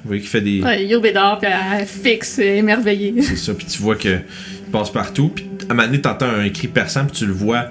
vous 0.02 0.08
voyez 0.08 0.20
qu'il 0.20 0.30
fait 0.30 0.40
des, 0.40 0.60
Ouais, 0.62 0.84
Yobédor, 0.84 1.38
puis 1.38 1.48
elle 1.48 1.86
fixe, 1.86 2.38
émerveillée. 2.40 3.22
C'est 3.22 3.36
ça, 3.36 3.54
puis 3.54 3.66
tu 3.66 3.80
vois 3.80 3.96
que 3.96 4.08
il 4.08 4.70
passe 4.72 4.90
partout, 4.90 5.28
puis 5.28 5.46
à 5.68 5.72
un 5.72 5.74
moment 5.74 5.86
donné, 5.86 6.00
t'entends 6.00 6.28
un 6.28 6.48
cri 6.50 6.68
perçant, 6.68 7.04
puis 7.04 7.18
tu 7.18 7.26
le 7.26 7.32
vois 7.32 7.66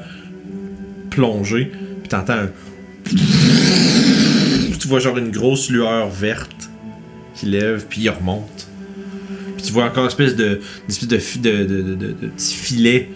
plonger, 1.09 1.71
puis 1.99 2.09
t'entends 2.09 2.33
un... 2.33 2.49
Puis 3.03 3.17
tu 4.79 4.87
vois 4.87 4.99
genre 4.99 5.17
une 5.17 5.31
grosse 5.31 5.69
lueur 5.69 6.09
verte 6.09 6.69
qui 7.35 7.47
lève, 7.47 7.85
puis 7.89 8.01
il 8.01 8.09
remonte. 8.09 8.67
Puis 9.57 9.65
tu 9.65 9.73
vois 9.73 9.85
encore 9.85 10.03
une 10.03 10.09
espèce 10.09 10.35
de, 10.35 10.61
une 10.85 10.89
espèce 10.89 11.39
de, 11.39 11.49
de, 11.49 11.81
de, 11.81 11.95
de, 11.95 12.27
petit 12.27 12.53
filet 12.55 13.09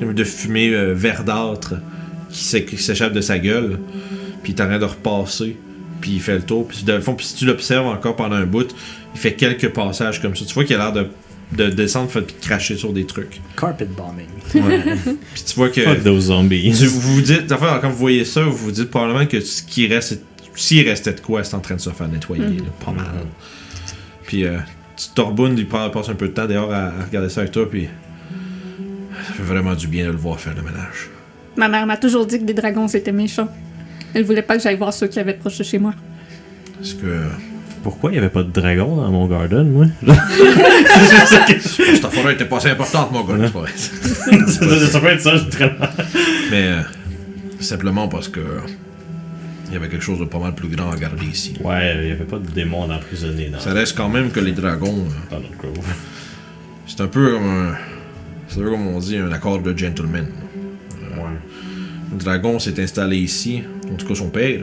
de 0.00 0.24
fumée 0.24 0.70
euh, 0.74 0.92
verdâtre 0.94 1.74
qui 2.30 2.44
s'é- 2.44 2.64
qui 2.64 2.76
s'échappe 2.78 3.12
de 3.12 3.20
sa 3.20 3.38
gueule, 3.38 3.78
puis 4.42 4.52
il 4.52 4.56
est 4.58 4.62
en 4.62 4.66
train 4.66 4.78
de 4.78 4.84
repasser, 4.84 5.56
puis 6.00 6.12
il 6.12 6.20
fait 6.20 6.34
le 6.36 6.42
tour, 6.42 6.66
puis 6.68 6.82
de 6.84 6.98
fond, 7.00 7.14
puis 7.14 7.26
si 7.26 7.34
tu 7.34 7.44
l'observes 7.46 7.86
encore 7.86 8.16
pendant 8.16 8.36
un 8.36 8.46
bout, 8.46 8.74
il 9.14 9.20
fait 9.20 9.34
quelques 9.34 9.70
passages 9.70 10.20
comme 10.20 10.36
ça. 10.36 10.44
Tu 10.44 10.54
vois 10.54 10.64
qu'il 10.64 10.76
a 10.76 10.78
l'air 10.78 10.92
de, 10.92 11.06
de 11.56 11.70
descendre 11.70 12.10
fait, 12.10 12.20
puis 12.22 12.36
de 12.38 12.44
cracher 12.46 12.76
sur 12.76 12.92
des 12.92 13.04
trucs. 13.06 13.40
Carpet 13.56 13.86
bombing. 13.96 14.26
puis 15.34 15.42
tu 15.44 15.54
vois 15.56 15.70
que. 15.70 15.80
Fuck 15.80 16.04
those 16.04 16.26
zombies. 16.26 16.72
Tu- 16.78 16.86
vous 16.86 17.00
vous 17.00 17.20
dites, 17.22 17.50
enfin, 17.50 17.78
quand 17.80 17.88
vous 17.90 17.96
voyez 17.96 18.24
ça, 18.24 18.42
vous 18.42 18.56
vous 18.56 18.70
dites 18.72 18.90
probablement 18.90 19.26
que 19.26 19.40
ce 19.40 19.62
qui 19.62 19.86
reste, 19.86 20.20
s'il 20.54 20.86
restait 20.88 21.14
de 21.14 21.20
quoi, 21.20 21.42
c'est 21.44 21.54
en 21.56 21.60
train 21.60 21.76
de 21.76 21.80
se 21.80 21.90
faire 21.90 22.08
nettoyer, 22.08 22.44
Mhm. 22.44 22.56
là, 22.58 22.64
pas 22.84 22.92
mal. 22.92 23.06
Puis 24.26 24.44
euh, 24.44 24.58
tu 24.96 25.06
Torbund, 25.14 25.58
il 25.58 25.66
prend- 25.66 25.88
passe 25.90 26.08
un 26.10 26.14
peu 26.14 26.28
de 26.28 26.32
temps 26.32 26.46
d'ailleurs 26.46 26.70
à, 26.72 26.86
à 26.88 27.04
regarder 27.06 27.28
ça 27.30 27.40
avec 27.40 27.52
toi, 27.52 27.68
puis. 27.68 27.88
Ça 29.26 29.32
fait 29.34 29.42
vraiment 29.42 29.74
du 29.74 29.86
bien 29.88 30.06
de 30.06 30.10
le 30.12 30.16
voir 30.16 30.38
faire 30.40 30.54
le 30.54 30.62
ménage. 30.62 31.08
Ma 31.56 31.68
mère 31.68 31.86
m'a 31.86 31.96
toujours 31.96 32.26
dit 32.26 32.38
que 32.38 32.44
des 32.44 32.54
dragons 32.54 32.88
c'était 32.88 33.12
méchant. 33.12 33.48
Elle 34.14 34.24
voulait 34.24 34.42
pas 34.42 34.56
que 34.56 34.62
j'aille 34.62 34.76
voir 34.76 34.92
ceux 34.92 35.06
qui 35.08 35.18
avaient 35.20 35.34
proche 35.34 35.58
de 35.58 35.64
chez 35.64 35.78
moi. 35.78 35.94
Est-ce 36.80 36.94
que. 36.94 37.24
Pourquoi 37.82 38.10
il 38.10 38.14
n'y 38.14 38.18
avait 38.18 38.28
pas 38.28 38.42
de 38.42 38.50
dragon 38.50 38.96
dans 38.96 39.10
mon 39.10 39.26
garden, 39.26 39.70
moi? 39.70 39.86
Cette 41.66 42.04
affaire 42.04 42.30
était 42.30 42.44
pas 42.44 42.60
si 42.60 42.68
importante, 42.68 43.12
mon 43.12 43.24
gars, 43.24 43.34
c'est 43.46 43.52
pas 43.52 43.60
vrai. 43.60 43.70
Ça 44.90 45.00
peut 45.00 45.06
être 45.08 45.20
ça. 45.20 45.32
Mais. 46.50 46.66
euh, 46.68 46.80
simplement 47.60 48.08
parce 48.08 48.28
que. 48.28 48.40
Il 49.68 49.74
y 49.74 49.76
avait 49.76 49.88
quelque 49.88 50.02
chose 50.04 50.18
de 50.18 50.24
pas 50.24 50.38
mal 50.38 50.54
plus 50.54 50.68
grand 50.68 50.90
à 50.90 50.96
garder 50.96 51.26
ici. 51.26 51.54
Ouais, 51.62 51.94
il 52.00 52.06
n'y 52.06 52.12
avait 52.12 52.24
pas 52.24 52.38
de 52.38 52.50
démon 52.50 52.90
emprisonné 52.90 53.50
dans, 53.50 53.60
Ça 53.60 53.72
reste 53.74 53.94
quand 53.96 54.08
même 54.08 54.30
que 54.30 54.40
les 54.40 54.52
dragons. 54.52 55.04
euh, 55.06 55.30
dans 55.30 55.40
notre 55.40 55.56
grove. 55.58 55.84
C'est 56.86 57.00
un 57.02 57.06
peu 57.06 57.32
comme 57.32 57.48
un. 57.50 57.74
C'est 58.48 58.60
un 58.60 58.62
peu 58.64 58.70
comme 58.70 58.86
on 58.86 58.98
dit, 58.98 59.16
un 59.16 59.30
accord 59.32 59.60
de 59.60 59.76
gentleman. 59.76 60.26
Ouais. 61.16 61.22
Le 62.12 62.18
dragon 62.18 62.58
s'est 62.58 62.80
installé 62.82 63.18
ici, 63.18 63.62
en 63.90 63.94
tout 63.96 64.06
cas 64.06 64.14
son 64.14 64.30
père. 64.30 64.60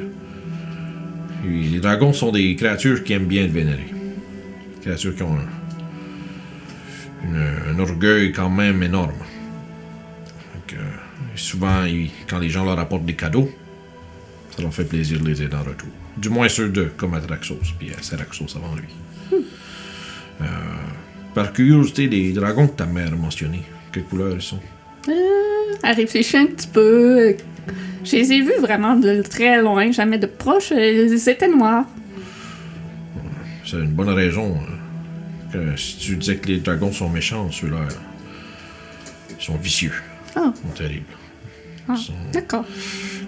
Les 1.45 1.79
dragons 1.79 2.11
sont 2.13 2.31
des 2.31 2.55
créatures 2.55 3.03
qui 3.03 3.13
aiment 3.13 3.25
bien 3.27 3.43
être 3.43 3.51
vénérées. 3.51 3.93
Des 4.75 4.81
créatures 4.81 5.15
qui 5.15 5.21
ont 5.23 5.35
un, 5.35 5.45
une- 7.27 7.75
un 7.75 7.79
orgueil 7.79 8.31
quand 8.31 8.49
même 8.49 8.81
énorme. 8.81 9.11
Donc, 10.55 10.73
euh, 10.73 10.81
souvent, 11.35 11.83
ils- 11.85 12.09
quand 12.27 12.39
les 12.39 12.49
gens 12.49 12.65
leur 12.65 12.79
apportent 12.79 13.05
des 13.05 13.15
cadeaux, 13.15 13.49
ça 14.55 14.61
leur 14.63 14.73
fait 14.73 14.85
plaisir 14.85 15.19
de 15.19 15.27
les 15.27 15.41
aider 15.43 15.55
en 15.55 15.59
retour. 15.63 15.89
Du 16.17 16.29
moins 16.29 16.49
ceux 16.49 16.69
d'eux, 16.69 16.91
comme 16.97 17.13
Atraxos, 17.13 17.59
puis 17.77 17.89
euh, 17.89 17.93
Seraxos 18.01 18.55
avant 18.55 18.73
lui. 18.75 19.39
Euh, 20.41 20.45
par 21.35 21.53
curiosité, 21.53 22.07
les 22.07 22.33
dragons 22.33 22.67
que 22.67 22.75
ta 22.77 22.85
mère 22.85 23.13
a 23.13 23.15
mentionnés, 23.15 23.61
quelle 23.95 24.03
couleur 24.03 24.33
ils 24.35 24.41
sont 24.41 24.59
À 25.83 25.93
réfléchir 25.93 26.41
un 26.41 26.47
petit 26.47 26.67
peu. 26.67 27.29
euh, 27.29 27.33
Je 28.03 28.17
les 28.17 28.33
ai 28.33 28.41
vus 28.41 28.59
vraiment 28.59 28.95
de 28.97 29.21
très 29.21 29.61
loin, 29.61 29.91
jamais 29.91 30.17
de 30.17 30.25
proche. 30.27 30.71
euh, 30.73 31.07
Ils 31.09 31.29
étaient 31.29 31.47
noirs. 31.47 31.85
C'est 33.65 33.77
une 33.77 33.91
bonne 33.93 34.09
raison. 34.09 34.57
hein, 34.59 34.71
Que 35.53 35.77
si 35.77 35.97
tu 35.97 36.15
disais 36.17 36.35
que 36.37 36.47
les 36.49 36.59
dragons 36.59 36.91
sont 36.91 37.09
méchants, 37.09 37.49
ceux-là, 37.51 37.77
euh, 37.77 39.35
ils 39.39 39.43
sont 39.43 39.55
vicieux. 39.57 39.93
Ah. 40.35 40.51
Ils 40.53 40.67
sont 40.69 40.75
terribles. 40.75 41.05
Ah, 41.87 41.95
sont- 41.95 42.13
D'accord. 42.33 42.65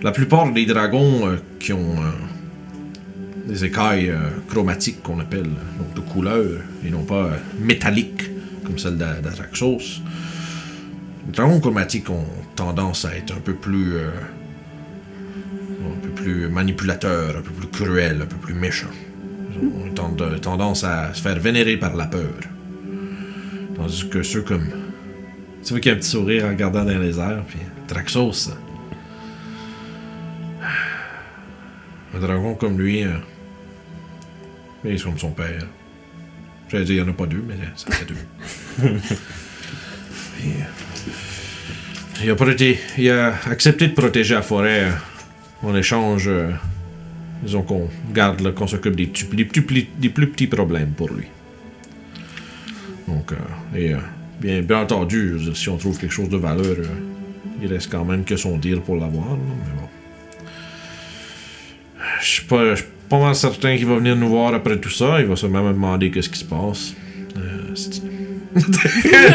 La 0.03 0.11
plupart 0.11 0.51
des 0.51 0.65
dragons 0.65 1.27
euh, 1.27 1.37
qui 1.59 1.71
ont 1.73 1.95
euh, 2.03 2.11
des 3.47 3.63
écailles 3.63 4.09
euh, 4.09 4.29
chromatiques 4.49 5.01
qu'on 5.01 5.19
appelle, 5.21 5.43
donc 5.79 5.93
de 5.95 6.01
couleur, 6.01 6.43
et 6.85 6.89
non 6.89 7.03
pas 7.03 7.25
euh, 7.27 7.37
métalliques, 7.59 8.29
comme 8.65 8.77
celle 8.77 8.97
d'A- 8.97 9.21
d'Atraxos, 9.21 10.01
les 11.27 11.31
dragons 11.33 11.59
chromatiques 11.59 12.09
ont 12.09 12.25
tendance 12.55 13.05
à 13.05 13.15
être 13.15 13.33
un 13.35 13.39
peu 13.39 13.53
plus. 13.53 13.95
euh, 13.95 14.09
un 15.85 15.99
peu 16.01 16.09
plus 16.09 16.47
manipulateurs, 16.49 17.37
un 17.37 17.41
peu 17.41 17.51
plus 17.51 17.67
cruels, 17.69 18.21
un 18.21 18.25
peu 18.25 18.35
plus 18.37 18.53
méchants. 18.53 18.87
Ils 19.61 19.67
ont 19.67 19.89
tend- 19.93 20.39
tendance 20.41 20.83
à 20.83 21.13
se 21.13 21.21
faire 21.21 21.39
vénérer 21.39 21.77
par 21.77 21.95
la 21.95 22.05
peur. 22.05 22.33
Tandis 23.75 24.07
que 24.09 24.23
ceux 24.23 24.41
comme. 24.41 24.67
Tu 25.63 25.69
vois 25.73 25.79
qu'il 25.79 25.89
y 25.91 25.93
a 25.93 25.97
un 25.97 25.99
petit 25.99 26.09
sourire 26.09 26.45
en 26.45 26.49
regardant 26.49 26.83
dans 26.85 26.97
les 26.99 27.19
airs, 27.19 27.43
puis 27.47 27.59
Traxos. 27.87 28.51
Un 32.15 32.19
dragon 32.19 32.55
comme 32.55 32.79
lui, 32.79 33.03
euh, 33.03 33.11
il 34.83 34.91
est 34.91 35.03
comme 35.03 35.17
son 35.17 35.31
père. 35.31 35.63
J'allais 36.69 36.85
dire, 36.85 36.95
il 36.95 37.03
n'y 37.03 37.09
en 37.09 37.13
a 37.13 37.15
pas 37.15 37.25
deux, 37.27 37.43
mais 37.47 37.55
ça 37.75 37.91
fait 37.91 38.05
deux. 38.05 38.15
Et, 40.43 40.49
euh, 40.49 40.65
il, 42.23 43.09
a 43.09 43.33
accepté 43.49 43.87
de 43.87 43.93
protéger 43.93 44.35
la 44.35 44.41
forêt 44.41 44.85
euh, 44.85 44.91
en 45.63 45.75
échange, 45.75 46.27
euh, 46.27 46.51
disons 47.43 47.61
qu'on 47.63 47.89
garde, 48.13 48.53
qu'on 48.53 48.67
s'occupe 48.67 48.95
des, 48.95 49.07
plus, 49.45 50.27
petits 50.27 50.47
problèmes 50.47 50.91
pour 50.91 51.09
lui. 51.09 51.25
Donc, 53.07 53.31
euh, 53.31 53.77
et 53.77 53.93
euh, 53.93 54.61
bien, 54.61 54.81
entendu, 54.81 55.37
si 55.53 55.69
on 55.69 55.77
trouve 55.77 55.97
quelque 55.97 56.11
chose 56.11 56.29
de 56.29 56.37
valeur, 56.37 56.75
il 57.61 57.67
reste 57.71 57.91
quand 57.91 58.05
même 58.05 58.23
que 58.23 58.35
son 58.35 58.57
dire 58.57 58.81
pour 58.81 58.97
l'avoir, 58.97 59.31
mais 59.31 59.81
bon. 59.81 59.87
Je 62.21 62.25
suis 62.25 62.45
pas, 62.45 62.73
pas 63.09 63.19
mal 63.19 63.35
certain 63.35 63.77
qu'il 63.77 63.85
va 63.85 63.97
venir 63.97 64.15
nous 64.15 64.29
voir 64.29 64.53
après 64.53 64.79
tout 64.79 64.89
ça. 64.89 65.19
Il 65.19 65.27
va 65.27 65.35
sûrement 65.35 65.63
me 65.63 65.73
demander 65.73 66.09
qu'est-ce 66.09 66.29
qui 66.29 66.39
se 66.39 66.45
passe. 66.45 66.95
Euh, 68.57 69.29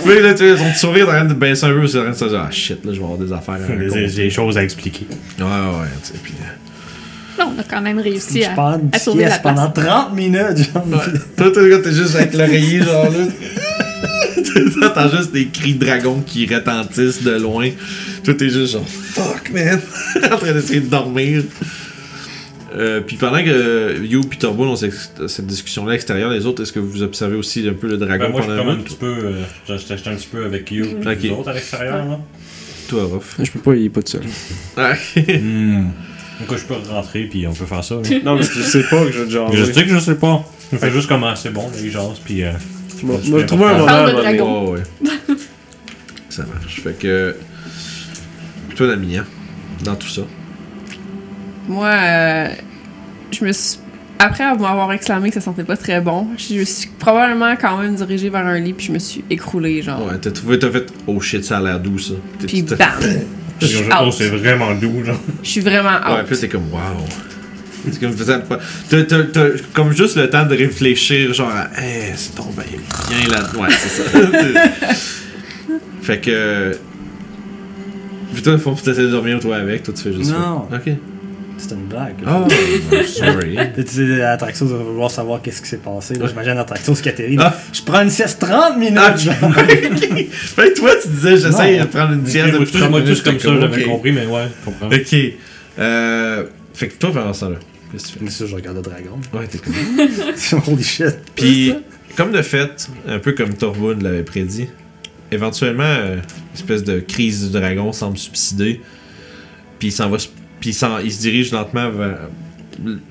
oui, 0.06 0.22
là, 0.22 0.32
tu 0.34 0.38
sais, 0.38 0.56
son 0.56 0.72
sourire 0.74 1.06
est 1.06 1.10
en 1.10 1.14
train 1.16 1.24
de 1.24 1.34
baisser 1.34 1.66
un 1.66 1.72
peu, 1.72 1.86
c'est 1.86 1.98
en 1.98 2.02
train 2.02 2.10
de 2.10 2.16
se 2.16 2.24
dire, 2.26 2.44
ah 2.46 2.50
shit, 2.50 2.84
là, 2.84 2.92
je 2.92 2.98
vais 2.98 3.04
avoir 3.04 3.18
des 3.18 3.32
affaires 3.32 3.54
à 3.54 3.98
Des, 4.08 4.30
choses 4.30 4.56
à 4.58 4.62
expliquer. 4.64 5.06
Ouais, 5.38 5.44
ouais, 5.44 5.88
tu 6.02 6.08
sais, 6.08 6.14
puis. 6.22 6.34
euh, 6.40 7.42
Non, 7.44 7.52
on 7.56 7.60
a 7.60 7.64
quand 7.64 7.80
même 7.80 7.98
réussi 7.98 8.44
à, 8.44 8.54
à 8.92 8.98
sauver 8.98 9.24
la 9.24 9.38
place. 9.38 9.42
pendant 9.42 9.70
30 9.70 10.14
minutes, 10.14 10.58
genre. 10.72 10.84
Toi, 11.36 11.50
toi, 11.52 11.78
t'es 11.82 11.92
juste 11.92 12.16
avec 12.16 12.34
l'oreiller, 12.34 12.82
genre 12.82 13.04
là. 13.10 13.26
T'entends 14.80 15.16
juste 15.16 15.32
des 15.32 15.48
cris 15.48 15.74
de 15.74 15.84
dragon 15.84 16.22
qui 16.24 16.46
retentissent 16.52 17.22
de 17.22 17.32
loin. 17.32 17.68
Toi, 18.24 18.34
t'es 18.34 18.48
juste 18.48 18.72
genre 18.72 18.86
fuck, 18.88 19.50
man. 19.52 19.80
en 20.32 20.36
train 20.36 20.52
d'essayer 20.52 20.80
de 20.80 20.86
dormir. 20.86 21.42
Euh, 22.74 23.00
puis 23.00 23.16
pendant 23.16 23.42
que 23.42 23.48
euh, 23.48 24.04
You 24.04 24.20
et 24.30 24.36
Turbo 24.36 24.64
ont 24.64 24.76
cette, 24.76 25.46
discussion-là 25.46 25.94
extérieure, 25.94 26.30
les 26.30 26.44
autres, 26.46 26.62
est-ce 26.62 26.72
que 26.72 26.78
vous 26.80 27.02
observez 27.02 27.36
aussi 27.36 27.66
un 27.68 27.72
peu 27.72 27.86
le 27.88 27.96
dragon 27.96 28.24
Ben, 28.26 28.30
moi, 28.30 28.42
je 28.42 28.46
pendant 28.46 28.60
suis 28.60 28.68
comme 28.68 28.80
un 28.80 28.82
petit 28.82 28.96
peu. 28.96 29.06
Euh, 29.06 29.76
j'étais 29.78 30.08
un 30.08 30.14
petit 30.14 30.26
peu 30.26 30.44
avec 30.44 30.70
you 30.70 30.84
et 30.84 31.06
Ok. 31.08 31.22
les 31.22 31.30
autres 31.30 31.48
à 31.48 31.52
l'extérieur, 31.54 31.96
là. 32.04 32.18
Toi, 32.88 33.08
Ruff. 33.12 33.36
Je 33.42 33.50
peux 33.50 33.58
pas, 33.60 33.74
il 33.74 33.86
est 33.86 33.88
pas 33.90 34.02
tout 34.02 34.12
seul. 34.12 34.22
Ah, 34.76 34.92
Hmm. 35.16 35.88
Donc, 36.40 36.56
je 36.56 36.64
peux 36.64 36.74
rentrer, 36.88 37.24
puis 37.24 37.46
on 37.46 37.52
peut 37.52 37.66
faire 37.66 37.82
ça. 37.82 37.96
là. 37.96 38.02
Non, 38.24 38.36
mais 38.36 38.46
tu 38.46 38.62
sais 38.62 38.82
pas 38.84 39.04
que 39.04 39.12
je 39.12 39.22
vais 39.22 39.30
genre. 39.30 39.52
je 39.52 39.64
sais 39.64 39.84
que 39.84 39.88
je 39.90 39.98
sais 39.98 40.14
pas. 40.14 40.44
Je 40.72 40.76
fais 40.78 40.90
juste 40.90 41.08
comment 41.08 41.34
c'est 41.34 41.50
bon, 41.52 41.68
les 41.82 41.90
gens, 41.90 42.14
puis. 42.24 42.44
Euh, 42.44 42.52
je 43.24 43.34
vais 43.34 43.46
trouver 43.46 43.64
un 43.64 43.78
moment. 43.78 44.70
Ouais. 44.70 44.82
ça 46.28 46.44
marche. 46.44 46.80
Fait 46.82 46.98
que. 46.98 47.34
Toi, 48.76 48.86
Damien, 48.88 49.24
dans 49.84 49.96
tout 49.96 50.08
ça. 50.08 50.22
Moi, 51.68 51.86
euh, 51.86 52.48
je 53.30 53.44
me 53.44 53.52
suis. 53.52 53.78
Après 54.20 54.42
m'avoir 54.56 54.90
exclamé 54.92 55.28
que 55.28 55.34
ça 55.34 55.40
sentait 55.40 55.62
pas 55.62 55.76
très 55.76 56.00
bon, 56.00 56.26
je 56.36 56.54
me 56.54 56.64
suis 56.64 56.88
probablement 56.98 57.54
quand 57.54 57.78
même 57.78 57.94
dirigée 57.94 58.30
vers 58.30 58.44
un 58.44 58.58
lit, 58.58 58.72
puis 58.72 58.86
je 58.86 58.92
me 58.92 58.98
suis 58.98 59.22
écroulée, 59.30 59.80
genre. 59.80 60.04
Ouais, 60.06 60.18
t'as 60.20 60.32
trouvé, 60.32 60.58
t'as 60.58 60.70
fait 60.70 60.86
oh 61.06 61.20
shit, 61.20 61.44
ça 61.44 61.58
a 61.58 61.62
l'air 61.62 61.78
doux 61.78 62.00
ça. 62.00 62.14
T'es- 62.40 62.46
Puis 62.48 62.62
bam! 62.62 62.78
Je 63.60 63.66
suis 63.66 63.76
je 63.84 63.88
trouve 63.88 64.06
out. 64.08 64.10
que 64.10 64.16
c'est 64.24 64.28
vraiment 64.30 64.74
doux, 64.74 65.04
genre. 65.04 65.20
Je 65.42 65.48
suis 65.48 65.60
vraiment 65.60 65.90
Ouais, 66.04 66.20
out. 66.20 66.26
puis 66.26 66.34
c'est 66.36 66.48
comme 66.48 66.68
wow. 66.72 66.80
C'est 67.92 68.00
comme 68.00 68.16
ça. 68.16 68.40
T'as, 68.88 69.02
t'as, 69.04 69.22
t'as 69.22 69.46
comme 69.72 69.92
juste 69.92 70.16
le 70.16 70.28
temps 70.28 70.44
de 70.46 70.56
réfléchir, 70.56 71.32
genre, 71.32 71.50
à, 71.50 71.68
hey, 71.80 72.12
c'est 72.16 72.34
tombé 72.34 72.64
bien 73.08 73.28
là. 73.30 73.44
Ouais, 73.56 73.68
c'est 73.70 74.02
ça. 74.02 74.10
fait 76.02 76.18
que. 76.20 76.72
Puis 78.34 78.42
toi, 78.42 78.58
faut 78.58 78.74
de 78.74 79.06
dormir 79.10 79.38
toi 79.40 79.56
avec, 79.56 79.84
toi 79.84 79.94
tu 79.96 80.02
fais 80.02 80.12
juste. 80.12 80.32
Non. 80.32 80.68
Ok. 80.72 80.92
C'est 81.58 81.72
une 81.74 81.86
blague. 81.86 82.14
Oh, 82.26 82.46
sorry. 83.06 83.58
Tu 83.74 83.84
sais, 83.86 84.22
Atraxos 84.22 84.66
va 84.66 84.76
vouloir 84.78 85.10
savoir 85.10 85.42
qu'est-ce 85.42 85.60
qui 85.60 85.68
s'est 85.68 85.78
passé? 85.78 86.14
là. 86.14 86.26
J'imagine 86.28 86.56
Atraxos 86.56 86.94
qui 87.02 87.08
atterrit. 87.08 87.36
Ah. 87.40 87.54
Je 87.72 87.82
prends 87.82 88.02
une 88.02 88.10
sieste 88.10 88.38
30 88.40 88.78
minutes. 88.78 88.96
Ah, 88.98 89.16
fait 89.16 89.80
que 90.70 90.74
toi, 90.78 90.90
tu 91.02 91.08
disais, 91.08 91.36
j'essaye 91.36 91.80
de 91.80 91.84
prendre 91.86 92.12
une 92.12 92.26
sieste 92.26 92.52
de 92.52 92.58
Moi, 92.58 92.66
plus 92.66 92.88
moi, 92.88 93.02
tous 93.02 93.22
comme 93.22 93.38
ça, 93.40 93.60
j'avais 93.60 93.82
compris, 93.82 94.12
mais 94.12 94.26
ouais, 94.26 94.44
je 94.60 94.64
comprends. 94.70 94.86
Ok. 94.86 95.16
Euh, 95.80 96.44
fait 96.74 96.88
que 96.88 96.94
toi, 96.94 97.12
pendant 97.12 97.32
ce 97.32 97.40
temps-là, 97.40 97.56
qu'est-ce 97.92 98.06
que 98.12 98.12
tu 98.14 98.24
Bien 98.24 98.30
sûr, 98.30 98.46
je 98.46 98.54
regarde 98.54 98.76
le 98.76 98.82
dragon. 98.82 99.18
fais? 99.32 99.38
Ouais, 99.38 99.46
t'es 99.46 99.58
comme. 99.58 100.62
Holy 100.74 100.84
shit. 100.84 101.16
Puis, 101.34 101.74
comme 102.16 102.30
de 102.32 102.42
fait, 102.42 102.88
un 103.08 103.18
peu 103.18 103.32
comme 103.32 103.54
Torbund 103.54 104.00
l'avait 104.02 104.22
prédit, 104.22 104.68
éventuellement, 105.32 105.82
euh, 105.84 106.16
espèce 106.54 106.84
de 106.84 107.00
crise 107.00 107.46
du 107.46 107.58
dragon 107.58 107.92
semble 107.92 108.16
subsider. 108.18 108.80
Puis 109.78 109.88
il 109.88 109.92
s'en 109.92 110.08
va, 110.08 110.18
puis 110.60 110.70
il, 110.70 110.88
il 111.04 111.12
se 111.12 111.20
dirige 111.20 111.52
lentement 111.52 111.90
vers, 111.90 112.18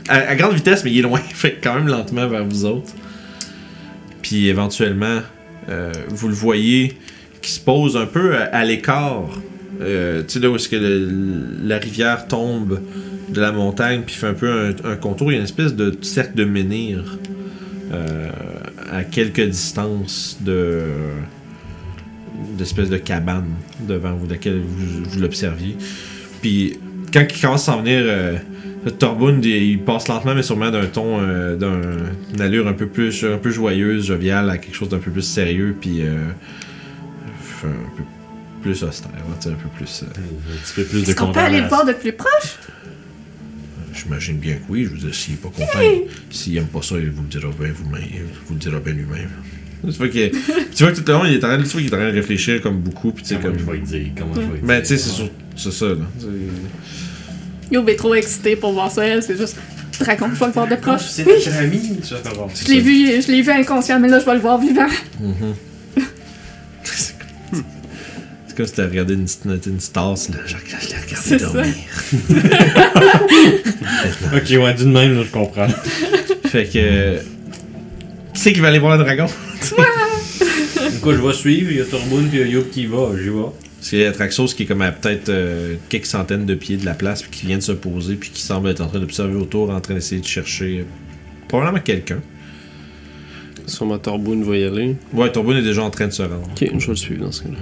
à, 0.08 0.36
grande 0.36 0.54
vitesse, 0.54 0.84
mais 0.84 0.92
il 0.92 1.00
est 1.00 1.04
loin, 1.04 1.20
fait 1.34 1.60
quand 1.62 1.76
même 1.76 1.88
lentement 1.88 2.28
vers 2.28 2.46
vous 2.46 2.66
autres. 2.66 2.94
Puis 4.22 4.48
éventuellement, 4.48 5.20
euh, 5.70 5.92
vous 6.10 6.28
le 6.28 6.34
voyez 6.34 6.98
qui 7.42 7.52
se 7.52 7.60
pose 7.60 7.96
un 7.96 8.06
peu 8.06 8.36
à, 8.36 8.64
l'écart. 8.66 9.30
Euh, 9.80 10.24
tu 10.24 10.34
sais, 10.34 10.40
là 10.40 10.50
où 10.50 10.56
est-ce 10.56 10.70
que 10.70 11.08
la 11.64 11.78
rivière 11.78 12.28
tombe 12.28 12.82
de 13.30 13.42
la 13.42 13.52
montagne, 13.52 14.02
puis 14.06 14.16
fait 14.16 14.28
un 14.28 14.34
peu 14.34 14.50
un, 14.50 14.92
un 14.92 14.96
contour, 14.96 15.32
il 15.32 15.36
y 15.36 15.38
a 15.38 15.40
une 15.40 15.46
espèce 15.46 15.76
de 15.76 15.96
cercle 16.02 16.36
de 16.36 16.46
menhir 16.46 17.18
euh, 17.92 18.30
à 18.92 19.04
quelques 19.04 19.46
distances 19.48 20.38
de 20.42 20.84
d'espèce 22.58 22.90
de 22.90 22.98
cabane 22.98 23.50
devant 23.88 24.14
vous, 24.14 24.28
laquelle 24.28 24.60
vous, 24.60 25.04
vous 25.04 25.20
l'observiez. 25.20 25.76
Puis 26.42 26.78
quand 27.14 27.26
il 27.30 27.42
commence 27.42 27.68
à 27.70 27.74
s'en 27.74 27.82
venir, 27.82 28.02
euh, 28.06 28.38
Torbund, 29.00 29.44
il, 29.44 29.52
il 29.52 29.80
passe 29.80 30.08
lentement 30.08 30.36
mais 30.36 30.44
sûrement 30.44 30.72
d'un 30.72 30.86
ton, 30.86 31.20
euh, 31.20 31.56
d'un- 31.56 31.82
d'une 32.32 32.42
allure 32.42 32.68
un 32.68 32.74
peu 32.74 32.88
plus, 32.88 33.24
un 33.26 33.38
peu 33.38 33.50
joyeuse, 33.50 34.06
joviale, 34.08 34.50
à 34.50 34.58
quelque 34.58 34.76
chose 34.76 34.90
d'un 34.90 35.00
peu 35.00 35.12
plus 35.12 35.22
sérieux, 35.24 35.76
puis 35.80 36.02
euh, 36.02 36.16
un 37.64 37.68
peu 37.98 38.04
plus 38.62 38.84
austère, 38.84 39.10
un 39.12 39.52
peu 39.52 39.70
plus. 39.78 40.04
euh, 40.04 40.08
Un 40.08 40.58
petit 40.64 40.74
peu 40.76 40.84
plus 40.84 41.04
de 41.04 41.10
Est-ce 41.10 41.16
qu'on 41.16 41.32
peut 41.32 41.40
aller 41.40 41.62
le 41.62 41.68
voir 41.68 41.86
de 41.86 41.94
plus 41.94 42.12
proche? 42.14 42.58
J'imagine 43.94 44.38
bien 44.38 44.56
que 44.56 44.62
oui. 44.70 44.84
Je 44.86 44.90
veux 44.90 44.98
dire, 44.98 45.16
s'il 45.16 45.34
est 45.36 45.38
pas 45.38 45.50
content, 45.50 45.80
s'il 46.30 46.56
aime 46.58 46.66
pas 46.68 46.82
ça, 46.84 46.96
il 47.00 47.10
vous 47.10 47.24
le 47.24 47.28
dira 47.30 47.50
bien 47.60 47.72
vous-même. 47.74 48.04
Vous 48.46 48.54
le 48.54 48.60
dira 48.60 48.80
bien 48.80 48.94
lui-même. 48.94 49.30
Tu 49.84 49.92
vois, 49.92 50.08
que, 50.08 50.28
tu 50.76 50.84
vois 50.84 50.92
que 50.92 50.98
tout 51.00 51.04
le 51.08 51.14
long, 51.14 51.26
il 51.26 51.34
est 51.34 51.44
en 51.44 51.48
train, 51.50 51.58
tu 51.58 51.64
vois 51.64 51.82
qu'il 51.82 51.90
est 51.92 51.94
en 51.96 51.98
train 51.98 52.10
de 52.10 52.16
réfléchir 52.16 52.62
comme 52.62 52.78
beaucoup, 52.80 53.12
puis 53.12 53.24
tu 53.24 53.30
sais, 53.30 53.36
Comment 53.42 53.56
comme. 53.56 53.66
je 53.66 53.72
vais 53.72 53.78
dire? 53.80 54.08
Comment 54.18 54.34
je 54.36 54.40
vais 54.42 54.46
le 54.48 54.54
dire? 54.54 54.64
Ben, 54.68 54.82
tu 54.82 54.88
sais, 54.88 54.98
c'est 54.98 55.10
sur- 55.10 55.30
c'est 55.58 55.72
ça, 55.74 55.86
là. 55.88 55.96
C'est- 56.20 57.74
Yob 57.74 57.90
est 57.90 57.96
trop 57.98 58.14
excité 58.16 58.56
pour 58.56 58.72
voir 58.74 58.90
ça, 58.92 59.06
elle, 59.06 59.22
c'est 59.24 59.38
juste. 59.38 59.58
Dragon, 60.00 60.28
je 60.34 60.40
vais 60.40 60.46
le 60.46 60.52
voir 60.52 60.68
de 60.68 60.76
proche. 60.76 61.02
C'est 61.10 61.26
Oui, 61.26 61.34
notre 61.46 61.58
ami, 61.58 61.98
tu 62.08 62.14
vas 62.14 62.30
voir. 62.34 62.48
je 62.54 62.72
l'ai 62.72 62.80
vu, 62.80 63.22
je 63.22 63.32
l'ai 63.32 63.42
vu 63.42 63.52
inconscient, 63.52 64.00
mais 64.00 64.08
là, 64.08 64.20
je 64.20 64.26
vais 64.26 64.36
le 64.36 64.40
voir 64.40 64.60
vivant. 64.60 64.88
C'est 66.84 67.16
comme 68.56 68.66
si 68.68 68.74
t'avais 68.74 68.90
regardé 68.90 69.14
une, 69.16 69.26
une 69.46 69.78
tasse, 69.78 70.30
là. 70.30 70.38
Je, 70.46 70.56
je 70.58 70.90
l'ai 70.90 70.96
regardé 70.96 71.16
C'est 71.16 71.40
ça. 71.40 71.46
dormir. 71.48 71.74
Ok, 74.36 74.50
ouais, 74.50 74.74
d'une 74.74 74.92
même, 74.92 75.16
là, 75.16 75.24
je 75.24 75.32
comprends. 75.32 75.68
Fait 76.46 76.66
que. 76.66 77.18
Qui 78.34 78.42
c'est 78.42 78.54
qui 78.54 78.60
va 78.60 78.68
aller 78.70 78.80
voir 78.80 78.98
le 78.98 79.04
dragon? 79.04 79.28
Quoi, 81.02 81.14
je 81.16 81.22
vais 81.22 81.34
suivre, 81.34 81.72
il 81.72 81.78
y 81.78 81.82
a 81.82 81.86
Torboun 81.86 82.28
puis 82.30 82.40
il 82.40 82.42
y 82.42 82.44
a 82.44 82.48
Youb 82.54 82.70
qui 82.72 82.84
y 82.84 82.86
va, 82.86 83.10
j'y 83.18 83.30
vais. 83.30 83.36
Parce 83.78 83.90
qu'il 83.90 84.00
y 84.00 84.06
a 84.06 84.12
Traxos 84.12 84.48
qui 84.56 84.64
est 84.64 84.66
comme 84.66 84.82
à 84.82 84.92
peut-être 84.92 85.30
euh, 85.30 85.76
quelques 85.90 86.08
centaines 86.08 86.46
de 86.46 86.56
pieds 86.56 86.78
de 86.78 86.86
la 86.86 86.94
place, 86.96 87.22
puis 87.22 87.32
qui 87.32 87.46
vient 87.46 87.58
de 87.58 87.62
se 87.64 87.72
poser, 87.74 88.16
puis 88.16 88.32
qui 88.32 88.42
semble 88.42 88.70
être 88.70 88.82
en 88.82 88.88
train 88.88 89.00
d'observer 89.00 89.36
autour, 89.36 89.70
en 89.70 89.80
train 89.82 89.94
d'essayer 89.94 90.20
de 90.22 90.26
chercher 90.28 90.80
euh, 90.80 90.84
probablement 91.48 91.80
quelqu'un. 91.84 92.20
Sûrement 93.68 93.98
Torboun 93.98 94.44
va 94.44 94.56
y 94.58 94.64
aller. 94.64 94.96
Ouais, 95.14 95.32
Torbun 95.32 95.58
est 95.58 95.62
déjà 95.62 95.84
en 95.84 95.90
train 95.90 96.08
de 96.08 96.14
se 96.14 96.22
rendre. 96.22 96.48
Ok, 96.52 96.60
je 96.62 96.66
vais 96.86 96.88
le 96.88 96.96
suivre 96.96 97.26
dans 97.26 97.32
ce 97.32 97.44
cas-là. 97.44 97.56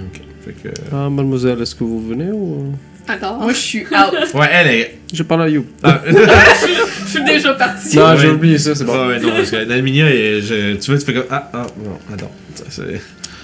Fait 0.44 0.52
que. 0.52 0.68
Ah, 0.92 1.10
mademoiselle, 1.10 1.60
est-ce 1.60 1.74
que 1.74 1.82
vous 1.84 2.06
venez 2.06 2.30
ou. 2.30 2.72
Alors, 3.08 3.40
Moi, 3.40 3.52
je 3.52 3.58
suis 3.58 3.82
out. 3.86 4.34
Ouais, 4.34 4.46
elle 4.52 4.66
est. 4.68 4.98
Je 5.12 5.22
parle 5.24 5.42
à 5.42 5.48
You. 5.48 5.64
Ah, 5.82 6.02
je 6.06 7.08
suis 7.10 7.24
déjà 7.24 7.54
partie. 7.54 7.96
Non, 7.96 8.10
Ouais. 8.10 8.18
j'ai 8.18 8.28
oublié 8.30 8.58
ça, 8.58 8.74
c'est 8.74 8.84
bon. 8.84 8.92
Ouais, 8.92 9.14
ouais, 9.14 9.20
non, 9.20 9.30
parce 9.30 9.50
que 9.50 9.64
Nalminia, 9.64 10.08
est- 10.10 10.40
je- 10.42 10.74
tu 10.76 10.90
vois, 10.90 10.98
tu 11.00 11.06
fais 11.06 11.14
comme. 11.14 11.24
Ah, 11.30 11.50
ah, 11.52 11.66
non, 11.84 11.98
attends. 12.14 12.32
Ça, 12.54 12.64
C'est. 12.68 13.00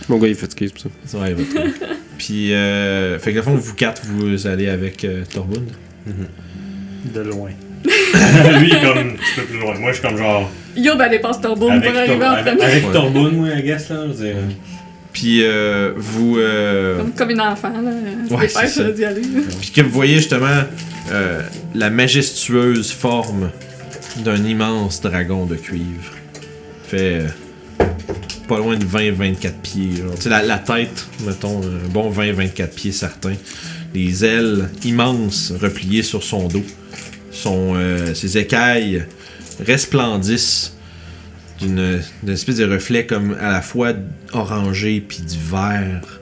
Mon 0.08 0.18
gars, 0.18 0.28
il 0.28 0.32
est 0.32 0.34
fatigué, 0.34 0.70
c'est 0.74 0.82
pour 0.90 0.92
ça. 1.06 1.18
Ouais, 1.18 1.30
il 1.30 1.34
va 1.44 1.60
trop. 1.60 1.68
Puis, 2.18 2.52
euh, 2.54 3.18
fait 3.18 3.32
que, 3.32 3.36
le 3.36 3.42
fond, 3.42 3.54
vous 3.54 3.74
quatre, 3.74 4.02
vous 4.06 4.46
allez 4.46 4.68
avec 4.68 5.04
euh, 5.04 5.22
Torbund. 5.32 5.68
De 6.06 7.20
loin. 7.20 7.50
Lui, 7.84 8.68
il 8.68 8.74
est 8.76 8.80
comme 8.80 8.98
un 8.98 9.10
petit 9.14 9.32
peu 9.36 9.42
plus 9.42 9.58
loin. 9.58 9.74
Moi, 9.78 9.90
je 9.92 9.98
suis 9.98 10.06
comme 10.06 10.16
genre. 10.16 10.48
Yob, 10.76 11.00
elle 11.04 11.10
dépasse 11.10 11.40
Turbo 11.40 11.66
pour 11.66 11.72
Avec, 11.72 11.88
arriver 11.88 12.18
Tor- 12.18 12.28
en 12.28 12.32
avec, 12.32 12.44
premier. 12.46 12.62
avec 12.64 12.86
Ouais. 12.86 12.92
Torboun, 12.92 13.36
moi, 13.36 13.48
I 13.50 13.62
guess, 13.62 13.88
là. 13.90 13.96
je 14.06 14.12
veux 14.12 14.24
dire. 14.26 14.36
Puis, 15.12 15.42
euh, 15.42 15.92
vous. 15.96 16.38
euh, 16.38 16.98
Comme, 16.98 17.12
comme 17.12 17.30
une 17.30 17.40
enfant, 17.40 17.70
là. 17.72 17.90
Ouais, 18.36 18.46
dépêche 18.46 18.52
c'est 18.52 18.68
ça. 18.68 18.90
d'y 18.90 19.04
aller. 19.04 19.22
Puis 19.60 19.70
que 19.70 19.80
vous 19.82 19.90
voyez 19.90 20.16
justement 20.18 20.62
euh, 21.10 21.42
la 21.74 21.90
majestueuse 21.90 22.92
forme 22.92 23.50
d'un 24.24 24.42
immense 24.44 25.00
dragon 25.00 25.44
de 25.46 25.56
cuivre. 25.56 26.12
Fait 26.86 27.20
euh, 27.80 27.84
pas 28.52 28.58
loin 28.58 28.76
de 28.76 28.84
20-24 28.84 29.52
pieds. 29.62 29.90
la, 30.26 30.42
la 30.42 30.58
tête, 30.58 31.06
mettons, 31.24 31.62
un 31.62 31.88
bon 31.88 32.12
20-24 32.12 32.74
pieds 32.74 32.92
certains. 32.92 33.32
Les 33.94 34.26
ailes 34.26 34.68
immenses 34.84 35.54
repliées 35.58 36.02
sur 36.02 36.22
son 36.22 36.48
dos. 36.48 36.64
Son, 37.30 37.72
euh, 37.76 38.12
ses 38.12 38.36
écailles 38.36 39.06
resplendissent 39.66 40.76
d'une 41.60 42.02
espèce 42.28 42.56
de 42.56 42.70
reflet 42.70 43.06
comme 43.06 43.34
à 43.40 43.52
la 43.52 43.62
fois 43.62 43.94
orangé 44.34 45.00
puis 45.00 45.22
du 45.22 45.38
vert. 45.38 46.20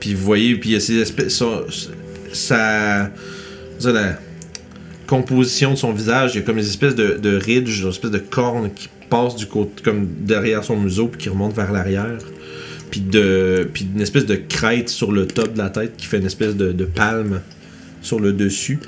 Puis 0.00 0.12
vous 0.12 0.24
voyez, 0.24 0.56
puis 0.56 0.70
il 0.70 0.72
y 0.72 0.76
a 0.76 0.80
ces 0.80 0.96
espèces. 0.96 1.40
Sa, 2.32 3.12
la 3.84 4.18
composition 5.06 5.70
de 5.70 5.76
son 5.76 5.92
visage, 5.92 6.32
il 6.34 6.38
y 6.38 6.40
a 6.40 6.42
comme 6.44 6.56
des 6.56 6.68
espèces 6.68 6.96
de, 6.96 7.16
de 7.16 7.36
ridges, 7.36 7.82
des 7.84 7.88
espèces 7.88 8.10
de 8.10 8.18
cornes 8.18 8.72
qui 8.74 8.88
passent 9.08 9.36
du 9.36 9.46
côté, 9.46 9.82
comme 9.82 10.06
derrière 10.20 10.64
son 10.64 10.76
museau, 10.78 11.08
puis 11.08 11.18
qui 11.18 11.28
remontent 11.28 11.54
vers 11.54 11.72
l'arrière. 11.72 12.18
Puis 12.90 13.00
de, 13.00 13.68
puis 13.72 13.86
une 13.94 14.00
espèce 14.00 14.26
de 14.26 14.36
crête 14.36 14.88
sur 14.88 15.10
le 15.12 15.26
top 15.26 15.54
de 15.54 15.58
la 15.58 15.70
tête 15.70 15.96
qui 15.96 16.06
fait 16.06 16.18
une 16.18 16.26
espèce 16.26 16.54
de, 16.56 16.72
de 16.72 16.84
palme 16.84 17.40
sur 18.00 18.20
le 18.20 18.32
dessus. 18.32 18.78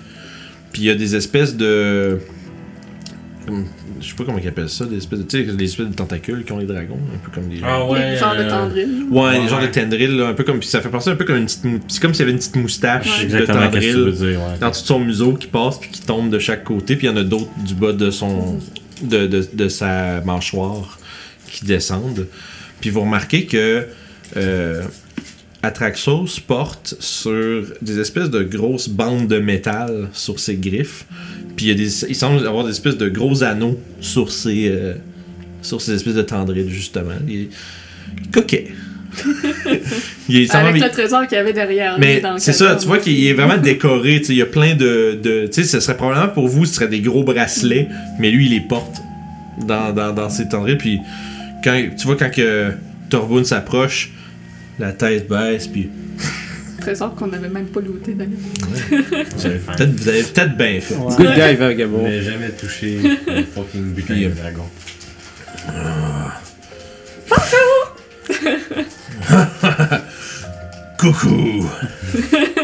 Puis 0.73 0.83
il 0.83 0.85
y 0.87 0.91
a 0.91 0.95
des 0.95 1.17
espèces 1.17 1.57
de. 1.57 2.19
je 4.01 4.09
sais 4.09 4.15
pas 4.15 4.25
comment 4.25 4.39
ils 4.39 4.47
appellent 4.47 4.69
ça, 4.69 4.85
des 4.85 4.99
espèces 4.99 5.19
de. 5.21 5.25
Tu 5.25 5.45
sais, 5.47 5.53
des 5.53 5.65
espèces 5.65 5.89
de 5.89 5.95
tentacules 5.95 6.45
qui 6.45 6.53
ont 6.53 6.59
les 6.59 6.67
dragons, 6.67 6.99
un 7.15 7.19
peu 7.19 7.31
comme 7.33 7.49
des. 7.49 7.59
Ah 7.65 7.85
ouais. 7.87 8.17
Genre 8.17 8.35
de 8.37 8.41
euh, 8.43 8.49
tendrille. 8.49 8.87
Ouais, 9.11 9.21
Ouais, 9.23 9.41
des 9.43 9.49
genres 9.49 9.63
de 9.63 9.67
tendrils, 9.67 10.17
là, 10.17 10.29
un 10.29 10.35
peu 10.35 10.45
comme. 10.45 10.59
Puis 10.61 10.69
ça 10.69 10.81
fait 10.81 10.91
penser 10.91 11.11
un 11.11 11.17
peu 11.17 11.25
comme 11.25 11.37
une 11.39 11.47
petite. 11.47 11.65
C'est 11.89 12.01
comme 12.01 12.15
s'il 12.15 12.21
y 12.21 12.23
avait 12.25 12.33
une 12.33 12.39
petite 12.39 12.57
moustache 12.57 13.23
Ouais. 13.23 13.27
de 13.41 13.47
tendril 13.47 14.15
dans 14.61 14.71
tout 14.71 14.79
son 14.85 15.01
museau 15.01 15.33
qui 15.35 15.47
passe 15.49 15.79
puis 15.81 15.91
qui 15.91 16.03
tombe 16.03 16.31
de 16.31 16.39
chaque 16.39 16.65
côté. 16.65 16.95
Puis 16.97 17.07
il 17.07 17.11
y 17.11 17.13
en 17.13 17.17
a 17.17 17.25
d'autres 17.25 17.51
du 17.67 17.75
bas 17.75 17.93
de 17.93 18.11
son. 18.11 18.59
De, 19.03 19.69
sa 19.69 20.21
mâchoire 20.23 20.99
qui 21.51 21.65
descendent. 21.65 22.27
Puis 22.81 22.91
vous 22.91 23.01
remarquez 23.01 23.47
que. 23.47 23.87
Euh, 24.37 24.83
Atraxos 25.63 26.41
porte 26.47 26.95
sur 27.01 27.67
des 27.83 27.99
espèces 27.99 28.31
de 28.31 28.45
grosses 28.45 28.89
bandes 28.89 29.27
de 29.27 29.39
métal 29.41 30.09
sur 30.13 30.39
ses 30.39 30.57
griffes. 30.57 31.05
Puis 31.57 31.67
il, 31.67 31.91
semble 31.91 32.47
avoir 32.47 32.65
des 32.65 32.71
espèces 32.71 32.97
de 32.97 33.09
gros 33.09 33.43
anneaux 33.43 33.79
sur 34.01 34.31
ses, 34.31 34.69
euh, 34.69 34.95
sur 35.63 35.81
ces 35.81 35.95
espèces 35.95 36.15
de 36.15 36.23
tendrils, 36.23 36.71
justement. 36.71 37.15
Il 37.27 37.41
est 37.41 37.49
coquet. 38.33 38.69
Il 40.29 40.37
est- 40.43 40.47
ça 40.47 40.59
Avec 40.61 40.81
le 40.83 40.91
trésor 40.91 41.27
qu'il 41.27 41.37
y 41.37 41.41
avait 41.41 41.53
derrière 41.53 41.99
lui 41.99 42.07
mais 42.07 42.23
c'est 42.39 42.53
ça, 42.53 42.77
tu 42.77 42.87
vois 42.87 42.99
qu'il 42.99 43.27
est 43.27 43.33
vraiment 43.33 43.57
décoré. 43.57 44.23
Il 44.29 44.35
y 44.35 44.43
a 44.43 44.47
plein 44.47 44.75
de. 44.75 45.19
de 45.23 45.47
tu 45.47 45.63
sais, 45.63 45.65
ce 45.65 45.81
serait 45.81 45.97
probablement 45.97 46.29
pour 46.29 46.49
vous, 46.49 46.65
ce 46.67 46.75
serait 46.75 46.89
des 46.89 47.01
gros 47.01 47.25
bracelets, 47.25 47.89
mais 48.19 48.31
lui, 48.31 48.47
il 48.47 48.53
les 48.53 48.61
porte 48.61 48.97
dans, 49.67 49.93
dans, 49.93 50.13
dans 50.13 50.31
ses 50.31 50.49
tendrils. 50.49 50.79
Puis, 50.79 50.99
quand, 51.65 51.83
tu 51.99 52.07
vois, 52.07 52.17
quand 52.17 52.31
que 52.31 52.73
Torboun 53.11 53.45
s'approche, 53.45 54.11
la 54.79 54.93
tête 54.93 55.29
baisse, 55.29 55.67
puis. 55.67 55.89
Trésor 56.81 57.15
qu'on 57.17 57.27
n'avait 57.27 57.49
même 57.49 57.67
pas 57.67 57.81
looté 57.81 58.15
d'ailleurs. 58.15 58.33
Vous 59.37 59.47
avez 59.47 59.59
peut-être 59.59 59.91
vous 60.01 60.09
avez 60.09 60.23
peut-être 60.23 60.57
bien 60.57 60.81
fait. 60.81 60.95
Ouais. 60.95 61.17
Good 61.17 61.35
guy, 61.35 61.55
vagabond. 61.57 62.03
Mais 62.05 62.23
jamais 62.23 62.51
touché 62.51 62.99
le 63.27 63.43
fucking 63.43 63.93
butin 63.95 64.15
de 64.15 64.29
dragon. 64.29 64.65
Coucou, 70.99 71.69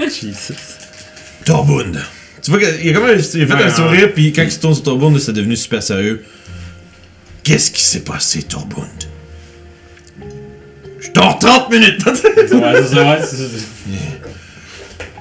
Jesus. 0.03 0.55
Torbund. 1.45 2.01
Tu 2.43 2.51
vois 2.51 2.61
qu'il 2.61 2.87
y 2.87 2.91
a 2.91 2.93
comme 2.93 3.05
un, 3.05 3.13
il 3.13 3.19
a 3.19 3.23
fait 3.23 3.45
Ouais, 3.55 3.63
un 3.65 3.71
sourire, 3.75 4.13
puis 4.13 4.33
quand 4.33 4.43
il 4.43 4.51
se 4.53 4.59
tourne 4.61 4.75
sur 4.75 4.83
Torbund, 4.85 5.19
c'est 5.19 5.33
devenu 5.33 5.57
super 5.57 5.83
sérieux. 5.83 6.25
qu'est-ce 7.43 7.71
qui 7.71 7.83
s'est 7.83 8.01
passé, 8.01 8.43
Torbund? 8.43 8.89
Je 11.01 11.11
dors 11.13 11.39
30 11.39 11.71
minutes! 11.71 12.05
Ouais, 12.07 12.13
c'est 12.35 12.49
ça, 12.49 13.05
ouais, 13.05 13.19
c'est 13.25 13.37
ça. 13.37 13.45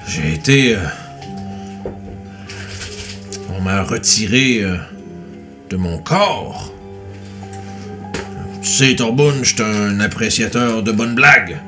J'ai 0.08 0.34
été. 0.34 0.74
euh, 0.76 0.80
on 3.56 3.60
m'a 3.62 3.82
retiré 3.82 4.62
euh, 4.62 4.76
de 5.70 5.76
mon 5.76 5.98
corps. 5.98 6.73
Tu 8.64 8.70
sais, 8.70 8.96
Torbun, 8.96 9.34
je 9.42 9.54
suis 9.54 9.62
un 9.62 10.00
appréciateur 10.00 10.82
de 10.82 10.90
bonnes 10.90 11.14
blagues. 11.14 11.58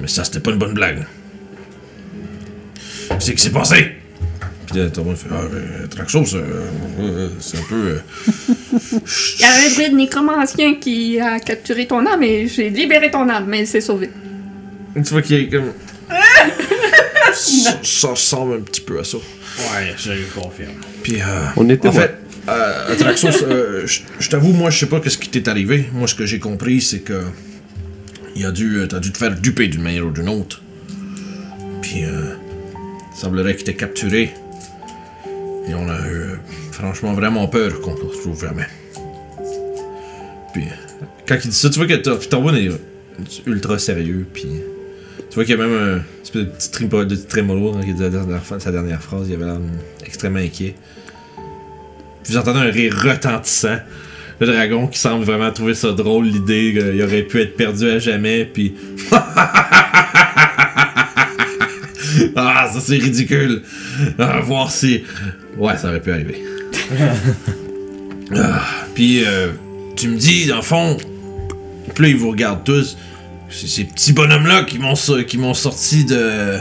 Mais 0.00 0.06
ça, 0.06 0.22
c'était 0.24 0.38
pas 0.40 0.52
une 0.52 0.58
bonne 0.58 0.72
blague. 0.72 1.04
Qu'est-ce 3.08 3.32
qui 3.32 3.42
s'est 3.42 3.50
passé? 3.50 3.92
Puis 4.66 4.78
là, 4.78 4.88
Torbun 4.88 5.16
fait 5.16 5.28
Ah, 5.32 5.42
ben, 5.50 5.88
Traxos, 5.88 6.34
euh, 6.36 6.70
euh, 7.00 7.28
c'est 7.40 7.58
un 7.58 7.62
peu. 7.68 7.74
euh, 7.74 7.98
Il 9.38 9.40
y 9.40 9.44
a 9.44 9.52
un 9.52 9.74
druide 9.74 9.94
nécromancien 9.94 10.76
qui 10.76 11.18
a 11.20 11.40
capturé 11.40 11.86
ton 11.88 12.06
âme 12.06 12.22
et 12.22 12.46
j'ai 12.46 12.70
libéré 12.70 13.10
ton 13.10 13.28
âme, 13.28 13.46
mais 13.48 13.60
il 13.62 13.66
s'est 13.66 13.80
sauvé. 13.80 14.10
Tu 14.94 15.02
vois 15.02 15.22
qu'il 15.22 15.36
est 15.40 15.48
comme. 15.48 15.72
ça, 17.34 17.78
ça 17.82 18.08
ressemble 18.08 18.54
un 18.54 18.60
petit 18.60 18.80
peu 18.80 19.00
à 19.00 19.04
ça. 19.04 19.16
Ouais, 19.18 19.92
je 19.98 20.12
le 20.12 20.24
confirme. 20.34 20.74
Puis, 21.02 21.20
euh, 21.20 21.24
On 21.56 21.68
était 21.68 21.88
En 21.88 21.92
fait, 21.92 22.14
euh, 22.48 22.92
Atraxos, 22.92 23.42
euh, 23.44 23.86
je 23.86 24.28
t'avoue, 24.28 24.52
moi, 24.52 24.70
je 24.70 24.78
sais 24.80 24.86
pas 24.86 25.00
ce 25.04 25.18
qui 25.18 25.28
t'est 25.28 25.48
arrivé. 25.48 25.88
Moi, 25.92 26.06
ce 26.08 26.14
que 26.14 26.26
j'ai 26.26 26.38
compris, 26.38 26.80
c'est 26.80 27.00
que. 27.00 27.22
Il 28.36 28.44
a 28.46 28.50
dû. 28.52 28.78
euh, 28.78 28.86
T'as 28.86 29.00
dû 29.00 29.12
te 29.12 29.18
faire 29.18 29.34
duper 29.38 29.68
d'une 29.68 29.82
manière 29.82 30.06
ou 30.06 30.10
d'une 30.10 30.28
autre. 30.28 30.62
Puis, 31.82 32.04
euh, 32.04 32.34
il 33.14 33.18
semblerait 33.18 33.54
qu'il 33.56 33.64
t'ait 33.64 33.74
capturé. 33.74 34.32
Et 35.68 35.74
on 35.74 35.88
a 35.88 35.98
eu, 36.08 36.14
euh, 36.14 36.34
franchement, 36.72 37.12
vraiment 37.12 37.46
peur 37.48 37.80
qu'on 37.80 37.94
te 37.94 38.04
retrouve 38.04 38.40
jamais. 38.40 38.66
Puis, 40.52 40.64
Quand 41.28 41.36
il 41.44 41.50
dit 41.50 41.56
ça, 41.56 41.70
tu 41.70 41.78
vois 41.78 41.86
que 41.86 41.94
Tor- 41.94 42.18
Torbund 42.28 42.56
est 42.56 42.70
ultra 43.46 43.78
sérieux, 43.78 44.26
puis. 44.32 44.46
Tu 45.28 45.34
vois 45.36 45.44
qu'il 45.44 45.56
y 45.56 45.60
a 45.60 45.64
même 45.64 45.76
un 45.78 46.38
de 46.38 46.44
petit 46.44 46.70
trémolo 47.28 47.74
la 47.98 48.08
dernière 48.10 48.42
phrase- 48.44 48.62
sa 48.62 48.72
dernière 48.72 49.00
phrase, 49.02 49.26
il 49.28 49.34
avait 49.34 49.44
l'air 49.44 49.58
extrêmement 50.04 50.38
inquiet. 50.40 50.74
Vous 52.26 52.36
entendez 52.36 52.60
un 52.60 52.70
rire 52.70 52.94
retentissant. 52.96 53.78
Le 54.40 54.46
dragon 54.46 54.86
qui 54.86 54.98
semble 54.98 55.24
vraiment 55.24 55.50
trouver 55.50 55.74
ça 55.74 55.92
drôle, 55.92 56.26
l'idée 56.26 56.72
qu'il 56.72 57.02
aurait 57.02 57.22
pu 57.22 57.40
être 57.40 57.56
perdu 57.56 57.90
à 57.90 57.98
jamais, 57.98 58.44
puis. 58.44 58.74
Ah, 62.36 62.68
ça 62.72 62.80
c'est 62.80 62.96
ridicule. 62.96 63.62
Ah, 64.18 64.40
voir 64.40 64.70
si. 64.70 65.04
Ouais, 65.56 65.76
ça 65.76 65.88
aurait 65.88 66.00
pu 66.00 66.10
arriver. 66.12 66.42
ah, 68.36 68.62
puis, 68.94 69.24
euh, 69.24 69.48
tu 69.96 70.08
me 70.08 70.16
dis, 70.16 70.46
dans 70.46 70.56
le 70.56 70.62
fond, 70.62 70.96
puis 71.94 72.04
là, 72.04 72.10
ils 72.10 72.16
vous 72.16 72.30
regardent 72.30 72.64
tous. 72.64 72.96
C'est 73.50 73.66
ces 73.66 73.84
petits 73.84 74.12
bonhommes-là 74.12 74.64
qui 74.64 74.78
m'ont 74.78 74.94
qui 75.26 75.38
m'ont 75.38 75.54
sorti 75.54 76.04
de. 76.04 76.58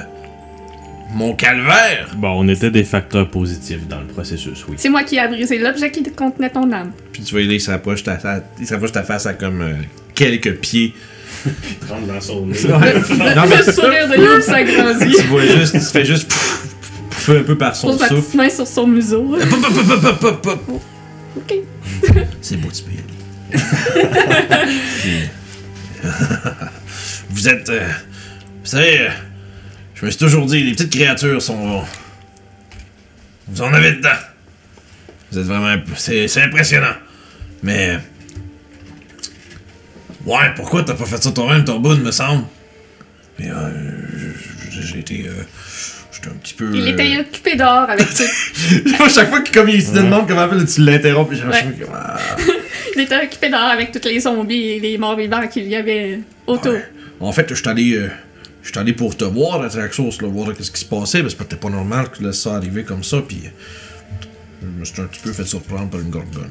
Mon 1.12 1.34
calvaire. 1.36 2.10
Bon, 2.18 2.30
on 2.40 2.48
était 2.48 2.72
des 2.72 2.84
facteurs 2.84 3.30
positifs 3.30 3.88
dans 3.88 4.00
le 4.00 4.08
processus, 4.08 4.66
oui. 4.68 4.76
C'est 4.78 4.90
moi 4.90 5.04
qui 5.04 5.18
ai 5.18 5.28
brisé 5.28 5.58
l'objet 5.58 5.92
qui 5.92 6.04
contenait 6.04 6.50
ton 6.50 6.72
âme. 6.72 6.92
Puis 7.12 7.24
tu 7.24 7.32
vois, 7.34 7.42
il 7.42 7.62
s'approche 7.62 8.04
ta, 8.04 8.16
ta- 8.16 8.44
il 8.60 8.68
s'approche 8.68 8.92
ta 8.92 9.04
face 9.04 9.26
à 9.26 9.34
comme 9.34 9.62
euh, 9.62 9.74
quelques 10.16 10.56
pieds. 10.58 10.94
Rentre 11.90 12.08
dans 12.08 12.22
son 12.22 12.46
nez. 12.48 12.58
non, 12.68 12.80
mais 12.80 12.94
Le 13.66 13.72
sourire 13.72 14.08
de 14.10 14.42
s'agrandit. 14.42 15.16
tu 15.16 15.22
vois 15.28 15.46
juste, 15.46 15.74
tu 15.74 15.80
fais 15.80 16.06
juste 16.06 16.28
pouf, 16.30 16.68
pouf, 16.82 17.26
pouf, 17.26 17.30
un 17.38 17.44
peu 17.44 17.58
par 17.58 17.76
son 17.76 17.88
Pose 17.88 18.00
souffle. 18.08 18.16
petite 18.22 18.36
main 18.36 18.50
sur 18.50 18.68
son 18.68 18.88
museau. 18.88 19.38
Pop, 19.50 19.62
pop, 19.62 19.74
pop, 19.74 20.02
pop, 20.02 20.20
pop, 20.20 20.42
pop, 20.42 20.66
pop. 20.66 20.82
Ok. 21.38 21.54
C'est 22.42 22.58
beau, 22.58 22.70
tu 22.72 22.84
peux 22.84 22.92
y 22.92 22.98
aller. 22.98 23.06
Vous 27.30 27.48
êtes. 27.48 27.70
euh, 27.70 27.88
vous 28.64 28.70
savez, 28.70 29.00
euh, 29.02 29.10
je 30.00 30.06
me 30.06 30.12
suis 30.12 30.20
toujours 30.20 30.46
dit, 30.46 30.64
les 30.64 30.72
petites 30.72 30.92
créatures 30.94 31.42
sont. 31.42 31.84
Vous 33.48 33.62
en 33.62 33.74
avez 33.74 33.94
dedans. 33.94 34.10
Vous 35.32 35.40
êtes 35.40 35.46
vraiment. 35.46 35.76
C'est 35.96 36.28
c'est 36.28 36.42
impressionnant. 36.44 36.94
Mais. 37.64 37.98
Ouais, 40.26 40.54
pourquoi 40.56 40.84
t'as 40.84 40.94
pas 40.94 41.06
fait 41.06 41.22
ça 41.22 41.32
toi-même, 41.32 41.64
Torboun, 41.64 42.02
me 42.02 42.12
semble? 42.12 42.44
Mais, 43.40 43.50
euh, 43.50 43.70
j'ai 44.70 45.00
été. 45.00 45.26
euh, 45.28 45.32
J'étais 46.12 46.28
un 46.28 46.34
petit 46.38 46.54
peu. 46.54 46.70
Il 46.74 46.82
euh, 46.82 46.88
était 46.88 47.18
occupé 47.20 47.56
dehors 47.56 47.90
avec 47.90 48.06
tout. 48.14 49.04
à 49.04 49.10
chaque 49.10 49.30
fois 49.30 49.42
qu'il 49.42 49.54
comme 49.54 49.70
il 49.70 49.82
se 49.82 49.94
demande 49.94 50.28
comment 50.28 50.48
tu 50.66 50.82
l'interromps. 50.82 51.30
puis 51.30 51.40
je- 51.40 51.48
Ouais. 51.48 51.66
je- 51.80 51.86
ah. 51.94 52.18
Il 52.96 53.02
était 53.04 53.16
occupé 53.24 53.48
dehors 53.50 53.62
avec 53.62 53.92
tous 53.92 54.04
les 54.08 54.20
zombies 54.20 54.72
et 54.72 54.80
les 54.80 54.98
morts 54.98 55.16
vivants 55.16 55.48
qu'il 55.48 55.68
y 55.68 55.76
avait 55.76 56.20
autour. 56.48 56.74
Ouais. 56.74 56.86
En 57.22 57.32
fait, 57.32 57.48
je 57.50 57.56
suis 57.56 57.68
allé, 57.70 57.94
euh, 57.94 58.10
je 58.62 58.70
suis 58.70 58.78
allé 58.80 58.94
pour 58.94 59.16
te 59.16 59.24
voir 59.26 59.62
à 59.62 59.70
Traxos, 59.70 60.22
là, 60.22 60.28
voir 60.28 60.54
qu'est-ce 60.56 60.72
qui 60.72 60.80
se 60.82 60.86
passait, 60.86 61.22
parce 61.22 61.34
que 61.36 61.44
c'était 61.44 61.56
pas 61.56 61.70
normal 61.70 62.10
que 62.10 62.18
tu 62.18 62.24
laisses 62.24 62.42
ça 62.42 62.56
arriver 62.56 62.84
comme 62.84 63.04
ça, 63.04 63.22
puis 63.28 63.42
euh, 63.46 63.50
je 64.62 64.68
me 64.80 64.86
suis 64.86 65.02
un 65.02 65.06
petit 65.06 65.22
peu 65.22 65.32
fait 65.34 65.46
surprendre 65.46 65.90
par 65.90 66.00
une 66.02 66.10
gorgone. 66.10 66.50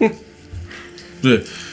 là. 0.00 0.08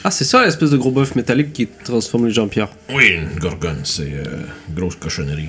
Ah, 0.04 0.12
c'est 0.12 0.22
ça 0.22 0.44
l'espèce 0.44 0.70
de 0.70 0.76
gros 0.76 0.92
bœuf 0.92 1.16
métallique 1.16 1.52
qui 1.52 1.66
transforme 1.66 2.26
les 2.28 2.32
gens 2.32 2.44
en 2.44 2.48
pierre. 2.48 2.68
oui, 2.94 3.14
une 3.32 3.36
gorgone, 3.40 3.80
c'est 3.82 4.12
euh, 4.12 4.44
grosse 4.72 4.94
cochonnerie. 4.94 5.48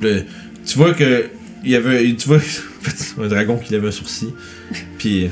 Le- 0.00 0.24
tu 0.64 0.78
vois 0.78 0.94
que 0.94 1.28
il 1.62 1.70
y 1.72 1.76
avait 1.76 2.14
tu 2.14 2.26
vois 2.28 2.38
un 3.22 3.28
dragon 3.28 3.58
qui 3.58 3.70
lève 3.74 3.84
un 3.84 3.90
sourcil 3.90 4.30
puis 4.96 5.28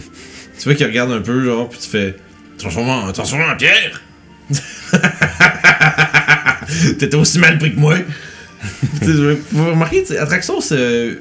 tu 0.59 0.65
vois 0.65 0.75
qu'il 0.75 0.85
regarde 0.85 1.11
un 1.11 1.23
peu 1.23 1.43
genre 1.43 1.71
puis 1.71 1.79
tu 1.79 1.89
fais 1.89 2.17
Transformé 2.59 2.91
en, 2.91 3.11
transformé 3.13 3.45
en 3.47 3.57
pierre! 3.57 4.03
T'étais 6.99 7.17
aussi 7.17 7.39
mal 7.39 7.59
pris 7.59 7.75
que 7.75 7.79
moi. 7.81 7.97
Vous 9.53 9.71
remarquez 9.71 10.05
Atraxos 10.19 10.61
c'est 10.63 11.19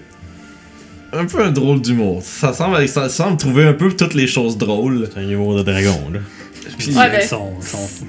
un 1.14 1.26
peu 1.26 1.42
un 1.44 1.52
drôle 1.52 1.82
d'humour 1.82 2.22
ça 2.24 2.52
semble 2.54 2.86
ça 2.88 3.08
semble 3.10 3.38
trouver 3.38 3.64
un 3.64 3.74
peu 3.74 3.92
toutes 3.94 4.14
les 4.16 4.28
choses 4.28 4.58
drôles 4.58 5.08
C'est 5.14 5.20
un 5.22 5.30
humour 5.30 5.56
de 5.56 5.64
dragon, 5.64 6.10
là. 6.12 6.20
puis 6.78 6.96
Ouais, 6.96 7.10
ben, 7.12 7.22
sont- 7.26 7.54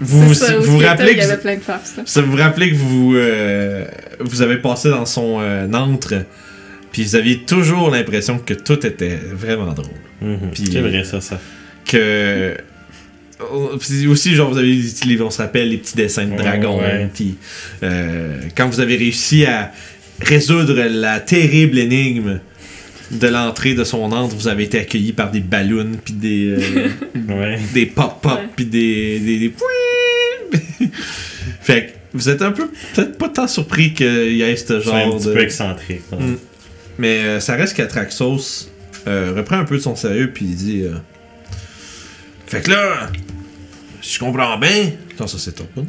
vous 0.00 0.34
ça, 0.34 0.56
vous, 0.56 0.78
rappelez 0.78 1.12
que 1.12 1.18
Il 1.18 1.18
y 1.18 1.22
avait 1.22 1.36
vous, 1.36 1.42
plein 1.42 1.56
de 1.56 1.60
farces. 1.60 1.96
là. 1.96 2.02
ça 2.06 2.22
vous 2.22 2.36
rappelez 2.36 2.70
que 2.70 2.76
vous 2.76 3.14
euh, 3.16 3.84
vous 4.20 4.40
avez 4.42 4.56
passé 4.56 4.88
dans 4.88 5.04
son 5.06 5.38
euh, 5.40 5.70
antre 5.72 6.14
puis 6.90 7.04
vous 7.04 7.14
aviez 7.16 7.40
toujours 7.40 7.90
l'impression 7.90 8.38
que 8.38 8.54
tout 8.54 8.84
était 8.86 9.16
vraiment 9.32 9.72
drôle 9.74 9.90
Mhm. 10.20 10.38
C'est 10.54 10.80
vrai, 10.80 11.04
ça, 11.04 11.20
ça. 11.20 11.38
que 11.84 11.96
euh, 11.96 12.54
aussi 14.08 14.34
genre 14.34 14.50
vous 14.52 14.58
avez 14.58 14.74
les- 15.06 15.20
on 15.22 15.30
se 15.30 15.38
rappelle 15.38 15.68
les 15.70 15.76
petits 15.78 15.96
dessins 15.96 16.26
de 16.26 16.36
dragons 16.36 16.80
ouais. 16.80 17.08
puis 17.14 17.36
euh, 17.82 18.40
quand 18.56 18.68
vous 18.68 18.80
avez 18.80 18.96
réussi 18.96 19.44
à 19.46 19.72
résoudre 20.20 20.74
la 20.74 21.20
terrible 21.20 21.78
énigme 21.78 22.40
de 23.12 23.26
l'entrée 23.28 23.74
de 23.74 23.84
son 23.84 24.10
antre 24.12 24.34
vous 24.34 24.48
avez 24.48 24.64
été 24.64 24.78
accueilli 24.80 25.12
par 25.12 25.30
des 25.30 25.40
ballons 25.40 25.92
puis 26.04 26.14
des 26.14 26.56
euh, 26.58 26.88
Ouais. 27.28 27.58
des 27.72 27.86
pop 27.86 28.20
pop 28.20 28.32
Ouais. 28.32 28.48
puis 28.56 28.66
des 28.66 29.20
des, 29.20 29.52
fait 31.60 31.86
que 31.86 31.90
vous 32.14 32.28
êtes 32.28 32.42
un 32.42 32.52
peu 32.52 32.68
peut-être 32.94 33.18
pas 33.18 33.28
tant 33.28 33.46
surpris 33.46 33.92
qu'il 33.92 34.32
y 34.36 34.42
ait 34.42 34.56
ce 34.56 34.66
C'est 34.66 34.74
un 34.76 34.80
genre 34.80 35.16
petit 35.18 35.26
de 35.28 35.32
peu 35.32 35.40
excentrique. 35.42 36.00
hein. 36.12 36.16
Mm. 36.20 36.36
mais 36.98 37.18
euh, 37.18 37.40
ça 37.40 37.54
reste 37.54 37.76
qu'Atraxos 37.76 38.68
euh, 39.06 39.32
reprend 39.36 39.56
un 39.58 39.64
peu 39.64 39.76
de 39.76 39.82
son 39.82 39.94
sérieux 39.94 40.30
puis 40.34 40.44
il 40.46 40.56
dit 40.56 40.82
euh, 40.82 40.94
Fait 42.48 42.62
que 42.62 42.70
là, 42.70 43.10
si 44.00 44.14
je 44.14 44.18
comprends 44.18 44.56
bien, 44.58 44.92
Non, 45.20 45.26
ça 45.26 45.38
c'est 45.38 45.52
ton 45.52 45.64
point. 45.66 45.84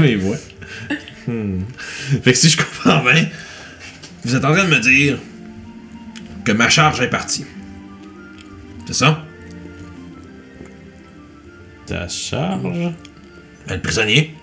Mais 0.00 0.16
ouais. 0.16 0.38
Hmm. 1.26 1.60
Fait 2.22 2.32
que 2.32 2.38
si 2.38 2.48
je 2.50 2.56
comprends 2.58 3.02
bien, 3.02 3.26
vous 4.24 4.34
êtes 4.36 4.44
en 4.44 4.52
train 4.52 4.64
de 4.64 4.70
me 4.70 4.80
dire 4.80 5.18
que 6.44 6.52
ma 6.52 6.68
charge 6.68 7.00
est 7.00 7.08
partie. 7.10 7.44
C'est 8.86 8.94
ça? 8.94 9.24
Ta 11.86 12.08
charge? 12.08 12.62
Ben, 13.66 13.74
le 13.76 13.80
prisonnier. 13.80 14.34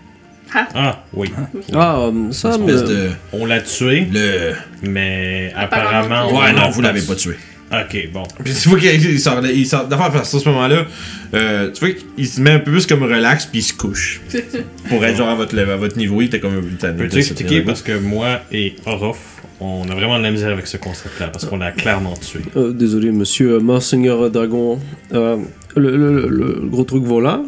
Ah, 0.54 1.04
oui. 1.14 1.32
Ah, 1.74 1.96
euh, 2.00 2.32
ça, 2.32 2.58
mais. 2.58 2.74
Espèce 2.74 2.90
de. 2.90 3.10
On 3.32 3.46
l'a 3.46 3.62
tué, 3.62 4.06
Le. 4.12 4.54
mais 4.84 5.54
Apparemment, 5.56 6.00
apparemment. 6.26 6.28
qu'il- 6.28 6.36
on 6.38 6.42
Ouais, 6.42 6.54
non, 6.54 6.70
vous 6.72 6.82
l'avez 6.82 7.02
pas 7.02 7.16
tué. 7.16 7.38
Ok, 7.72 8.10
bon. 8.14 8.24
Puis 8.44 8.54
tu 8.54 8.70
vois 8.70 8.80
qu'il 8.80 9.12
il 9.12 9.20
sort, 9.20 9.42
il 9.46 9.66
sort 9.66 9.88
d'affaire 9.88 10.12
parce 10.12 10.32
qu'à 10.32 10.40
ce 10.40 10.50
moment-là, 10.50 10.86
euh, 11.34 11.72
tu 11.72 11.80
vois 11.86 11.94
qu'il 11.96 12.28
se 12.28 12.42
met 12.42 12.52
un 12.52 12.60
peu 12.60 12.72
plus 12.72 12.86
comme 12.86 13.04
relax 13.04 13.46
puis 13.46 13.60
il 13.60 13.64
se 13.64 13.74
couche. 13.74 14.22
Pour 14.90 15.04
être 15.06 15.16
genre 15.18 15.30
à 15.30 15.36
votre, 15.36 15.58
à 15.58 15.98
niveau, 15.98 16.22
il 16.22 16.26
était 16.26 16.40
comme 16.40 16.56
un 16.58 16.62
bulletin. 16.62 16.94
Peux-tu 16.94 17.20
expliquer 17.20 17.62
parce 17.62 17.82
que 17.82 17.98
moi 17.98 18.42
et 18.52 18.76
Orof, 18.86 19.20
on 19.62 19.84
a 19.90 19.94
vraiment 19.96 20.18
de 20.18 20.24
la 20.24 20.32
misère 20.32 20.52
avec 20.52 20.68
ce 20.68 20.78
concept-là 20.78 21.28
parce 21.28 21.46
qu'on 21.46 21.58
l'a 21.58 21.72
clairement 21.72 22.16
tué. 22.16 22.42
Euh, 22.58 22.74
désolé, 22.74 23.12
monsieur, 23.12 23.54
euh, 23.54 23.60
Monseigneur 23.60 24.30
Dragon. 24.30 24.80
Euh, 25.14 25.38
le, 25.78 25.96
le- 25.96 26.28
le- 26.28 26.60
le 26.62 26.68
gros 26.68 26.84
truc 26.84 27.04
volant, 27.04 27.46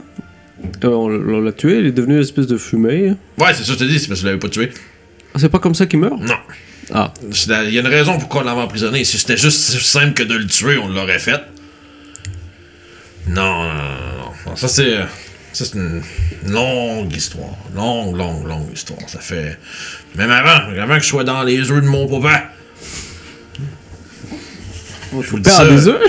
euh, 0.85 0.87
on, 0.87 1.09
l'a 1.41 1.51
tué, 1.51 1.79
il 1.79 1.87
est 1.87 1.91
devenu 1.91 2.15
une 2.15 2.21
espèce 2.21 2.47
de 2.47 2.55
fumée. 2.57 3.13
Ouais, 3.37 3.47
c'est 3.53 3.63
ça, 3.63 3.73
je 3.73 3.79
te 3.79 3.83
dis, 3.83 3.99
c'est 3.99 4.07
parce 4.07 4.19
que 4.19 4.25
vous 4.25 4.27
l'avez 4.27 4.39
pas 4.39 4.47
tué. 4.47 4.69
Ah, 5.33 5.39
c'est 5.39 5.49
pas 5.49 5.59
comme 5.59 5.75
ça 5.75 5.85
qu'il 5.87 5.99
meurt? 5.99 6.21
Non. 6.21 6.35
Ah, 6.91 7.13
Il 7.21 7.73
y 7.73 7.77
a 7.77 7.81
une 7.81 7.87
raison 7.87 8.17
pourquoi 8.17 8.41
on 8.41 8.45
l'avait 8.45 8.61
emprisonné. 8.61 9.03
Si 9.03 9.17
c'était 9.17 9.37
juste 9.37 9.59
si 9.59 9.79
simple 9.79 10.13
que 10.13 10.23
de 10.23 10.35
le 10.35 10.47
tuer, 10.47 10.77
on 10.77 10.87
l'aurait 10.87 11.19
fait. 11.19 11.41
Non, 13.27 13.63
non, 13.63 13.73
non. 14.47 14.55
Ça, 14.55 14.67
c'est. 14.67 14.97
Ça, 15.53 15.65
c'est 15.65 15.75
une 15.75 16.01
longue 16.47 17.15
histoire. 17.15 17.55
Longue, 17.75 18.17
longue, 18.17 18.47
longue 18.47 18.73
histoire. 18.73 18.99
Ça 19.07 19.19
fait. 19.19 19.57
Même 20.15 20.31
avant, 20.31 20.71
avant 20.81 20.97
que 20.97 21.03
je 21.03 21.07
sois 21.07 21.23
dans 21.23 21.43
les 21.43 21.71
œufs 21.71 21.81
de 21.81 21.87
mon 21.87 22.07
papa. 22.07 22.49
votre 25.11 25.37
père 25.37 25.69
des 25.69 25.87
œufs? 25.87 26.01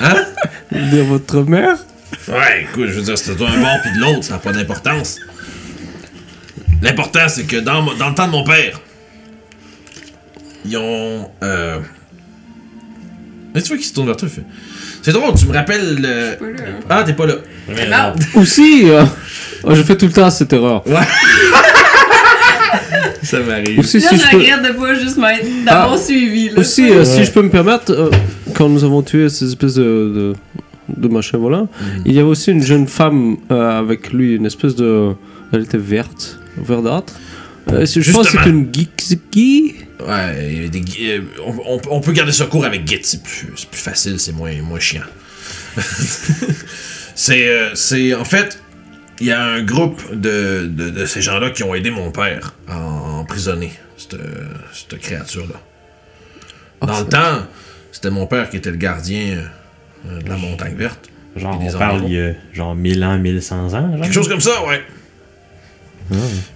Hein? 0.00 0.26
Dire 0.90 1.04
votre 1.04 1.42
mère? 1.42 1.76
Ouais, 2.28 2.62
écoute, 2.62 2.88
je 2.88 2.94
veux 2.94 3.02
dire, 3.02 3.16
c'était 3.16 3.36
d'un 3.36 3.58
bord 3.60 3.78
puis 3.82 3.92
de 3.92 4.00
l'autre, 4.00 4.24
ça 4.24 4.34
n'a 4.34 4.38
pas 4.38 4.52
d'importance. 4.52 5.20
L'important, 6.82 7.28
c'est 7.28 7.44
que 7.44 7.56
dans, 7.56 7.82
dans 7.94 8.08
le 8.08 8.14
temps 8.14 8.26
de 8.26 8.32
mon 8.32 8.44
père, 8.44 8.80
ils 10.66 10.76
ont. 10.76 11.30
Euh... 11.42 11.78
Mais 13.54 13.62
tu 13.62 13.68
vois 13.68 13.76
qu'il 13.78 13.86
se 13.86 13.94
tourne 13.94 14.06
vers 14.06 14.16
toi, 14.16 14.28
fait. 14.28 14.44
C'est 15.02 15.12
drôle, 15.12 15.34
tu 15.34 15.46
me 15.46 15.54
rappelles. 15.54 15.96
le- 15.96 16.36
Pas 16.36 16.46
là. 16.46 16.68
Ah, 16.90 17.02
t'es 17.04 17.12
pas 17.14 17.26
là. 17.26 17.34
Mais 17.68 17.86
Non. 17.88 18.12
non. 18.34 18.40
Aussi, 18.42 18.82
euh, 18.90 19.04
oh, 19.64 19.74
je 19.74 19.82
fais 19.82 19.96
tout 19.96 20.06
le 20.06 20.12
temps 20.12 20.28
cette 20.30 20.52
erreur. 20.52 20.82
Ça 23.22 23.40
m'arrive. 23.40 23.78
Aussi, 23.80 23.98
Là, 23.98 24.08
si 24.10 24.16
je 24.18 24.30
peux, 24.30 24.38
de 24.38 24.72
pas 24.78 24.94
juste 24.94 25.16
m'être 25.16 25.64
d'avoir 25.64 25.94
Ah. 25.94 25.98
suivi. 25.98 26.50
Là, 26.50 26.60
aussi, 26.60 26.88
euh, 26.90 27.04
si 27.04 27.24
je 27.24 27.32
peux 27.32 27.42
me 27.42 27.48
permettre, 27.50 27.90
euh, 27.92 28.10
quand 28.54 28.68
nous 28.68 28.84
avons 28.84 29.02
tué 29.02 29.28
ces 29.28 29.48
espèces 29.48 29.74
de, 29.74 29.82
de, 29.82 30.96
de 30.96 31.08
machins 31.08 31.38
volants, 31.38 31.68
il 32.04 32.12
y 32.12 32.18
avait 32.20 32.28
aussi 32.28 32.52
une 32.52 32.62
jeune 32.62 32.86
femme 32.86 33.36
euh, 33.50 33.78
avec 33.80 34.12
lui, 34.12 34.34
une 34.36 34.46
espèce 34.46 34.76
de. 34.76 35.12
Elle 35.52 35.62
était 35.62 35.78
verte, 35.78 36.38
verdâtre. 36.56 37.14
Euh, 37.68 37.84
je 37.84 38.12
pense 38.12 38.26
que 38.26 38.32
c'est 38.32 38.38
Justement. 38.38 38.44
une 38.46 38.72
geeky. 38.72 39.74
Ouais, 40.06 40.48
il 40.52 40.62
y 40.62 40.66
a 40.66 40.68
des 40.68 40.80
gui- 40.80 41.10
euh, 41.10 41.20
on, 41.90 42.00
peut 42.00 42.12
garder 42.12 42.30
ça 42.32 42.46
court 42.46 42.64
avec 42.64 42.86
Git, 42.86 43.00
c'est 43.02 43.22
plus, 43.22 43.48
facile, 43.72 44.20
c'est 44.20 44.32
moins, 44.32 44.52
moins 44.62 44.78
chiant. 44.78 45.02
c'est, 47.14 47.48
euh, 47.48 47.74
c'est. 47.74 48.14
En 48.14 48.24
fait, 48.24 48.60
il 49.20 49.26
y 49.26 49.32
a 49.32 49.42
un 49.42 49.62
groupe 49.62 50.02
de, 50.14 50.66
de, 50.70 50.90
de 50.90 51.06
ces 51.06 51.22
gens-là 51.22 51.50
qui 51.50 51.62
ont 51.64 51.74
aidé 51.74 51.90
mon 51.90 52.10
père 52.10 52.54
à 52.68 52.78
en- 52.78 53.18
emprisonner 53.20 53.72
cette, 53.96 54.16
cette 54.72 55.00
créature-là. 55.00 55.60
Ah, 56.82 56.86
Dans 56.86 57.00
le 57.00 57.06
temps, 57.06 57.46
c'était 57.90 58.10
mon 58.10 58.26
père 58.26 58.50
qui 58.50 58.58
était 58.58 58.70
le 58.70 58.76
gardien 58.76 59.38
euh, 60.06 60.20
de 60.20 60.28
la 60.28 60.36
montagne 60.36 60.74
verte. 60.76 61.08
Genre, 61.36 61.60
on 61.60 61.78
parle 61.78 62.04
il 62.06 62.12
y 62.14 62.20
a 62.20 62.32
genre 62.52 62.74
1000 62.74 63.02
ans, 63.04 63.18
1100 63.18 63.56
ans. 63.56 63.70
Genre. 63.92 64.00
Quelque 64.02 64.12
chose 64.14 64.28
comme 64.28 64.40
ça, 64.40 64.64
ouais. 64.66 64.82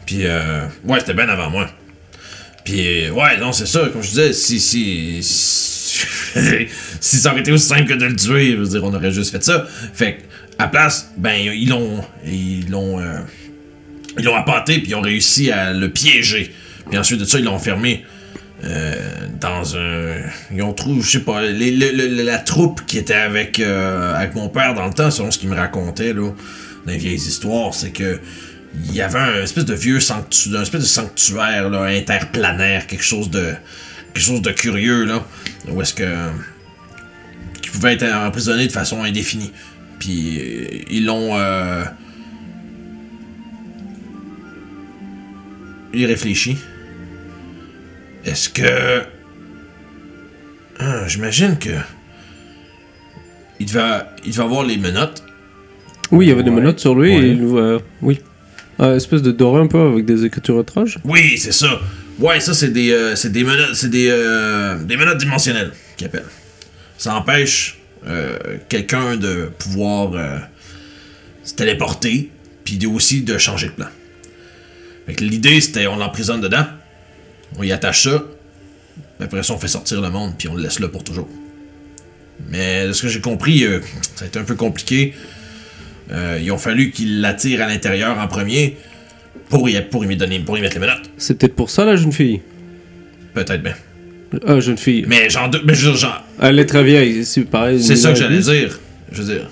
Puis, 0.07 0.27
euh, 0.27 0.67
ouais, 0.85 1.01
c'était 1.01 1.15
bien 1.15 1.29
avant 1.29 1.51
moi. 1.51 1.69
Puis, 2.65 3.11
ouais, 3.11 3.39
non, 3.39 3.53
c'est 3.53 3.67
ça, 3.67 3.89
comme 3.93 4.03
je 4.03 4.09
disais, 4.09 4.33
si, 4.33 4.61
si, 4.61 5.19
si, 7.01 7.17
ça 7.17 7.33
aurait 7.33 7.41
été 7.41 7.53
aussi 7.53 7.67
simple 7.67 7.87
que 7.87 7.95
de 7.95 8.07
le 8.07 8.17
tuer, 8.17 8.53
je 8.53 8.57
veux 8.57 8.69
dire, 8.69 8.85
on 8.85 8.95
aurait 8.95 9.13
juste 9.13 9.33
fait 9.33 9.43
ça. 9.43 9.67
Fait 9.95 10.19
à 10.59 10.69
place, 10.69 11.11
ben, 11.17 11.35
ils 11.35 11.69
l'ont, 11.69 12.05
ils 12.27 12.69
l'ont, 12.71 13.01
euh, 13.01 13.19
ils 14.19 14.25
l'ont 14.25 14.37
appâté, 14.37 14.79
puis 14.79 14.91
ils 14.91 14.95
ont 14.95 15.01
réussi 15.01 15.51
à 15.51 15.73
le 15.73 15.89
piéger. 15.91 16.55
Puis 16.89 16.99
ensuite 16.99 17.21
de 17.21 17.25
ça, 17.25 17.39
ils 17.39 17.45
l'ont 17.45 17.55
enfermé 17.55 18.05
euh, 18.65 18.95
dans 19.41 19.77
un. 19.79 20.17
Ils 20.55 20.63
ont 20.63 20.75
trouvé, 20.75 21.01
je 21.01 21.11
sais 21.11 21.21
pas, 21.21 21.41
la 21.43 22.39
troupe 22.39 22.85
qui 22.87 22.99
était 22.99 23.15
avec, 23.15 23.59
euh, 23.59 24.15
avec 24.15 24.35
mon 24.35 24.49
père 24.49 24.75
dans 24.75 24.87
le 24.87 24.93
temps, 24.93 25.11
selon 25.11 25.31
ce 25.31 25.39
qu'il 25.39 25.49
me 25.49 25.57
racontait, 25.57 26.13
là, 26.13 26.31
dans 26.85 26.93
les 26.93 26.99
vieilles 26.99 27.15
histoires, 27.15 27.73
c'est 27.75 27.91
que. 27.91 28.21
Il 28.85 28.95
y 28.95 29.03
avait 29.03 29.19
un 29.19 29.43
espèce 29.43 29.65
de 29.65 29.75
vieux 29.75 29.99
sanctu- 29.99 30.55
un 30.57 30.63
espèce 30.63 30.83
de 30.83 30.87
sanctuaire 30.87 31.69
là, 31.71 31.83
interplanaire, 31.85 32.87
quelque 32.87 33.03
chose 33.05 33.29
de 33.31 33.53
quelque 34.15 34.25
chose 34.25 34.43
de 34.43 34.51
curieux 34.53 35.05
là, 35.05 35.25
où 35.69 35.81
est-ce 35.83 35.95
que 35.95 36.29
qui 37.63 37.71
pouvait 37.71 37.95
être 37.95 38.05
emprisonné 38.05 38.67
de 38.67 38.73
façon 38.73 39.03
indéfinie. 39.03 39.53
Puis 39.99 40.39
euh, 40.41 40.67
ils 40.91 41.05
l'ont 41.05 41.37
euh, 41.37 41.85
il 45.93 46.07
réfléchit. 46.07 46.57
Est-ce 48.25 48.49
que. 48.49 49.03
Ah, 50.79 51.07
J'imagine 51.09 51.59
que. 51.59 51.71
Il 53.59 53.67
devait, 53.67 54.01
il 54.25 54.31
devait 54.31 54.43
avoir 54.45 54.65
les 54.65 54.77
menottes. 54.79 55.23
Oui, 56.11 56.27
il 56.27 56.29
y 56.29 56.33
avait 56.33 56.43
des 56.43 56.51
menottes 56.51 56.81
sur 56.81 56.95
lui 56.95 57.15
Ouais. 57.17 57.23
et 57.25 57.31
il 57.33 57.43
euh, 57.43 57.79
oui. 58.03 58.21
Euh, 58.81 58.97
espèce 58.97 59.21
de 59.21 59.31
doré 59.31 59.61
un 59.61 59.67
peu 59.67 59.81
avec 59.81 60.07
des 60.07 60.25
écritures 60.25 60.61
étranges. 60.61 60.99
Oui, 61.05 61.37
c'est 61.37 61.53
ça. 61.53 61.81
Ouais, 62.19 62.41
ça, 62.41 62.55
c'est 62.55 62.71
des, 62.71 62.93
euh, 62.93 63.17
c'est 63.17 63.33
des 63.33 63.45
menottes, 63.45 63.75
c'est 63.75 63.91
des, 63.91 64.09
euh, 64.11 64.77
des 64.85 64.97
menottes 64.97 65.19
dimensionnelles 65.19 65.73
qu'ils 65.97 66.07
appellent. 66.07 66.25
Ça 66.99 67.15
empêche 67.15 67.79
euh, 68.07 68.37
quelqu'un 68.69 69.17
de 69.17 69.51
pouvoir 69.59 70.13
se 71.45 71.55
téléporter, 71.55 72.31
puis 72.65 72.79
aussi 72.87 73.23
de 73.23 73.39
changer 73.39 73.69
de 73.69 73.73
plan. 73.73 73.89
Fait 75.07 75.15
que 75.15 75.25
l'idée, 75.25 75.61
c'était 75.61 75.87
on 75.87 75.97
l'emprisonne 75.97 76.43
dedans, 76.43 76.67
on 77.57 77.63
y 77.63 77.73
attache 77.73 78.05
ça, 78.05 78.23
après 79.19 79.43
ça, 79.43 79.55
on 79.55 79.59
fait 79.59 79.69
sortir 79.69 80.01
le 80.03 80.11
monde, 80.11 80.35
puis 80.39 80.49
on 80.49 80.55
le 80.55 80.63
laisse 80.63 80.79
là 80.79 80.89
pour 80.89 81.03
toujours. 81.03 81.29
Mais 82.51 82.87
de 82.87 82.93
ce 82.93 83.03
que 83.03 83.09
j'ai 83.09 83.21
compris, 83.21 83.67
ça 84.17 84.25
a 84.25 84.29
été 84.29 84.39
un 84.39 84.45
peu 84.45 84.55
compliqué. 84.55 85.15
Euh, 86.13 86.39
il 86.43 86.51
a 86.51 86.59
fallu 86.59 86.91
qu'il 86.91 87.21
l'attirent 87.21 87.63
à 87.63 87.67
l'intérieur 87.69 88.19
en 88.19 88.27
premier 88.27 88.77
pour 89.49 89.69
y, 89.69 89.81
pour 89.91 90.05
y 90.05 90.17
donner, 90.17 90.41
pour 90.41 90.59
y 90.59 90.61
mettre 90.61 90.75
les 90.75 90.81
menottes. 90.81 91.11
C'est 91.17 91.39
peut-être 91.39 91.55
pour 91.55 91.71
ça 91.71 91.85
la 91.85 91.97
jeune 91.97 92.13
fille? 92.13 92.41
Peut-être 93.35 93.63
bien. 93.63 93.75
Ah, 94.47 94.61
jeune 94.61 94.79
fille. 94.79 95.05
Mais 95.09 95.29
j'en 95.29 95.49
doute. 95.49 95.63
Mais 95.65 95.75
j'en- 95.75 95.95
Elle 96.41 96.59
est 96.59 96.67
très 96.67 96.83
vieille, 96.85 97.25
c'est 97.25 97.43
pareil. 97.43 97.83
c'est 97.83 97.97
ça 97.97 98.13
que 98.13 98.19
j'allais 98.19 98.37
elle- 98.37 98.43
dire. 98.43 98.81
Je 99.13 99.23
veux 99.23 99.35
dire. 99.35 99.51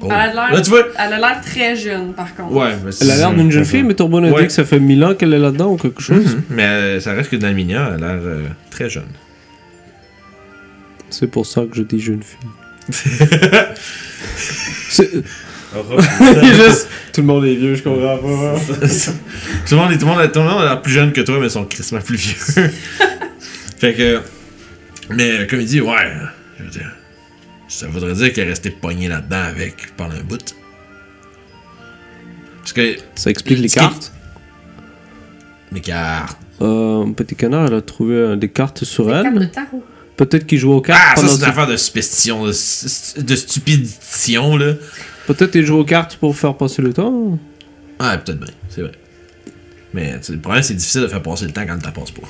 Oh. 0.00 0.06
Elle 0.06 0.12
a 0.12 0.26
l'air- 0.32 0.52
Là, 0.54 0.60
tu 0.60 0.70
vois. 0.70 0.84
Elle 0.96 1.12
a 1.14 1.18
l'air 1.18 1.40
très 1.44 1.74
jeune, 1.74 2.12
par 2.12 2.32
contre. 2.36 2.52
Ouais, 2.52 2.70
mais 2.84 2.90
Elle 3.00 3.10
a 3.10 3.16
l'air 3.16 3.32
d'une 3.34 3.50
jeune 3.50 3.64
fille, 3.64 3.82
mais 3.82 3.94
Tourbon 3.94 4.22
a 4.22 4.30
Ouais. 4.30 4.42
dit 4.42 4.46
que 4.46 4.52
ça 4.52 4.64
fait 4.64 4.78
mille 4.78 5.02
ans 5.04 5.14
qu'elle 5.14 5.34
est 5.34 5.38
là-dedans 5.40 5.72
ou 5.72 5.76
quelque 5.76 6.00
chose. 6.00 6.36
Mhm. 6.36 6.42
Mais 6.50 6.62
euh, 6.64 7.00
ça 7.00 7.12
reste 7.14 7.30
que 7.30 7.36
Dalminia 7.36 7.84
a 7.86 7.96
l'air 7.96 8.20
euh, 8.22 8.44
très 8.70 8.88
jeune. 8.88 9.02
C'est 11.10 11.26
pour 11.28 11.46
ça 11.46 11.62
que 11.62 11.74
je 11.76 11.82
dis 11.82 11.98
jeune 12.00 12.22
fille. 12.22 12.38
C'est- 14.88 15.10
Juste- 16.42 16.88
Tout 17.12 17.20
le 17.20 17.26
monde 17.26 17.44
est 17.44 17.54
vieux, 17.54 17.74
je 17.74 17.82
comprends 17.82 18.16
pas. 18.16 18.58
tout, 18.58 19.74
le 19.74 19.76
monde, 19.76 19.92
est- 19.92 19.98
tout, 19.98 20.06
le 20.06 20.12
monde, 20.12 20.32
tout 20.32 20.38
le 20.40 20.44
monde 20.46 20.60
a 20.62 20.64
l'air 20.64 20.82
plus 20.82 20.92
jeune 20.92 21.12
que 21.12 21.20
toi, 21.20 21.38
mais 21.38 21.46
ils 21.46 21.50
sont 21.50 21.64
crissement 21.66 22.00
plus 22.00 22.16
vieux. 22.16 22.34
fait 23.78 23.94
que. 23.94 24.20
Mais 25.10 25.46
comme 25.46 25.60
il 25.60 25.66
dit, 25.66 25.80
ouais, 25.80 26.12
je 26.58 26.64
veux 26.64 26.70
dire. 26.70 26.90
Ça 27.68 27.86
voudrait 27.86 28.14
dire 28.14 28.32
qu'elle 28.32 28.46
est 28.46 28.50
restée 28.50 28.70
poignée 28.70 29.08
là-dedans 29.08 29.42
avec 29.42 29.94
pendant 29.96 30.14
un 30.14 30.22
bout. 30.22 30.54
Parce 32.60 32.72
que 32.72 32.96
Ça 33.14 33.30
explique 33.30 33.58
les 33.58 33.68
cartes? 33.68 34.10
mes 35.70 35.80
cartes. 35.82 36.38
Euh, 36.62 37.04
Petit 37.12 37.36
Canard, 37.36 37.66
elle 37.66 37.74
a 37.74 37.82
trouvé 37.82 38.14
euh, 38.16 38.36
des 38.36 38.48
cartes 38.48 38.84
sur 38.84 39.04
Des 39.06 39.12
cartes 39.22 39.34
de 39.34 39.40
elle. 39.42 39.50
tarot. 39.50 39.84
Peut-être 40.18 40.46
qu'il 40.46 40.58
joue 40.58 40.72
aux 40.72 40.80
cartes. 40.82 41.00
Ah, 41.02 41.16
ça, 41.16 41.26
c'est 41.28 41.36
une 41.38 41.44
affaire 41.44 41.66
de 41.66 41.76
superstition, 41.76 42.44
de, 42.44 42.50
de 43.22 43.36
stupidation, 43.36 44.56
là. 44.58 44.74
Peut-être 45.26 45.52
qu'il 45.52 45.64
joue 45.64 45.78
aux 45.78 45.84
cartes 45.84 46.16
pour 46.16 46.36
faire 46.36 46.54
passer 46.56 46.82
le 46.82 46.92
temps. 46.92 47.38
Ah, 47.98 48.18
peut-être 48.18 48.38
bien, 48.40 48.52
c'est 48.68 48.82
vrai. 48.82 48.92
Mais 49.94 50.18
tu 50.18 50.24
sais, 50.24 50.32
le 50.34 50.40
problème, 50.40 50.62
c'est 50.62 50.74
difficile 50.74 51.00
de 51.02 51.08
faire 51.08 51.22
passer 51.22 51.44
le 51.46 51.52
temps 51.52 51.64
quand 51.66 51.74
le 51.74 51.80
temps 51.80 51.92
passe 51.92 52.10
pas. 52.10 52.28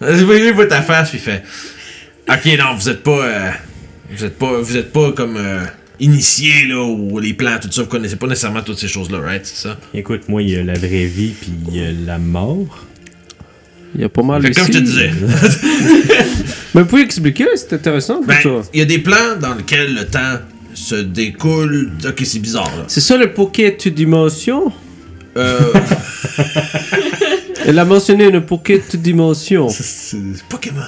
Il 0.10 0.52
voit 0.54 0.66
ta 0.66 0.82
face, 0.82 1.10
puis 1.10 1.18
il 1.18 1.22
fait 1.22 1.42
Ok, 2.28 2.58
non, 2.58 2.74
vous 2.74 2.88
êtes 2.88 3.02
pas. 3.02 3.24
euh, 3.24 3.50
vous 4.10 4.24
êtes 4.24 4.38
pas. 4.38 4.58
Vous 4.60 4.76
êtes 4.76 4.92
pas 4.92 5.12
comme. 5.12 5.36
euh, 5.36 5.64
initié, 6.00 6.66
là, 6.66 6.82
ou 6.82 7.18
les 7.20 7.34
plans, 7.34 7.58
tout 7.60 7.70
ça. 7.70 7.82
Vous 7.82 7.88
connaissez 7.88 8.16
pas 8.16 8.26
nécessairement 8.26 8.62
toutes 8.62 8.78
ces 8.78 8.88
choses-là, 8.88 9.18
right? 9.20 9.44
C'est 9.46 9.68
ça? 9.68 9.78
Écoute, 9.94 10.28
moi, 10.28 10.42
il 10.42 10.50
y 10.50 10.56
a 10.56 10.64
la 10.64 10.74
vraie 10.74 11.04
vie, 11.04 11.34
puis 11.40 11.52
il 11.68 11.76
y 11.76 11.84
a 11.84 11.92
la 11.92 12.18
mort. 12.18 12.86
Il 13.94 14.00
y 14.00 14.04
a 14.04 14.08
pas 14.08 14.22
mal 14.22 14.42
que 14.42 14.54
comme 14.54 14.66
je 14.66 14.72
te 14.72 14.78
disais, 14.78 15.10
Mais 16.74 16.80
vous 16.82 16.86
pouvez 16.88 17.02
expliquer, 17.02 17.46
c'est 17.56 17.74
intéressant 17.74 18.22
ben, 18.26 18.36
il 18.72 18.78
y 18.80 18.82
a 18.82 18.86
des 18.86 18.98
plans 18.98 19.36
dans 19.40 19.54
lesquels 19.54 19.94
le 19.94 20.06
temps 20.06 20.38
se 20.74 20.94
découle. 20.94 21.90
Ok, 22.06 22.22
c'est 22.24 22.38
bizarre. 22.38 22.70
C'est 22.88 23.02
ça 23.02 23.16
le 23.18 23.32
Pocket 23.34 23.88
Dimension? 23.88 24.72
Euh. 25.36 25.58
Elle 27.64 27.78
a 27.78 27.84
mentionné 27.84 28.24
une 28.28 28.40
Pocket 28.40 28.96
Dimension. 28.96 29.68
c'est 29.68 30.16
Pokémon. 30.48 30.80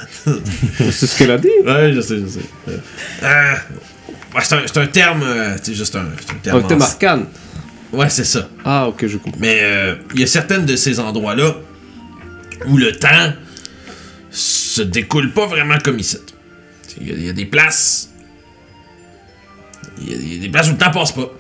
C'est 0.91 1.07
ce 1.07 1.17
qu'elle 1.17 1.31
a 1.31 1.39
dit. 1.39 1.49
Ouais, 1.65 1.93
je 1.95 2.01
sais, 2.01 2.17
je 2.19 2.27
sais. 2.27 2.41
Euh, 3.23 3.55
c'est 4.43 4.55
un, 4.55 4.61
c'est 4.67 4.79
un 4.79 4.87
terme. 4.87 5.23
euh, 5.23 5.57
c'est 5.63 5.75
juste 5.75 5.95
un, 5.95 6.07
c'est 6.21 6.33
un 6.33 6.39
terme. 6.43 6.67
T'es 6.67 6.75
en- 6.75 6.79
marquant. 6.79 7.23
Ouais, 7.93 8.11
c'est 8.11 8.25
ça. 8.25 8.49
Ah, 8.65 8.89
ok, 8.89 9.07
je 9.07 9.19
comprends. 9.19 9.39
Mais 9.41 9.61
euh, 9.63 9.95
il 10.15 10.21
y 10.21 10.25
a 10.25 10.27
certaines 10.27 10.65
de 10.67 10.75
ces 10.75 10.99
endroits-là 10.99 11.55
où 12.67 12.77
le 12.77 12.93
temps 12.93 13.33
se 14.31 14.83
découle 14.83 15.33
pas 15.33 15.47
vraiment 15.47 15.79
comme 15.79 15.99
ici. 15.99 16.19
Il 17.01 17.09
y, 17.09 17.13
a- 17.13 17.15
il 17.15 17.25
y 17.27 17.29
a 17.29 17.33
des 17.33 17.47
places. 17.47 18.11
Il 20.01 20.11
y, 20.11 20.15
a- 20.15 20.17
il 20.17 20.35
y 20.35 20.39
a 20.39 20.41
des 20.43 20.49
places 20.49 20.69
où 20.69 20.73
le 20.73 20.79
temps 20.79 20.91
passe 20.91 21.13
pas. 21.13 21.31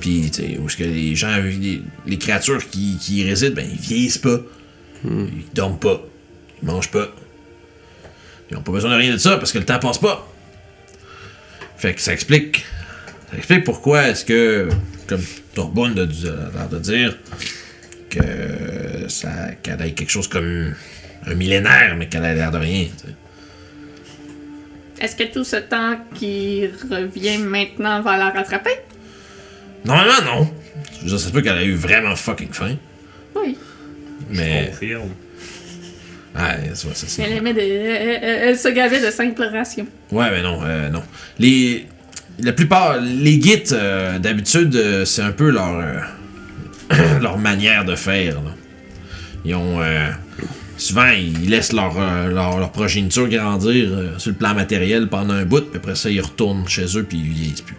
Puis, 0.00 0.30
tu 0.30 0.42
sais, 0.42 0.58
où 0.58 0.66
est-ce 0.66 0.76
que 0.76 0.84
les 0.84 1.14
gens, 1.16 1.36
les, 1.38 1.82
les 2.06 2.18
créatures 2.18 2.68
qui, 2.68 2.98
qui 3.00 3.20
y 3.22 3.24
résident, 3.28 3.54
ben, 3.54 3.68
ils 3.72 3.80
vieillissent 3.80 4.18
pas. 4.18 4.38
Ils 5.04 5.44
dorment 5.54 5.78
pas. 5.78 6.02
Ils 6.62 6.66
mangent 6.66 6.90
pas. 6.90 7.08
Ils 8.50 8.56
ont 8.56 8.62
pas 8.62 8.72
besoin 8.72 8.90
de 8.90 8.96
rien 8.96 9.12
de 9.12 9.18
ça 9.18 9.36
parce 9.38 9.52
que 9.52 9.58
le 9.58 9.64
temps 9.64 9.78
passe 9.78 9.98
pas. 9.98 10.30
Fait 11.78 11.94
que 11.94 12.00
ça 12.00 12.12
explique. 12.12 12.64
Ça 13.30 13.38
explique 13.38 13.64
pourquoi 13.64 14.08
est-ce 14.08 14.24
que, 14.24 14.68
comme 15.06 15.22
Torbonne 15.54 15.98
a 15.98 16.04
l'air 16.04 16.68
de 16.70 16.78
dire, 16.78 17.16
que 18.18 19.08
ça 19.08 19.30
qu'elle 19.62 19.80
ait 19.82 19.92
quelque 19.92 20.10
chose 20.10 20.28
comme 20.28 20.74
un 21.26 21.34
millénaire, 21.34 21.94
mais 21.96 22.08
qu'elle 22.08 22.24
a 22.24 22.34
l'air 22.34 22.50
de 22.50 22.58
rien. 22.58 22.86
Est-ce 25.00 25.16
que 25.16 25.24
tout 25.24 25.44
ce 25.44 25.56
temps 25.56 25.96
qui 26.14 26.66
revient 26.90 27.38
maintenant 27.38 28.00
va 28.00 28.16
la 28.16 28.30
rattraper? 28.30 28.70
Normalement, 29.84 30.22
non. 30.24 30.50
Je 30.98 31.00
veux 31.02 31.08
dire, 31.10 31.18
ça 31.20 31.26
se 31.28 31.32
peut 31.32 31.42
qu'elle 31.42 31.58
a 31.58 31.64
eu 31.64 31.74
vraiment 31.74 32.14
fucking 32.16 32.52
faim. 32.52 32.76
Oui. 33.34 33.56
Mais. 34.30 34.68
Confirme. 34.70 35.10
Ça, 36.74 37.22
Elle, 37.22 37.32
aimait 37.36 37.54
de- 37.54 37.60
elle, 37.60 38.18
elle- 38.22 38.48
elle 38.48 38.58
se 38.58 38.68
gavait 38.68 39.00
de 39.00 39.10
simples 39.10 39.44
rations. 39.44 39.86
Ouais, 40.10 40.30
mais 40.30 40.42
non, 40.42 40.60
euh, 40.64 40.88
non. 40.88 41.02
Les. 41.38 41.86
La 42.40 42.52
plupart. 42.52 42.98
Les 43.00 43.38
guides, 43.38 43.72
euh, 43.72 44.18
d'habitude, 44.18 44.74
euh, 44.74 45.04
c'est 45.04 45.22
un 45.22 45.30
peu 45.32 45.50
leur. 45.50 45.80
leur 47.22 47.38
manière 47.38 47.84
de 47.84 47.94
faire. 47.94 48.36
Ils 49.44 49.54
ont. 49.54 49.80
euh, 49.80 50.10
souvent, 50.76 51.08
ils 51.10 51.48
laissent 51.50 51.72
leur, 51.72 51.94
euh, 51.98 52.28
leur, 52.30 52.70
progéniture 52.72 53.28
grandir 53.28 53.88
euh, 53.92 54.18
sur 54.18 54.30
le 54.30 54.36
plan 54.36 54.54
matériel 54.54 55.08
pendant 55.08 55.34
un 55.34 55.44
bout, 55.44 55.60
puis 55.70 55.78
après 55.78 55.94
ça, 55.94 56.10
ils 56.10 56.20
retournent 56.20 56.66
chez 56.68 56.86
eux, 56.96 57.02
puis 57.04 57.18
ils 57.18 57.30
vieillissent 57.32 57.60
plus. 57.62 57.76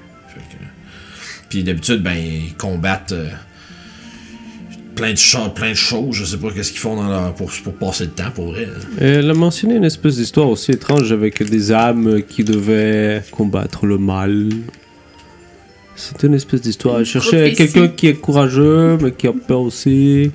Puis 1.49 1.63
d'habitude, 1.63 2.01
ben, 2.01 2.15
ils 2.17 2.53
combattent. 2.55 3.13
plein 4.95 5.11
de, 5.11 5.17
cho- 5.17 5.49
plein 5.49 5.71
de 5.71 5.75
choses, 5.75 6.15
je 6.15 6.25
sais 6.25 6.37
pas 6.37 6.51
qu'est-ce 6.51 6.71
qu'ils 6.71 6.79
font 6.81 6.95
dans 6.95 7.07
leur, 7.09 7.33
pour, 7.35 7.51
pour 7.63 7.73
passer 7.75 8.05
le 8.05 8.11
temps, 8.11 8.31
pour 8.33 8.51
vrai. 8.51 8.67
Elle 8.99 9.29
a 9.29 9.33
mentionné 9.33 9.75
une 9.75 9.83
espèce 9.83 10.15
d'histoire 10.17 10.49
aussi 10.49 10.71
étrange 10.71 11.11
avec 11.11 11.41
des 11.43 11.71
âmes 11.71 12.21
qui 12.27 12.43
devaient 12.43 13.23
combattre 13.31 13.85
le 13.85 13.97
mal. 13.97 14.49
C'était 15.95 16.27
une 16.27 16.33
espèce 16.33 16.61
d'histoire. 16.61 16.99
Elle 16.99 17.05
cherchait 17.05 17.51
prophétie. 17.51 17.55
quelqu'un 17.73 17.87
qui 17.87 18.07
est 18.07 18.13
courageux, 18.15 18.97
mais 19.01 19.11
qui 19.11 19.27
a 19.27 19.33
peur 19.33 19.61
aussi. 19.61 20.31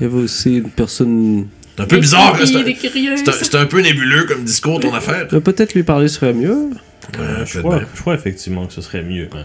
Il 0.00 0.02
y 0.02 0.04
avait 0.04 0.14
aussi 0.22 0.58
une 0.58 0.70
personne. 0.70 1.46
C'est 1.76 1.82
un 1.82 1.86
peu 1.86 1.98
bizarre, 1.98 2.36
c'est 2.46 2.54
un- 2.56 2.60
un, 2.60 3.16
c'est 3.32 3.54
un 3.56 3.66
peu 3.66 3.80
nébuleux 3.80 4.24
comme 4.24 4.44
discours 4.44 4.78
ton 4.80 4.94
affaire. 4.94 5.26
Mais 5.32 5.40
Peut-être 5.40 5.74
lui 5.74 5.82
parler 5.82 6.06
serait 6.08 6.32
mieux. 6.32 6.70
Euh, 7.18 7.44
je, 7.44 7.58
crois, 7.58 7.80
je 7.94 8.00
crois 8.00 8.14
effectivement 8.14 8.66
que 8.66 8.72
ce 8.72 8.80
serait 8.80 9.02
mieux. 9.02 9.28
hein. 9.34 9.44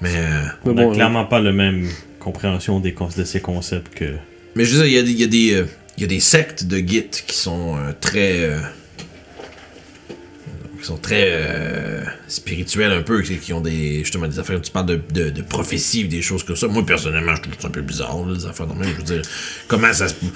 Mais 0.00 0.10
euh, 0.14 0.42
Mais 0.64 0.70
On 0.70 0.74
n'a 0.74 0.82
bon, 0.84 0.92
clairement 0.92 1.24
pas 1.24 1.40
le 1.40 1.52
même 1.52 1.88
compréhension 2.20 2.78
des, 2.78 2.94
de 3.16 3.24
ces 3.24 3.40
concepts 3.40 3.94
que. 3.94 4.04
Mais 4.54 4.64
je 4.64 4.76
veux 4.76 4.86
dire, 4.86 4.86
il 4.86 4.92
y 4.92 4.98
a 4.98 5.02
des, 5.02 5.10
il 5.12 5.20
y 5.20 5.24
a 5.24 5.26
des, 5.26 5.54
euh, 5.62 5.66
y 5.98 6.04
a 6.04 6.06
des 6.06 6.20
sectes 6.20 6.64
de 6.64 6.76
Git 6.76 7.08
qui 7.26 7.36
sont 7.36 7.76
euh, 7.76 7.92
très. 8.00 8.50
Qui 10.78 10.86
sont 10.86 10.96
très 10.96 11.28
euh, 11.32 12.04
spirituels 12.28 12.92
un 12.92 13.02
peu, 13.02 13.20
qui 13.22 13.52
ont 13.52 13.60
des. 13.60 14.00
justement 14.00 14.28
des 14.28 14.38
affaires. 14.38 14.60
Tu 14.60 14.70
parles 14.70 14.86
de, 14.86 15.00
de, 15.12 15.30
de 15.30 16.06
des 16.06 16.22
choses 16.22 16.44
comme 16.44 16.56
ça. 16.56 16.68
Moi, 16.68 16.84
personnellement, 16.86 17.34
je 17.36 17.42
trouve 17.42 17.54
ça 17.58 17.68
un 17.68 17.70
peu 17.70 17.82
bizarre, 17.82 18.24
les 18.26 18.46
affaires 18.46 18.66
de 18.66 18.74
même. 18.74 18.88
Je 18.90 18.96
veux 18.96 19.02
dire, 19.02 19.22
comment 19.66 19.92
ça 19.92 20.08
se 20.08 20.14
peut? 20.14 20.26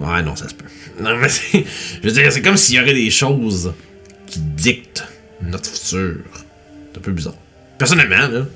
Ouais, 0.00 0.22
non, 0.22 0.34
ça 0.34 0.48
se 0.48 0.54
peut. 0.54 0.64
Non, 1.00 1.16
mais 1.16 1.28
c'est. 1.28 1.64
Je 2.02 2.08
veux 2.08 2.12
dire, 2.12 2.32
c'est 2.32 2.42
comme 2.42 2.56
s'il 2.56 2.76
y 2.76 2.80
aurait 2.80 2.94
des 2.94 3.10
choses 3.10 3.72
qui 4.26 4.40
dictent 4.40 5.04
notre 5.40 5.70
futur. 5.70 6.16
C'est 6.92 6.98
un 6.98 7.02
peu 7.02 7.12
bizarre. 7.12 7.36
Personnellement, 7.78 8.28
là. 8.28 8.46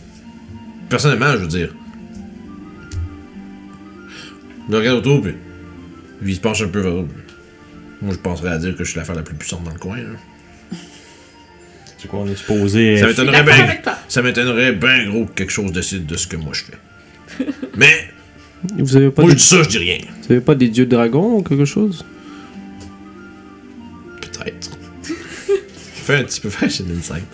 Personnellement, 0.88 1.32
je 1.32 1.38
veux 1.38 1.48
dire. 1.48 1.74
Je 4.70 4.76
regarde 4.76 4.98
autour, 4.98 5.22
puis. 5.22 5.34
Il 6.24 6.34
se 6.34 6.40
penche 6.40 6.62
un 6.62 6.68
peu 6.68 6.80
vers. 6.80 7.04
Moi, 8.02 8.12
je 8.12 8.18
penserais 8.18 8.50
à 8.50 8.58
dire 8.58 8.76
que 8.76 8.84
je 8.84 8.90
suis 8.90 8.98
l'affaire 8.98 9.14
la 9.14 9.22
plus 9.22 9.36
puissante 9.36 9.64
dans 9.64 9.72
le 9.72 9.78
coin. 9.78 9.96
là. 9.96 10.10
C'est 11.98 12.08
quoi, 12.08 12.20
on 12.20 12.26
est 12.28 12.36
supposé. 12.36 12.98
Ça 12.98 13.06
m'étonnerait 13.06 13.42
bien. 13.42 13.80
Ça 14.08 14.22
m'étonnerait 14.22 14.72
bien 14.72 15.08
gros 15.08 15.24
que 15.26 15.32
quelque 15.32 15.50
chose 15.52 15.72
décide 15.72 16.06
de 16.06 16.16
ce 16.16 16.26
que 16.26 16.36
moi 16.36 16.52
je 16.52 16.64
fais. 16.64 17.46
Mais, 17.76 18.10
Vous 18.78 18.96
avez 18.96 19.10
pas, 19.10 19.22
moi, 19.22 19.30
je 19.30 19.34
des, 19.36 19.40
dis 19.40 19.46
ça, 19.46 19.62
je 19.62 19.68
dis 19.68 19.78
rien. 19.78 19.98
vous 20.22 20.32
avez 20.32 20.40
pas 20.40 20.54
des 20.54 20.68
dieux 20.68 20.86
dragons 20.86 21.38
ou 21.38 21.42
quelque 21.42 21.64
chose? 21.64 22.04
Peut-être. 24.20 24.70
Fais 25.94 26.16
un 26.16 26.24
petit 26.24 26.40
peu 26.40 26.50
faire 26.50 26.70
chez 26.70 26.84
l'insight. 26.84 27.24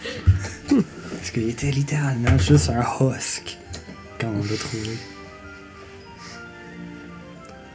Parce 0.69 1.31
qu'il 1.33 1.49
était 1.49 1.71
littéralement 1.71 2.37
juste 2.39 2.71
un 2.71 2.81
husk 2.81 3.59
quand 4.19 4.29
on 4.29 4.43
l'a 4.43 4.57
trouvé. 4.59 4.97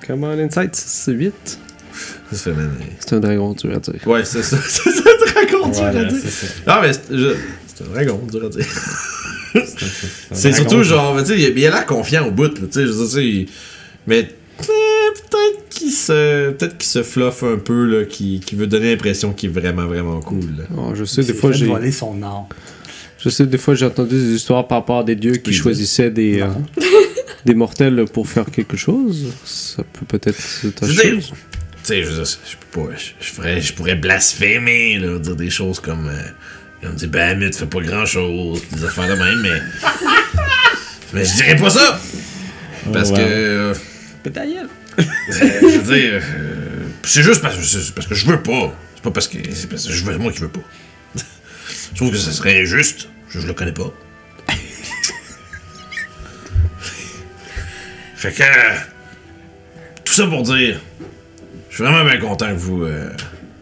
Comment 0.06 0.34
l'insight 0.34 0.76
C'est 0.76 1.12
8. 1.12 1.60
Ça 2.32 2.38
fait 2.38 2.52
man- 2.54 2.72
C'est 3.00 3.14
un 3.14 3.20
dragon, 3.20 3.54
tu 3.54 3.68
vas 3.68 3.78
dire. 3.80 3.96
Ouais, 4.06 4.24
c'est 4.26 4.44
ça. 4.44 4.58
C'est 4.68 4.86
le 4.86 5.34
dragon, 5.34 5.70
dur 5.70 5.84
à 5.84 5.92
dire. 6.06 6.20
c'est 6.22 6.30
ça. 6.30 6.48
Non, 6.68 6.82
mais 6.82 6.94
c'est 6.94 7.02
c'est 7.76 7.84
un 7.84 7.88
dragon, 7.94 8.22
dur 8.32 8.46
à 8.46 8.50
dire. 8.50 8.66
C'est 9.54 9.60
un- 9.62 10.36
C'est 10.36 10.50
un 10.50 10.54
surtout 10.54 10.84
genre, 10.84 11.18
tu 11.20 11.28
sais, 11.28 11.40
il 11.40 11.46
a- 11.46 11.50
il 11.50 11.66
a 11.68 11.70
l'air 11.72 11.86
confiant 11.86 12.28
au 12.28 12.32
bout, 12.32 12.44
là, 12.60 12.68
tu 12.68 12.68
sais, 12.72 12.86
je 12.88 12.92
veux 12.92 13.08
dire, 13.22 13.48
mais 14.08 14.30
eh, 14.60 14.64
peut-être 14.64 15.70
qu'il 15.70 15.92
se, 15.92 16.52
peut-être 16.52 16.78
qu'il 16.78 16.88
se 16.90 17.04
fluffe 17.04 17.44
un 17.44 17.58
peu, 17.58 17.86
là, 17.86 18.06
qu'il 18.06 18.40
qu'il 18.40 18.58
veut 18.58 18.68
donner 18.68 18.92
l'impression 18.92 19.32
qu'il 19.34 19.50
est 19.50 19.54
vraiment, 19.54 19.86
vraiment 19.86 20.20
cool. 20.22 20.66
Oh, 20.76 20.94
je 20.96 21.04
sais, 21.06 21.22
Il 21.22 21.28
des 21.28 21.34
fois, 21.34 21.52
j'ai. 21.52 21.92
son 21.92 22.22
âme. 22.24 22.46
Je 23.20 23.30
sais, 23.30 23.46
des 23.46 23.58
fois, 23.58 23.74
j'ai 23.76 23.86
entendu 23.86 24.16
des 24.16 24.36
histoires 24.36 24.68
par 24.68 24.80
rapport 24.80 25.00
à 25.00 25.04
des 25.04 25.16
dieux 25.16 25.34
qui 25.38 25.50
Oui, 25.50 25.56
choisissaient 25.56 26.12
des, 26.12 26.42
euh, 26.42 26.48
des 27.46 27.56
mortels 27.56 28.06
pour 28.14 28.28
faire 28.28 28.46
quelque 28.46 28.78
chose. 28.78 29.28
Ça 29.44 29.84
peut 29.84 30.06
peut-être 30.18 30.40
se 30.40 30.68
Sais, 31.88 32.04
je 32.04 32.10
je 32.12 32.58
peux 32.58 32.82
pas, 32.82 32.98
je, 32.98 33.12
je 33.26 33.32
ferais, 33.34 33.62
je 33.62 33.72
pourrais 33.72 33.96
blasphémer, 33.96 34.98
là, 35.00 35.20
dire 35.20 35.38
des 35.38 35.50
choses 35.50 35.80
comme, 35.80 36.10
euh, 36.10 36.22
comme 36.82 36.96
dire, 36.96 37.08
ben, 37.08 37.40
mais 37.40 37.50
tu 37.50 37.60
fais 37.60 37.66
pas 37.66 37.80
grand 37.80 38.06
chose, 38.06 38.62
des 38.74 38.84
affaires 38.84 39.08
de 39.08 39.14
même, 39.14 39.40
mais. 39.42 39.62
mais 41.14 41.24
je 41.24 41.34
dirais 41.36 41.56
pas 41.56 41.70
ça! 41.70 41.98
Parce 42.92 43.12
Oh, 43.12 43.16
que. 43.16 43.22
euh, 43.22 43.74
je 45.30 45.80
veux 45.80 45.96
dire, 45.98 46.22
euh, 46.36 46.88
c'est 47.04 47.24
juste 47.24 47.42
parce 47.42 47.56
parce 47.96 48.08
que 48.08 48.16
je 48.16 48.26
veux 48.26 48.44
pas. 48.44 48.78
C'est 48.96 49.04
pas 49.04 49.12
parce 49.12 49.30
que, 49.30 49.38
c'est 49.54 49.70
parce 49.70 49.88
que 49.88 49.94
je 49.94 50.04
veux, 50.04 50.18
moi 50.18 50.34
qui 50.34 50.40
veux 50.40 50.50
pas. 50.50 50.60
je 51.16 51.96
trouve 51.96 52.12
que 52.12 52.18
ça 52.18 52.34
serait 52.34 52.64
injuste. 52.64 53.08
Je, 53.30 53.40
je 53.40 53.48
le 53.48 53.54
connais 53.54 53.72
pas. 53.72 53.94
fait 58.18 58.34
que. 58.34 58.44
Tout 60.04 60.14
ça 60.14 60.28
pour 60.28 60.44
dire. 60.44 60.82
Je 61.78 61.84
suis 61.84 61.94
vraiment 61.94 62.10
bien 62.10 62.20
content 62.20 62.48
que 62.48 62.56
vous 62.60 62.86
euh, 62.86 63.12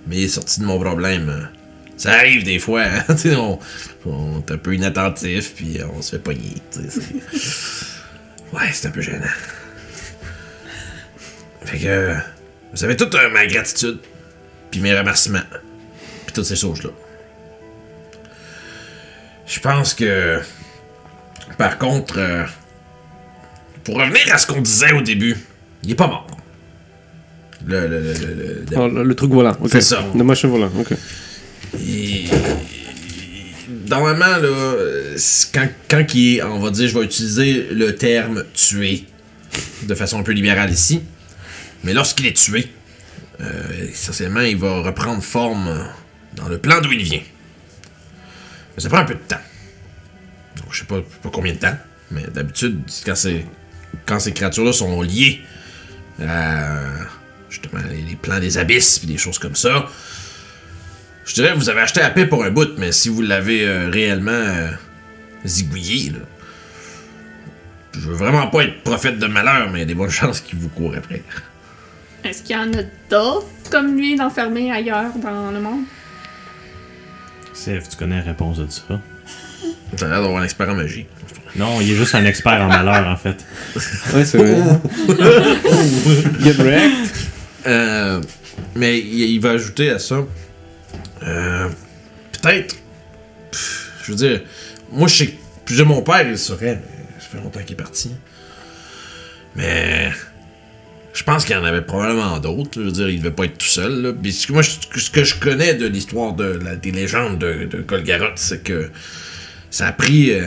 m'ayez 0.08 0.30
sorti 0.30 0.62
de 0.62 0.66
mon 0.66 0.80
problème. 0.80 1.50
Ça 1.98 2.14
arrive 2.14 2.46
des 2.46 2.60
fois, 2.60 2.84
hein, 2.84 3.04
on, 3.38 3.60
on 4.06 4.40
est 4.40 4.52
un 4.52 4.58
peu 4.58 4.74
inattentif, 4.74 5.54
puis 5.54 5.80
on 5.94 6.02
se 6.02 6.12
fait 6.12 6.20
pogner. 6.20 6.54
Ouais, 8.54 8.70
c'est 8.72 8.88
un 8.88 8.92
peu 8.92 9.02
gênant. 9.02 9.26
Fait 11.66 11.78
que. 11.78 11.88
euh, 11.88 12.16
Vous 12.72 12.86
avez 12.86 12.96
toute 12.96 13.14
euh, 13.16 13.30
ma 13.32 13.46
gratitude, 13.48 14.00
puis 14.72 14.80
mes 14.80 14.98
remerciements, 14.98 15.44
puis 16.26 16.34
toutes 16.34 16.46
ces 16.46 16.56
choses-là. 16.56 16.92
Je 19.46 19.60
pense 19.60 19.94
que. 19.94 20.40
Par 21.58 21.78
contre, 21.78 22.14
euh, 22.18 22.46
pour 23.84 23.96
revenir 23.98 24.34
à 24.34 24.38
ce 24.38 24.48
qu'on 24.48 24.62
disait 24.62 24.94
au 24.94 25.02
début, 25.02 25.36
il 25.84 25.92
est 25.92 25.96
pas 25.96 26.08
mort. 26.08 26.28
Le. 27.68 27.88
le, 27.88 28.00
le, 28.02 28.14
le- 28.14 28.66
le- 28.70 28.78
Oh, 28.78 28.88
le, 28.88 29.16
truc 29.16 29.32
volant. 29.32 29.56
C'est 29.68 29.82
ça. 29.82 30.06
Le 30.16 30.24
machin 30.24 30.48
volant, 30.48 30.72
ok. 30.78 30.94
il- 31.80 32.30
Normalement, 33.90 34.38
là, 34.38 34.74
quand, 35.54 35.68
quand 35.90 36.04
il 36.16 36.38
est, 36.38 36.44
on 36.44 36.60
va 36.60 36.72
dire, 36.72 36.88
je 36.88 36.98
vais 36.98 37.06
utiliser 37.06 37.68
le 37.72 37.96
terme 37.96 38.44
tuer 38.54 39.06
de 39.84 39.94
façon 39.96 40.20
un 40.20 40.24
peu 40.24 40.32
libérale 40.32 40.72
ici, 40.72 41.02
mais 41.84 41.94
lorsqu'il 41.94 42.26
est 42.26 42.36
tué, 42.36 42.68
euh, 43.42 43.44
essentiellement, 43.90 44.42
il 44.42 44.58
va 44.58 44.82
reprendre 44.82 45.22
forme 45.22 45.88
dans 46.36 46.48
le 46.48 46.58
plan 46.58 46.82
d'où 46.82 46.92
il 46.94 47.04
vient. 47.04 47.22
Mais 48.76 48.82
ça 48.84 48.90
prend 48.90 49.00
un 49.00 49.06
peu 49.06 49.14
de 49.14 49.20
temps. 49.20 49.36
Donc, 50.58 50.68
je 50.72 50.80
sais 50.80 50.86
pas, 50.86 51.02
pas 51.22 51.30
combien 51.32 51.54
de 51.54 51.60
temps, 51.60 51.78
mais 52.12 52.24
d'habitude, 52.34 52.80
quand, 53.06 53.14
quand 54.06 54.20
ces 54.20 54.32
créatures-là 54.34 54.74
sont 54.74 55.02
liées 55.04 55.42
à 56.22 56.80
justement 57.62 57.82
les, 57.90 58.02
les 58.02 58.16
plans 58.16 58.40
des 58.40 58.58
abysses 58.58 59.02
et 59.04 59.08
des 59.08 59.18
choses 59.18 59.40
comme 59.40 59.56
ça, 59.56 59.88
je 61.26 61.34
dirais 61.34 61.54
que 61.54 61.58
vous 61.58 61.70
avez 61.70 61.82
acheté 61.82 62.02
la 62.02 62.12
paix 62.12 62.28
pour 62.28 62.44
un 62.44 62.52
bout, 62.52 62.78
mais 62.78 62.92
si 62.92 63.10
vous 63.10 63.22
l'avez 63.22 63.68
euh, 63.68 63.90
réellement 63.90 64.32
euh, 64.32 64.70
zigouillé, 65.46 66.12
là, 66.12 66.20
je 67.94 68.00
veux 68.00 68.16
vraiment 68.16 68.48
pas 68.48 68.64
être 68.64 68.84
prophète 68.84 69.18
de 69.18 69.26
malheur, 69.26 69.70
mais 69.72 69.80
il 69.80 69.82
y 69.82 69.84
a 69.84 69.88
des 69.88 69.96
bonnes 69.96 70.10
chances 70.22 70.40
qu'il 70.42 70.60
vous 70.60 70.70
court 70.70 70.94
après. 70.96 71.24
Est-ce 72.24 72.44
qu'il 72.44 72.56
y 72.56 72.60
en 72.60 72.72
a 72.74 72.84
d'autres 73.10 73.48
comme 73.72 73.98
lui 73.98 74.16
d'enfermés 74.16 74.72
ailleurs 74.72 75.14
dans 75.22 75.52
le 75.52 75.60
monde? 75.60 75.84
Sèvres, 77.54 77.88
tu 77.88 77.96
connais 77.98 78.18
la 78.18 78.24
réponse 78.24 78.58
de 78.58 78.68
ça. 78.70 79.00
T'as 79.98 80.08
l'air 80.08 80.22
d'avoir 80.22 80.42
un 80.42 80.44
expert 80.44 80.70
en 80.70 80.76
magie. 80.76 81.06
Non, 81.56 81.80
il 81.80 81.92
est 81.92 81.96
juste 81.96 82.14
un 82.16 82.26
expert 82.26 82.62
en 82.62 82.68
malheur, 82.68 83.08
en 83.08 83.16
fait. 83.16 83.46
Ouais, 84.14 84.26
c'est 84.26 84.38
vrai. 84.38 84.58
Get 86.44 86.62
wrecked. 86.62 87.12
Euh, 87.68 88.22
mais 88.76 89.00
il, 89.00 89.40
va 89.40 89.52
ajouter 89.52 89.90
à 89.90 90.00
ça. 90.00 90.24
euh, 91.24 91.70
Peut-être. 92.42 92.76
Je 94.04 94.12
veux 94.12 94.18
dire, 94.18 94.42
moi 94.92 95.08
je 95.08 95.16
sais 95.16 95.34
que 95.66 95.82
mon 95.84 96.02
père 96.02 96.28
il 96.30 96.38
saurait, 96.38 96.82
ça 97.20 97.26
fait 97.28 97.38
longtemps 97.38 97.62
qu'il 97.62 97.74
est 97.74 97.76
parti. 97.82 98.12
Mais. 99.56 100.12
Je 101.14 101.24
pense 101.24 101.46
qu'il 101.46 101.56
y 101.56 101.58
en 101.58 101.64
avait 101.64 101.82
probablement 101.82 102.38
d'autres. 102.40 102.72
Je 102.76 102.82
veux 102.82 102.92
dire, 102.92 103.08
il 103.10 103.20
devait 103.20 103.32
pas 103.34 103.46
être 103.46 103.58
tout 103.58 103.66
seul. 103.66 104.14
Moi, 104.50 104.62
je- 104.62 105.00
ce 105.00 105.10
que 105.10 105.24
je 105.24 105.36
connais 105.40 105.74
de 105.74 105.88
l'histoire 105.88 106.34
de 106.34 106.44
la, 106.62 106.76
des 106.76 106.92
légendes 106.92 107.40
de, 107.40 107.64
de 107.66 107.82
Golgaroth, 107.82 108.34
c'est 108.36 108.62
que 108.64 108.90
ça 109.72 109.88
a 109.88 109.92
pris. 109.94 110.32
euh, 110.34 110.46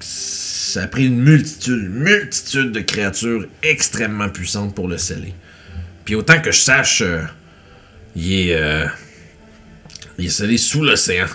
ça 0.00 0.84
a 0.84 0.86
pris 0.86 1.06
une 1.06 1.18
multitude, 1.20 1.90
multitude 1.90 2.72
de 2.72 2.80
créatures 2.80 3.46
extrêmement 3.62 4.30
puissantes 4.30 4.74
pour 4.74 4.88
le 4.88 4.96
sceller. 4.96 5.34
Puis 6.04 6.14
autant 6.14 6.40
que 6.40 6.52
je 6.52 6.60
sache, 6.60 7.02
euh, 7.02 7.22
il 8.16 8.32
est. 8.50 8.54
euh, 8.54 8.86
il 10.18 10.26
est 10.26 10.30
scellé 10.30 10.58
sous 10.58 10.82
l'océan. 10.82 11.26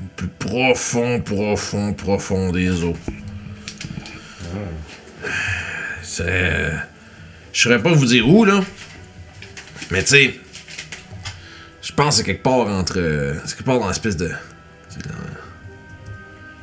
Le 0.00 0.06
plus 0.16 0.28
profond, 0.28 1.20
profond, 1.20 1.92
profond 1.94 2.50
des 2.52 2.82
eaux. 2.82 2.96
C'est. 6.02 6.24
euh, 6.26 6.70
Je 7.52 7.62
saurais 7.62 7.82
pas 7.82 7.92
vous 7.92 8.06
dire 8.06 8.28
où, 8.28 8.44
là. 8.44 8.60
Mais 9.90 10.02
tu 10.02 10.08
sais. 10.10 10.34
Je 11.82 11.92
pense 11.92 12.08
que 12.08 12.14
c'est 12.18 12.24
quelque 12.24 12.42
part 12.42 12.66
entre. 12.68 12.98
euh, 12.98 13.34
C'est 13.46 13.56
quelque 13.56 13.66
part 13.66 13.78
dans 13.78 13.88
l'espèce 13.88 14.16
de. 14.16 14.28
dans- 14.28 14.34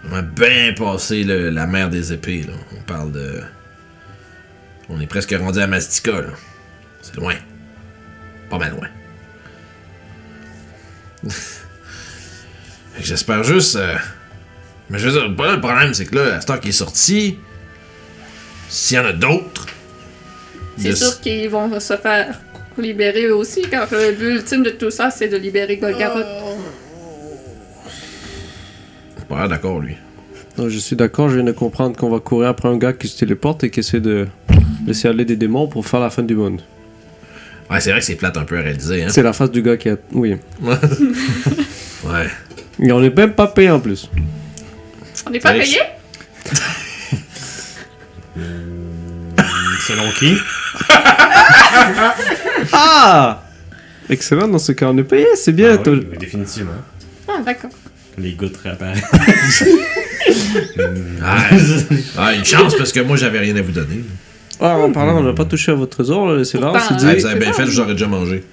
Vraiment 0.09 0.27
bien 0.35 0.73
passé 0.73 1.23
le- 1.23 1.51
la 1.51 1.67
mer 1.67 1.89
des 1.89 2.11
épées, 2.11 2.43
là. 2.43 2.53
On 2.77 2.81
parle 2.81 3.11
de. 3.11 3.41
On 4.89 4.99
est 4.99 5.07
presque 5.07 5.33
rendu 5.39 5.59
à 5.59 5.67
Mastica, 5.67 6.11
là. 6.21 6.29
C'est 7.01 7.15
loin. 7.15 7.33
Pas 8.49 8.57
mal 8.57 8.71
loin. 8.71 8.87
J'espère 12.99 13.43
juste. 13.43 13.75
euh, 13.75 13.95
Mais 14.89 14.99
je 14.99 15.07
veux 15.09 15.11
dire, 15.13 15.27
le 15.29 15.59
problème, 15.61 15.93
c'est 15.93 16.05
que 16.05 16.15
là, 16.15 16.39
temps 16.39 16.57
qui 16.57 16.69
est 16.69 16.73
sorti, 16.73 17.37
s'il 18.69 18.97
y 18.97 18.99
en 18.99 19.05
a 19.05 19.13
d'autres. 19.13 19.65
C'est 20.77 20.89
de- 20.89 20.95
sûr 20.95 21.19
qu'ils 21.21 21.49
vont 21.49 21.79
se 21.79 21.95
faire 21.97 22.39
libérer 22.77 23.25
eux 23.25 23.35
aussi, 23.35 23.61
car 23.69 23.87
le 23.91 24.13
but 24.13 24.35
ultime 24.35 24.63
de 24.63 24.69
tout 24.71 24.89
ça, 24.91 25.11
c'est 25.11 25.27
de 25.27 25.37
libérer 25.37 25.77
Golgaroth. 25.77 26.25
Pas 29.29 29.47
d'accord, 29.47 29.79
lui. 29.79 29.95
Euh, 30.59 30.69
Je 30.69 30.77
suis 30.77 30.95
d'accord, 30.95 31.29
je 31.29 31.35
viens 31.35 31.43
de 31.45 31.51
comprendre 31.53 31.95
qu'on 31.95 32.09
va 32.09 32.19
courir 32.19 32.49
après 32.49 32.67
un 32.67 32.77
gars 32.77 32.91
qui 32.93 33.07
se 33.07 33.17
téléporte 33.17 33.63
et 33.63 33.69
qui 33.69 33.79
essaie 33.79 34.01
de 34.01 34.27
laisser 34.85 35.07
aller 35.07 35.23
des 35.25 35.37
démons 35.37 35.67
pour 35.67 35.85
faire 35.87 36.01
la 36.01 36.09
fin 36.09 36.23
du 36.23 36.35
monde. 36.35 36.61
Ouais, 37.71 37.79
c'est 37.79 37.91
vrai 37.91 38.01
que 38.01 38.05
c'est 38.05 38.15
plate 38.15 38.35
un 38.35 38.43
peu 38.43 38.57
à 38.57 38.61
réaliser, 38.61 39.03
hein. 39.03 39.07
C'est 39.09 39.23
la 39.23 39.31
face 39.31 39.49
du 39.49 39.61
gars 39.61 39.77
qui 39.77 39.89
a. 39.89 39.95
Oui. 40.11 40.35
Ouais. 42.03 42.27
Et 42.79 42.91
on 42.91 43.03
est 43.03 43.15
même 43.15 43.33
pas 43.33 43.45
payé 43.45 43.69
en 43.69 43.79
plus. 43.79 44.09
On 45.27 45.29
n'est 45.29 45.39
pas 45.39 45.53
payé? 45.53 45.77
Selon 49.87 50.11
qui? 50.17 50.35
Ah 52.73 53.43
Excellent, 54.09 54.47
dans 54.47 54.57
ce 54.57 54.71
cas, 54.71 54.87
on 54.87 54.97
est 54.97 55.03
payé, 55.03 55.27
c'est 55.35 55.51
bien. 55.51 55.77
Ah 55.77 55.89
oui, 55.89 56.07
définitivement. 56.19 56.71
Ah, 57.27 57.41
d'accord. 57.45 57.69
Les 58.17 58.33
gouttes 58.33 58.57
réapparaissent. 58.57 59.63
Ah, 61.23 61.49
ah, 62.17 62.33
une 62.33 62.43
chance 62.45 62.75
parce 62.75 62.91
que 62.91 62.99
moi 63.01 63.15
j'avais 63.15 63.39
rien 63.39 63.55
à 63.55 63.61
vous 63.61 63.71
donner. 63.71 64.03
Ah, 64.63 64.77
en 64.77 64.91
parlant, 64.91 65.17
on 65.17 65.23
n'a 65.23 65.33
pas 65.33 65.45
touché 65.45 65.71
à 65.71 65.75
votre 65.75 65.89
trésor, 65.97 66.27
là, 66.31 66.43
c'est 66.43 66.59
là, 66.59 66.71
on 66.71 66.73
s'est 66.79 66.79
Pourtant, 66.89 66.95
dit. 66.97 67.05
Ah, 67.09 67.15
vous 67.15 67.25
avez 67.25 67.39
bien 67.39 67.51
fait, 67.51 67.65
je 67.65 67.71
vous 67.71 67.79
aurais 67.79 67.93
déjà 67.93 68.07
mangé. 68.07 68.43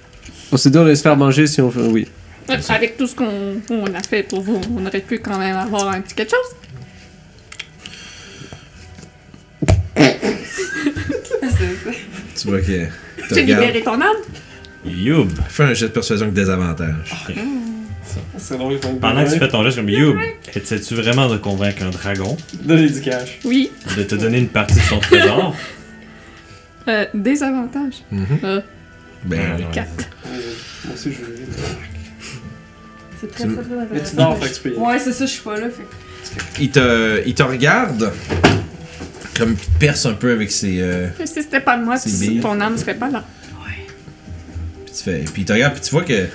On 0.51 0.57
s'est 0.57 0.71
dit, 0.71 0.77
on 0.79 0.81
allait 0.81 0.95
se 0.95 1.03
faire 1.03 1.15
manger 1.15 1.45
si 1.45 1.61
on 1.61 1.69
fait. 1.69 1.81
Oui. 1.81 2.07
Avec 2.69 2.97
tout 2.97 3.05
ce 3.05 3.13
qu'on 3.15 3.61
on 3.69 3.85
a 3.93 4.01
fait 4.01 4.23
pour 4.23 4.41
vous, 4.41 4.59
on 4.75 4.85
aurait 4.87 5.01
pu 5.01 5.19
quand 5.19 5.37
même 5.37 5.55
avoir 5.55 5.87
un 5.89 6.01
petit 6.01 6.15
quelque 6.15 6.31
chose. 6.31 6.55
Tu 12.41 12.47
vois 12.47 12.61
que. 12.61 12.65
tu 13.27 13.33
regardes. 13.33 13.63
libéré 13.63 13.81
ton 13.81 13.99
âme. 13.99 14.15
Youb. 14.85 15.27
Fais 15.49 15.63
un 15.63 15.73
jet 15.73 15.87
de 15.89 15.91
persuasion 15.91 16.23
avec 16.27 16.33
désavantage. 16.33 17.13
Pendant 19.01 19.25
que 19.25 19.33
tu 19.33 19.39
fais 19.39 19.47
ton 19.49 19.61
geste 19.63 19.75
comme 19.77 19.89
Youb, 19.89 20.17
essaies-tu 20.55 20.95
vraiment 20.95 21.27
de 21.27 21.35
convaincre 21.35 21.83
un 21.83 21.89
dragon 21.89 22.37
Donner 22.63 22.89
du 22.89 23.01
cash. 23.01 23.39
Oui. 23.43 23.71
de 23.97 24.03
te 24.03 24.15
donner 24.15 24.39
une 24.39 24.47
partie 24.47 24.75
de 24.75 24.79
son 24.79 24.99
trésor? 24.99 25.53
Euh, 26.89 27.05
désavantage. 27.13 28.03
Mhm. 28.11 28.25
Euh, 28.43 28.61
Ben, 29.25 29.39
Ouais, 29.39 29.45
oui. 29.59 29.63
ouais. 29.65 29.71
4. 29.73 29.87
Moi 30.85 30.93
aussi, 30.93 31.11
je 31.13 31.17
veux. 31.19 31.35
C'est 33.19 33.31
très, 33.31 33.43
très, 33.45 33.53
très 33.53 33.61
intéressant. 33.61 33.87
Mais 33.93 34.03
tu 34.09 34.15
dors, 34.15 34.37
fait 34.37 34.49
que 34.49 34.55
tu 34.55 34.61
peux 34.61 34.69
y 34.69 34.71
aller. 34.73 34.81
Ouais, 34.81 34.99
c'est 34.99 35.11
ça, 35.11 35.25
je 35.25 35.31
suis 35.31 35.41
pas 35.41 35.59
là. 35.59 35.67
Fait. 35.69 35.83
il, 36.61 36.69
te, 36.71 37.21
il 37.25 37.33
te 37.33 37.43
regarde 37.43 38.11
comme 39.37 39.51
il 39.51 39.77
perce 39.79 40.05
un 40.05 40.13
peu 40.13 40.31
avec 40.31 40.51
ses. 40.51 40.81
euh, 40.81 41.07
Si 41.25 41.43
c'était 41.43 41.59
pas 41.61 41.77
de 41.77 41.83
moi, 41.85 41.95
ton 42.41 42.59
âme 42.61 42.77
serait 42.77 42.95
pas 42.95 43.09
là. 43.09 43.23
puis, 44.85 44.93
tu 44.95 45.03
fais, 45.03 45.19
puis 45.33 45.41
il 45.41 45.45
te 45.45 45.53
regarde, 45.53 45.73
puis 45.73 45.81
tu 45.83 45.91
vois 45.91 46.03
que. 46.03 46.27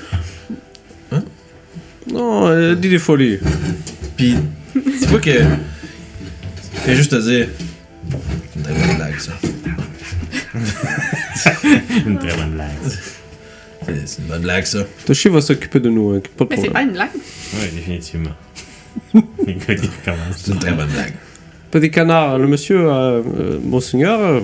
Non, 2.06 2.48
euh, 2.48 2.74
dis 2.74 2.90
des 2.90 2.98
folies. 2.98 3.38
Puis 4.16 4.36
tu 4.74 5.06
vois 5.06 5.20
que. 5.20 5.30
Il 5.30 6.80
fait 6.80 6.96
juste 6.96 7.12
te 7.12 7.16
dire. 7.16 7.48
C'est 8.62 8.90
une 8.90 8.96
blague, 8.96 9.18
ça. 9.18 9.32
Une 10.54 12.18
très 12.18 12.36
bonne 12.36 12.50
blague. 12.54 12.70
C'est 14.06 14.22
une 14.22 14.28
bonne 14.28 14.42
blague, 14.42 14.64
ça. 14.64 14.84
Toshi 15.04 15.28
va 15.28 15.40
s'occuper 15.40 15.80
de 15.80 15.90
nous, 15.90 16.10
hein, 16.10 16.20
pas 16.36 16.44
de 16.44 16.50
Mais 16.50 16.56
c'est 16.62 16.70
pas 16.70 16.82
une 16.82 16.92
blague. 16.92 17.10
Oui, 17.14 17.68
définitivement. 17.74 18.30
C'est 19.14 20.52
une 20.52 20.58
très 20.58 20.72
bonne 20.72 20.88
blague. 20.88 21.14
Petit 21.70 21.90
canard, 21.90 22.38
le 22.38 22.46
monsieur, 22.46 22.88
euh, 22.88 23.22
euh, 23.38 23.58
monseigneur. 23.62 24.20
euh, 24.20 24.40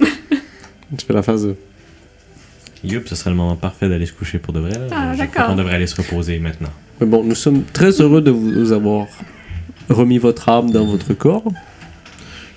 tu 0.96 1.06
fais 1.06 1.12
la 1.12 1.22
phase 1.22 1.44
de. 1.44 1.56
Youp, 2.82 3.06
ce 3.08 3.14
serait 3.14 3.30
le 3.30 3.36
moment 3.36 3.56
parfait 3.56 3.88
d'aller 3.88 4.06
se 4.06 4.12
coucher 4.14 4.38
pour 4.38 4.54
de 4.54 4.60
vrai. 4.60 4.70
là. 4.72 4.86
Ah, 4.90 5.14
d'accord. 5.16 5.48
qu'on 5.48 5.56
devrait 5.56 5.74
aller 5.74 5.86
se 5.86 5.96
reposer 5.96 6.38
maintenant. 6.38 6.70
Mais 7.00 7.06
bon, 7.06 7.22
nous 7.22 7.34
sommes 7.34 7.62
très 7.64 8.00
heureux 8.00 8.22
de 8.22 8.30
vous 8.30 8.72
avoir 8.72 9.06
remis 9.90 10.16
votre 10.18 10.48
âme 10.48 10.70
dans 10.70 10.86
votre 10.86 11.12
corps. 11.12 11.44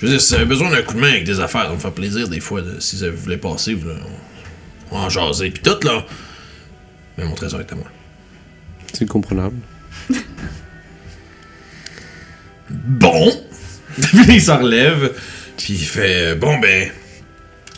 Je 0.04 0.10
veux 0.10 0.14
dire, 0.16 0.22
si 0.22 0.34
vous 0.34 0.36
avez 0.36 0.46
besoin 0.46 0.70
d'un 0.70 0.82
coup 0.82 0.96
de 0.96 1.00
main 1.00 1.12
avec 1.12 1.24
des 1.24 1.40
affaires, 1.40 1.68
ça 1.68 1.72
me 1.72 1.78
fait 1.78 1.92
plaisir 1.92 2.28
des 2.28 2.42
fois. 2.42 2.62
si 2.80 2.98
vous 3.08 3.16
voulez 3.16 3.38
passer, 3.38 3.74
vous, 3.74 3.88
là, 3.88 3.94
on 4.92 4.98
va 4.98 5.06
en 5.06 5.10
jaser. 5.10 5.50
Puis 5.50 5.64
tout, 5.64 5.78
là. 5.88 6.06
Mais 7.18 7.24
mon 7.24 7.36
trésor 7.36 7.62
est 7.62 7.72
à 7.72 7.76
moi. 7.76 7.88
C'est 8.92 9.08
comprenable. 9.08 9.56
Bon! 12.70 13.32
Il 14.28 14.42
s'en 14.42 14.58
relève, 14.58 15.14
puis 15.58 15.74
il 15.74 15.86
fait 15.86 16.36
Bon, 16.36 16.58
ben, 16.60 16.90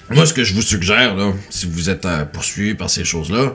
moi, 0.10 0.26
ce 0.26 0.34
que 0.34 0.44
je 0.44 0.54
vous 0.54 0.62
suggère, 0.62 1.16
là, 1.16 1.34
si 1.50 1.68
vous 1.68 1.90
êtes 1.90 2.06
euh, 2.06 2.24
poursuivi 2.26 2.74
par 2.74 2.90
ces 2.90 3.04
choses-là, 3.04 3.54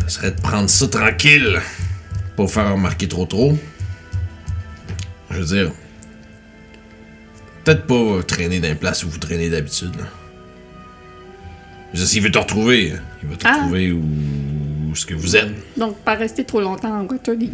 ça 0.00 0.08
serait 0.08 0.32
de 0.32 0.40
prendre 0.40 0.68
ça 0.68 0.88
tranquille, 0.88 1.60
pas 2.36 2.42
vous 2.42 2.48
faire 2.48 2.72
remarquer 2.72 3.06
trop 3.06 3.24
trop. 3.24 3.56
Je 5.30 5.38
veux 5.38 5.44
dire, 5.44 5.72
peut-être 7.64 7.86
pas 7.86 8.22
traîner 8.26 8.60
dans 8.60 8.68
les 8.68 8.74
places 8.74 9.04
où 9.04 9.08
vous 9.10 9.18
traînez 9.18 9.48
d'habitude, 9.48 9.92
s'il 11.94 12.22
veut 12.22 12.30
te 12.30 12.38
retrouver, 12.38 12.92
il 13.22 13.28
va 13.28 13.36
te 13.36 13.46
Ah. 13.46 13.54
retrouver 13.54 13.92
où, 13.92 14.02
où 14.90 14.94
ce 14.94 15.04
que 15.06 15.14
vous 15.14 15.36
êtes. 15.36 15.50
Donc, 15.76 15.96
pas 15.98 16.14
rester 16.14 16.44
trop 16.44 16.60
longtemps 16.60 17.00
en 17.00 17.04
Waterdeep. 17.06 17.52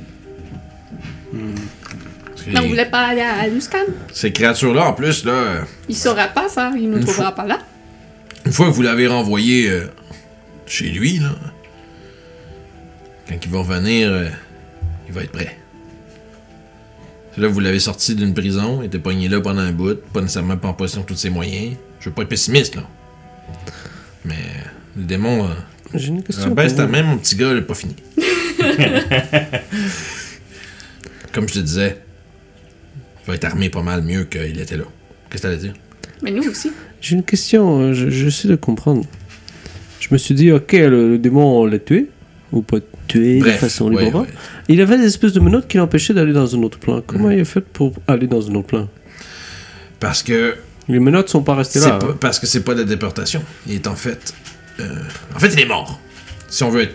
Parce 2.25 2.43
que 2.43 2.51
Mais 2.51 2.59
on 2.59 2.63
les- 2.63 2.69
voulait 2.69 2.87
pas 2.87 3.07
aller 3.09 3.21
à 3.21 3.47
Luscan. 3.49 3.79
ces 4.13 4.33
créatures-là, 4.33 4.85
en 4.89 4.93
plus, 4.93 5.25
là. 5.25 5.65
Il 5.89 5.97
saura 5.97 6.29
pas 6.29 6.49
ça, 6.49 6.73
il 6.77 6.89
nous 6.91 7.01
trouvera 7.01 7.35
pas 7.35 7.45
là. 7.47 7.59
Une 8.47 8.53
fois 8.53 8.67
que 8.67 8.73
vous 8.73 8.83
l'avez 8.83 9.07
renvoyé 9.09 9.69
euh, 9.69 9.87
chez 10.67 10.89
lui, 10.89 11.19
là, 11.19 11.31
quand 13.29 13.35
il 13.45 13.51
va 13.51 13.59
revenir, 13.59 14.09
euh, 14.09 14.29
il 15.09 15.13
va 15.15 15.23
être 15.25 15.33
prêt. 15.33 15.58
Là, 17.39 17.47
vous 17.49 17.61
l'avez 17.61 17.79
sorti 17.79 18.15
d'une 18.17 18.35
prison, 18.35 18.81
il 18.83 18.87
était 18.87 18.99
pogné 18.99 19.29
là 19.29 19.41
pendant 19.41 19.61
un 19.61 19.71
bout, 19.73 20.01
pas 20.13 20.21
nécessairement 20.21 20.57
pas 20.57 20.69
en 20.69 20.73
possession 20.75 21.03
de 21.03 21.07
tous 21.07 21.15
ses 21.17 21.31
moyens. 21.31 21.77
Je 22.01 22.09
veux 22.09 22.15
pas 22.15 22.23
être 22.23 22.29
pessimiste, 22.29 22.75
là. 22.75 22.83
Mais 24.25 24.35
le 24.97 25.05
démon, 25.05 25.45
euh, 25.45 25.49
J'ai 25.95 26.09
une 26.09 26.23
question. 26.25 26.53
pour 26.55 26.67
ta 26.75 26.87
vous. 26.87 26.93
main, 26.93 27.03
mon 27.05 27.17
petit 27.19 27.37
gars, 27.37 27.53
il 27.53 27.59
est 27.59 27.63
pas 27.63 27.75
fini. 27.75 27.95
Comme 31.33 31.49
je 31.49 31.55
te 31.55 31.59
disais, 31.61 31.99
il 33.25 33.29
va 33.29 33.35
être 33.37 33.45
armé 33.45 33.69
pas 33.71 33.83
mal 33.83 34.03
mieux 34.03 34.25
qu'il 34.25 34.59
était 34.61 34.77
là. 34.77 34.85
Qu'est-ce 35.31 35.43
que 35.43 35.47
t'allais 35.49 35.59
dire? 35.61 35.75
Mais 36.23 36.31
nous 36.33 36.43
aussi. 36.49 36.73
J'ai 37.01 37.15
une 37.15 37.23
question, 37.23 37.81
euh, 37.81 37.93
je- 37.93 38.11
j'essaie 38.11 38.49
de 38.49 38.57
comprendre. 38.57 39.05
Je 40.01 40.09
me 40.11 40.19
suis 40.19 40.35
dit, 40.35 40.51
ok, 40.51 40.73
le, 40.73 41.11
le 41.11 41.19
démon, 41.19 41.61
on 41.61 41.67
l'a 41.67 41.79
tué, 41.79 42.09
ou 42.51 42.63
pas 42.63 42.79
de 43.17 43.41
Bref, 43.41 43.61
façon 43.61 43.91
ouais, 43.93 44.05
libre. 44.05 44.23
ouais. 44.23 44.29
Il 44.69 44.81
avait 44.81 44.99
des 44.99 45.07
espèces 45.07 45.33
de 45.33 45.41
menottes 45.41 45.69
qui 45.69 45.77
l'empêchaient 45.79 46.13
d'aller 46.15 46.33
dans 46.33 46.55
un 46.55 46.63
autre 46.63 46.79
plan. 46.79 47.01
Comment 47.07 47.31
il 47.31 47.41
a 47.41 47.45
fait 47.45 47.61
pour 47.63 47.93
aller 48.07 48.27
dans 48.27 48.51
un 48.51 48.55
autre 48.57 48.67
plan? 48.67 48.89
Parce 50.01 50.23
que 50.23 50.57
Les 50.89 50.99
menottes 51.01 51.29
sont 51.29 51.43
pas 51.43 51.55
restées 51.55 51.81
là. 51.81 51.99
pas- 51.99 52.07
hein. 52.07 52.17
parce 52.21 52.39
que 52.39 52.47
c'est 52.47 52.63
pas 52.65 52.75
de 52.75 52.81
la 52.81 52.85
déportation. 52.85 53.43
Il 53.67 53.75
est 53.75 53.87
en 53.87 53.95
fait. 53.97 54.35
euh, 54.81 54.85
en 55.35 55.39
fait, 55.39 55.49
il 55.55 55.61
est 55.61 55.67
mort. 55.67 56.01
Si 56.49 56.63
on 56.65 56.71
veut 56.71 56.83
être 56.83 56.95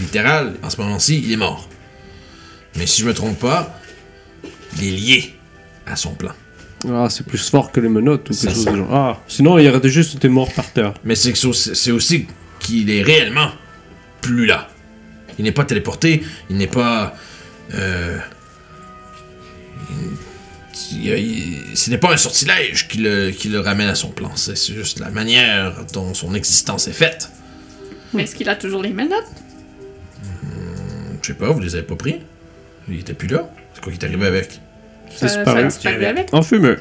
littéral, 0.00 0.54
en 0.62 0.70
ce 0.70 0.80
moment-ci, 0.80 1.22
il 1.24 1.32
est 1.32 1.36
mort. 1.36 1.68
Mais 2.76 2.86
si 2.86 3.02
je 3.02 3.06
me 3.06 3.14
trompe 3.14 3.38
pas, 3.38 3.78
il 4.78 4.86
est 4.88 4.90
lié 4.96 5.34
à 5.86 5.96
son 5.96 6.14
plan. 6.14 6.32
Ah, 6.90 7.06
c'est 7.10 7.24
plus 7.26 7.48
fort 7.50 7.70
que 7.70 7.80
les 7.80 7.88
menottes 7.88 8.28
ou 8.30 8.32
quelque 8.34 8.54
chose 8.54 8.64
du 8.66 8.76
genre. 8.76 8.88
Ah, 8.92 9.20
sinon 9.28 9.58
il 9.58 9.68
aurait 9.68 9.88
juste 9.88 10.16
été 10.16 10.28
mort 10.28 10.52
par 10.52 10.70
terre. 10.72 10.94
Mais 11.04 11.14
c'est 11.14 11.30
aussi, 11.46 11.70
c'est 11.74 11.90
aussi 11.92 12.26
qu'il 12.60 12.90
est 12.90 13.02
réellement 13.02 13.50
plus 14.20 14.46
là. 14.46 14.68
Il 15.38 15.44
n'est 15.44 15.52
pas 15.52 15.64
téléporté, 15.64 16.22
il 16.50 16.56
n'est 16.56 16.66
pas. 16.66 17.14
Euh, 17.74 18.18
il- 20.92 21.08
il- 21.08 21.76
ce 21.76 21.90
n'est 21.90 21.98
pas 21.98 22.12
un 22.12 22.16
sortilège 22.16 22.88
qui 22.88 22.98
le, 22.98 23.30
qui 23.30 23.48
le 23.48 23.60
ramène 23.60 23.88
à 23.88 23.94
son 23.94 24.08
plan. 24.10 24.30
C'est 24.36 24.56
juste 24.74 24.98
la 25.00 25.10
manière 25.10 25.84
dont 25.92 26.14
son 26.14 26.34
existence 26.34 26.88
est 26.88 26.92
faite. 26.92 27.28
Mais 28.12 28.24
est-ce 28.24 28.34
qu'il 28.34 28.48
a 28.48 28.56
toujours 28.56 28.82
les 28.82 28.92
menottes? 28.92 29.24
Je 31.22 31.28
sais 31.28 31.34
pas, 31.34 31.50
vous 31.50 31.60
les 31.60 31.74
avez 31.74 31.84
pas 31.84 31.94
pris? 31.96 32.20
Il 32.88 32.98
était 33.00 33.14
plus 33.14 33.28
là? 33.28 33.48
C'est 33.74 33.82
quoi 33.82 33.92
qui 33.92 33.98
est 33.98 34.04
arrivé 34.04 34.26
avec? 34.26 34.60
C'est 35.10 35.28
Ça, 35.28 35.28
ça 35.28 35.44
disparu. 35.44 35.66
disparu 35.68 36.04
avec. 36.04 36.28
En 36.34 36.42
fumée. 36.42 36.74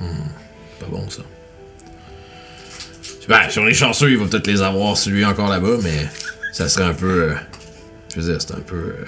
Pas 0.00 0.86
bon, 0.90 1.08
ça. 1.10 1.22
Ben, 3.28 3.40
si 3.50 3.58
on 3.58 3.66
est 3.66 3.74
chanceux, 3.74 4.10
il 4.12 4.18
va 4.18 4.26
peut-être 4.26 4.46
les 4.46 4.62
avoir, 4.62 4.96
celui 4.96 5.24
encore 5.24 5.48
là-bas, 5.48 5.78
mais 5.82 6.06
ça 6.52 6.68
serait 6.68 6.84
un 6.84 6.94
peu. 6.94 7.22
euh, 7.30 7.34
dire, 8.20 8.40
c'est 8.40 8.52
un 8.54 8.60
peu. 8.60 8.94
euh, 8.98 9.04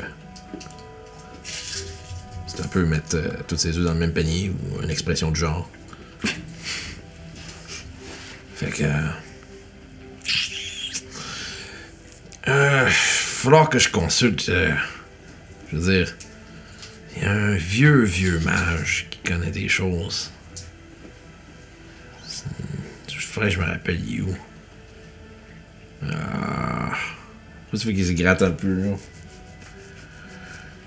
c'est 2.47 2.61
un 2.65 2.69
peu 2.69 2.85
mettre 2.85 3.17
euh, 3.17 3.29
toutes 3.47 3.59
ses 3.61 3.77
œufs 3.79 3.85
dans 3.85 3.93
le 3.93 3.99
même 3.99 4.13
panier 4.13 4.51
ou 4.51 4.83
une 4.83 4.91
expression 4.91 5.31
du 5.31 5.41
genre. 5.41 5.69
fait 8.55 8.71
que. 8.71 8.83
Euh, 8.83 9.09
euh, 12.49 12.87
falloir 12.91 13.69
que 13.69 13.79
je 13.79 13.89
consulte. 13.91 14.49
euh, 14.49 14.73
je 15.71 15.77
veux 15.77 15.93
dire. 15.93 16.15
Il 17.17 17.23
y 17.23 17.27
a 17.27 17.33
un 17.33 17.57
vieux, 17.57 18.03
vieux 18.05 18.39
mage 18.41 19.07
qui 19.11 19.19
connaît 19.21 19.51
des 19.51 19.69
choses. 19.69 20.31
Je 23.09 23.19
ferais 23.27 23.51
je 23.51 23.59
me 23.59 23.65
rappelle 23.65 24.01
où? 24.23 24.37
Ah. 26.11 26.93
Je 27.73 27.77
sais 27.77 27.93
qu'il 27.93 28.07
se 28.07 28.13
gratte 28.13 28.43
un 28.43 28.51
peu, 28.51 28.75
là. 28.75 28.97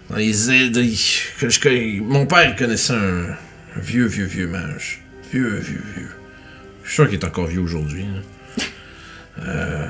dans 0.09 0.15
les 0.15 0.49
îles. 0.49 0.71
que 1.39 1.49
je 1.49 2.01
mon 2.01 2.25
père 2.25 2.55
connaissait 2.55 2.93
un, 2.93 3.35
vieux, 3.75 4.05
vieux, 4.05 4.25
vieux 4.25 4.47
mage. 4.47 5.03
Vieux, 5.31 5.57
vieux, 5.59 5.83
vieux. 5.95 6.09
Je 6.83 6.89
suis 6.89 6.95
sûr 6.95 7.09
qu'il 7.09 7.19
est 7.19 7.25
encore 7.25 7.47
vieux 7.47 7.61
aujourd'hui. 7.61 8.03
là. 8.03 8.65
Euh, 9.43 9.87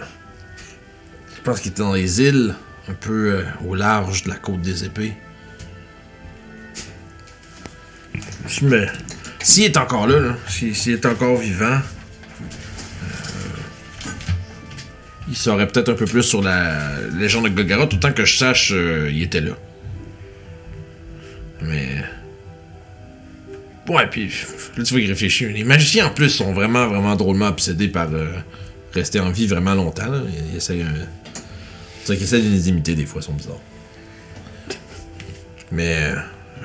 je 1.35 1.41
pense 1.41 1.59
qu'il 1.59 1.71
était 1.71 1.81
dans 1.81 1.93
les 1.93 2.21
îles, 2.21 2.53
un 2.87 2.93
peu 2.93 3.33
euh, 3.33 3.43
au 3.65 3.73
large 3.73 4.23
de 4.23 4.29
la 4.29 4.35
côte 4.35 4.61
des 4.61 4.83
épées. 4.83 5.13
Je 8.47 8.65
me... 8.65 8.85
S'il 9.41 9.63
est 9.63 9.77
encore 9.77 10.07
là, 10.07 10.19
là 10.19 10.37
s'il 10.47 10.93
est 10.93 11.05
encore 11.05 11.37
vivant, 11.37 11.79
il 15.31 15.37
saurait 15.37 15.65
peut-être 15.67 15.89
un 15.89 15.95
peu 15.95 16.05
plus 16.05 16.23
sur 16.23 16.41
la 16.43 16.77
légende 17.17 17.45
de 17.45 17.49
Golgaroth. 17.49 17.93
Autant 17.93 18.11
que 18.11 18.25
je 18.25 18.37
sache, 18.37 18.71
euh, 18.73 19.09
il 19.11 19.23
était 19.23 19.41
là. 19.41 19.53
Mais. 21.61 22.03
Ouais, 23.87 24.07
puis 24.07 24.29
là, 24.77 24.83
tu 24.83 24.93
vas 24.93 24.99
y 24.99 25.07
réfléchir. 25.07 25.49
Les 25.51 25.63
magiciens, 25.63 26.07
en 26.07 26.09
plus, 26.11 26.29
sont 26.29 26.53
vraiment, 26.53 26.87
vraiment 26.87 27.15
drôlement 27.15 27.47
obsédés 27.47 27.87
par 27.87 28.13
euh, 28.13 28.27
rester 28.93 29.19
en 29.19 29.31
vie 29.31 29.47
vraiment 29.47 29.73
longtemps. 29.73 30.07
Là. 30.07 30.21
Ils, 30.27 30.55
ils 30.55 30.81
euh, 30.81 30.85
C'est 32.03 32.07
vrai 32.07 32.17
qu'ils 32.17 32.23
essaient 32.23 32.41
de 32.41 32.49
les 32.49 32.69
imiter 32.69 32.93
des 32.95 33.05
fois, 33.05 33.21
ils 33.21 33.25
sont 33.25 33.33
bizarres. 33.33 33.61
Mais. 35.71 35.95
euh, 35.95 36.15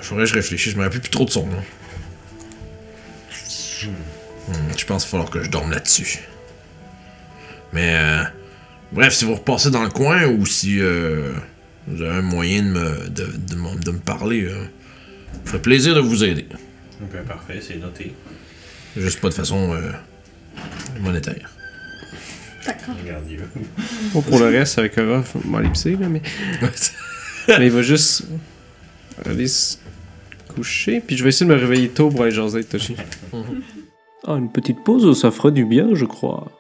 faudrait 0.03 0.25
que 0.25 0.31
je 0.31 0.35
réfléchisse. 0.35 0.73
Je 0.73 0.79
me 0.79 0.83
rappelle 0.83 1.01
plus 1.01 1.11
trop 1.11 1.25
de 1.25 1.31
son 1.31 1.47
nom. 1.47 1.63
Hmm, 4.49 4.53
je 4.77 4.85
pense 4.85 5.05
qu'il 5.05 5.11
va 5.13 5.25
falloir 5.25 5.31
que 5.31 5.43
je 5.45 5.51
dorme 5.51 5.71
là-dessus. 5.71 6.19
Mais. 7.73 7.97
Bref, 8.93 9.15
si 9.15 9.25
vous 9.25 9.35
repassez 9.35 9.71
dans 9.71 9.83
le 9.83 9.91
coin 9.91 10.27
ou 10.27 10.47
si 10.47 10.81
euh, 10.81 11.33
vous 11.89 12.03
avez 12.03 12.17
un 12.19 12.23
moyen 12.23 12.63
de 12.63 12.69
me, 12.69 13.09
de, 13.09 13.25
de 13.27 13.55
me- 13.57 13.79
de 13.83 13.91
me 13.91 13.99
parler, 13.99 14.45
euh, 14.45 14.65
ça 15.33 15.41
me 15.43 15.47
ferait 15.49 15.63
plaisir 15.63 15.95
de 15.95 16.01
vous 16.01 16.25
aider. 16.25 16.47
Ok, 17.03 17.23
parfait, 17.27 17.61
c'est 17.61 17.77
noté. 17.77 18.15
Juste 18.97 19.21
pas 19.21 19.29
de 19.29 19.35
façon 19.35 19.73
euh, 19.75 19.91
monétaire. 21.01 21.51
Veut. 22.65 23.45
Bon, 24.13 24.23
pour 24.23 24.39
le 24.39 24.47
reste, 24.47 24.79
avec 24.79 24.97
Aura, 24.99 25.23
faut 25.23 25.41
m'ellipser, 25.47 25.97
là, 25.97 26.09
mais... 26.09 26.23
mais 27.49 27.67
il 27.67 27.71
va 27.71 27.83
juste 27.83 28.25
aller 29.25 29.47
se 29.47 29.77
coucher, 30.55 31.01
puis 31.01 31.17
je 31.17 31.23
vais 31.23 31.29
essayer 31.29 31.49
de 31.49 31.55
me 31.55 31.61
réveiller 31.61 31.89
tôt 31.91 32.09
pour 32.09 32.23
aller 32.23 32.33
jaser 32.33 32.57
avec 32.57 32.69
Toshi. 32.69 32.97
Ah, 34.27 34.33
une 34.33 34.51
petite 34.51 34.83
pause, 34.85 35.21
ça 35.21 35.31
ferait 35.31 35.53
du 35.53 35.65
bien, 35.65 35.91
je 35.95 36.05
crois. 36.07 36.51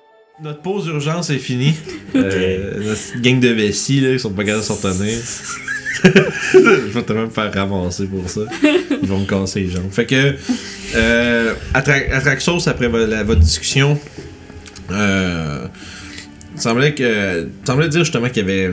Notre 0.43 0.61
pause 0.61 0.87
urgence 0.89 1.31
est 1.31 1.39
finie. 1.39 1.75
Euh, 2.15 2.83
notre 2.83 3.21
gang 3.21 3.39
de 3.41 3.49
vessie, 3.49 4.01
là, 4.01 4.11
ils 4.13 4.19
sont 4.21 4.31
pas 4.33 4.43
capables 4.43 4.63
de 4.63 4.67
s'en 4.67 4.77
tenir. 4.77 5.19
Je 6.03 6.59
vais 6.93 7.03
tellement 7.03 7.25
me 7.25 7.29
faire 7.29 7.53
ramasser 7.53 8.07
pour 8.07 8.27
ça. 8.31 8.41
Ils 8.63 9.07
vont 9.07 9.19
me 9.19 9.27
casser 9.27 9.61
les 9.61 9.69
jambes. 9.69 9.91
Fait 9.91 10.07
que, 10.07 10.35
euh, 10.95 11.53
Atraxos, 11.75 12.67
après 12.69 12.89
la- 12.89 13.23
votre 13.23 13.41
discussion, 13.43 14.01
euh, 14.93 15.67
il 16.55 16.61
semblait 16.61 16.95
que, 16.95 17.43
il 17.43 17.67
semblait 17.67 17.91
dire 17.91 18.03
justement 18.05 18.29
qu'il 18.31 18.49
y 18.49 18.51
avait, 18.51 18.73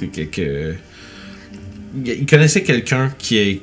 que, 0.00 0.22
que- 0.22 0.74
il 2.06 2.24
connaissait 2.24 2.62
quelqu'un 2.62 3.12
qui 3.18 3.36
est, 3.36 3.60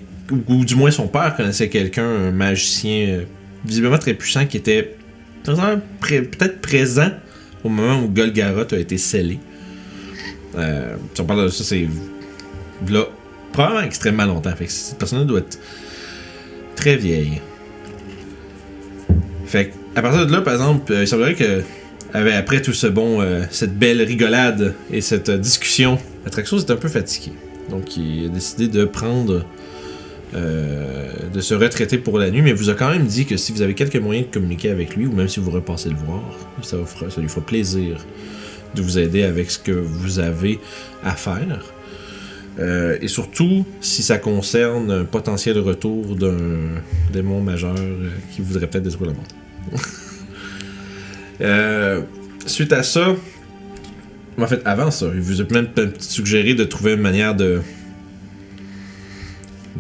ou, 0.47 0.63
du 0.65 0.75
moins 0.75 0.91
son 0.91 1.07
père 1.07 1.35
connaissait 1.35 1.69
quelqu'un, 1.69 2.05
un 2.07 2.31
magicien 2.31 3.07
euh, 3.07 3.21
visiblement 3.65 3.97
très 3.97 4.13
puissant 4.13 4.45
qui 4.45 4.57
était 4.57 4.95
peut-être 5.43 6.61
présent 6.61 7.09
au 7.65 7.69
moment 7.69 8.03
où 8.03 8.07
Golgaroth 8.07 8.73
a 8.73 8.77
été 8.77 8.97
scellé. 8.97 9.39
Euh, 10.55 10.95
si 11.13 11.21
on 11.21 11.25
parle 11.25 11.45
de 11.45 11.47
ça, 11.49 11.63
c'est 11.63 11.87
là, 12.87 13.05
probablement 13.51 13.81
extrêmement 13.81 14.25
longtemps. 14.25 14.55
Fait 14.55 14.67
que 14.67 14.71
cette 14.71 14.99
personne 14.99 15.25
doit 15.25 15.39
être 15.39 15.59
très 16.75 16.95
vieille. 16.95 17.41
Fait 19.47 19.73
à 19.95 20.01
partir 20.01 20.27
de 20.27 20.31
là, 20.31 20.41
par 20.41 20.53
exemple, 20.53 20.93
euh, 20.93 21.01
il 21.01 21.07
semblerait 21.07 21.33
que 21.33 21.63
après 22.13 22.61
tout 22.61 22.71
ce 22.71 22.87
bon, 22.87 23.19
euh, 23.19 23.43
cette 23.49 23.77
belle 23.77 24.01
rigolade 24.01 24.75
et 24.91 25.01
cette 25.01 25.31
discussion, 25.31 25.97
Atraxos 26.25 26.59
est 26.59 26.71
un 26.71 26.75
peu 26.75 26.87
fatigué. 26.87 27.33
Donc 27.69 27.97
il 27.97 28.27
a 28.27 28.29
décidé 28.29 28.67
de 28.67 28.85
prendre 28.85 29.43
de 30.33 31.41
se 31.41 31.53
retraiter 31.53 31.97
pour 31.97 32.17
la 32.17 32.29
nuit, 32.29 32.41
mais 32.41 32.53
vous 32.53 32.69
a 32.69 32.73
quand 32.73 32.89
même 32.89 33.05
dit 33.05 33.25
que 33.25 33.37
si 33.37 33.51
vous 33.51 33.61
avez 33.61 33.73
quelques 33.73 33.95
moyens 33.95 34.27
de 34.27 34.33
communiquer 34.33 34.69
avec 34.69 34.95
lui, 34.95 35.05
ou 35.05 35.13
même 35.13 35.27
si 35.27 35.39
vous 35.39 35.51
repassez 35.51 35.89
le 35.89 35.95
voir, 35.95 36.23
ça, 36.61 36.77
lui 37.21 37.29
fera 37.29 37.41
plaisir 37.41 37.97
de 38.75 38.81
vous 38.81 38.97
aider 38.97 39.23
avec 39.23 39.51
ce 39.51 39.59
que 39.59 39.71
vous 39.71 40.19
avez 40.19 40.59
à 41.03 41.15
faire. 41.15 41.63
Euh, 42.59 42.97
et 43.01 43.07
surtout, 43.07 43.65
si 43.81 44.01
ça 44.01 44.17
concerne 44.17 44.89
un 44.91 45.03
potentiel 45.03 45.59
retour 45.59 46.15
d'un 46.15 46.37
démon 47.11 47.41
majeur 47.41 47.75
euh, 47.77 48.09
qui 48.33 48.41
voudrait 48.41 48.67
peut-être 48.67 48.83
détruire 48.83 49.11
le 49.11 49.17
monde. 49.17 49.81
Euh, 51.41 52.01
suite 52.45 52.71
à 52.71 52.81
ça, 52.81 53.13
en 54.37 54.47
fait, 54.47 54.61
avant 54.63 54.89
ça, 54.89 55.07
il 55.13 55.19
vous 55.19 55.41
a 55.41 55.43
même 55.51 55.67
suggéré 55.99 56.53
de 56.53 56.63
trouver 56.63 56.93
une 56.93 57.01
manière 57.01 57.35
de 57.35 57.59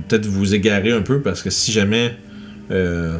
peut-être 0.07 0.25
vous 0.25 0.53
égarer 0.53 0.91
un 0.91 1.01
peu 1.01 1.21
parce 1.21 1.41
que 1.41 1.49
si 1.49 1.71
jamais 1.71 2.15
euh, 2.71 3.17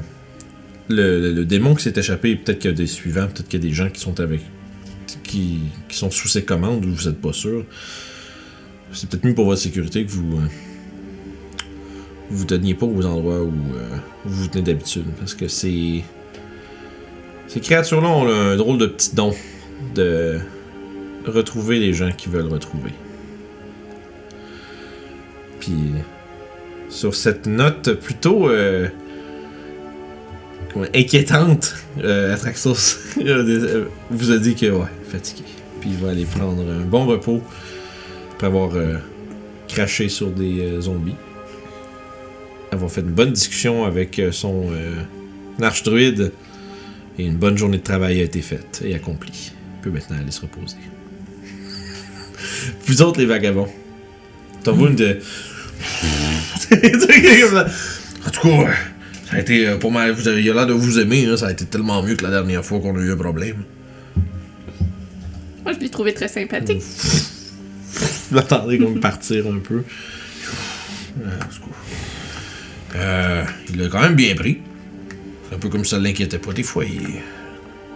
le, 0.89 1.43
démon 1.43 1.76
qui 1.76 1.84
s'est 1.84 1.97
échappé, 1.97 2.35
peut-être 2.35 2.60
qu'il 2.60 2.72
y 2.72 2.73
a 2.73 2.77
des 2.77 2.88
suivants, 2.88 3.27
peut-être 3.27 3.47
qu'il 3.47 3.64
y 3.64 3.65
a 3.65 3.68
des 3.69 3.73
gens 3.73 3.89
qui 3.89 4.02
sont 4.02 4.19
avec 4.19 4.41
qui, 5.23 5.60
qui 5.88 5.97
sont 5.97 6.11
sous 6.11 6.27
ses 6.27 6.43
commandes 6.43 6.85
ou 6.85 6.93
vous 6.93 7.07
êtes 7.07 7.22
pas 7.22 7.34
sûr. 7.34 7.65
C'est 8.91 9.10
peut-être 9.10 9.26
mieux 9.26 9.35
pour 9.35 9.45
votre 9.45 9.61
sécurité 9.61 10.06
que 10.06 10.11
vous 10.11 10.38
euh, 10.38 10.47
vous 12.30 12.45
teniez 12.45 12.73
pas 12.73 12.85
aux 12.85 13.06
endroits 13.06 13.41
où 13.41 13.53
euh, 13.76 13.97
vous 14.26 14.43
vous 14.43 14.47
tenez 14.47 14.64
d'habitude 14.64 15.06
parce 15.19 15.34
que 15.34 15.47
c'est 15.47 16.03
ces 17.47 17.60
créatures-là 17.60 18.07
ont 18.07 18.27
un 18.27 18.56
drôle 18.56 18.77
de 18.77 18.88
petit 18.88 19.15
don 19.15 19.34
de 19.93 20.39
retrouver 21.26 21.80
les 21.80 21.93
gens 21.93 22.11
qui 22.11 22.30
veulent 22.30 22.52
retrouver. 22.52 22.91
Puis 25.60 25.73
sur 26.95 27.13
cette 27.13 27.45
note 27.45 27.93
plutôt 27.93 28.49
euh, 28.49 28.88
inquiétante, 30.93 31.76
euh, 32.01 32.34
Atraxos 32.34 32.97
euh, 33.17 33.85
vous 34.09 34.31
a 34.31 34.38
dit 34.38 34.55
que 34.55 34.67
ouais, 34.67 34.88
fatigué. 35.09 35.43
Puis 35.81 35.91
il 35.91 35.97
va 35.97 36.11
aller 36.11 36.26
prendre 36.26 36.63
un 36.63 36.85
bon 36.85 37.05
repos 37.05 37.41
après 38.31 38.47
avoir 38.47 38.76
euh, 38.76 38.95
craché 39.67 40.07
sur 40.07 40.31
des 40.31 40.80
zombies. 40.80 41.15
Avoir 42.72 42.89
fait 42.89 43.01
une 43.01 43.11
bonne 43.11 43.31
discussion 43.31 43.85
avec 43.85 44.22
son 44.31 44.69
archdruide 45.61 46.34
et 47.17 47.26
une 47.26 47.38
bonne 47.38 47.57
journée 47.57 47.77
de 47.77 47.84
travail 47.84 48.19
a 48.19 48.23
été 48.23 48.41
faite 48.41 48.81
et 48.84 48.95
accomplie. 48.95 49.53
Il 49.77 49.81
peut 49.84 49.91
maintenant 49.91 50.17
aller 50.19 50.31
se 50.31 50.41
reposer. 50.41 50.76
Vous 52.85 53.01
autres, 53.01 53.19
les 53.19 53.26
vagabonds, 53.26 53.69
t'as 54.63 54.73
une 54.73 54.95
de. 54.95 55.19
en 58.26 58.31
tout 58.31 58.41
cas, 58.41 58.73
ça 59.30 59.38
a 59.38 59.39
été 59.39 59.68
euh, 59.68 59.77
pour 59.77 59.91
moi. 59.91 60.11
Vous 60.11 60.27
avez 60.27 60.41
il 60.41 60.49
a 60.49 60.53
l'air 60.53 60.68
de 60.68 60.73
vous 60.73 60.99
aimer, 60.99 61.26
hein, 61.26 61.38
ça 61.38 61.47
a 61.47 61.52
été 61.52 61.65
tellement 61.65 62.02
mieux 62.03 62.15
que 62.15 62.23
la 62.23 62.30
dernière 62.30 62.64
fois 62.64 62.80
qu'on 62.80 62.95
a 62.95 63.02
eu 63.02 63.11
un 63.11 63.18
problème. 63.18 63.64
Moi, 65.64 65.73
je 65.73 65.80
l'ai 65.80 65.89
trouvé 65.89 66.14
très 66.14 66.27
sympathique. 66.27 66.84
Vous 68.30 68.31
l'attendez 68.35 68.77
comme 68.77 68.99
partir 68.99 69.47
un 69.47 69.60
peu. 69.60 69.84
Euh, 71.22 71.27
en 71.27 71.45
tout 71.45 71.61
cas. 71.61 72.97
Euh, 72.97 73.43
il 73.69 73.80
l'a 73.80 73.89
quand 73.89 74.02
même 74.02 74.15
bien 74.15 74.35
pris. 74.35 74.60
C'est 75.49 75.56
un 75.56 75.60
peu 75.60 75.69
comme 75.69 75.84
si 75.84 75.91
ça 75.91 75.99
l'inquiétait 75.99 76.39
pas. 76.39 76.53
Des 76.53 76.64
fois, 76.64 76.85
il 76.85 77.02
est 77.02 77.23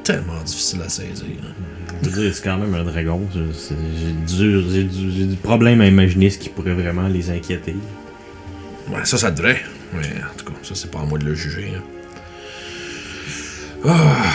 tellement 0.03 0.41
difficile 0.43 0.81
à 0.81 0.89
saisir. 0.89 1.13
Dire, 1.13 1.55
c'est 2.03 2.43
quand 2.43 2.57
même 2.57 2.73
un 2.73 2.83
dragon. 2.83 3.21
J'ai 4.27 4.83
du, 5.25 5.35
problème 5.37 5.81
à 5.81 5.87
imaginer 5.87 6.29
ce 6.29 6.37
qui 6.37 6.49
pourrait 6.49 6.73
vraiment 6.73 7.07
les 7.07 7.29
inquiéter. 7.29 7.75
Ouais, 8.89 9.05
ça, 9.05 9.17
ça 9.17 9.31
devrait. 9.31 9.61
Mais 9.93 9.99
en 9.99 10.37
tout 10.37 10.45
cas, 10.45 10.57
ça, 10.63 10.75
c'est 10.75 10.91
pas 10.91 10.99
à 10.99 11.05
moi 11.05 11.17
de 11.17 11.25
le 11.25 11.35
juger. 11.35 11.73
hein. 11.75 11.81
Ah. 13.85 14.33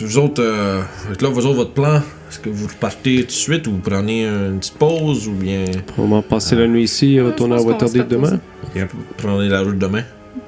Vous 0.00 0.18
autres, 0.18 0.42
euh, 0.42 0.82
là, 1.20 1.28
vous 1.28 1.46
autres, 1.46 1.54
votre 1.56 1.72
plan, 1.72 2.02
est-ce 2.28 2.40
que 2.40 2.48
vous 2.48 2.66
repartez 2.66 3.20
tout 3.20 3.26
de 3.26 3.30
suite 3.30 3.66
ou 3.68 3.72
vous 3.72 3.78
prenez 3.78 4.26
une 4.26 4.58
petite 4.58 4.74
pause 4.74 5.28
ou 5.28 5.32
bien? 5.32 5.64
Probablement 5.86 6.22
passer 6.22 6.56
la 6.56 6.66
nuit 6.66 6.82
ici 6.82 7.14
et 7.14 7.20
Ouais, 7.20 7.28
retourner 7.28 7.54
à 7.54 7.58
va 7.58 7.64
Waterdeep 7.64 8.08
demain. 8.08 8.40
Yep. 8.74 8.90
prenez 9.16 9.48
la 9.48 9.60
route 9.60 9.78
demain? 9.78 10.02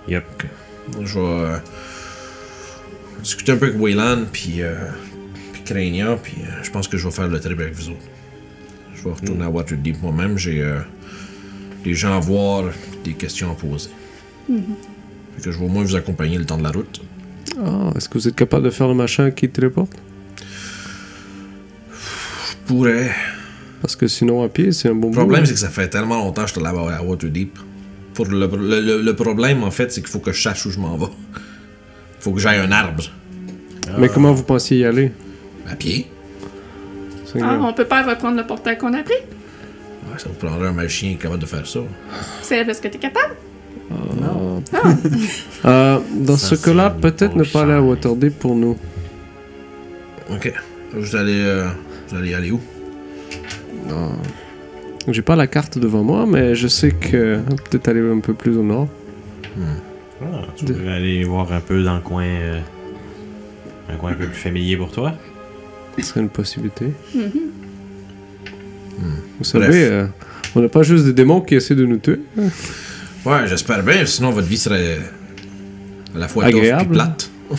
Yep. 0.09 0.25
Je 1.05 1.19
vais 1.19 1.25
euh, 1.25 1.57
discuter 3.23 3.53
un 3.53 3.57
peu 3.57 3.67
avec 3.67 3.81
Wayland, 3.81 4.25
puis, 4.33 4.63
euh, 4.63 4.75
puis 5.67 5.75
Crania, 5.75 6.17
puis 6.23 6.35
euh, 6.41 6.63
je 6.63 6.71
pense 6.71 6.89
que 6.89 6.97
je 6.97 7.07
vais 7.07 7.13
faire 7.15 7.29
le 7.29 7.41
trip 7.41 7.59
avec 7.61 7.75
vous 7.75 7.91
autres. 7.91 8.07
Je 8.95 9.03
vais 9.05 9.11
retourner 9.11 9.45
à 9.45 9.51
Waterdeep 9.51 10.01
moi-même. 10.03 10.39
J'ai 10.39 10.63
euh, 10.63 10.79
des 11.85 11.95
gens 11.95 12.17
à 12.17 12.21
voir, 12.21 12.65
des 13.05 13.13
questions 13.15 13.51
à 13.51 13.55
poser. 13.55 13.91
Fait 14.49 15.43
que 15.43 15.51
je 15.51 15.59
vais 15.59 15.65
au 15.65 15.69
moins 15.69 15.83
vous 15.83 15.97
accompagner 15.97 16.39
le 16.39 16.45
temps 16.45 16.57
de 16.59 16.63
la 16.63 16.71
route. 16.71 17.01
Ah, 17.63 17.91
est-ce 17.97 18.09
que 18.09 18.19
vous 18.19 18.29
êtes 18.29 18.35
capable 18.37 18.65
de 18.65 18.71
faire 18.71 18.89
le 18.89 18.95
machin 18.95 19.31
qui 19.31 19.49
téléporte 19.49 19.93
Je 22.51 22.57
pourrais. 22.67 23.11
Parce 23.83 23.95
que 23.97 24.07
sinon, 24.09 24.43
à 24.43 24.49
pied, 24.49 24.73
c'est 24.73 24.89
un 24.89 24.95
bon 24.95 25.09
Le 25.11 25.15
problème, 25.17 25.41
bout. 25.43 25.47
c'est 25.47 25.55
que 25.55 25.61
ça 25.61 25.69
fait 25.69 25.89
tellement 25.89 26.17
longtemps 26.19 26.43
que 26.43 26.49
je 26.49 26.55
suis 26.55 26.63
là-bas 26.63 26.97
à 26.97 27.03
Waterdeep. 27.03 27.59
Pour 28.15 28.27
le, 28.27 28.47
le- 28.47 28.81
le- 28.81 29.03
le 29.03 29.15
problème, 29.15 29.63
en 29.63 29.71
fait, 29.71 29.93
c'est 29.93 30.01
qu'il 30.01 30.11
faut 30.11 30.19
que 30.21 30.33
je 30.33 30.41
sache 30.43 30.65
où 30.67 30.71
je 30.71 30.79
m'en 30.79 30.97
vais. 30.97 31.07
faut 32.19 32.33
que 32.33 32.41
j'aille 32.41 32.59
un 32.59 32.73
arbre. 32.73 33.05
Mais 33.99 34.09
comment 34.09 34.33
vous 34.33 34.43
pensiez 34.43 34.79
y 34.79 34.85
aller? 34.85 35.13
À 35.71 35.75
pied. 35.77 36.07
Ah, 37.43 37.59
on 37.61 37.73
peut 37.73 37.85
pas 37.85 38.03
reprendre 38.03 38.37
le 38.37 38.47
portail 38.47 38.79
qu'on 38.79 38.95
a 38.95 39.03
pris? 39.03 39.15
Ouais, 39.15 40.19
ça 40.19 40.29
vous 40.29 40.35
prendrait 40.47 40.69
un 40.69 40.73
magicien 40.73 41.15
capable 41.17 41.41
de 41.41 41.47
faire 41.47 41.67
ça. 41.67 41.81
C'est 42.43 42.65
parce 42.65 42.81
que 42.81 42.89
t'es 42.89 42.99
capable. 42.99 43.35
Euh, 45.65 45.99
dans 46.15 46.37
Ça, 46.37 46.57
ce 46.57 46.65
cas-là, 46.65 46.91
peut-être 46.91 47.37
ne 47.37 47.45
pas 47.45 47.63
aller 47.63 47.73
à. 47.73 47.83
Waterdeep 47.83 48.39
pour 48.39 48.55
nous. 48.55 48.77
Ok. 50.31 50.53
Vous 50.95 51.15
allez, 51.17 51.41
euh, 51.45 51.69
vous 52.09 52.17
allez 52.17 52.35
aller 52.35 52.51
où? 52.53 52.61
J'ai 55.09 55.23
pas 55.23 55.37
la 55.37 55.47
carte 55.47 55.79
devant 55.79 56.03
moi, 56.03 56.27
mais 56.27 56.55
je 56.57 56.67
sais 56.67 56.91
que 56.91 57.39
peut-être 57.71 57.89
aller 57.89 58.01
un 58.01 58.19
peu 58.21 58.35
plus 58.35 58.57
au 58.57 58.63
nord. 58.63 58.89
Ah, 60.23 60.25
tu 60.57 60.65
De- 60.65 60.73
pourrais 60.73 60.95
aller 60.95 61.23
voir 61.25 61.53
un 61.53 61.61
peu 61.61 61.83
dans 61.83 61.95
le 61.95 62.01
coin. 62.01 62.25
euh, 62.25 62.61
un 63.93 63.97
coin 63.97 64.13
un 64.13 64.15
peu 64.15 64.27
plus 64.27 64.35
familier 64.41 64.77
pour 64.77 64.91
toi. 64.91 65.13
Ce 65.99 66.03
serait 66.11 66.21
une 66.21 66.29
possibilité. 66.29 66.87
Mhm. 67.15 67.31
Vous 69.39 69.45
savez, 69.45 69.67
Bref. 69.67 69.77
euh, 69.91 70.07
on 70.55 70.61
n'a 70.63 70.69
pas 70.69 70.83
juste 70.83 71.05
des 71.05 71.13
démons 71.13 71.41
qui 71.43 71.55
essaient 71.55 71.75
de 71.75 71.85
nous 71.85 71.99
tuer. 71.99 72.21
Ouais, 73.27 73.47
j'espère 73.47 73.83
bien, 73.83 74.07
sinon 74.07 74.31
votre 74.31 74.47
vie 74.47 74.57
serait 74.57 74.99
à 76.15 76.19
la 76.19 76.29
fois 76.29 76.45
Agréable. 76.45 76.83
et 76.83 76.87
plate. 76.95 77.31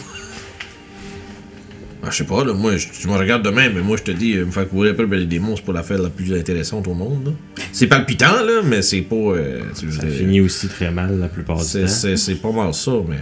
Ah, 2.03 2.09
je 2.11 2.17
sais 2.17 2.23
pas, 2.25 2.45
là, 2.45 2.53
moi, 2.53 2.77
je- 2.77 2.87
tu 2.87 3.07
me 3.09 3.17
regardes 3.17 3.43
demain, 3.43 3.69
mais 3.73 3.81
moi, 3.81 3.97
je 3.97 4.03
te 4.03 4.11
dis, 4.11 4.35
euh, 4.37 4.45
me 4.45 4.51
faire 4.51 4.69
courir 4.69 4.91
après 4.93 5.05
ben, 5.07 5.19
les 5.19 5.25
démons, 5.25 5.55
c'est 5.57 5.65
pas 5.65 5.73
l'affaire 5.73 5.97
la 6.01 6.09
plus 6.09 6.31
intéressante 6.33 6.87
au 6.87 6.93
monde. 6.93 7.25
là. 7.57 7.63
C'est 7.73 7.87
palpitant, 7.87 8.43
là, 8.45 8.61
mais 8.63 8.81
c'est 8.81 9.01
pas... 9.01 9.15
euh, 9.15 9.61
Ça 9.73 9.83
je- 9.89 10.07
finit 10.07 10.39
aussi 10.39 10.67
très 10.69 10.89
mal 10.89 11.19
la 11.19 11.27
plupart 11.27 11.57
du 11.57 11.63
temps. 11.63 11.87
c'est, 11.87 12.15
c'est 12.15 12.35
pas 12.35 12.51
mal 12.51 12.73
ça, 12.73 12.91
mais 13.09 13.17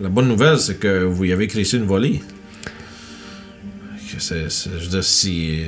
la 0.00 0.08
bonne 0.08 0.28
nouvelle, 0.28 0.58
c'est 0.58 0.76
que 0.78 1.02
vous 1.04 1.24
y 1.24 1.32
avez 1.32 1.48
créé 1.48 1.64
une 1.74 1.84
volée. 1.84 2.22
C'est, 4.20 4.48
je 4.48 4.84
veux 4.84 4.88
dire, 4.88 5.04
si... 5.04 5.64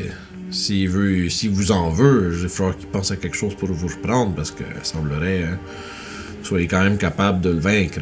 S'il 0.51 0.91
vous 0.91 1.73
en 1.73 1.89
veut, 1.89 2.39
il 2.43 2.49
falloir 2.51 2.77
qu'il 2.77 2.87
pense 2.89 3.11
à 3.11 3.17
quelque 3.17 3.37
chose 3.37 3.55
pour 3.55 3.73
vous 3.73 3.89
reprendre, 3.89 4.35
parce 4.35 4.51
ça 4.51 4.65
semblerait 4.83 5.45
hein, 5.45 5.57
que 5.57 6.39
vous 6.41 6.45
soyez 6.45 6.67
quand 6.67 6.83
même 6.83 6.99
capable 6.99 7.41
de 7.41 7.49
le 7.49 7.59
vaincre. 7.59 8.01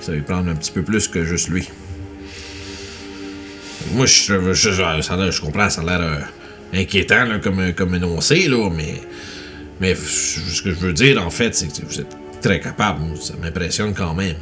Ça 0.00 0.12
va 0.12 0.18
lui 0.18 0.24
prendre 0.24 0.50
un 0.50 0.54
petit 0.54 0.70
peu 0.70 0.82
plus 0.82 1.08
que 1.08 1.24
juste 1.24 1.48
lui. 1.48 1.66
Moi, 3.94 4.04
je, 4.04 5.40
comprends, 5.40 5.70
ça 5.70 5.80
a 5.80 5.84
l'air 5.84 6.00
euh, 6.00 6.18
inquiétant 6.74 7.40
comme, 7.42 7.72
comme 7.72 7.94
énoncé, 7.94 8.48
là, 8.48 8.68
mais, 8.68 9.00
mais 9.80 9.94
ce 9.94 10.60
que 10.60 10.72
je 10.72 10.78
veux 10.78 10.92
dire, 10.92 11.24
en 11.24 11.30
fait, 11.30 11.54
c'est 11.54 11.68
que 11.68 11.86
vous 11.86 12.00
êtes 12.00 12.16
très 12.42 12.60
capable. 12.60 13.16
Ça 13.16 13.34
m'impressionne 13.40 13.94
quand 13.94 14.14
même. 14.14 14.36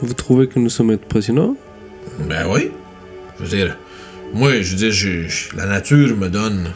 Vous 0.00 0.14
trouvez 0.14 0.46
que 0.46 0.60
nous 0.60 0.70
sommes 0.70 0.90
impressionnants? 0.90 1.56
Ben 2.28 2.46
oui. 2.48 2.70
Je 3.38 3.44
veux 3.44 3.48
dire, 3.48 3.76
moi, 4.32 4.60
je 4.60 4.70
veux 4.70 4.76
dire, 4.76 4.90
je- 4.92 5.28
je- 5.28 5.56
la 5.56 5.66
nature 5.66 6.16
me 6.16 6.28
donne 6.28 6.70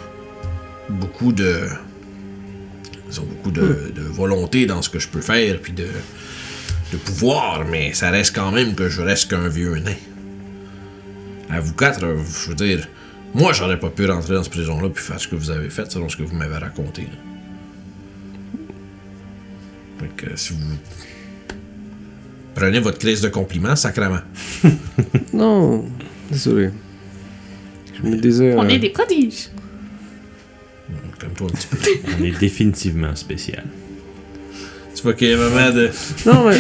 beaucoup 0.89 1.33
de. 1.33 1.61
disons, 3.09 3.25
beaucoup 3.25 3.51
de, 3.51 3.93
de 3.95 4.03
volonté 4.03 4.67
dans 4.67 4.83
ce 4.83 4.89
que 4.91 4.99
je 4.99 5.09
peux 5.09 5.21
faire, 5.21 5.59
puis 5.61 5.73
de, 5.73 5.87
de 6.93 6.97
pouvoir, 6.97 7.65
mais 7.65 7.93
ça 7.95 8.11
reste 8.11 8.35
quand 8.35 8.53
même 8.53 8.75
que 8.75 8.89
je 8.89 9.01
reste 9.03 9.31
qu'un 9.31 9.49
vieux 9.49 9.75
nain. 9.79 9.95
À 11.51 11.59
vous 11.61 11.73
quatre, 11.75 12.01
je 12.01 12.49
veux 12.49 12.55
dire, 12.55 12.87
moi, 13.35 13.53
j'aurais 13.53 13.79
pas 13.81 13.91
pu 13.91 14.07
rentrer 14.07 14.35
dans 14.35 14.43
cette 14.45 14.53
prison-là 14.53 14.89
puis 14.91 15.03
faire 15.03 15.19
ce 15.21 15.27
que 15.29 15.35
vous 15.37 15.51
avez 15.51 15.71
fait, 15.71 15.91
selon 15.91 16.09
ce 16.09 16.17
que 16.17 16.23
vous 16.23 16.35
m'avez 16.37 16.57
raconté. 16.59 17.03
là. 17.03 17.09
Fait 20.01 20.09
que 20.17 20.37
si 20.37 20.53
vous. 20.53 20.77
Prenez 22.55 22.81
votre 22.81 22.99
crise 22.99 23.21
de 23.21 23.29
compliments, 23.29 23.77
sacrément. 23.77 24.21
Non, 25.33 25.85
désolé. 26.31 26.71
Je 27.95 28.09
me 28.09 28.17
disais. 28.17 28.55
On 28.57 28.65
euh, 28.65 28.69
est 28.69 28.79
des 28.79 28.91
prodiges. 28.91 29.49
Comme 31.19 31.31
toi 31.33 31.47
un 31.51 31.55
petit 31.57 31.67
peu. 31.69 31.79
On 32.21 32.25
est 32.25 32.39
définitivement 32.39 33.15
spécial. 33.15 33.65
tu 34.95 35.03
vois 35.03 35.15
qu'il 35.15 35.29
y 35.29 35.33
a 35.33 35.37
un 35.39 35.49
moment 35.49 35.71
de. 35.71 35.89
Non, 36.27 36.49
mais 36.49 36.59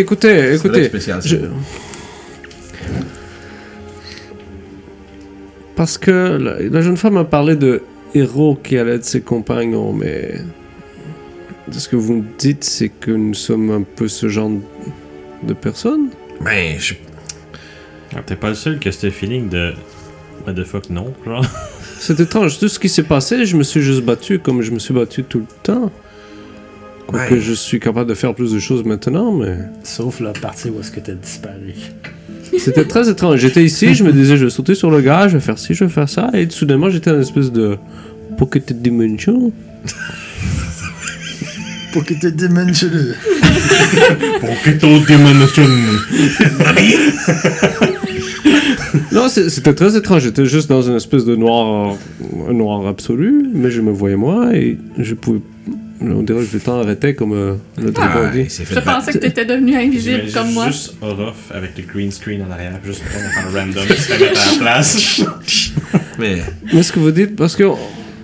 écoutez, 0.00 0.54
écoutez. 0.54 0.84
spécial, 0.84 1.22
ça. 1.22 1.28
je- 1.28 1.36
Parce 5.74 5.98
que 5.98 6.10
la, 6.10 6.60
la 6.60 6.80
jeune 6.82 6.96
femme 6.96 7.16
a 7.16 7.24
parlé 7.24 7.56
de 7.56 7.82
héros 8.14 8.56
qui 8.62 8.76
allaient 8.76 8.98
de 8.98 9.04
ses 9.04 9.22
compagnons, 9.22 9.92
mais 9.92 10.40
ce 11.70 11.88
que 11.88 11.96
vous 11.96 12.14
me 12.16 12.24
dites, 12.38 12.62
c'est 12.64 12.90
que 12.90 13.10
nous 13.10 13.34
sommes 13.34 13.70
un 13.70 13.82
peu 13.82 14.06
ce 14.06 14.28
genre 14.28 14.50
de 14.50 14.60
personnes. 15.54 16.08
Ben, 16.44 16.78
je. 16.78 16.94
Ah, 18.14 18.20
T'es 18.24 18.36
pas 18.36 18.48
le 18.50 18.54
seul 18.54 18.78
que 18.78 18.90
ce 18.90 19.10
feeling 19.10 19.48
de. 19.48 19.72
What 20.46 20.54
the 20.54 20.64
fuck, 20.64 20.90
non, 20.90 21.12
genre. 21.24 21.44
C'est 21.98 22.18
étrange. 22.20 22.58
Tout 22.58 22.68
ce 22.68 22.78
qui 22.78 22.88
s'est 22.88 23.02
passé, 23.04 23.46
je 23.46 23.56
me 23.56 23.62
suis 23.62 23.80
juste 23.82 24.02
battu 24.02 24.38
comme 24.40 24.60
je 24.62 24.70
me 24.72 24.78
suis 24.78 24.92
battu 24.94 25.22
tout 25.24 25.38
le 25.40 25.46
temps. 25.62 25.90
Quoique 27.06 27.34
Ouais. 27.34 27.40
je 27.40 27.52
suis 27.52 27.78
capable 27.80 28.08
de 28.08 28.14
faire 28.14 28.34
plus 28.34 28.52
de 28.52 28.58
choses 28.58 28.84
maintenant, 28.84 29.32
mais 29.32 29.56
Sauf 29.84 30.20
la 30.20 30.32
partie 30.32 30.68
où 30.70 30.80
est-ce 30.80 30.90
que 30.90 31.00
t'as 31.00 31.12
disparu. 31.14 31.74
c'était 32.58 32.84
très 32.84 33.08
étrange. 33.08 33.38
J'étais 33.40 33.62
ici, 33.64 33.94
je 33.94 34.02
me 34.04 34.12
disais, 34.12 34.36
je 34.36 34.44
vais 34.44 34.50
sauter 34.50 34.74
sur 34.74 34.90
le 34.90 35.00
gars, 35.00 35.28
je 35.28 35.34
vais 35.36 35.40
faire 35.42 35.58
ci, 35.58 35.74
je 35.74 35.84
vais 35.84 35.90
faire 35.90 36.08
ça, 36.08 36.30
et 36.34 36.48
soudainement 36.50 36.90
j'étais 36.90 37.10
dans 37.10 37.16
une 37.16 37.22
espèce 37.22 37.52
de 37.52 37.76
pocket 38.38 38.72
dimension. 38.72 39.52
Pour 41.92 42.04
que 42.04 42.14
Poquito 44.40 44.98
Dimension. 45.06 45.66
Non, 49.12 49.28
c'était 49.28 49.74
très 49.74 49.96
étrange. 49.96 50.22
J'étais 50.22 50.46
juste 50.46 50.68
dans 50.68 50.82
une 50.82 50.96
espèce 50.96 51.24
de 51.24 51.36
noir, 51.36 51.96
un 52.48 52.52
noir 52.52 52.86
absolu, 52.86 53.46
mais 53.52 53.70
je 53.70 53.80
me 53.80 53.90
voyais 53.90 54.16
moi 54.16 54.54
et 54.54 54.78
je 54.98 55.14
pouvais. 55.14 55.40
On 56.04 56.22
dirait 56.22 56.44
que 56.44 56.54
le 56.54 56.58
temps 56.60 56.80
arrêtait 56.80 57.14
comme 57.14 57.32
euh, 57.32 57.54
le 57.80 57.92
dragon 57.92 58.22
Ah, 58.24 58.30
dit. 58.36 58.46
Je 58.48 58.80
pensais 58.80 59.12
que 59.12 59.18
t'étais 59.18 59.44
devenu 59.44 59.76
invisible 59.76 60.22
comme 60.34 60.52
moi. 60.52 60.66
juste 60.66 60.94
Orof 61.00 61.36
avec 61.54 61.78
le 61.78 61.84
green 61.84 62.10
screen 62.10 62.42
en 62.42 62.50
arrière, 62.50 62.80
juste 62.84 63.02
pour 63.04 63.20
faire 63.20 63.52
random, 63.52 63.84
qui 63.86 64.02
se 64.02 64.10
mettre 64.20 64.40
à 64.48 64.52
la 64.52 64.58
place. 64.58 65.22
Mais. 66.18 66.42
Mais 66.74 66.82
ce 66.82 66.90
que 66.92 66.98
vous 66.98 67.12
dites, 67.12 67.36
parce 67.36 67.54
que 67.54 67.64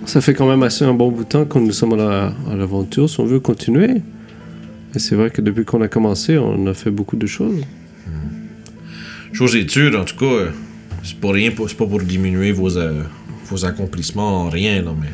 ça 0.05 0.19
fait 0.19 0.33
quand 0.33 0.47
même 0.49 0.61
assez 0.63 0.83
un 0.83 0.93
bon 0.93 1.09
bout 1.09 1.23
de 1.23 1.29
temps 1.29 1.45
que 1.45 1.57
nous 1.57 1.71
sommes 1.71 1.93
à 1.93 1.95
la- 1.95 2.33
à 2.51 2.55
l'aventure, 2.57 3.09
si 3.09 3.17
on 3.21 3.25
veut 3.25 3.39
continuer. 3.39 4.01
C'est 4.95 5.15
vrai 5.15 5.29
que 5.29 5.41
depuis 5.41 5.65
qu'on 5.65 5.81
a 5.81 5.87
commencé, 5.87 6.37
on 6.37 6.65
a 6.67 6.73
fait 6.73 6.91
beaucoup 6.91 7.15
de 7.15 7.27
choses. 7.27 7.61
Chose 9.31 9.55
est 9.55 9.69
sûre, 9.69 9.99
en 9.99 10.05
tout 10.05 10.15
cas, 10.17 10.25
euh, 10.25 10.49
c'est 11.03 11.19
pas 11.19 11.31
rien, 11.31 11.51
pour- 11.51 11.69
c'est 11.69 11.77
pas 11.77 11.85
pour 11.85 12.01
diminuer 12.01 12.51
vos, 12.51 12.75
euh, 12.77 13.03
vos 13.45 13.63
accomplissements 13.65 14.45
en 14.45 14.49
rien, 14.49 14.81
là, 14.81 14.91
mais. 14.99 15.07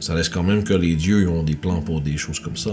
Ça 0.00 0.14
reste 0.14 0.32
quand 0.32 0.42
même 0.42 0.62
que 0.64 0.74
les 0.74 0.94
dieux 0.96 1.28
ont 1.28 1.42
des 1.42 1.56
plans 1.56 1.80
pour 1.80 2.00
des 2.02 2.16
choses 2.16 2.38
comme 2.38 2.56
ça. 2.56 2.70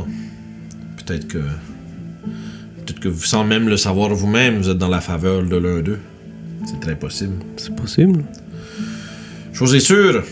Peut-être 0.98 1.28
que. 1.28 1.38
Peut-être 1.40 3.00
que 3.00 3.12
sans 3.14 3.44
même 3.46 3.68
le 3.70 3.78
savoir 3.78 4.14
vous-même, 4.14 4.58
vous 4.58 4.70
êtes 4.70 4.78
dans 4.78 4.90
la 4.90 5.02
faveur 5.02 5.42
de 5.44 5.56
l'un 5.56 5.82
d'eux. 5.82 6.00
C'est 6.66 6.80
très 6.80 6.96
possible. 6.96 7.34
C'est 7.58 7.76
possible. 7.76 8.24
Chose 9.54 9.74
est 9.74 9.80
sûre, 9.80 10.24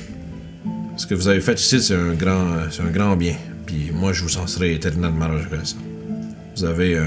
ce 0.97 1.07
que 1.07 1.15
vous 1.15 1.27
avez 1.27 1.41
fait 1.41 1.59
ici, 1.59 1.81
c'est 1.81 1.95
un 1.95 2.13
grand, 2.13 2.69
c'est 2.69 2.84
un 2.84 2.91
grand 2.91 3.15
bien. 3.15 3.35
Puis 3.70 3.91
moi, 3.94 4.14
je 4.14 4.24
vous 4.24 4.38
en 4.38 4.48
serai 4.48 4.74
éternellement 4.74 5.28
reconnaissant. 5.28 5.78
Vous 6.58 6.64
avez 6.64 6.96
euh, 6.98 7.06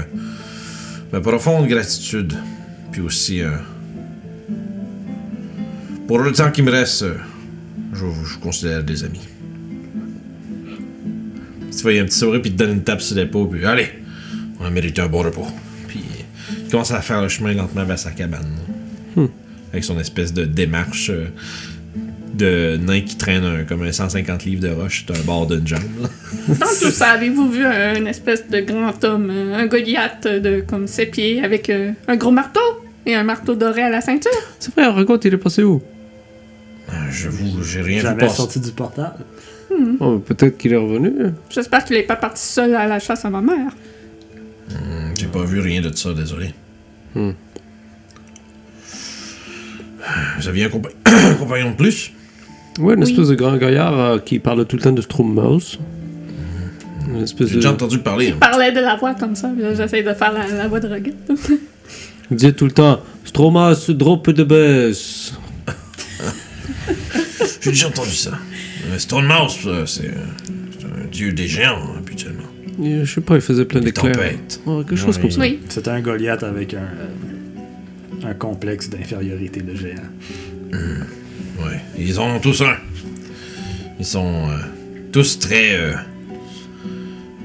ma 1.11 1.19
profonde 1.19 1.67
gratitude. 1.67 2.33
Puis 2.93 3.01
aussi, 3.01 3.41
euh, 3.41 3.49
pour 6.07 6.19
le 6.19 6.31
temps 6.31 6.51
qui 6.51 6.61
me 6.61 6.71
reste, 6.71 7.03
euh, 7.03 7.15
je, 7.93 8.05
vous- 8.05 8.39
considère 8.39 8.81
des 8.81 9.03
amis. 9.03 9.19
Tu 11.75 11.81
vois, 11.81 11.91
il 11.91 11.95
y 11.97 11.99
a 11.99 12.03
un 12.03 12.05
petit 12.05 12.17
sourire, 12.19 12.41
puis 12.41 12.51
il 12.51 12.55
te 12.55 12.63
donne 12.63 12.77
une 12.77 12.83
tape 12.83 13.01
sur 13.01 13.17
l'épaule, 13.17 13.49
puis 13.49 13.65
allez, 13.65 13.89
on 14.59 14.63
a 14.65 14.69
mérité 14.69 15.01
un 15.01 15.07
bon 15.09 15.21
repos. 15.23 15.47
Puis 15.89 15.99
il 16.65 16.69
commence 16.71 16.91
à 16.91 17.01
faire 17.01 17.21
le 17.21 17.27
chemin 17.27 17.53
lentement 17.53 17.83
vers 17.83 17.99
sa 17.99 18.11
cabane. 18.11 18.47
là. 19.17 19.23
Avec 19.73 19.83
son 19.83 19.99
espèce 19.99 20.31
de 20.33 20.45
démarche. 20.45 21.11
De 22.33 22.77
nain 22.77 23.01
qui 23.01 23.15
traîne 23.15 23.43
un- 23.43 23.63
comme 23.63 23.83
un 23.83 23.91
150 23.91 24.45
livres 24.45 24.61
de 24.61 24.69
roche 24.69 25.05
sur 25.05 25.15
un 25.15 25.19
bord 25.23 25.45
d'une 25.47 25.67
jambe. 25.67 25.81
là. 26.01 26.09
Dans 26.55 26.65
tout 26.65 26.91
ça, 26.91 27.11
avez-vous 27.11 27.49
vu 27.51 27.63
un, 27.65 27.95
une 27.95 28.07
espèce 28.07 28.47
de 28.49 28.59
grand 28.61 29.03
homme, 29.03 29.29
euh, 29.31 29.55
un 29.55 29.67
Goliath 29.67 30.27
de 30.27 30.61
comme 30.67 30.87
ses 30.87 31.05
pieds 31.05 31.43
avec 31.43 31.69
euh, 31.69 31.91
un 32.07 32.15
gros 32.15 32.31
marteau 32.31 32.59
et 33.05 33.15
un 33.15 33.23
marteau 33.23 33.55
doré 33.55 33.83
à 33.83 33.89
la 33.89 34.01
ceinture? 34.01 34.31
C'est 34.59 34.73
vrai, 34.73 34.87
raconte, 34.87 35.25
il 35.25 35.33
est 35.33 35.37
passé 35.37 35.63
où? 35.63 35.81
Euh, 36.89 36.93
Je 37.11 37.29
vous, 37.29 37.63
j'ai 37.63 37.81
rien 37.81 37.97
vu 37.97 38.01
J'avais 38.03 38.19
passer. 38.19 38.37
sorti 38.37 38.59
du 38.59 38.71
portal. 38.71 39.13
Oh, 39.99 40.19
Peut-être 40.19 40.57
qu'il 40.57 40.71
est 40.73 40.77
revenu. 40.77 41.11
J'espère 41.49 41.83
qu'il 41.83 41.95
est 41.95 42.03
pas 42.03 42.15
parti 42.15 42.43
seul 42.45 42.75
à 42.75 42.85
la 42.87 42.99
chasse 42.99 43.25
à 43.25 43.29
ma 43.29 43.41
mère. 43.41 43.71
Hmm, 44.69 45.13
J'ai 45.17 45.25
pas 45.27 45.43
vu 45.43 45.59
rien 45.59 45.81
de 45.81 45.91
ça, 45.95 46.13
désolé. 46.13 46.49
Hmm. 47.15 47.31
Vous 50.39 50.47
aviez 50.47 50.65
un, 50.65 50.69
compa- 50.69 50.91
un 51.05 51.33
compagnon 51.35 51.71
de 51.71 51.75
plus? 51.75 52.11
Ouais, 52.79 52.93
une 52.95 53.03
Oui. 53.03 53.09
espèce 53.11 53.27
de 53.29 53.35
grand 53.35 53.55
gaillard 53.57 53.99
euh, 53.99 54.19
qui 54.19 54.39
parle 54.39 54.65
tout 54.65 54.75
le 54.75 54.81
temps 54.81 54.91
de 54.91 55.01
espèce 57.23 57.47
J'ai 57.47 57.53
de... 57.55 57.59
déjà 57.59 57.71
entendu 57.71 57.99
parler. 57.99 58.27
hein. 58.29 58.33
Il 58.35 58.39
parlait 58.39 58.71
de 58.71 58.79
la 58.79 58.95
voix 58.95 59.13
comme 59.13 59.35
ça, 59.35 59.51
j'essaie 59.75 60.01
de 60.03 60.13
faire 60.13 60.33
la, 60.33 60.47
la 60.47 60.67
voix 60.67 60.79
de 60.79 60.87
Roguette. 60.87 61.15
Il 62.31 62.37
disait 62.37 62.53
tout 62.53 62.65
le 62.65 62.71
temps 62.71 63.01
Stromas, 63.25 63.85
drop 63.89 64.29
de 64.29 64.43
baisse. 64.43 65.33
J'ai 67.61 67.71
déjà 67.71 67.87
entendu 67.87 68.09
ça. 68.11 68.31
Euh, 68.91 68.97
Stone 68.97 69.25
Mouse, 69.25 69.59
euh, 69.67 69.85
c'est 69.85 70.07
un 70.09 71.05
dieu 71.11 71.31
des 71.33 71.47
géants, 71.47 71.77
hein, 71.77 71.97
habituellement. 71.99 72.43
Et 72.83 73.05
Je 73.05 73.13
sais 73.13 73.21
pas, 73.21 73.35
il 73.35 73.41
faisait 73.41 73.65
plein 73.65 73.81
d'éclairs. 73.81 74.13
tempêtes. 74.13 74.61
Ouais, 74.65 74.83
quelque 74.83 74.95
chose 74.95 75.17
comme 75.17 75.29
ça. 75.31 75.39
Oui. 75.41 75.59
C'était 75.69 75.91
un 75.91 76.01
Goliath 76.01 76.43
avec 76.43 76.73
un, 76.73 76.87
un 78.27 78.33
complexe 78.33 78.89
d'infériorité 78.89 79.61
de 79.61 79.75
géant. 79.75 79.95
Ouais. 81.59 81.79
Ils 81.97 82.19
ont 82.19 82.39
tous 82.39 82.61
un. 82.61 82.75
Ils 83.99 84.05
sont 84.05 84.49
euh, 84.49 84.57
tous 85.11 85.39
très. 85.39 85.75
euh, 85.75 85.93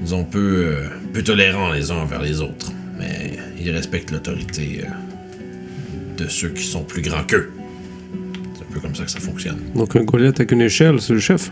disons, 0.01 0.23
peu, 0.23 0.65
euh, 0.65 0.87
peu 1.13 1.23
tolérants 1.23 1.71
les 1.71 1.91
uns 1.91 1.97
envers 1.97 2.21
les 2.21 2.41
autres. 2.41 2.71
Mais 2.97 3.37
ils 3.59 3.69
respectent 3.71 4.11
l'autorité 4.11 4.81
de 6.17 6.27
ceux 6.27 6.49
qui 6.49 6.63
sont 6.63 6.83
plus 6.83 7.01
grands 7.01 7.23
qu'eux. 7.23 7.51
C'est 8.55 8.63
un 8.63 8.73
peu 8.73 8.79
comme 8.79 8.95
ça 8.95 9.03
que 9.05 9.11
ça 9.11 9.19
fonctionne. 9.19 9.59
Donc 9.75 9.95
un 9.95 10.03
Goliath 10.03 10.39
avec 10.39 10.51
une 10.51 10.61
échelle, 10.61 10.99
c'est 11.01 11.13
le 11.13 11.19
chef? 11.19 11.51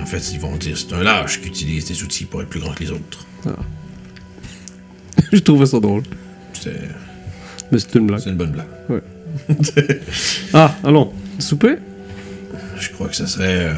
En 0.00 0.06
fait, 0.06 0.32
ils 0.32 0.40
vont 0.40 0.56
dire 0.56 0.76
c'est 0.76 0.92
un 0.92 1.02
lâche 1.04 1.40
qui 1.40 1.48
utilise 1.48 1.84
des 1.86 2.02
outils 2.02 2.24
pour 2.24 2.42
être 2.42 2.48
plus 2.48 2.58
grand 2.60 2.72
que 2.72 2.82
les 2.82 2.90
autres. 2.90 3.24
Je 5.32 5.38
trouvais 5.38 5.66
ça 5.66 5.78
drôle. 5.78 6.02
C'est 6.52 6.72
Mais 7.70 7.78
c'est 7.78 7.94
une 7.94 8.08
blague. 8.08 8.18
c'est 8.20 8.30
une 8.30 8.36
bonne 8.36 8.50
blague. 8.50 8.66
Ah, 10.54 10.74
allons. 10.84 11.12
Souper? 11.38 11.76
Je 12.78 12.88
crois 12.90 13.08
que 13.08 13.16
ça 13.16 13.26
serait. 13.26 13.66
euh, 13.68 13.74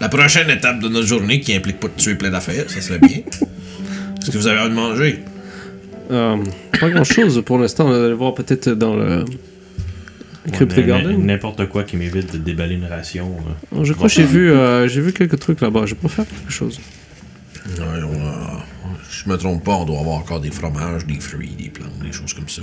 la 0.00 0.08
prochaine 0.08 0.50
étape 0.50 0.80
de 0.80 0.88
notre 0.88 1.06
journée 1.06 1.40
qui 1.40 1.54
implique 1.54 1.80
pas 1.80 1.88
de 1.88 1.94
tuer 1.96 2.14
plein 2.16 2.30
d'affaires, 2.30 2.68
ça 2.68 2.80
serait 2.80 2.98
bien. 2.98 3.18
Est-ce 4.20 4.30
que 4.30 4.38
vous 4.38 4.46
avez 4.46 4.58
envie 4.60 4.70
de 4.70 4.74
manger? 4.74 5.20
Euh, 6.10 6.36
Pas 6.78 6.90
grand 6.90 7.04
chose 7.04 7.42
pour 7.44 7.58
l'instant. 7.58 7.86
On 7.86 7.90
va 7.90 8.04
aller 8.04 8.12
voir 8.14 8.34
peut-être 8.34 8.68
dans 8.70 8.94
le. 8.96 9.24
Crypt 10.52 10.72
Ouais, 10.74 10.80
n- 10.82 10.86
Garden. 10.86 11.26
N'importe 11.26 11.66
quoi 11.68 11.82
qui 11.84 11.96
m'évite 11.96 12.32
de 12.32 12.38
déballer 12.38 12.74
une 12.76 12.84
ration. 12.84 13.34
euh. 13.74 13.82
Je 13.84 13.92
crois 13.92 14.06
que 14.08 14.14
j'ai 14.14 14.24
vu, 14.24 14.50
euh, 14.50 14.86
j'ai 14.86 15.00
vu 15.00 15.12
quelques 15.12 15.38
trucs 15.40 15.60
là-bas. 15.60 15.86
Je 15.86 15.94
peux 15.94 16.06
faire 16.08 16.24
quelque 16.28 16.52
chose. 16.52 16.78
Ouais, 17.78 17.84
on 18.04 18.58
je 19.10 19.28
me 19.30 19.36
trompe 19.36 19.64
pas, 19.64 19.72
on 19.74 19.84
doit 19.84 19.98
avoir 19.98 20.18
encore 20.18 20.40
des 20.40 20.50
fromages, 20.52 21.04
des 21.06 21.18
fruits, 21.18 21.54
des 21.58 21.68
plantes, 21.70 21.98
des 22.00 22.12
choses 22.12 22.32
comme 22.34 22.48
ça. 22.48 22.62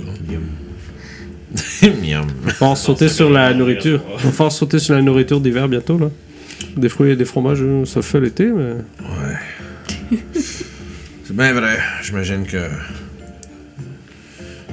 Miam. 2.02 2.26
On 2.42 2.46
va 2.46 2.52
falloir 2.52 2.76
sauter 2.76 3.08
sur 3.08 3.30
la 3.30 3.54
nourriture. 3.54 4.02
On 4.24 4.30
va 4.30 4.50
sauter 4.50 4.78
sur 4.78 4.94
la 4.94 5.02
nourriture 5.02 5.40
d'hiver 5.40 5.68
bientôt 5.68 5.98
là. 5.98 6.10
Des 6.76 6.88
fruits 6.88 7.12
et 7.12 7.16
des 7.16 7.24
fromages, 7.24 7.62
euh, 7.62 7.84
ça 7.84 8.02
fait 8.02 8.20
l'été, 8.20 8.46
mais. 8.46 8.74
Ouais. 9.00 10.18
C'est 11.24 11.36
bien 11.36 11.52
vrai. 11.52 11.78
J'imagine 12.02 12.46
que. 12.46 12.68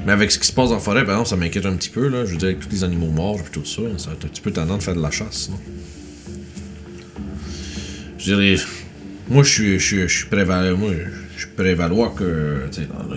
Mais 0.05 0.13
avec 0.13 0.31
ce 0.31 0.39
qui 0.39 0.47
se 0.47 0.53
passe 0.53 0.71
en 0.71 0.79
forêt, 0.79 1.05
par 1.05 1.15
exemple, 1.15 1.29
ça 1.29 1.35
m'inquiète 1.35 1.65
un 1.65 1.75
petit 1.75 1.89
peu, 1.89 2.07
là. 2.07 2.25
Je 2.25 2.31
veux 2.31 2.37
dire, 2.37 2.49
avec 2.49 2.59
tous 2.59 2.71
les 2.71 2.83
animaux 2.83 3.11
morts 3.11 3.39
et 3.39 3.51
tout 3.51 3.65
ça, 3.65 3.83
ça 3.97 4.09
va 4.09 4.15
être 4.15 4.25
un 4.25 4.27
petit 4.29 4.41
peu 4.41 4.51
tendance 4.51 4.79
de 4.79 4.83
faire 4.83 4.95
de 4.95 5.01
la 5.01 5.11
chasse, 5.11 5.49
non? 5.49 5.59
Je 8.17 8.23
dirais. 8.25 8.55
Moi, 9.29 9.43
je 9.43 9.51
suis, 9.51 9.79
je 9.79 9.85
suis, 9.85 10.01
je 10.01 10.07
suis. 10.07 10.27
Moi, 10.29 10.91
je 10.91 11.30
suis 11.47 11.55
prévalois 11.55 12.13
que. 12.17 12.63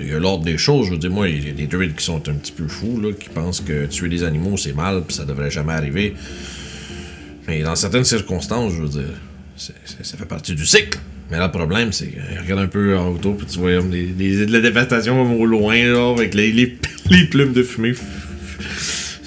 Il 0.01 0.09
y 0.09 0.13
a 0.13 0.19
l'ordre 0.19 0.45
des 0.45 0.59
choses. 0.59 0.87
Je 0.87 0.93
veux 0.93 0.99
dire, 0.99 1.11
moi, 1.11 1.29
il 1.29 1.47
y 1.47 1.51
a 1.51 1.55
des 1.55 1.67
druides 1.67 1.95
qui 1.95 2.05
sont 2.05 2.29
un 2.29 2.35
petit 2.35 2.53
peu 2.53 2.67
fous, 2.69 3.01
là, 3.01 3.13
qui 3.13 3.29
pensent 3.29 3.61
que 3.61 3.87
tuer 3.87 4.09
des 4.09 4.23
animaux, 4.25 4.57
c'est 4.57 4.73
mal, 4.75 5.03
puis 5.07 5.17
ça 5.17 5.25
devrait 5.25 5.51
jamais 5.51 5.73
arriver. 5.73 6.15
Mais 7.47 7.63
dans 7.63 7.77
certaines 7.77 8.05
circonstances, 8.05 8.73
je 8.73 8.83
veux 8.83 8.89
dire, 8.89 9.15
ça 9.57 10.17
fait 10.17 10.25
partie 10.27 10.55
du 10.55 10.65
cycle. 10.67 10.99
Mais 11.31 11.39
là, 11.39 11.47
le 11.47 11.53
problème, 11.53 11.93
c'est 11.93 12.09
que 12.09 12.19
regarde 12.43 12.61
un 12.61 12.67
peu 12.67 12.97
en 12.97 13.09
autour, 13.13 13.37
puis 13.37 13.47
tu 13.47 13.59
vois 13.59 13.81
des- 13.83 14.47
de 14.47 14.53
la 14.53 14.61
dévastation 14.61 15.39
au 15.41 15.47
loin, 15.47 15.77
là, 15.77 16.13
avec 16.13 16.35
les, 16.35 16.53
les, 16.53 16.79
les 17.11 17.25
plumes 17.27 17.53
de 17.53 17.63
fumée. 17.63 17.95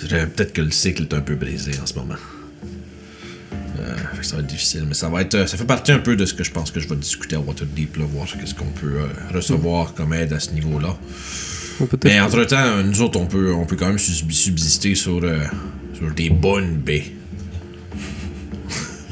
Je 0.01 0.07
Peut-être 0.07 0.53
que 0.53 0.61
le 0.61 0.71
cycle 0.71 1.03
est 1.03 1.13
un 1.13 1.21
peu 1.21 1.35
brisé 1.35 1.71
en 1.81 1.85
ce 1.85 1.95
moment. 1.95 2.15
Euh, 3.87 3.95
fait 4.13 4.19
que 4.19 4.25
ça 4.25 4.35
va 4.35 4.41
être 4.41 4.47
difficile, 4.47 4.83
mais 4.87 4.93
ça 4.93 5.07
va 5.09 5.21
être, 5.21 5.35
euh, 5.35 5.47
ça 5.47 5.55
fait 5.57 5.65
partie 5.65 5.91
un 5.91 5.99
peu 5.99 6.15
de 6.15 6.25
ce 6.25 6.33
que 6.33 6.43
je 6.43 6.51
pense 6.51 6.71
que 6.71 6.79
je 6.79 6.87
vais 6.89 6.95
discuter 6.95 7.35
à 7.35 7.39
Waterdeep, 7.39 7.97
là, 7.97 8.05
voir 8.05 8.27
qu'est-ce 8.27 8.53
qu'on 8.55 8.65
peut 8.65 8.97
euh, 8.99 9.07
recevoir 9.33 9.93
comme 9.93 10.13
aide 10.13 10.33
à 10.33 10.39
ce 10.39 10.51
niveau-là. 10.51 10.95
Mais 12.03 12.19
entre-temps, 12.19 12.83
nous 12.83 13.01
autres, 13.01 13.19
on 13.19 13.27
peut, 13.27 13.53
on 13.53 13.65
peut 13.65 13.75
quand 13.75 13.87
même 13.87 13.99
sub- 13.99 14.31
subsister 14.31 14.95
sur, 14.95 15.19
euh, 15.23 15.39
sur 15.93 16.11
des 16.13 16.29
bonnes 16.29 16.75
baies, 16.77 17.11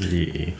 Les- 0.00 0.54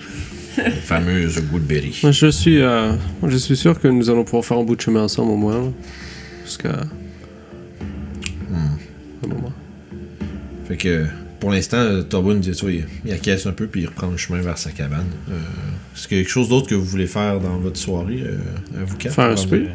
les 0.58 0.70
fameuses 0.70 1.38
goodberries. 1.50 1.98
Moi, 2.02 2.12
je 2.12 2.28
suis, 2.28 2.62
euh, 2.62 2.92
je 3.26 3.36
suis 3.36 3.56
sûr 3.56 3.78
que 3.78 3.88
nous 3.88 4.08
allons 4.08 4.24
pouvoir 4.24 4.44
faire 4.44 4.56
un 4.58 4.64
bout 4.64 4.76
de 4.76 4.80
chemin 4.80 5.02
ensemble 5.02 5.32
au 5.32 5.36
moins. 5.36 5.72
Jusqu'à. 6.46 6.80
Un 8.54 9.28
moment. 9.28 9.52
Fait 10.68 10.76
que 10.76 11.06
pour 11.46 11.52
l'instant, 11.54 11.76
euh, 11.76 12.02
Tobin 12.02 12.34
dit 12.34 12.52
ça, 12.56 12.66
il, 12.68 12.84
il 13.04 13.12
acquiesce 13.12 13.46
un 13.46 13.52
peu 13.52 13.68
puis 13.68 13.82
il 13.82 13.86
reprend 13.86 14.08
le 14.10 14.16
chemin 14.16 14.40
vers 14.40 14.58
sa 14.58 14.72
cabane. 14.72 15.06
Euh, 15.30 15.34
Est-ce 15.94 16.08
qu'il 16.08 16.16
y 16.16 16.20
a 16.20 16.24
quelque 16.24 16.32
chose 16.32 16.48
d'autre 16.48 16.66
que 16.68 16.74
vous 16.74 16.84
voulez 16.84 17.06
faire 17.06 17.38
dans 17.38 17.56
votre 17.58 17.78
soirée, 17.78 18.20
euh, 18.24 18.80
à 18.80 18.84
vous 18.84 18.96
quatre? 18.96 19.14
Faire 19.14 19.26
un 19.26 19.36
souper? 19.36 19.68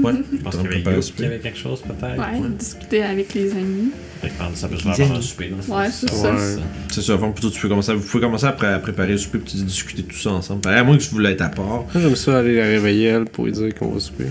Ouais, 0.00 0.12
Je 0.32 0.36
pense 0.42 0.56
qu'il 0.56 0.64
y 0.70 1.24
avait 1.24 1.36
un 1.36 1.38
quelque 1.38 1.56
chose 1.58 1.80
peut-être. 1.80 2.18
Ouais, 2.18 2.48
discuter 2.58 3.02
avec 3.02 3.32
les 3.32 3.52
amis. 3.52 3.88
Fait 4.20 4.28
que 4.28 4.34
ça 4.54 4.68
peut 4.68 4.76
se 4.76 4.82
faire 4.86 5.14
le 5.14 5.22
souper. 5.22 5.48
dans. 5.66 5.76
Ouais, 5.78 5.86
c'est 5.90 6.10
ça. 6.10 6.30
Ouais. 6.34 6.56
C'est 6.92 7.00
ça, 7.00 7.14
avant, 7.14 7.32
plutôt 7.32 7.48
tu 7.48 7.58
peux 7.58 7.68
commencer 7.70 7.92
à, 7.92 7.94
vous 7.94 8.06
pouvez 8.06 8.20
commencer 8.22 8.44
à, 8.44 8.52
pré- 8.52 8.66
à 8.66 8.78
préparer 8.78 9.12
le 9.12 9.16
souper 9.18 9.38
puis 9.38 9.62
discuter 9.62 10.02
tout 10.02 10.14
ça 10.18 10.28
ensemble. 10.32 10.68
À 10.68 10.84
moins 10.84 10.98
que 10.98 11.02
vous 11.04 11.08
voulez 11.12 11.30
être 11.30 11.40
à 11.40 11.48
part. 11.48 11.64
Moi, 11.66 11.86
J'aime 11.94 12.16
ça 12.16 12.40
aller 12.40 12.54
la 12.56 12.64
réveiller 12.66 13.06
elle 13.06 13.24
pour 13.24 13.46
lui 13.46 13.52
dire 13.52 13.74
qu'on 13.74 13.92
va 13.92 13.98
souper. 14.00 14.26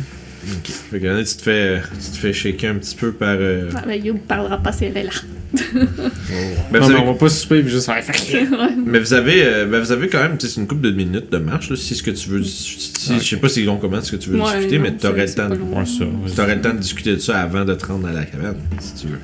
Ok. 0.48 0.72
Fait 0.91 0.99
que 0.99 1.08
là, 1.08 1.24
tu 1.24 1.36
te 1.38 1.41
fais, 1.41 1.82
tu 1.99 2.12
te 2.12 2.18
fais 2.18 2.34
shaker 2.34 2.70
un 2.70 2.76
petit 2.76 2.95
peu 2.95 3.14
par. 3.14 3.36
euh, 3.40 3.72
Ah, 3.76 3.82
ben, 3.88 3.95
Youb 4.06 4.20
parlera 4.28 4.60
pas 4.60 4.72
si 4.72 4.86
elle 4.86 4.98
est 4.98 5.04
là. 5.06 5.12
Ben, 5.53 5.61
non, 5.80 5.86
vous 5.86 6.72
mais 6.72 6.80
avez- 6.80 6.95
on 6.95 7.14
va 7.14 7.18
pas 7.18 7.30
souper 7.30 7.61
puis 7.61 7.72
juste 7.72 7.86
faire. 7.86 8.03
Mais 8.86 8.99
vous 8.99 9.14
avez, 9.14 9.44
euh, 9.45 9.65
ben, 9.65 9.80
vous 9.80 9.91
avez 9.94 10.07
quand 10.10 10.19
même, 10.19 10.36
c'est 10.40 10.57
une 10.57 10.68
couple 10.68 10.82
de 10.82 10.91
minutes 10.91 11.32
de 11.32 11.38
marche, 11.38 11.69
là, 11.69 11.76
si 11.78 11.95
ce 11.95 12.03
que 12.03 12.11
tu 12.11 12.30
veux, 12.30 12.44
si, 12.44 12.91
je 13.18 13.24
sais 13.24 13.38
pas 13.38 13.48
si 13.49 13.64
long 13.64 13.78
comment 13.78 14.02
ce 14.02 14.11
que 14.11 14.18
tu 14.18 14.30
veux 14.32 14.40
Ouais, 14.41 14.56
discuter, 14.57 14.78
non, 14.78 14.84
mais 14.84 14.91
t'aurais 14.98 15.26
le 15.26 15.34
temps, 15.34 15.48
de-. 15.49 15.56
Ouais, 15.56 15.86
ça. 15.86 16.06
t'aurais 16.36 16.56
le 16.56 16.61
temps 16.61 16.74
de 16.74 16.80
discuter 16.80 17.11
de 17.14 17.19
ça 17.19 17.40
avant 17.40 17.64
de 17.64 17.74
te 17.76 17.86
rendre 17.86 18.07
à 18.07 18.11
la 18.14 18.26
cabane, 18.26 18.57
si 18.80 18.94
tu 18.95 19.07
veux. 19.07 19.19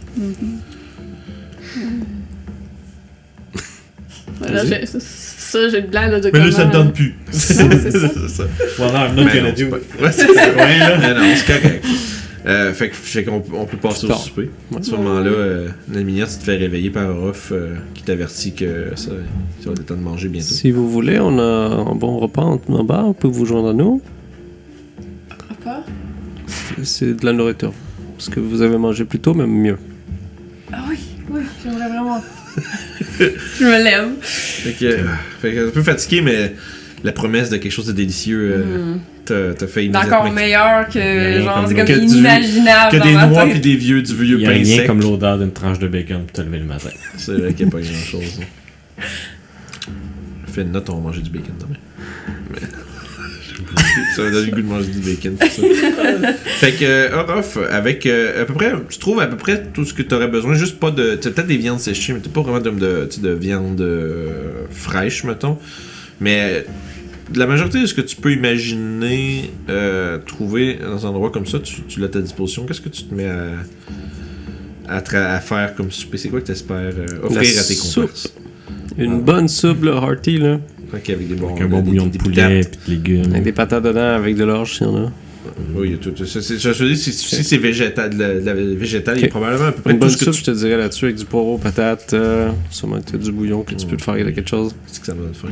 Là, 4.50 4.66
j'ai- 4.66 4.86
ça, 4.86 5.00
ça, 5.00 5.70
j'ai 5.70 5.82
le 5.82 5.88
blanc 5.88 6.08
là, 6.08 6.20
de 6.20 6.30
Mais 6.34 6.40
là, 6.40 6.46
comment- 6.46 6.58
ça 6.58 6.66
te 6.66 6.74
donne 6.74 6.92
plus. 6.94 7.16
c'est 7.32 7.54
ça. 7.54 8.10
ça. 8.28 8.44
Well, 8.80 8.92
non, 8.92 9.06
I'm 9.06 9.16
not 9.16 9.24
gonna 9.26 9.42
non, 9.42 9.54
c'est 9.56 9.64
do. 9.66 9.70
pas- 9.70 10.04
Ouais, 10.04 10.12
c'est 10.12 10.34
ça. 10.34 10.48
Mais 10.56 10.80
non, 11.14 11.36
c'est 11.36 11.46
correct. 11.46 11.86
Euh, 12.46 12.74
fait 12.74 12.90
que- 12.90 12.96
fait 12.96 13.24
qu'on 13.24 13.42
on 13.54 13.66
peut 13.66 13.78
passer 13.78 14.06
au 14.06 14.14
souper. 14.14 14.50
Ouais. 14.72 14.80
À 14.80 14.84
ce 14.84 14.92
moment-là, 14.92 15.30
euh, 15.32 15.68
la 15.92 16.02
minière, 16.04 16.28
tu 16.28 16.38
te 16.38 16.44
fais 16.44 16.58
réveiller 16.58 16.90
par 16.90 17.18
Ruff 17.18 17.52
euh, 17.52 17.76
qui 17.94 18.04
t'avertit 18.04 18.54
que 18.54 18.92
ça, 18.96 19.06
ça 19.06 19.12
va 19.66 19.72
être 19.72 19.80
le 19.80 19.86
temps 19.86 19.96
de 19.96 20.02
manger 20.02 20.28
bientôt. 20.28 20.48
Si 20.48 20.72
vous 20.72 20.90
voulez, 20.90 21.20
on 21.20 21.40
a 21.40 21.44
un 21.90 21.96
bon 21.96 22.18
repas 22.20 22.44
en, 22.44 22.84
bas. 22.84 23.04
On 23.06 23.14
peut 23.14 23.30
vous 23.30 23.46
joindre 23.46 23.70
à 23.70 23.74
nous. 23.74 24.02
Papa? 25.48 25.84
C'est 26.84 27.14
de 27.14 27.26
la 27.26 27.32
nourriture. 27.34 27.74
Parce 28.18 28.30
que 28.30 28.40
vous 28.40 28.62
avez 28.62 28.78
mangé 28.78 29.06
plus 29.06 29.20
tôt, 29.20 29.34
même 29.34 29.52
mieux. 29.52 29.78
Ah 30.72 30.84
oui, 30.90 30.98
oui, 31.32 31.42
j'aimerais 31.64 31.88
vraiment. 31.88 32.22
je 33.20 33.64
me 33.64 33.84
lève. 33.84 34.10
Fait 34.22 34.74
que, 34.74 34.86
euh, 34.86 35.04
fait 35.42 35.54
que 35.54 35.68
un 35.70 35.72
peu 35.72 35.82
fatigué, 35.82 36.22
mais 36.22 36.56
la 37.04 37.12
promesse 37.12 37.50
de 37.50 37.58
quelque 37.58 37.72
chose 37.72 37.88
de 37.88 37.92
délicieux 37.92 38.52
euh, 38.54 38.96
Hmm. 38.96 39.54
t'a 39.56 39.68
fait 39.68 39.88
D'encore 39.88 40.28
immédiatement. 40.28 40.32
meilleur 40.34 40.88
que. 40.90 41.42
Genre, 41.42 41.66
c'est 41.68 41.76
comme 41.76 42.04
inimaginable. 42.04 42.92
Que 42.92 42.98
dans 42.98 43.06
des 43.06 43.14
noix 43.14 43.44
tête. 43.44 43.52
puis 43.52 43.60
des 43.62 43.76
vieux, 43.76 44.02
du 44.02 44.14
vieux 44.16 44.38
Il 44.38 44.42
y 44.42 44.46
a 44.46 44.50
pain 44.50 44.56
rien 44.56 44.78
sec. 44.78 44.88
comme 44.88 45.02
l'odeur 45.02 45.38
d'une 45.40 45.52
tranche 45.52 45.80
de 45.80 45.88
bacon 45.88 46.24
pour 46.24 46.32
te 46.34 46.42
lever 46.42 46.60
le 46.60 46.66
matin. 46.66 46.90
C'est 47.18 47.34
vrai 47.34 47.54
qu'il 47.54 47.66
n'y 47.68 47.72
a 47.72 47.76
pas 47.76 47.82
grand 47.82 47.94
chose. 48.06 48.40
Fais 50.48 50.62
une 50.62 50.72
note, 50.72 50.90
on 50.90 50.96
va 50.96 51.02
manger 51.02 51.22
du 51.22 51.30
bacon 51.30 51.54
demain. 51.60 51.78
Mais... 52.52 52.60
ça 54.16 54.24
va 54.24 54.30
donner 54.32 54.46
le 54.48 54.52
goût 54.52 54.62
de 54.62 54.68
manger 54.68 54.92
du 54.92 55.00
bacon, 55.00 55.36
tout 55.40 55.48
ça. 55.48 55.62
fait 56.60 56.72
que, 56.74 56.84
euh, 56.86 57.18
Orof, 57.22 57.58
avec 57.72 58.06
euh, 58.06 58.42
à 58.44 58.46
peu 58.46 58.54
près, 58.54 58.74
tu 58.90 59.00
trouves 59.00 59.20
à 59.20 59.28
peu 59.28 59.38
près 59.38 59.64
tout 59.74 59.86
ce 59.86 59.94
que 59.94 60.02
tu 60.04 60.14
aurais 60.14 60.28
besoin, 60.28 60.54
juste 60.54 60.80
pas 60.80 60.92
de. 60.92 61.16
Tu 61.16 61.32
peut-être 61.32 61.48
des 61.48 61.58
viandes 61.58 61.80
séchées, 61.80 62.14
mais 62.14 62.20
t'as 62.20 62.30
pas 62.30 62.42
vraiment 62.42 62.60
de, 62.60 62.70
de, 62.70 63.08
tu 63.10 63.16
sais, 63.16 63.22
de 63.22 63.30
viande 63.32 63.82
euh, 63.82 64.66
fraîche, 64.72 65.24
mettons. 65.24 65.58
Mais 66.24 66.66
de 67.32 67.38
la 67.40 67.46
majorité 67.48 67.82
de 67.82 67.86
ce 67.86 67.94
que 67.94 68.02
tu 68.02 68.16
peux 68.16 68.32
imaginer 68.32 69.52
euh, 69.70 70.18
trouver 70.26 70.78
dans 70.82 71.06
un 71.06 71.10
endroit 71.10 71.32
comme 71.32 71.46
ça, 71.46 71.60
tu, 71.60 71.82
tu 71.88 72.00
l'as 72.00 72.06
à 72.08 72.10
ta 72.10 72.22
disposition. 72.22 72.66
Qu'est-ce 72.66 72.82
que 72.82 72.90
tu 72.90 73.04
te 73.04 73.14
mets 73.14 73.28
à, 73.30 73.50
à, 74.88 75.02
tra- 75.02 75.36
à 75.36 75.40
faire 75.40 75.76
comme 75.76 75.92
souper? 75.92 76.18
C'est 76.18 76.30
quoi 76.30 76.42
que 76.42 76.46
tu 76.46 76.52
espères 76.54 76.94
offrir 77.24 77.42
La 77.54 77.60
à 77.60 77.64
tes 77.64 77.76
comparses? 77.76 78.34
Une 78.98 79.22
bonne 79.22 79.48
soupe, 79.48 79.84
hearty, 79.86 80.38
là. 80.38 80.60
Ok, 80.94 81.10
avec 81.10 81.28
des 81.28 81.34
bons 81.36 81.50
Avec 81.50 81.62
un 81.64 81.68
bon 81.68 81.82
des- 81.82 81.90
bouillon 81.90 82.06
des- 82.08 82.18
de 82.20 82.24
poulet 82.24 82.36
patates. 82.62 82.78
puis 82.86 82.98
de 82.98 82.98
légumes. 82.98 83.32
Avec 83.32 83.44
des 83.44 83.52
patates 83.52 83.84
dedans, 83.84 84.14
avec 84.16 84.36
de 84.36 84.44
l'orge, 84.44 84.78
s'il 84.78 84.88
y 84.88 84.90
en 84.90 85.06
a. 85.08 85.12
Oui, 85.76 85.88
il 85.88 85.92
y 85.92 85.96
a 85.96 85.98
tout. 85.98 86.14
Je 86.16 86.24
te 86.24 86.84
dis, 86.84 86.96
si, 86.98 87.12
si 87.12 87.44
c'est 87.44 87.58
végétal, 87.58 88.12
de 88.12 88.20
la, 88.20 88.40
de 88.40 88.46
la 88.46 88.54
végétale, 88.54 89.18
il 89.18 89.22
y 89.24 89.26
a 89.26 89.28
probablement 89.30 89.66
à 89.66 89.72
peu 89.72 89.82
près 89.82 89.92
Une 89.92 89.98
tout 89.98 90.02
bonne 90.06 90.10
ce 90.12 90.18
que 90.18 90.26
soupe, 90.26 90.34
tu 90.36 90.40
je 90.42 90.46
te 90.46 90.52
dirais 90.52 90.78
là-dessus, 90.78 91.06
avec 91.06 91.18
du 91.18 91.26
poireau, 91.26 91.58
patate, 91.58 92.12
euh, 92.14 92.50
sûrement 92.70 93.00
que 93.02 93.12
t'as 93.12 93.18
du 93.18 93.32
bouillon 93.32 93.64
que 93.64 93.74
tu 93.76 93.86
peux 93.88 93.98
te 93.98 94.04
faire 94.04 94.14
avec 94.14 94.36
quelque 94.36 94.50
chose. 94.50 94.74
C'est 94.88 95.00
que 95.02 95.06
ça 95.08 95.16
me 95.16 95.24
donne 95.24 95.34
faim. 95.34 95.50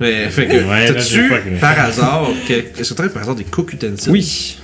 Mais, 0.00 0.28
fait 0.30 0.46
que, 0.46 0.68
Ouais, 0.68 0.86
t'as-tu, 0.92 1.28
fucking- 1.28 1.58
par 1.60 1.78
hasard, 1.80 2.28
que- 2.46 2.52
est-ce 2.80 2.90
que 2.90 2.94
t'aurais 2.94 3.08
par 3.08 3.22
hasard 3.22 3.34
des 3.34 3.44
cook 3.44 3.72
utensils? 3.72 4.10
Oui. 4.12 4.56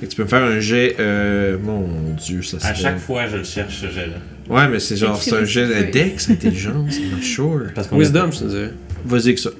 Fait 0.00 0.06
que 0.06 0.10
tu 0.10 0.16
peux 0.16 0.24
me 0.24 0.28
faire 0.28 0.42
un 0.42 0.60
jet, 0.60 0.96
euh, 0.98 1.58
mon 1.62 2.14
dieu, 2.14 2.42
ça 2.42 2.56
À 2.56 2.60
serait... 2.60 2.74
chaque 2.82 2.98
fois, 2.98 3.26
je 3.28 3.36
le 3.36 3.44
cherche, 3.44 3.80
ce 3.82 3.86
jet-là. 3.86 4.16
Ouais, 4.48 4.68
mais 4.68 4.80
c'est 4.80 4.96
genre, 4.96 5.20
c'est 5.22 5.34
un 5.34 5.44
jet 5.44 5.66
truc. 5.66 5.76
index, 5.96 6.30
intelligence, 6.30 6.96
I'm 6.96 7.10
not 7.16 7.22
sure. 7.22 7.60
Parce 7.74 7.88
Wisdom, 7.92 8.30
je 8.32 8.38
te 8.38 8.44
dirais. 8.44 8.70
Vas-y 9.04 9.22
avec 9.26 9.38
ça. 9.38 9.50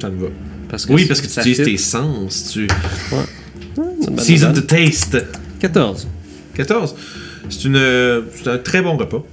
Ça 0.00 0.08
me 0.10 0.22
va. 0.22 0.28
Parce 0.68 0.86
que 0.86 0.92
Oui, 0.92 1.06
parce 1.06 1.20
que 1.20 1.26
tu 1.26 1.38
utilises 1.40 1.62
tes 1.64 1.76
sens, 1.78 2.50
tu... 2.52 2.66
Bad, 3.76 4.20
Season 4.20 4.52
the 4.52 4.66
taste. 4.66 5.16
14. 5.60 6.06
14. 6.54 6.94
C'est 7.48 7.64
une, 7.64 7.76
euh, 7.76 8.22
c'est 8.36 8.48
un 8.48 8.58
très 8.58 8.82
bon 8.82 8.96
repas. 8.96 9.24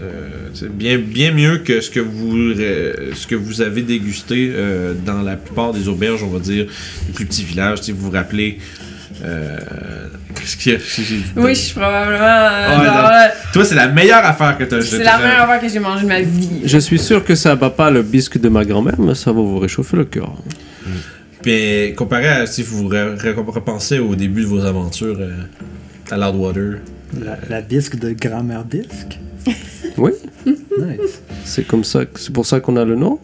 Euh, 0.00 0.28
c'est 0.52 0.70
bien, 0.70 0.98
bien 0.98 1.32
mieux 1.32 1.58
que 1.58 1.80
ce 1.80 1.90
que 1.90 2.00
vous, 2.00 2.36
euh, 2.36 3.12
ce 3.14 3.26
que 3.26 3.34
vous 3.34 3.62
avez 3.62 3.80
dégusté 3.82 4.50
euh, 4.54 4.92
dans 5.06 5.22
la 5.22 5.36
plupart 5.36 5.72
des 5.72 5.88
auberges, 5.88 6.22
on 6.22 6.28
va 6.28 6.38
dire, 6.38 6.66
les 7.06 7.12
plus 7.14 7.24
petits 7.24 7.44
villages. 7.44 7.80
Si 7.82 7.92
vous 7.92 8.02
vous 8.06 8.10
rappelez. 8.10 8.58
euh, 9.24 9.56
Qu'est-ce 10.34 10.56
qu'il 10.58 10.72
y 10.72 10.76
a? 10.76 10.78
Oui, 11.36 11.54
je 11.54 11.60
suis 11.60 11.74
probablement. 11.74 12.18
euh, 12.22 12.84
genre, 12.84 13.06
euh, 13.10 13.28
Toi, 13.54 13.64
c'est 13.64 13.74
la 13.74 13.88
meilleure 13.88 14.24
affaire 14.24 14.58
que 14.58 14.64
tu 14.64 14.74
as 14.74 14.82
c'est 14.82 15.02
la 15.02 15.16
meilleure 15.18 15.48
affaire 15.48 15.60
que 15.62 15.68
j'ai 15.68 15.78
mangée 15.78 16.02
de 16.02 16.08
ma 16.08 16.20
vie. 16.20 16.60
Je 16.64 16.76
suis 16.78 16.98
sûr 16.98 17.24
que 17.24 17.34
ça 17.34 17.56
bat 17.56 17.70
pas 17.70 17.90
le 17.90 18.02
bisque 18.02 18.38
de 18.38 18.50
ma 18.50 18.64
grand-mère, 18.66 19.00
mais 19.00 19.14
ça 19.14 19.32
va 19.32 19.40
vous 19.40 19.58
réchauffer 19.58 19.96
le 19.96 20.04
cœur. 20.04 20.34
Mais 21.46 21.94
comparé 21.96 22.28
à 22.28 22.46
si 22.46 22.62
vous 22.62 22.88
re- 22.90 23.16
re- 23.16 23.34
repensez 23.50 23.98
au 23.98 24.14
début 24.14 24.42
de 24.42 24.46
vos 24.48 24.64
aventures 24.64 25.16
euh, 25.20 25.32
à 26.10 26.16
Loudwater. 26.18 26.80
La, 27.24 27.38
la 27.48 27.60
bisque 27.62 27.96
de 27.98 28.10
grand-mère 28.12 28.64
bisque? 28.64 29.18
Oui. 29.98 30.10
Nice. 30.46 31.22
C'est 31.44 31.66
comme 31.66 31.84
ça, 31.84 32.04
que- 32.06 32.18
c'est 32.20 32.32
pour 32.32 32.46
ça 32.46 32.60
qu'on 32.60 32.76
a 32.76 32.84
le 32.84 32.96
nom. 32.96 33.18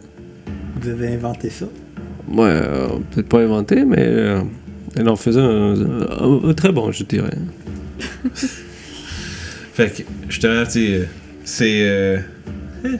Vous 0.81 0.89
avez 0.89 1.13
inventé 1.13 1.49
ça? 1.49 1.65
Ouais, 2.27 2.43
euh, 2.47 2.87
peut-être 3.11 3.27
pas 3.29 3.39
inventé, 3.41 3.85
mais 3.85 3.99
euh, 4.05 4.41
elle 4.95 5.07
en 5.09 5.15
faisait 5.15 5.39
un, 5.41 5.75
un- 5.75 6.49
un 6.49 6.53
très 6.53 6.71
bon, 6.71 6.91
je 6.91 7.03
dirais. 7.03 7.37
Fait 9.73 9.89
que, 9.89 10.03
justement, 10.29 10.63
tu 10.65 10.71
sais, 10.71 10.87
euh, 10.91 11.05
c'est. 11.43 11.81
euh, 11.87 12.17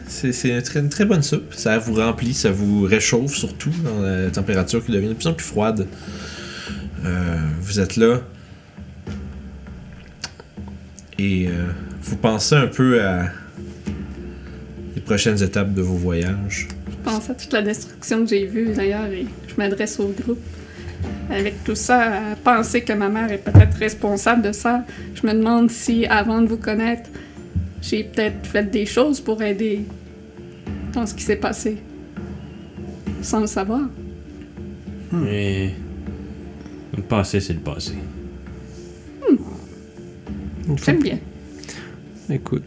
c'est 0.07 0.49
une 0.49 0.61
très, 0.61 0.79
une 0.79 0.89
très 0.89 1.05
bonne 1.05 1.23
soupe. 1.23 1.53
Ça 1.53 1.77
vous 1.77 1.93
remplit, 1.95 2.33
ça 2.33 2.51
vous 2.51 2.83
réchauffe 2.83 3.33
surtout 3.35 3.71
dans 3.83 4.01
la 4.01 4.29
température 4.31 4.83
qui 4.85 4.91
devient 4.91 5.09
de 5.09 5.13
plus 5.13 5.27
en 5.27 5.33
plus 5.33 5.45
froide. 5.45 5.87
Euh, 7.05 7.35
vous 7.61 7.79
êtes 7.79 7.97
là. 7.97 8.21
Et 11.19 11.47
euh, 11.47 11.67
vous 12.01 12.15
pensez 12.17 12.55
un 12.55 12.67
peu 12.67 13.01
à 13.03 13.25
prochaines 15.13 15.43
étapes 15.43 15.75
de 15.75 15.83
vos 15.83 15.93
voyages? 15.93 16.67
Je 16.89 16.95
pense 17.03 17.29
à 17.29 17.35
toute 17.35 17.53
la 17.53 17.61
destruction 17.61 18.23
que 18.23 18.31
j'ai 18.31 18.47
vue 18.47 18.73
d'ailleurs 18.73 19.05
et 19.05 19.27
je 19.47 19.53
m'adresse 19.57 19.99
au 19.99 20.07
groupe. 20.07 20.39
Avec 21.29 21.63
tout 21.63 21.75
ça, 21.75 22.31
à 22.31 22.35
penser 22.35 22.81
que 22.81 22.93
ma 22.93 23.09
mère 23.09 23.31
est 23.31 23.37
peut-être 23.37 23.77
responsable 23.77 24.41
de 24.41 24.51
ça, 24.51 24.83
je 25.13 25.27
me 25.27 25.33
demande 25.33 25.69
si, 25.69 26.07
avant 26.07 26.41
de 26.41 26.47
vous 26.47 26.57
connaître, 26.57 27.11
j'ai 27.79 28.05
peut-être 28.05 28.47
fait 28.47 28.63
des 28.71 28.87
choses 28.87 29.21
pour 29.21 29.43
aider 29.43 29.85
dans 30.93 31.05
ce 31.05 31.13
qui 31.13 31.21
s'est 31.21 31.35
passé. 31.35 31.77
Sans 33.21 33.41
le 33.41 33.47
savoir. 33.47 33.81
Mais. 35.11 35.75
Le 36.97 37.03
passé, 37.03 37.39
c'est 37.39 37.53
le 37.53 37.59
passé. 37.59 37.93
J'aime 40.83 41.03
bien. 41.03 41.19
Écoute, 42.31 42.63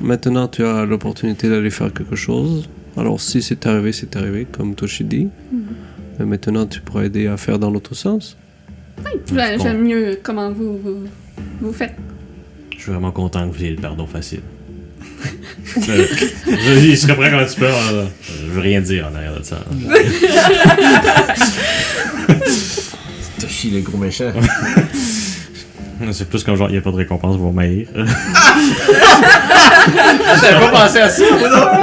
maintenant 0.00 0.48
tu 0.48 0.64
as 0.64 0.84
l'opportunité 0.84 1.48
d'aller 1.48 1.70
faire 1.70 1.92
quelque 1.92 2.16
chose. 2.16 2.68
Alors 2.96 3.20
si 3.20 3.42
c'est 3.42 3.66
arrivé, 3.66 3.92
c'est 3.92 4.14
arrivé, 4.16 4.46
comme 4.50 4.74
Toshi 4.74 5.04
dit. 5.04 5.28
Mais 6.18 6.24
maintenant 6.26 6.66
tu 6.66 6.80
pourras 6.80 7.04
aider 7.04 7.26
à 7.26 7.36
faire 7.36 7.58
dans 7.58 7.70
l'autre 7.70 7.94
sens. 7.94 8.36
J'aime 9.34 9.56
Bon. 9.58 9.64
j'aime 9.64 9.82
mieux 9.82 10.18
comment 10.22 10.50
vous, 10.52 10.78
vous, 10.78 11.04
vous 11.60 11.72
faites. 11.72 11.94
Je 12.76 12.82
suis 12.82 12.92
vraiment 12.92 13.10
content 13.10 13.48
que 13.48 13.54
vous 13.56 13.62
ayez 13.62 13.70
le 13.74 13.80
pardon 13.82 14.06
facile. 14.06 14.42
Euh, 15.88 16.06
je, 16.46 16.90
je 16.90 16.94
serais 16.94 17.16
prêt 17.16 17.30
quand 17.32 17.44
tu 17.52 17.58
peux. 17.58 17.66
euh, 17.66 18.04
je 18.22 18.44
veux 18.50 18.60
rien 18.60 18.80
dire 18.80 19.08
en 19.10 19.14
arrière 19.16 19.36
de 19.36 19.42
ça. 19.42 19.58
Toshi, 23.40 23.70
le 23.70 23.80
gros 23.80 23.98
méchant. 23.98 24.30
C'est 26.12 26.28
plus 26.28 26.44
comme 26.44 26.54
genre, 26.56 26.68
il 26.68 26.72
n'y 26.72 26.78
a 26.78 26.80
pas 26.82 26.90
de 26.92 26.96
récompense 26.96 27.36
pour 27.38 27.52
m'haïr. 27.52 27.86
J'avais 30.40 30.60
pas 30.66 30.70
pensé 30.70 30.98
à 30.98 31.08
ça. 31.08 31.24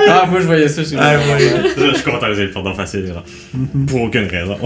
ah, 0.09 0.25
moi 0.29 0.39
je 0.39 0.45
voyais 0.45 0.67
ça 0.67 0.83
chez 0.83 0.95
Ah, 0.99 1.17
je 1.77 1.93
suis 1.95 2.03
content 2.03 2.19
que 2.27 2.33
ayez 2.33 2.45
le 2.45 2.51
pardon 2.51 2.73
facile. 2.73 3.07
genre. 3.07 3.23
Pour 3.87 4.01
aucune 4.03 4.25
raison. 4.27 4.57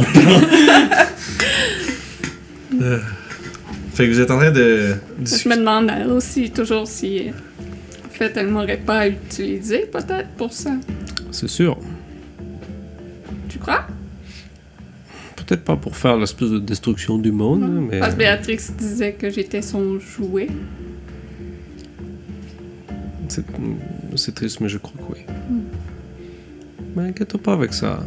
Fait 3.93 4.07
que 4.07 4.11
vous 4.11 4.19
êtes 4.19 4.31
en 4.31 4.37
train 4.37 4.51
de. 4.51 4.95
Je 5.23 5.49
me 5.49 5.55
demande 5.55 5.89
elle 5.95 6.11
aussi 6.11 6.49
toujours 6.51 6.87
si, 6.87 7.31
en 8.05 8.09
fait, 8.13 8.33
elle 8.35 8.47
m'aurait 8.47 8.77
pas 8.77 9.07
utilisé 9.07 9.85
peut-être 9.91 10.29
pour 10.37 10.51
ça. 10.51 10.71
C'est 11.31 11.47
sûr. 11.49 11.77
Tu 13.49 13.57
crois? 13.57 13.85
Peut-être 15.35 15.63
pas 15.63 15.75
pour 15.75 15.95
faire 15.95 16.17
l'espèce 16.17 16.49
de 16.49 16.59
destruction 16.59 17.17
du 17.19 17.31
monde, 17.31 17.61
Non. 17.61 17.81
mais... 17.89 17.99
Parce 17.99 18.13
que 18.13 18.19
Béatrix 18.19 18.57
disait 18.77 19.13
que 19.13 19.29
j'étais 19.29 19.61
son 19.61 19.99
jouet. 19.99 20.47
C'est 23.35 23.43
c'est 24.15 24.33
triste, 24.33 24.61
mais 24.61 24.69
je 24.69 24.77
crois 24.77 24.93
que 24.97 25.13
oui. 25.13 25.25
Mais 26.95 27.09
inquiète 27.09 27.35
pas 27.37 27.51
avec 27.51 27.73
ça. 27.73 27.99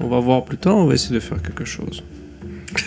On 0.00 0.08
va 0.08 0.18
voir 0.18 0.44
plus 0.44 0.56
tard, 0.58 0.76
on 0.76 0.86
va 0.86 0.94
essayer 0.94 1.14
de 1.14 1.20
faire 1.20 1.40
quelque 1.40 1.64
chose. 1.64 2.02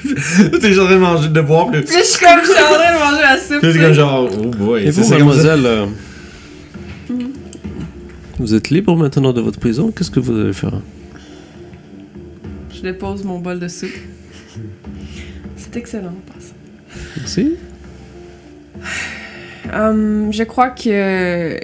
T'es 0.62 0.74
genre 0.74 0.86
en 0.86 0.88
train 0.90 0.96
de 0.96 1.02
manger, 1.02 1.30
de 1.30 1.42
boire, 1.42 1.72
Puis 1.72 1.84
je 1.88 2.04
suis 2.04 2.26
comme, 2.26 2.40
je 2.42 2.52
suis 2.52 2.62
en 2.62 2.74
train 2.74 2.94
de 2.94 3.00
manger 3.00 3.22
la 3.22 3.38
soupe. 3.38 3.62
sais. 3.62 3.80
comme 3.80 3.94
genre, 3.94 4.30
oh 4.30 4.48
boy. 4.48 4.84
Et 4.84 4.92
vous, 4.92 5.04
c'est 5.04 5.18
comme 5.18 5.20
ça. 5.20 5.26
mademoiselle, 5.26 5.66
euh, 5.66 5.86
vous 8.38 8.54
êtes 8.54 8.70
libre 8.70 8.98
maintenant 8.98 9.32
de 9.32 9.40
votre 9.40 9.60
prison? 9.60 9.92
Qu'est-ce 9.92 10.12
que 10.12 10.20
vous 10.20 10.38
allez 10.38 10.52
faire? 10.52 10.82
Je 12.74 12.82
dépose 12.82 13.24
mon 13.24 13.40
bol 13.40 13.58
de 13.58 13.70
soupe. 13.70 13.90
C'est 15.56 15.78
excellent, 15.78 16.10
en 16.10 16.34
passant. 16.34 16.56
Merci. 17.16 17.54
Hum, 19.74 20.32
je 20.34 20.44
crois 20.44 20.70
que 20.70 21.60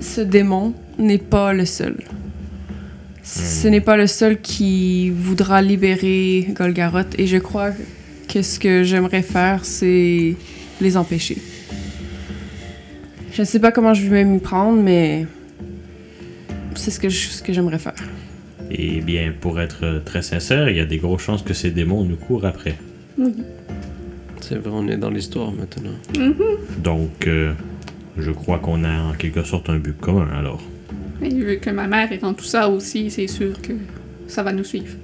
ce 0.00 0.20
démon 0.20 0.74
n'est 0.98 1.18
pas 1.18 1.52
le 1.52 1.64
seul. 1.64 1.96
Ce 3.22 3.66
n'est 3.66 3.80
pas 3.80 3.96
le 3.96 4.06
seul 4.06 4.40
qui 4.40 5.10
voudra 5.10 5.60
libérer 5.60 6.46
Golgaroth 6.50 7.18
et 7.18 7.26
je 7.26 7.38
crois 7.38 7.70
que 8.32 8.40
ce 8.42 8.58
que 8.60 8.84
j'aimerais 8.84 9.22
faire, 9.22 9.64
c'est 9.64 10.36
les 10.80 10.96
empêcher. 10.96 11.38
Je 13.32 13.42
ne 13.42 13.46
sais 13.46 13.58
pas 13.58 13.72
comment 13.72 13.94
je 13.94 14.08
vais 14.08 14.24
m'y 14.24 14.38
prendre, 14.38 14.80
mais 14.80 15.26
c'est 16.76 16.90
ce 16.92 17.00
que, 17.00 17.08
je- 17.08 17.28
ce 17.28 17.42
que 17.42 17.52
j'aimerais 17.52 17.78
faire. 17.80 17.94
Eh 18.70 19.00
bien, 19.00 19.32
pour 19.40 19.60
être 19.60 20.02
très 20.04 20.22
sincère, 20.22 20.68
il 20.70 20.76
y 20.76 20.80
a 20.80 20.86
des 20.86 20.98
grosses 20.98 21.22
chances 21.22 21.42
que 21.42 21.52
ces 21.54 21.70
démons 21.70 22.04
nous 22.04 22.16
courent 22.16 22.46
après. 22.46 22.76
C'est 24.48 24.58
vrai, 24.58 24.70
on 24.72 24.86
est 24.86 24.96
dans 24.96 25.10
l'histoire 25.10 25.50
maintenant. 25.50 25.90
Donc, 26.78 27.26
euh, 27.26 27.52
je 28.16 28.30
crois 28.30 28.60
qu'on 28.60 28.84
a 28.84 29.02
en 29.02 29.12
quelque 29.14 29.42
sorte 29.42 29.68
un 29.70 29.78
but 29.78 29.98
commun 29.98 30.28
alors. 30.38 30.62
Et 31.20 31.30
vu 31.30 31.58
que 31.58 31.70
ma 31.70 31.88
mère 31.88 32.12
est 32.12 32.18
dans 32.18 32.32
tout 32.32 32.44
ça 32.44 32.68
aussi, 32.68 33.10
c'est 33.10 33.26
sûr 33.26 33.60
que 33.60 33.72
ça 34.28 34.44
va 34.44 34.52
nous 34.52 34.62
suivre. 34.62 34.94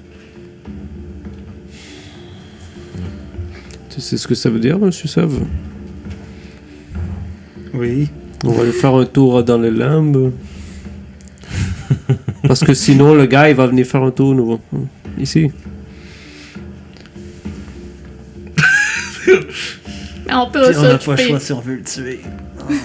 Tu 3.91 4.01
sais 4.01 4.17
ce 4.17 4.29
que 4.29 4.37
ça 4.37 4.49
veut 4.49 4.61
dire, 4.61 4.79
monsieur 4.79 5.09
Save 5.09 5.41
Oui. 7.75 8.11
On 8.45 8.53
va 8.53 8.63
aller 8.63 8.71
faire 8.71 8.95
un 8.95 9.07
tour 9.07 9.43
dans 9.43 9.59
les 9.59 9.73
limbes. 9.73 10.33
Parce 12.47 12.63
que 12.63 12.75
sinon, 12.75 13.17
le 13.17 13.27
gars, 13.27 13.51
il 13.51 13.57
va 13.57 13.67
venir 13.67 13.87
faire 13.87 14.05
un 14.05 14.13
tour 14.13 14.37
nouveau. 14.37 14.61
Ici. 15.19 15.51
On 20.31 20.51
peut 20.51 20.61
on 20.77 20.83
n'a 20.83 20.89
pas 20.89 20.93
le 20.93 20.99
s'occuper. 20.99 21.23
choix 21.29 21.41
si 21.41 21.53
on 21.53 21.61
veut 21.61 21.75
le 21.77 21.83
tuer. 21.83 22.21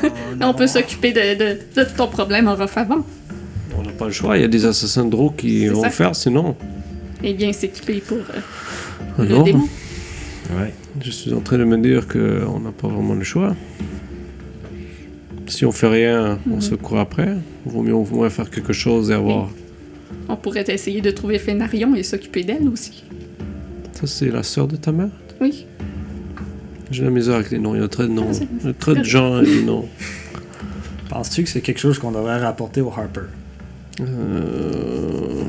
Oh, 0.03 0.07
On 0.41 0.53
peut 0.53 0.68
s'occuper 0.68 1.11
de, 1.14 1.36
de, 1.38 1.60
de 1.76 1.88
ton 1.95 2.07
problème 2.07 2.48
en 2.48 2.53
avant. 2.53 3.06
On 3.78 3.84
n'a 3.84 3.91
pas 3.91 4.06
le 4.06 4.11
choix, 4.11 4.38
il 4.38 4.41
y 4.41 4.44
a 4.45 4.48
des 4.48 4.65
assassins 4.65 5.06
de 5.06 5.11
drogue 5.11 5.36
qui 5.36 5.68
vont 5.68 5.82
ça. 5.82 5.88
le 5.88 5.94
faire 5.94 6.15
sinon. 6.15 6.56
Et 7.24 7.34
bien 7.34 7.53
s'équiper 7.53 7.99
pour 8.06 8.18
euh, 8.18 9.19
le 9.19 9.26
Alors, 9.26 9.44
démon. 9.44 9.68
Ouais. 10.60 10.74
je 11.03 11.11
suis 11.11 11.34
en 11.34 11.41
train 11.41 11.57
de 11.57 11.64
me 11.64 11.78
dire 11.78 12.07
qu'on 12.07 12.60
n'a 12.60 12.72
pas 12.72 12.88
vraiment 12.88 13.14
le 13.14 13.24
choix. 13.24 13.56
Si 15.48 15.65
on 15.65 15.72
fait 15.72 15.88
rien, 15.88 16.40
on 16.49 16.56
Mhm. 16.56 16.61
se 16.61 16.76
court 16.76 16.99
après. 16.99 17.36
Vaut 17.65 17.82
mieux 17.82 17.94
au 17.94 18.03
moins 18.06 18.30
faire 18.30 18.49
quelque 18.49 18.74
chose 18.74 19.11
et 19.11 19.14
avoir. 19.14 19.49
On 20.28 20.36
pourrait 20.36 20.65
essayer 20.68 21.02
de 21.02 21.11
trouver 21.11 21.40
Fénarion 21.40 21.95
et 21.95 22.03
s'occuper 22.03 22.44
d'elle 22.44 22.68
aussi. 22.68 23.03
Ça, 23.94 24.07
c'est 24.07 24.30
la 24.30 24.44
sœur 24.44 24.68
de 24.68 24.76
ta 24.76 24.91
mère? 24.91 25.10
Oui. 25.40 25.65
J'ai 26.91 27.03
la 27.03 27.09
misère 27.09 27.35
avec 27.35 27.51
les 27.51 27.59
noms. 27.59 27.76
Il 27.76 27.81
y 27.81 27.84
a 27.84 27.88
trop 27.88 28.03
de 28.03 28.07
noms. 28.07 28.27
Ah, 28.30 28.34
c'est- 28.34 28.47
Il 28.61 28.68
y 28.68 28.69
a 28.69 28.73
trop 28.73 28.93
de 28.93 29.03
gens 29.03 29.41
et 29.41 29.45
des 29.45 29.64
noms. 29.64 29.88
Penses-tu 31.09 31.43
que 31.43 31.49
c'est 31.49 31.61
quelque 31.61 31.80
chose 31.80 31.99
qu'on 31.99 32.11
devrait 32.11 32.39
rapporter 32.39 32.81
au 32.81 32.89
Harper? 32.89 33.22
Euh, 34.01 35.43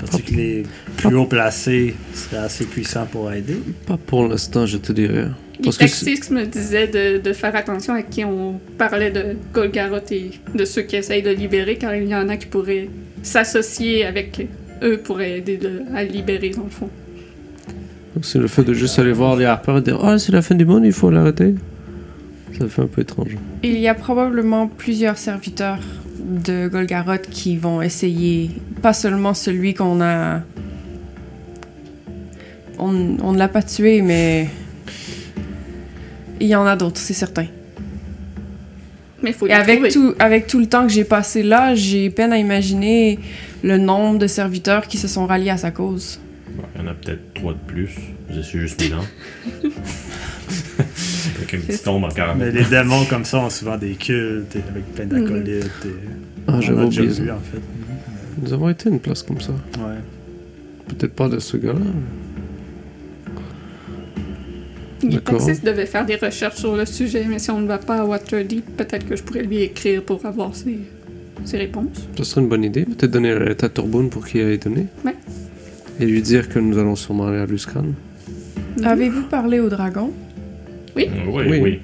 Penses-tu 0.00 0.22
que 0.22 0.34
les 0.36 0.62
plus 0.96 1.14
haut 1.16 1.26
placés 1.26 1.94
seraient 2.12 2.38
assez 2.44 2.64
puissants 2.64 3.06
pour 3.10 3.32
aider? 3.32 3.56
pas 3.86 3.96
pour 3.96 4.26
l'instant, 4.28 4.66
je 4.66 4.76
te 4.78 4.92
dirais. 4.92 5.26
Parce 5.62 5.76
que 5.76 5.84
Taxis 5.84 6.20
me 6.32 6.44
disait 6.44 6.88
de, 6.88 7.18
de 7.18 7.32
faire 7.32 7.54
attention 7.54 7.94
à 7.94 8.02
qui 8.02 8.24
on 8.24 8.58
parlait 8.76 9.10
de 9.12 9.36
Golgaroth 9.52 10.10
et 10.10 10.32
de 10.52 10.64
ceux 10.64 10.82
qui 10.82 10.96
essayent 10.96 11.22
de 11.22 11.30
libérer, 11.30 11.76
car 11.76 11.94
il 11.94 12.08
y 12.08 12.14
en 12.14 12.28
a 12.28 12.36
qui 12.36 12.46
pourraient 12.46 12.88
s'associer 13.22 14.04
avec 14.04 14.48
eux 14.82 14.98
pour 14.98 15.20
aider 15.20 15.56
de- 15.56 15.82
à 15.94 16.02
libérer, 16.02 16.50
dans 16.50 16.64
le 16.64 16.70
fond. 16.70 16.90
C'est 18.22 18.38
le 18.38 18.46
fait 18.46 18.62
de 18.62 18.72
juste 18.74 18.98
aller 18.98 19.12
voir 19.12 19.36
les 19.36 19.44
Harper 19.44 19.76
et 19.78 19.80
dire 19.80 19.98
Ah, 20.02 20.18
c'est 20.18 20.32
la 20.32 20.42
fin 20.42 20.54
du 20.54 20.64
monde, 20.64 20.84
il 20.84 20.92
faut 20.92 21.10
l'arrêter. 21.10 21.54
Ça 22.58 22.68
fait 22.68 22.82
un 22.82 22.86
peu 22.86 23.00
étrange. 23.02 23.36
Il 23.62 23.78
y 23.78 23.88
a 23.88 23.94
probablement 23.94 24.68
plusieurs 24.68 25.18
serviteurs 25.18 25.80
de 26.20 26.68
Golgaroth 26.68 27.28
qui 27.28 27.56
vont 27.56 27.82
essayer, 27.82 28.50
pas 28.80 28.92
seulement 28.92 29.34
celui 29.34 29.74
qu'on 29.74 30.00
a. 30.00 30.40
On, 32.78 33.16
on 33.22 33.32
ne 33.32 33.38
l'a 33.38 33.48
pas 33.48 33.62
tué, 33.62 34.02
mais. 34.02 34.48
Il 36.40 36.46
y 36.46 36.54
en 36.54 36.66
a 36.66 36.76
d'autres, 36.76 36.98
c'est 36.98 37.14
certain. 37.14 37.46
Mais 39.22 39.30
il 39.30 39.34
faut 39.34 39.46
les 39.46 39.52
avec 39.52 39.76
trouver. 39.76 39.90
tout, 39.90 40.14
avec 40.18 40.46
tout 40.46 40.58
le 40.58 40.66
temps 40.66 40.86
que 40.86 40.92
j'ai 40.92 41.04
passé 41.04 41.42
là, 41.42 41.74
j'ai 41.74 42.10
peine 42.10 42.32
à 42.32 42.38
imaginer 42.38 43.18
le 43.62 43.78
nombre 43.78 44.18
de 44.18 44.26
serviteurs 44.26 44.86
qui 44.86 44.98
se 44.98 45.08
sont 45.08 45.26
ralliés 45.26 45.50
à 45.50 45.56
sa 45.56 45.70
cause. 45.70 46.20
Bon, 46.54 46.62
Il 46.74 46.80
y 46.80 46.84
en 46.84 46.86
a 46.88 46.94
peut-être 46.94 47.34
trois 47.34 47.52
de 47.52 47.58
plus. 47.66 47.90
Je 48.30 48.40
suis 48.40 48.58
juste 48.60 48.80
mes 48.80 48.88
dents. 48.90 49.04
Avec 51.36 51.52
une 51.52 51.60
petite 51.62 51.82
tombe 51.82 52.04
encore. 52.04 52.36
Mais 52.36 52.50
les 52.50 52.64
démons 52.64 53.04
comme 53.06 53.24
ça 53.24 53.38
ont 53.40 53.50
souvent 53.50 53.76
des 53.76 53.94
cultes 53.94 54.54
et 54.56 54.62
avec 54.68 54.84
plein 54.94 55.06
d'acolytes. 55.06 55.64
et- 55.86 55.90
Ah, 56.46 56.60
j'avais 56.60 56.84
oublié 56.84 57.06
vu, 57.06 57.30
en 57.30 57.38
fait. 57.40 57.60
Nous 58.42 58.52
avons 58.52 58.68
été 58.68 58.88
à 58.88 58.92
une 58.92 59.00
place 59.00 59.22
comme 59.22 59.40
ça. 59.40 59.52
Ouais. 59.52 59.96
Peut-être 60.88 61.14
pas 61.14 61.28
de 61.28 61.38
ce 61.38 61.56
gars-là. 61.56 61.80
Il-. 65.02 65.20
Taxis 65.20 65.60
devait 65.62 65.86
faire 65.86 66.06
des 66.06 66.16
recherches 66.16 66.56
sur 66.56 66.76
le 66.76 66.86
sujet, 66.86 67.24
mais 67.28 67.38
si 67.38 67.50
on 67.50 67.60
ne 67.60 67.66
va 67.66 67.78
pas 67.78 67.98
à 68.00 68.04
Waterdeep, 68.04 68.76
peut-être 68.76 69.06
que 69.06 69.16
je 69.16 69.22
pourrais 69.22 69.42
lui 69.42 69.62
écrire 69.62 70.02
pour 70.02 70.24
avoir 70.24 70.54
ses, 70.54 70.78
ses 71.44 71.58
réponses. 71.58 72.08
Ce 72.16 72.24
serait 72.24 72.40
une 72.40 72.48
bonne 72.48 72.64
idée. 72.64 72.84
Peut-être 72.84 73.10
donner 73.10 73.32
à 73.32 73.68
Turboun 73.68 74.08
pour 74.08 74.26
qu'il 74.26 74.42
aille 74.42 74.58
donner. 74.58 74.86
Ouais. 75.04 75.14
Et 76.00 76.06
lui 76.06 76.22
dire 76.22 76.48
que 76.48 76.58
nous 76.58 76.76
allons 76.78 76.96
sûrement 76.96 77.26
aller 77.28 77.38
à 77.38 77.46
Luscan. 77.46 77.84
Avez-vous 78.82 79.22
parlé 79.24 79.60
au 79.60 79.68
dragon? 79.68 80.12
Oui, 80.96 81.08
Oui. 81.28 81.60
oui. 81.60 81.80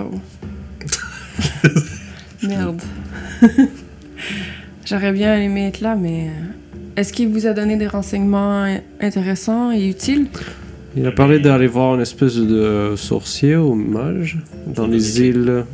Oh. 0.00 0.04
Merde. 2.46 2.80
J'aurais 4.86 5.12
bien 5.12 5.36
aimé 5.40 5.68
être 5.68 5.80
là, 5.80 5.96
mais. 5.96 6.28
euh, 6.28 6.96
Est-ce 6.96 7.12
qu'il 7.12 7.28
vous 7.28 7.46
a 7.46 7.52
donné 7.52 7.76
des 7.76 7.86
renseignements 7.86 8.62
in- 8.64 8.80
intéressants 9.00 9.70
et 9.72 9.88
utiles? 9.88 10.26
Il 10.96 11.06
a 11.06 11.12
parlé 11.12 11.38
d'aller 11.38 11.68
voir 11.68 11.94
une 11.94 12.00
espèce 12.00 12.36
de 12.36 12.94
sorcier 12.96 13.56
ou 13.56 13.74
mage 13.74 14.38
dans 14.66 14.86
les 14.88 15.20
îles. 15.22 15.64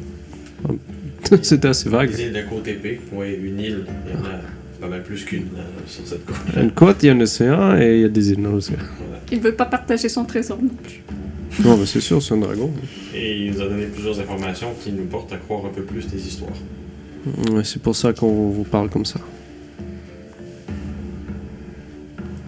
C'était 1.42 1.68
assez 1.74 1.88
vague. 1.88 2.10
îles 2.18 2.32
de 2.32 2.42
côte 2.42 2.68
épée. 2.68 3.00
Oui, 3.12 3.34
une 3.42 3.58
île. 3.58 3.84
Il 4.06 4.12
y 4.12 4.16
en 4.16 4.24
a 4.26 4.38
pas 4.80 4.88
mal 4.88 5.02
plus 5.02 5.24
qu'une 5.24 5.42
euh, 5.56 5.62
sur 5.86 6.06
cette 6.06 6.24
côte. 6.24 6.36
Il 6.50 6.56
y 6.56 6.58
a 6.58 6.62
une 6.62 6.72
côte, 6.72 6.96
il 7.02 7.06
y 7.06 7.10
a 7.10 7.12
un 7.12 7.20
océan 7.20 7.76
et 7.78 7.96
il 7.96 8.00
y 8.02 8.04
a 8.04 8.08
des 8.08 8.30
îles 8.32 8.42
dans 8.42 8.50
l'océan. 8.52 8.76
Il 9.32 9.40
veut 9.40 9.52
pas 9.54 9.64
partager 9.66 10.08
son 10.08 10.24
trésor 10.24 10.58
non 10.62 10.68
plus. 10.82 11.02
Non, 11.64 11.76
mais 11.76 11.86
c'est 11.86 12.00
sûr, 12.00 12.22
c'est 12.22 12.34
un 12.34 12.38
dragon. 12.38 12.70
Et 13.14 13.38
il 13.46 13.52
nous 13.52 13.60
a 13.62 13.68
donné 13.68 13.86
plusieurs 13.86 14.20
informations 14.20 14.74
qui 14.82 14.92
nous 14.92 15.04
portent 15.06 15.32
à 15.32 15.36
croire 15.38 15.64
un 15.66 15.70
peu 15.70 15.82
plus 15.82 16.06
des 16.06 16.26
histoires. 16.26 16.52
Ouais, 17.50 17.64
c'est 17.64 17.80
pour 17.82 17.96
ça 17.96 18.12
qu'on 18.12 18.50
vous 18.50 18.64
parle 18.64 18.88
comme 18.90 19.04
ça. 19.06 19.18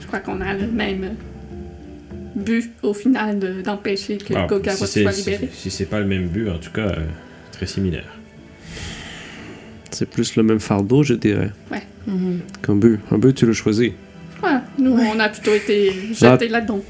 Je 0.00 0.06
crois 0.06 0.20
qu'on 0.20 0.40
a 0.40 0.54
le 0.54 0.66
même 0.68 1.14
but 2.36 2.70
au 2.82 2.94
final 2.94 3.38
de- 3.38 3.62
d'empêcher 3.62 4.18
que 4.18 4.34
Ah, 4.34 4.46
si 4.86 5.02
soit 5.02 5.12
libéré. 5.12 5.48
si, 5.52 5.62
si 5.62 5.70
c'est 5.70 5.86
pas 5.86 6.00
le 6.00 6.06
même 6.06 6.28
but, 6.28 6.48
en 6.50 6.58
tout 6.58 6.70
cas, 6.70 6.88
euh, 6.88 6.96
très 7.52 7.66
similaire. 7.66 8.04
C'est 9.90 10.08
plus 10.08 10.36
le 10.36 10.42
même 10.42 10.60
fardeau, 10.60 11.02
je 11.02 11.14
dirais, 11.14 11.50
Mhm. 12.06 12.40
qu'un 12.62 12.76
but. 12.76 13.00
Un 13.10 13.18
but, 13.18 13.34
tu 13.34 13.46
le 13.46 13.52
choisis. 13.52 13.92
Ouais, 14.42 14.50
nous, 14.78 14.96
Ouais. 14.96 15.10
on 15.14 15.18
a 15.20 15.28
plutôt 15.28 15.54
été 15.54 15.92
jetés 16.12 16.48
là-dedans. 16.48 16.80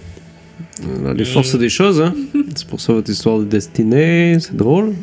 Dans 1.02 1.12
les 1.12 1.24
forces 1.24 1.56
des 1.56 1.68
choses, 1.68 2.00
hein. 2.00 2.14
C'est 2.54 2.66
pour 2.68 2.80
ça 2.80 2.92
votre 2.92 3.10
histoire 3.10 3.38
de 3.38 3.44
destinée, 3.44 4.36
c'est 4.40 4.54
drôle. 4.54 4.94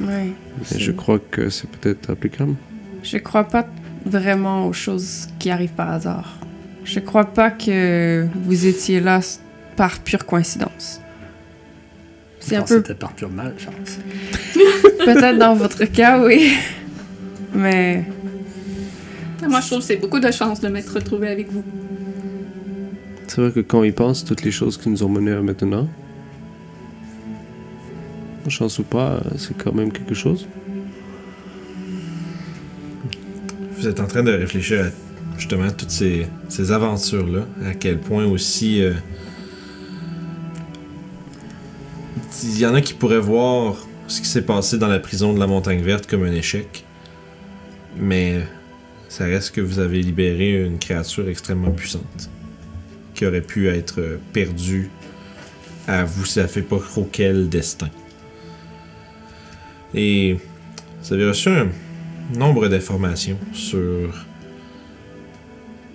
Oui. 0.00 0.32
Mais 0.72 0.78
je 0.78 0.92
crois 0.92 1.18
que 1.18 1.50
c'est 1.50 1.68
peut-être 1.68 2.10
applicable. 2.10 2.54
Je 3.02 3.18
crois 3.18 3.44
pas 3.44 3.66
vraiment 4.06 4.66
aux 4.66 4.72
choses 4.72 5.28
qui 5.38 5.50
arrivent 5.50 5.72
par 5.74 5.90
hasard. 5.90 6.38
Je 6.84 7.00
crois 7.00 7.24
pas 7.26 7.50
que 7.50 8.26
vous 8.44 8.66
étiez 8.66 9.00
là 9.00 9.20
par 9.76 9.98
pure 10.00 10.24
coïncidence. 10.26 11.00
C'est 12.40 12.56
un 12.56 12.62
peu 12.62 12.78
C'était 12.78 12.94
par 12.94 13.12
pure 13.12 13.28
malchance. 13.30 13.98
peut-être 15.04 15.38
dans 15.38 15.54
votre 15.54 15.84
cas, 15.84 16.22
oui. 16.24 16.52
Mais 17.54 18.04
Moi, 19.48 19.60
je 19.60 19.66
trouve 19.66 19.78
que 19.80 19.84
c'est 19.84 19.96
beaucoup 19.96 20.20
de 20.20 20.30
chance 20.30 20.60
de 20.60 20.68
m'être 20.68 20.94
retrouvé 20.94 21.28
avec 21.28 21.50
vous. 21.50 21.64
C'est 23.26 23.40
vrai 23.40 23.52
que 23.52 23.60
quand 23.60 23.82
il 23.84 23.92
pense, 23.92 24.24
toutes 24.24 24.42
les 24.42 24.50
choses 24.50 24.76
qui 24.76 24.88
nous 24.88 25.02
ont 25.02 25.08
menés 25.08 25.32
à 25.32 25.40
maintenant, 25.40 25.88
chance 28.48 28.78
ou 28.78 28.82
pas, 28.82 29.20
c'est 29.36 29.56
quand 29.56 29.72
même 29.72 29.92
quelque 29.92 30.14
chose. 30.14 30.46
Vous 33.76 33.88
êtes 33.88 34.00
en 34.00 34.06
train 34.06 34.22
de 34.22 34.32
réfléchir 34.32 34.84
à 34.86 35.38
justement 35.38 35.70
toutes 35.70 35.90
ces, 35.90 36.26
ces 36.48 36.72
aventures-là, 36.72 37.46
à 37.64 37.74
quel 37.74 37.98
point 37.98 38.26
aussi. 38.26 38.82
euh, 38.82 38.92
il 42.42 42.58
y 42.58 42.66
en 42.66 42.74
a 42.74 42.80
qui 42.80 42.94
pourraient 42.94 43.20
voir 43.20 43.76
ce 44.06 44.20
qui 44.20 44.26
s'est 44.26 44.42
passé 44.42 44.78
dans 44.78 44.88
la 44.88 44.98
prison 44.98 45.32
de 45.32 45.38
la 45.38 45.46
Montagne 45.46 45.82
Verte 45.82 46.06
comme 46.06 46.24
un 46.24 46.32
échec. 46.32 46.84
Mais 48.00 48.40
ça 49.08 49.24
reste 49.24 49.54
que 49.54 49.60
vous 49.60 49.78
avez 49.78 50.00
libéré 50.00 50.64
une 50.64 50.78
créature 50.78 51.28
extrêmement 51.28 51.70
puissante 51.70 52.30
qui 53.14 53.26
aurait 53.26 53.42
pu 53.42 53.68
être 53.68 54.00
euh, 54.00 54.16
perdue 54.32 54.88
à 55.86 56.04
vous 56.04 56.24
savez 56.24 56.62
pas 56.62 56.78
trop 56.78 57.08
quel 57.10 57.48
destin. 57.48 57.90
Et 59.94 60.38
vous 61.02 61.12
avez 61.12 61.28
reçu 61.28 61.50
un 61.50 61.68
nombre 62.34 62.68
d'informations 62.68 63.38
sur 63.52 64.26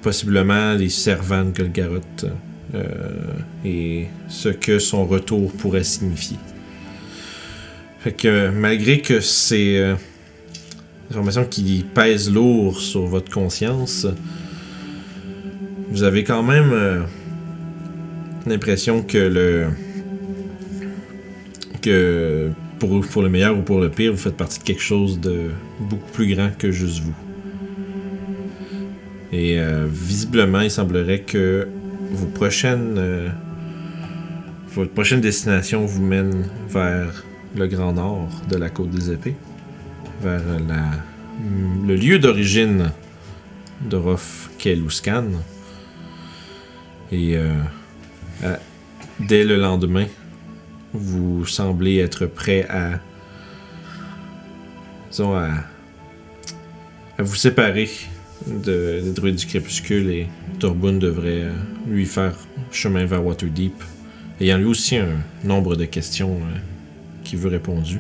possiblement 0.01 0.73
les 0.73 0.89
servants 0.89 1.45
de 1.45 1.51
Golgaroth 1.51 2.25
euh, 2.75 2.87
et 3.63 4.07
ce 4.27 4.49
que 4.49 4.77
son 4.77 5.07
retour 5.07 5.51
pourrait 5.53 5.83
signifier. 5.83 6.37
Fait 8.01 8.11
que 8.11 8.49
malgré 8.49 9.01
que 9.01 9.19
c'est 9.21 9.95
des 11.09 11.15
informations 11.15 11.45
qui 11.45 11.85
pèsent 11.93 12.31
lourd 12.31 12.79
sur 12.79 13.05
votre 13.05 13.31
conscience, 13.31 14.07
vous 15.89 16.03
avez 16.03 16.23
quand 16.23 16.43
même 16.43 16.71
euh, 16.73 17.01
l'impression 18.45 19.01
que 19.01 19.17
le 19.17 19.67
que 21.81 22.49
pour, 22.79 23.01
pour 23.01 23.21
le 23.21 23.29
meilleur 23.29 23.57
ou 23.57 23.61
pour 23.61 23.79
le 23.79 23.89
pire, 23.89 24.11
vous 24.11 24.17
faites 24.17 24.35
partie 24.35 24.59
de 24.59 24.63
quelque 24.63 24.81
chose 24.81 25.19
de 25.19 25.51
beaucoup 25.79 26.11
plus 26.11 26.33
grand 26.33 26.49
que 26.57 26.71
juste 26.71 27.01
vous. 27.01 27.13
Et 29.31 29.59
euh, 29.59 29.85
visiblement, 29.89 30.61
il 30.61 30.71
semblerait 30.71 31.21
que 31.21 31.67
vos 32.11 32.27
prochaines, 32.27 32.95
euh, 32.97 33.29
votre 34.73 34.91
prochaine 34.91 35.21
destination 35.21 35.85
vous 35.85 36.01
mène 36.03 36.47
vers 36.69 37.23
le 37.55 37.67
Grand 37.67 37.93
Nord 37.93 38.29
de 38.49 38.57
la 38.57 38.69
Côte 38.69 38.89
des 38.89 39.11
Épées, 39.11 39.35
vers 40.21 40.41
le 41.87 41.95
lieu 41.95 42.19
d'origine 42.19 42.91
de 43.81 43.97
Rof 43.97 44.49
Keluskan. 44.57 45.25
Et 47.11 47.37
euh, 47.37 47.53
dès 49.19 49.43
le 49.43 49.57
lendemain, 49.57 50.05
vous 50.93 51.45
semblez 51.45 51.97
être 51.97 52.25
prêt 52.25 52.65
à, 52.69 52.99
disons, 55.11 55.35
à, 55.35 55.49
à 57.17 57.23
vous 57.23 57.35
séparer 57.35 57.89
de, 58.47 59.01
des 59.03 59.11
druides 59.11 59.35
du 59.35 59.45
crépuscule 59.45 60.09
et 60.09 60.27
Torbun 60.59 60.93
devrait 60.93 61.43
euh, 61.43 61.51
lui 61.87 62.05
faire 62.05 62.35
chemin 62.71 63.05
vers 63.05 63.25
Waterdeep, 63.25 63.73
ayant 64.41 64.57
lui 64.57 64.65
aussi 64.65 64.97
un 64.97 65.19
nombre 65.43 65.75
de 65.75 65.85
questions 65.85 66.35
euh, 66.35 66.57
qui 67.23 67.35
veut 67.35 67.49
répondu. 67.49 67.99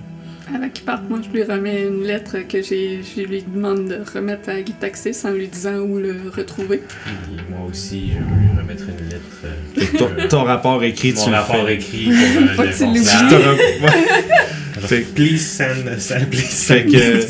Avant 0.53 0.69
qu'il 0.69 0.83
parte, 0.85 1.09
moi, 1.09 1.19
je 1.23 1.29
lui 1.35 1.43
remets 1.43 1.87
une 1.87 2.03
lettre 2.03 2.37
que 2.47 2.61
j'ai, 2.61 2.99
je 3.03 3.21
lui 3.21 3.41
demande 3.43 3.87
de 3.87 3.97
remettre 4.13 4.49
à 4.49 4.63
Gitaxis 4.63 5.25
en 5.25 5.31
lui 5.31 5.47
disant 5.47 5.77
où 5.79 5.97
le 5.97 6.15
retrouver. 6.35 6.81
Et 7.07 7.51
moi 7.51 7.61
aussi, 7.69 8.11
je 8.11 8.19
vais 8.19 8.41
lui 8.41 8.49
remettre 8.59 8.83
une 8.83 9.09
lettre. 9.09 9.41
euh, 9.45 9.55
Fait 9.81 9.87
que 9.87 9.97
ton, 9.97 10.09
ton 10.29 10.43
rapport 10.43 10.83
écrit, 10.83 11.13
tu 11.13 11.19
Mon 11.29 11.35
rapport 11.35 11.65
fais. 11.65 11.75
écrit 11.75 12.05
pour 12.09 12.13
Faut 12.55 12.61
euh, 12.61 12.67
que 12.67 12.77
tu 12.77 12.85
Fait 14.87 15.01
que 15.03 15.13
please 15.15 15.39
send, 15.39 15.99
send 15.99 16.25
please 16.29 16.41
Fait 16.41 16.83
send. 16.83 16.91
que, 16.91 17.21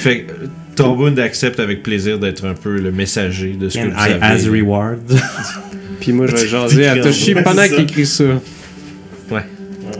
fait 0.00 0.22
que 0.22 0.32
Torbund 0.76 1.18
accepte 1.18 1.60
avec 1.60 1.82
plaisir 1.82 2.18
d'être 2.18 2.46
un 2.46 2.54
peu 2.54 2.78
le 2.80 2.90
messager 2.90 3.52
de 3.52 3.68
ce 3.68 3.76
que 3.78 3.84
And 3.86 3.90
vous 3.90 4.08
I 4.08 4.12
as 4.22 4.48
reward. 4.48 5.20
Puis 6.00 6.12
moi, 6.12 6.26
je 6.26 6.36
vais 6.36 6.48
jaser 6.48 6.88
à 6.88 6.96
Toshi 6.98 7.34
Ouais, 7.34 7.42
pendant 7.42 7.68
qu'il 7.68 7.80
écrit 7.80 8.06
ça. 8.06 8.24
Ouais. 9.30 9.42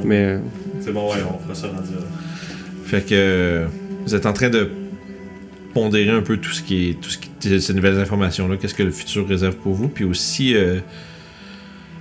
Mais 0.04 0.24
euh, 0.24 0.38
C'est 0.82 0.92
bon, 0.92 1.10
ouais, 1.12 1.18
on 1.28 1.38
fera 1.44 1.54
ça 1.54 1.66
rendu 1.66 1.92
là. 1.92 2.00
Fait 2.90 3.06
que 3.06 3.14
euh, 3.14 3.66
vous 4.04 4.14
êtes 4.16 4.26
en 4.26 4.32
train 4.32 4.50
de 4.50 4.68
pondérer 5.72 6.10
un 6.10 6.22
peu 6.22 6.38
tout 6.38 6.50
ce 6.50 6.60
qui 6.62 6.90
est 6.90 7.00
tout 7.00 7.10
ce 7.10 7.18
qui 7.18 7.60
ces 7.60 7.72
nouvelles 7.72 8.00
informations 8.00 8.48
là, 8.48 8.56
qu'est-ce 8.56 8.74
que 8.74 8.82
le 8.82 8.90
futur 8.90 9.28
réserve 9.28 9.54
pour 9.54 9.74
vous, 9.74 9.88
puis 9.88 10.02
aussi 10.04 10.56
euh, 10.56 10.80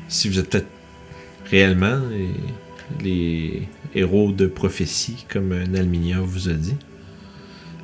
si 0.07 0.27
vous 0.27 0.39
êtes 0.39 0.49
peut-être 0.49 0.67
réellement 1.51 1.99
les, 2.09 3.03
les 3.03 3.67
héros 3.93 4.31
de 4.31 4.47
prophétie 4.47 5.25
comme 5.29 5.51
euh, 5.51 5.65
Nalminia 5.67 6.19
vous 6.21 6.49
a 6.49 6.53
dit. 6.53 6.75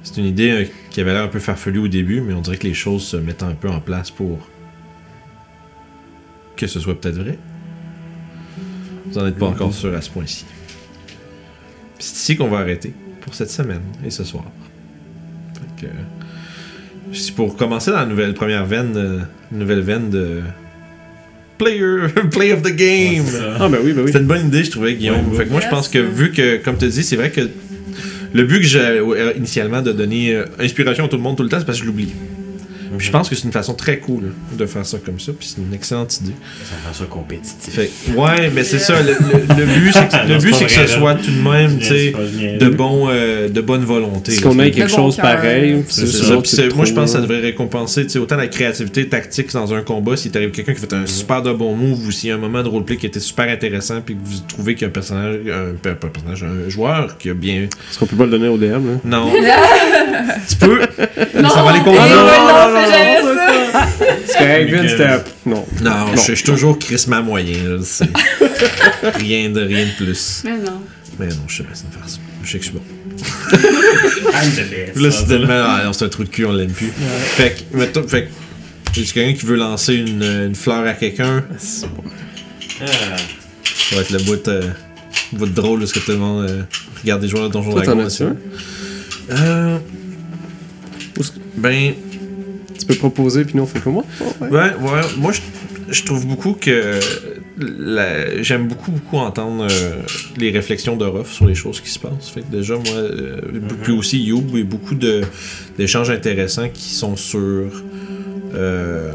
C'est 0.04 0.18
une 0.18 0.26
idée 0.26 0.52
euh, 0.52 0.66
qui 0.90 1.02
avait 1.02 1.14
l'air 1.14 1.24
un 1.24 1.28
peu 1.28 1.40
farfelue 1.40 1.80
au 1.80 1.88
début, 1.88 2.22
mais 2.22 2.34
on 2.34 2.42
dirait 2.42 2.58
que 2.58 2.68
les 2.68 2.74
choses 2.74 3.04
se 3.04 3.18
mettent 3.18 3.44
un 3.44 3.54
peu 3.54 3.70
en 3.70 3.80
place 3.80 4.12
pour 4.12 4.40
que 6.56 6.68
ce 6.68 6.80
soit 6.80 7.00
peut-être 7.00 7.18
vrai. 7.18 7.38
Vous 9.06 9.20
n'en 9.20 9.28
êtes 9.28 9.38
pas 9.38 9.48
encore 9.48 9.74
sûr 9.74 9.94
à 9.94 10.02
ce 10.02 10.10
point-ci. 10.10 10.46
C'est 12.06 12.18
ici 12.18 12.36
qu'on 12.36 12.48
va 12.48 12.60
arrêter 12.60 12.94
pour 13.22 13.34
cette 13.34 13.50
semaine 13.50 13.82
et 14.06 14.12
ce 14.12 14.24
soir. 14.24 14.44
Fait 15.56 15.88
que, 15.88 15.92
c'est 17.12 17.34
pour 17.34 17.58
commencer 17.58 17.90
dans 17.90 17.98
la 17.98 18.06
nouvelle 18.06 18.36
première 18.36 18.64
veine, 18.68 18.94
euh, 18.96 19.20
nouvelle 19.52 19.82
veine 19.82 20.12
de 20.12 20.42
player, 21.58 22.08
play 22.32 22.54
of 22.54 22.62
the 22.62 22.76
game. 22.76 23.26
Ah, 23.60 23.68
ben 23.70 23.80
oui, 23.84 23.94
ben 23.94 24.02
oui. 24.02 24.08
C'était 24.08 24.20
une 24.20 24.28
bonne 24.28 24.46
idée, 24.46 24.64
je 24.64 24.70
trouvais, 24.70 24.94
Guillaume. 24.94 25.32
Ouais, 25.32 25.38
fait 25.38 25.46
que 25.46 25.52
moi, 25.52 25.62
je 25.62 25.68
pense 25.68 25.90
que 25.90 25.98
vu 25.98 26.32
que, 26.32 26.58
comme 26.58 26.78
tu 26.78 26.88
dis, 26.88 27.04
c'est 27.04 27.16
vrai 27.16 27.32
que 27.32 27.50
le 28.34 28.44
but 28.44 28.60
que 28.60 28.68
j'ai 28.68 28.80
euh, 28.80 29.34
initialement 29.36 29.82
de 29.82 29.92
donner 29.92 30.36
euh, 30.36 30.46
inspiration 30.60 31.06
à 31.06 31.08
tout 31.08 31.18
le 31.18 31.24
monde 31.24 31.38
tout 31.38 31.44
le 31.44 31.50
temps, 31.50 31.58
c'est 31.58 31.66
parce 31.66 31.80
que 31.80 31.86
je 31.86 31.90
l'oublie. 31.90 32.14
Puis 32.98 33.08
je 33.08 33.12
pense 33.12 33.30
que 33.30 33.36
c'est 33.36 33.44
une 33.46 33.52
façon 33.52 33.74
très 33.74 34.00
cool 34.00 34.32
de 34.58 34.66
faire 34.66 34.86
ça 34.86 34.98
comme 35.04 35.20
ça, 35.20 35.32
puis 35.38 35.48
c'est 35.48 35.62
une 35.62 35.74
excellente 35.74 36.18
idée. 36.22 36.34
Ça 36.64 36.76
rend 36.88 36.94
ça 36.94 37.06
compétitif. 37.06 37.74
Fait, 37.74 37.90
ouais, 38.16 38.50
mais 38.54 38.64
c'est 38.64 38.80
ça. 38.80 39.02
Le, 39.02 39.12
le- 39.14 39.56
le 39.56 39.66
but, 39.80 39.92
c'est 39.94 40.08
que, 40.10 40.28
le 40.34 40.38
but, 40.40 40.54
c'est 40.56 40.66
que 40.66 40.72
ce 40.72 40.88
soit 40.88 41.16
tout 41.16 41.32
de 41.32 41.42
même, 41.50 41.78
tu 41.80 41.86
sais, 41.86 42.14
de 42.60 42.70
bon, 42.70 43.08
euh, 43.10 43.50
de 43.50 43.62
bonne 43.62 43.84
volonté. 43.86 44.32
Est-ce 44.34 44.44
là, 44.44 44.50
qu'on 44.50 44.60
ait 44.60 44.72
quelque 44.72 44.90
bon 44.92 44.96
chose 44.96 45.16
cœur. 45.16 45.26
pareil? 45.26 45.84
C'est 45.88 46.06
c'est 46.06 46.18
ça. 46.18 46.24
ça, 46.30 46.38
Puis 46.38 46.50
c'est- 46.50 46.56
c'est 46.70 46.76
moi, 46.76 46.86
je 46.86 46.94
pense 46.94 47.06
que 47.12 47.18
ça 47.18 47.22
devrait 47.22 47.40
récompenser 47.42 48.04
tu 48.04 48.10
sais, 48.12 48.20
autant 48.20 48.36
la 48.38 48.48
créativité 48.48 49.08
tactique 49.08 49.52
dans 49.54 49.74
un 49.74 49.82
combat, 49.82 50.16
si 50.18 50.30
t'arrive 50.32 50.52
quelqu'un 50.52 50.74
qui 50.74 50.82
fait 50.82 50.94
un 50.94 51.06
super 51.06 51.42
de 51.42 51.52
bon 51.54 51.76
move 51.76 52.06
ou 52.08 52.12
s'il 52.12 52.30
y 52.30 52.32
a 52.32 52.36
un 52.36 52.40
moment 52.40 52.64
de 52.64 52.68
roleplay 52.70 52.98
qui 52.98 53.06
était 53.06 53.20
super 53.20 53.50
intéressant 53.50 54.02
puis 54.02 54.16
que 54.16 54.20
vous 54.24 54.40
trouvez 54.48 54.74
qu'il 54.76 54.84
y 54.84 54.86
a 54.86 54.88
un 54.88 54.92
personnage, 54.92 55.36
un, 55.48 55.76
pas 55.76 55.90
un 55.92 56.10
personnage, 56.10 56.44
un 56.44 56.70
joueur 56.70 57.18
qui 57.18 57.30
a 57.30 57.34
bien. 57.34 57.64
Est-ce 57.64 58.00
qu'on 58.00 58.06
peut 58.06 58.16
pas 58.16 58.26
le 58.26 58.32
donner 58.32 58.48
au 58.48 58.58
DM, 58.58 58.72
là? 58.72 58.80
Non. 59.04 59.32
tu 60.50 60.56
peux. 60.58 60.80
Non, 61.42 61.50
ça 61.50 61.64
va 61.64 61.74
les 61.74 61.80
non, 61.80 61.86
non, 62.76 62.92
jamais 62.92 63.22
ça. 63.22 63.88
C'est 64.28 64.38
correct, 64.38 64.70
Vince, 64.72 64.92
c'était... 64.92 65.10
Non. 65.46 65.66
Non, 65.82 66.16
je 66.16 66.22
je 66.22 66.34
suis 66.36 66.44
toujours 66.44 66.78
crissement 66.80 67.22
moyen. 67.24 67.58
là, 67.64 67.78
c'est- 67.84 68.06
rien 69.20 69.50
de 69.50 69.62
rien 69.62 69.86
de 69.86 69.92
plus. 70.06 70.42
Mais 70.46 70.58
non. 70.58 70.82
Mais 71.20 71.28
non, 71.28 71.36
je 71.48 71.58
sais 71.58 71.64
pas, 71.64 71.70
c'est 71.74 71.86
une 71.86 71.92
farce. 72.00 72.20
Je 72.44 72.52
sais 72.52 72.60
que 72.60 72.66
je 72.66 72.70
suis 72.70 72.78
bon. 72.78 72.84
Là, 75.02 75.12
c'est 75.12 75.26
tellement. 75.28 75.48
Ah, 75.54 75.82
non, 75.86 75.94
c'est 75.94 76.06
un 76.06 76.10
trou 76.10 76.24
de 76.24 76.30
cul, 76.30 76.46
on 76.46 76.52
l'aime 76.52 76.72
plus. 76.72 76.92
Fait 76.92 77.56
que, 77.72 77.78
mettons, 77.78 78.08
fait 78.08 78.26
que. 78.26 78.30
Est-ce 79.02 79.14
quelqu'un 79.14 79.38
qui 79.38 79.46
veut 79.46 79.56
lancer 79.58 79.96
une, 79.96 80.24
une 80.24 80.56
fleur 80.56 80.86
à 80.86 80.94
quelqu'un? 80.94 81.44
Ah, 81.52 81.56
Ça 81.60 81.88
va 83.96 84.02
être 84.02 84.12
le 84.12 84.20
bout, 84.20 84.48
euh, 84.48 84.70
bout 85.34 85.46
drôle 85.48 85.82
de 85.82 85.86
ce 85.86 85.94
que 85.94 86.00
tout 86.00 86.12
le 86.12 86.18
monde 86.18 86.46
euh, 86.50 86.62
regarde 87.02 87.22
des 87.22 87.28
joueurs 87.28 87.48
de 87.50 87.54
Donjon 87.54 87.72
Toi, 87.72 87.82
t'en 87.82 87.96
Dragon. 87.96 88.08
as-tu 88.08 88.24
un? 88.24 88.36
Euh. 89.32 89.78
Où 91.18 91.22
est-ce- 91.22 91.32
Ben. 91.58 91.94
Tu 92.88 92.94
peux 92.94 93.00
proposer, 93.00 93.46
puis 93.46 93.56
nous, 93.56 93.64
on 93.64 93.66
fait 93.66 93.80
comme 93.80 93.94
moi? 93.94 94.06
Ouais, 94.42 94.48
ouais. 94.50 95.02
Moi, 95.18 95.32
je, 95.32 95.42
je 95.94 96.04
trouve 96.04 96.28
beaucoup 96.28 96.54
que. 96.54 97.00
la- 97.58 98.42
J'aime 98.44 98.68
beaucoup, 98.68 98.92
beaucoup 98.92 99.18
entendre 99.18 99.66
euh, 99.72 100.02
les 100.38 100.52
réflexions 100.52 100.96
de 100.96 101.06
Ruff 101.06 101.32
sur 101.32 101.48
les 101.48 101.56
choses 101.56 101.82
qui 101.82 101.90
se 101.90 101.98
passent. 102.00 102.30
Fait 102.30 102.42
que 102.42 102.52
déjà, 102.52 102.76
moi. 102.76 102.84
euh, 102.94 103.42
Puis 103.84 103.92
aussi, 103.94 104.22
Youb, 104.22 104.56
et 104.58 104.64
beaucoup 104.64 104.94
de- 104.96 105.22
d'échanges 105.78 106.10
intéressants 106.12 106.70
qui 106.70 106.90
sont 106.94 107.16
sur. 107.16 107.70
Euh, 108.54 109.12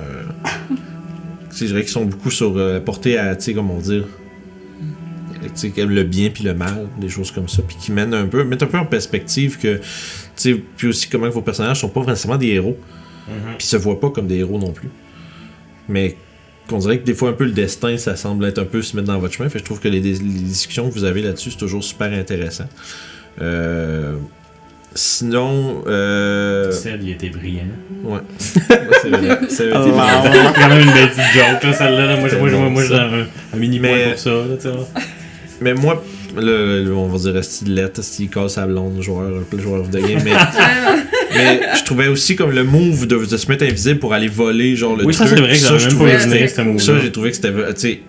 c'est 1.50 1.66
vrai 1.66 1.82
qu'ils 1.82 1.90
sont 1.90 2.04
beaucoup 2.04 2.30
sur 2.30 2.56
euh, 2.56 2.80
portés 2.80 3.18
à, 3.18 3.36
tu 3.36 3.44
sais, 3.46 3.54
comment 3.54 3.78
dire. 3.78 4.04
tu 5.54 5.72
sais, 5.72 5.72
le 5.86 6.02
bien 6.02 6.30
puis 6.30 6.44
le 6.44 6.54
mal, 6.54 6.88
des 7.00 7.08
choses 7.08 7.30
comme 7.30 7.48
ça, 7.48 7.62
puis 7.66 7.76
qui 7.80 7.92
mènent 7.92 8.14
un 8.14 8.26
peu, 8.26 8.44
mettent 8.44 8.62
un 8.62 8.66
peu 8.66 8.78
en 8.78 8.84
perspective 8.86 9.58
que, 9.58 9.76
tu 9.76 9.82
sais, 10.36 10.54
puis 10.76 10.88
aussi 10.88 11.08
comment 11.08 11.28
vos 11.28 11.42
personnages 11.42 11.80
sont 11.80 11.88
pas 11.88 12.00
nécessairement 12.00 12.38
des 12.38 12.48
héros, 12.48 12.76
Mhm. 13.28 13.54
puis 13.58 13.66
se 13.66 13.76
voient 13.76 14.00
pas 14.00 14.10
comme 14.10 14.26
des 14.26 14.36
héros 14.38 14.58
non 14.58 14.72
plus. 14.72 14.88
Mais 15.88 16.16
qu'on 16.68 16.78
dirait 16.78 16.98
que 16.98 17.04
des 17.04 17.14
fois 17.14 17.30
un 17.30 17.34
peu 17.34 17.44
le 17.44 17.50
destin, 17.52 17.96
ça 17.98 18.16
semble 18.16 18.44
être 18.44 18.58
un 18.58 18.64
peu 18.64 18.80
se 18.82 18.94
mettre 18.96 19.08
dans 19.08 19.18
votre 19.18 19.34
chemin. 19.34 19.48
Fait 19.48 19.54
que 19.54 19.60
je 19.60 19.64
trouve 19.64 19.80
que 19.80 19.88
les, 19.88 20.00
les 20.00 20.18
discussions 20.18 20.88
que 20.88 20.94
vous 20.94 21.04
avez 21.04 21.22
là-dessus, 21.22 21.50
c'est 21.52 21.56
toujours 21.58 21.82
super 21.82 22.12
intéressant. 22.12 22.68
Euh, 23.40 24.14
sinon, 24.94 25.82
euh, 25.86 26.70
Celle, 26.72 27.02
il 27.02 27.10
était 27.10 27.30
brillant. 27.30 27.62
ouais. 28.04 28.20
C'est 28.38 29.08
vrai. 29.10 29.38
Ça 29.48 29.62
avait 29.62 29.70
été 29.72 29.90
Oh. 29.92 30.22
C'est 30.54 30.60
quand 30.60 30.68
même 30.68 30.80
une 30.86 30.92
belle 30.92 31.08
petite 31.10 31.32
joke, 31.34 31.62
là, 31.62 31.72
celle-là. 31.72 32.06
là. 32.06 32.16
Moi, 32.18 32.28
je- 32.28 32.36
moi, 32.36 32.68
moi, 32.70 32.82
ça. 32.82 32.88
donne 32.88 33.14
un, 33.14 33.56
un 33.56 33.58
mini 33.58 33.78
Mais- 33.80 34.10
pour 34.10 34.18
ça, 34.18 34.30
là, 34.30 34.56
tu 34.56 34.62
sais. 34.68 35.02
Mais 35.60 35.74
moi, 35.74 36.02
le, 36.36 36.84
le- 36.84 36.94
on 36.94 37.06
va 37.08 37.18
dire 37.32 37.44
stylette, 37.44 38.00
style 38.02 38.28
casse 38.30 38.58
à 38.58 38.66
blonde, 38.66 39.00
joueur, 39.02 39.30
le 39.52 39.58
joueur 39.58 39.80
of 39.82 39.90
the 39.90 39.98
game. 40.00 40.20
Mais, 40.24 40.32
mais 41.34 41.60
je 41.78 41.84
trouvais 41.84 42.08
aussi 42.08 42.36
comme 42.36 42.50
le 42.52 42.64
move 42.64 43.06
de, 43.06 43.16
de 43.24 43.36
se 43.36 43.48
mettre 43.48 43.64
invisible 43.64 43.98
pour 43.98 44.12
aller 44.14 44.28
voler, 44.28 44.76
genre 44.76 44.96
le 44.96 45.04
Oui, 45.04 45.14
ça, 45.14 45.24
truc. 45.24 45.36
c'est 45.38 45.42
vrai 45.44 45.52
que 45.54 45.58
ça, 45.58 45.78
je 45.78 45.88
trouvais 45.88 46.12
que 46.16 46.78
Ça, 46.80 46.98
j'ai 47.02 47.12
trouvé 47.12 47.30
que 47.30 47.36
c'était, 47.36 48.00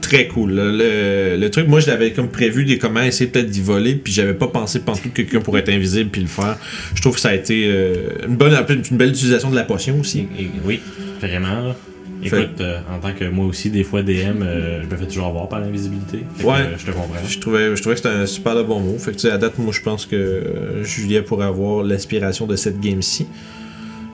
très 0.00 0.26
cool. 0.26 0.52
là. 0.52 0.64
Le, 0.64 1.36
le 1.40 1.50
truc, 1.50 1.68
moi, 1.68 1.80
je 1.80 1.86
l'avais 1.86 2.10
comme 2.12 2.28
prévu 2.28 2.64
des 2.64 2.76
comment 2.76 3.00
essayer 3.02 3.30
peut-être 3.30 3.48
d'y 3.48 3.60
voler, 3.62 3.94
puis 3.94 4.12
j'avais 4.12 4.34
pas 4.34 4.48
pensé 4.48 4.80
pendant 4.80 4.98
que 4.98 5.08
quelqu'un 5.08 5.40
pourrait 5.40 5.60
être 5.60 5.70
invisible 5.70 6.10
puis 6.10 6.20
le 6.22 6.26
faire. 6.26 6.58
Je 6.94 7.00
trouve 7.00 7.14
que 7.14 7.20
ça 7.20 7.30
a 7.30 7.34
été 7.34 7.66
euh, 7.68 7.94
une 8.28 8.36
bonne, 8.36 8.52
une 8.90 8.96
belle 8.96 9.10
utilisation 9.10 9.50
de 9.50 9.54
la 9.56 9.62
potion 9.64 9.98
aussi. 10.00 10.26
Et- 10.38 10.48
oui, 10.64 10.80
vraiment. 11.20 11.74
Écoute, 12.24 12.60
euh, 12.60 12.78
en 12.94 12.98
tant 13.00 13.12
que 13.12 13.24
moi 13.24 13.46
aussi, 13.46 13.70
des 13.70 13.84
fois 13.84 14.02
DM, 14.02 14.42
euh, 14.42 14.82
je 14.82 14.86
me 14.86 14.96
fais 14.96 15.06
toujours 15.06 15.26
avoir 15.26 15.48
par 15.48 15.60
l'invisibilité. 15.60 16.24
Que, 16.38 16.44
Ouais. 16.44 16.52
euh, 16.60 16.78
je 16.78 16.86
te 16.86 16.90
comprends. 16.92 17.08
Je 17.26 17.38
trouvais, 17.38 17.74
je 17.74 17.80
trouvais 17.80 17.96
que 17.96 18.02
c'était 18.02 18.14
un 18.14 18.26
super 18.26 18.54
de 18.56 18.62
bon 18.62 18.80
mot. 18.80 18.96
Fait 18.98 19.10
que, 19.10 19.16
tu 19.16 19.22
sais, 19.22 19.30
à 19.30 19.38
date, 19.38 19.58
moi, 19.58 19.72
je 19.72 19.80
pense 19.82 20.06
que 20.06 20.80
Julien 20.82 21.22
pourrait 21.22 21.46
avoir 21.46 21.82
l'inspiration 21.82 22.46
de 22.46 22.56
cette 22.56 22.80
game-ci. 22.80 23.26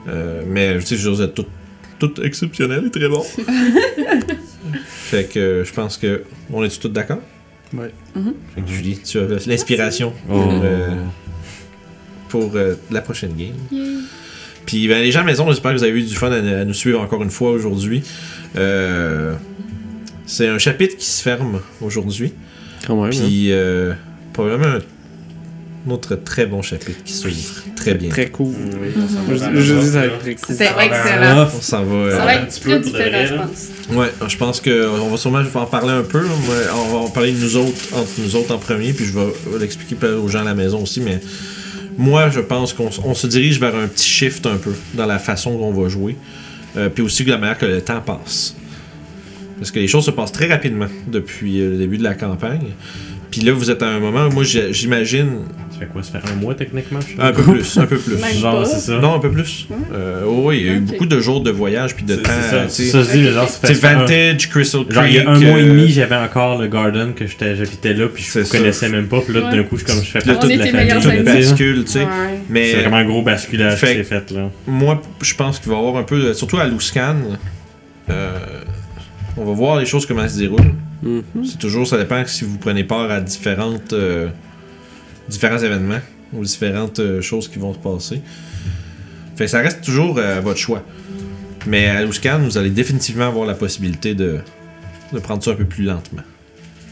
Euh, 0.07 0.41
mais, 0.47 0.79
tu 0.79 0.85
sais, 0.85 0.95
je 0.97 1.09
dire, 1.09 1.33
tout, 1.33 1.45
tout 1.99 2.21
exceptionnel 2.23 2.85
et 2.87 2.91
très 2.91 3.07
bon. 3.09 3.23
fait 4.85 5.25
que 5.31 5.63
je 5.65 5.73
pense 5.73 5.97
que. 5.97 6.23
On 6.51 6.63
est 6.63 6.79
tous 6.81 6.89
d'accord? 6.89 7.19
Ouais. 7.73 7.91
Fait 8.55 8.61
que 8.61 8.67
Julie, 8.67 8.99
tu 8.99 9.19
as 9.19 9.45
l'inspiration 9.47 10.13
Oh. 10.29 10.33
pour, 10.33 10.51
euh, 10.63 10.87
pour 12.29 12.51
euh, 12.55 12.75
la 12.89 13.01
prochaine 13.01 13.33
game. 13.35 13.53
Puis 14.69 14.87
ben, 14.87 15.01
les 15.01 15.11
gens 15.11 15.21
à 15.21 15.23
la 15.23 15.31
maison, 15.31 15.47
j'espère 15.49 15.71
que 15.71 15.77
vous 15.77 15.83
avez 15.83 15.97
eu 15.99 16.03
du 16.03 16.13
fun 16.15 16.31
à, 16.31 16.35
à 16.35 16.63
nous 16.63 16.75
suivre 16.75 17.01
encore 17.01 17.23
une 17.23 17.31
fois 17.31 17.49
aujourd'hui. 17.49 18.03
Euh, 18.55 19.33
c'est 20.27 20.47
un 20.47 20.59
chapitre 20.59 20.95
qui 20.95 21.07
se 21.07 21.23
ferme 21.23 21.59
aujourd'hui. 21.81 22.33
Quand 22.85 22.95
même. 23.01 23.05
hein. 23.05 23.09
Puis 23.09 23.51
euh, 23.51 23.93
probablement 24.31 24.75
un, 24.75 24.79
un 25.87 25.91
autre 25.91 26.15
très 26.17 26.45
bon 26.45 26.61
chapitre 26.61 27.03
qui 27.03 27.13
s'ouvre 27.13 27.33
très 27.75 27.95
bien. 27.95 28.09
Très 28.09 28.27
cool. 28.29 28.53
Oui, 28.79 28.89
Je, 29.55 29.59
je 29.59 29.73
dis 29.73 29.87
ça 29.87 29.99
va 30.01 30.05
être 30.05 30.19
très 30.19 30.35
cool. 30.35 30.45
C'était 30.55 30.69
excellent. 30.85 31.47
On 31.57 31.61
s'en 31.61 31.83
va. 31.85 31.95
euh, 31.95 32.11
Ça 32.11 32.17
va 32.25 32.25
un 32.29 32.33
être 32.43 32.47
petit 32.49 32.59
peu 32.61 32.77
différent, 32.79 33.25
je 33.25 33.33
pense. 33.33 33.97
Ouais, 33.97 34.11
je 34.27 34.37
pense 34.37 34.61
que 34.61 34.87
on 35.01 35.09
va 35.09 35.17
sûrement 35.17 35.41
en 35.55 35.65
parler 35.65 35.93
un 35.93 36.03
peu. 36.03 36.21
On 36.27 36.91
va 36.91 36.97
en 36.99 37.09
parler 37.09 37.31
de 37.31 37.39
nous 37.39 37.57
autres, 37.57 37.81
entre 37.95 38.11
nous 38.23 38.35
autres 38.35 38.53
en 38.53 38.59
premier, 38.59 38.93
puis 38.93 39.05
je 39.05 39.13
vais 39.17 39.25
l'expliquer 39.59 39.95
peut-être 39.95 40.19
aux 40.23 40.27
gens 40.27 40.41
à 40.41 40.43
la 40.43 40.53
maison 40.53 40.83
aussi, 40.83 41.01
mais 41.01 41.19
moi, 41.99 42.29
je 42.29 42.39
pense 42.39 42.71
qu'on 42.71 43.13
se 43.13 43.27
dirige 43.27 43.59
vers 43.59 43.75
un 43.75 43.87
petit 43.87 44.07
shift 44.07 44.45
un 44.45 44.55
peu 44.55 44.73
dans 44.93 45.05
la 45.05 45.19
façon 45.19 45.57
dont 45.57 45.65
on 45.65 45.73
va 45.73 45.89
jouer, 45.89 46.15
Euh, 46.77 46.87
puis 46.87 47.03
aussi 47.03 47.23
de 47.23 47.31
la 47.31 47.39
manière 47.39 47.57
que 47.57 47.65
le 47.65 47.81
temps 47.81 47.99
passe. 47.99 48.55
Parce 49.57 49.71
que 49.71 49.79
les 49.79 49.87
choses 49.87 50.05
se 50.05 50.11
passent 50.11 50.31
très 50.31 50.47
rapidement 50.47 50.85
depuis 51.07 51.59
euh, 51.59 51.71
le 51.71 51.77
début 51.77 51.97
de 51.97 52.03
la 52.03 52.13
campagne. 52.13 52.73
Puis 53.31 53.41
là, 53.41 53.51
vous 53.53 53.69
êtes 53.69 53.83
à 53.83 53.87
un 53.87 53.99
moment, 53.99 54.25
où 54.27 54.31
moi 54.31 54.43
j'imagine 54.43 55.41
Ça 55.71 55.79
fait 55.79 55.85
quoi 55.85 56.01
Ça 56.01 56.19
fait 56.19 56.31
un 56.31 56.35
mois 56.35 56.55
techniquement 56.55 56.99
je 56.99 57.15
sais 57.15 57.21
un 57.21 57.31
peu 57.31 57.43
plus, 57.43 57.77
un 57.77 57.85
peu 57.85 57.97
plus. 57.97 58.17
Genre, 58.39 58.65
c'est 58.65 58.79
ça. 58.79 58.97
Non, 58.99 59.13
un 59.15 59.19
peu 59.19 59.29
plus. 59.31 59.67
Euh, 59.93 60.23
oui, 60.25 60.57
il 60.61 60.65
y 60.65 60.69
a 60.69 60.73
eu 60.73 60.79
beaucoup 60.79 61.05
de 61.05 61.19
jours 61.19 61.41
de 61.41 61.51
voyage 61.51 61.95
puis 61.95 62.03
de 62.05 62.15
temps. 62.15 62.31
c'est 62.69 62.85
ça. 62.85 63.03
Ça, 63.03 63.11
mais 63.15 63.31
genre, 63.31 63.47
ça 63.47 63.67
fait 63.67 63.73
C'est 63.75 63.81
Vantage, 63.81 64.49
Crystal 64.49 64.81
Creek. 64.81 64.93
Genre, 64.93 65.05
il 65.05 65.13
y 65.13 65.19
a 65.19 65.29
un 65.29 65.39
mois 65.39 65.59
et 65.59 65.63
euh, 65.63 65.67
demi, 65.67 65.89
j'avais 65.89 66.15
encore 66.15 66.59
le 66.59 66.67
Garden 66.67 67.13
que 67.13 67.25
j'habitais 67.27 67.93
là, 67.93 68.07
puis 68.07 68.23
je 68.23 68.43
ça. 68.43 68.57
connaissais 68.57 68.89
même 68.89 69.07
pas. 69.07 69.21
Puis 69.21 69.33
là, 69.33 69.41
Ouais. 69.47 69.55
d'un 69.57 69.63
coup, 69.63 69.77
je, 69.77 69.85
comme, 69.85 69.95
je 70.03 70.09
fais 70.09 70.19
partie 70.19 70.45
On 70.45 70.47
de 70.47 70.53
la 70.53 70.65
famille. 70.65 70.73
meilleurs 70.73 71.03
là, 71.05 71.11
amis. 71.11 71.19
tu 71.23 71.31
sais. 71.31 71.37
bascule, 71.49 71.83
tu 71.85 71.91
sais. 71.91 72.07
Mais 72.49 72.71
C'est 72.71 72.77
vraiment 72.81 72.97
un 72.97 73.05
gros 73.05 73.21
basculage 73.21 73.79
qui 73.79 73.85
s'est 73.85 74.03
fait 74.03 74.31
là. 74.31 74.49
moi, 74.67 75.01
je 75.21 75.35
pense 75.35 75.59
qu'il 75.59 75.69
va 75.69 75.75
y 75.75 75.79
avoir 75.79 75.97
un 75.97 76.03
peu, 76.03 76.19
de- 76.19 76.33
surtout 76.33 76.57
à 76.57 76.65
Luscan, 76.65 77.15
euh, 78.09 78.37
On 79.37 79.45
va 79.45 79.53
voir 79.53 79.77
les 79.79 79.85
choses 79.85 80.05
comment 80.05 80.23
elles 80.23 80.29
se 80.31 80.39
déroulent. 80.39 80.73
Mhm. 81.03 81.23
C'est 81.45 81.57
toujours, 81.59 81.87
ça 81.87 81.97
dépend 81.97 82.23
si 82.25 82.43
vous 82.43 82.57
prenez 82.57 82.83
part 82.83 83.09
à 83.09 83.21
différentes, 83.21 83.93
euh, 83.93 84.27
différents 85.29 85.57
événements 85.59 86.01
ou 86.33 86.43
différentes 86.43 86.99
euh, 86.99 87.21
choses 87.21 87.47
qui 87.47 87.57
vont 87.59 87.73
se 87.73 87.79
passer. 87.79 88.21
Fait 89.35 89.45
que 89.45 89.51
ça 89.51 89.59
reste 89.59 89.81
toujours 89.83 90.17
euh, 90.17 90.37
à 90.37 90.41
votre 90.41 90.59
choix. 90.59 90.83
Mais 91.67 91.87
à 91.87 92.03
Luscan, 92.03 92.39
vous 92.39 92.57
allez 92.57 92.69
définitivement 92.69 93.27
avoir 93.27 93.45
la 93.45 93.53
possibilité 93.53 94.13
de, 94.15 94.39
de 95.13 95.19
prendre 95.19 95.43
ça 95.43 95.51
un 95.51 95.55
peu 95.55 95.65
plus 95.65 95.83
lentement. 95.85 96.23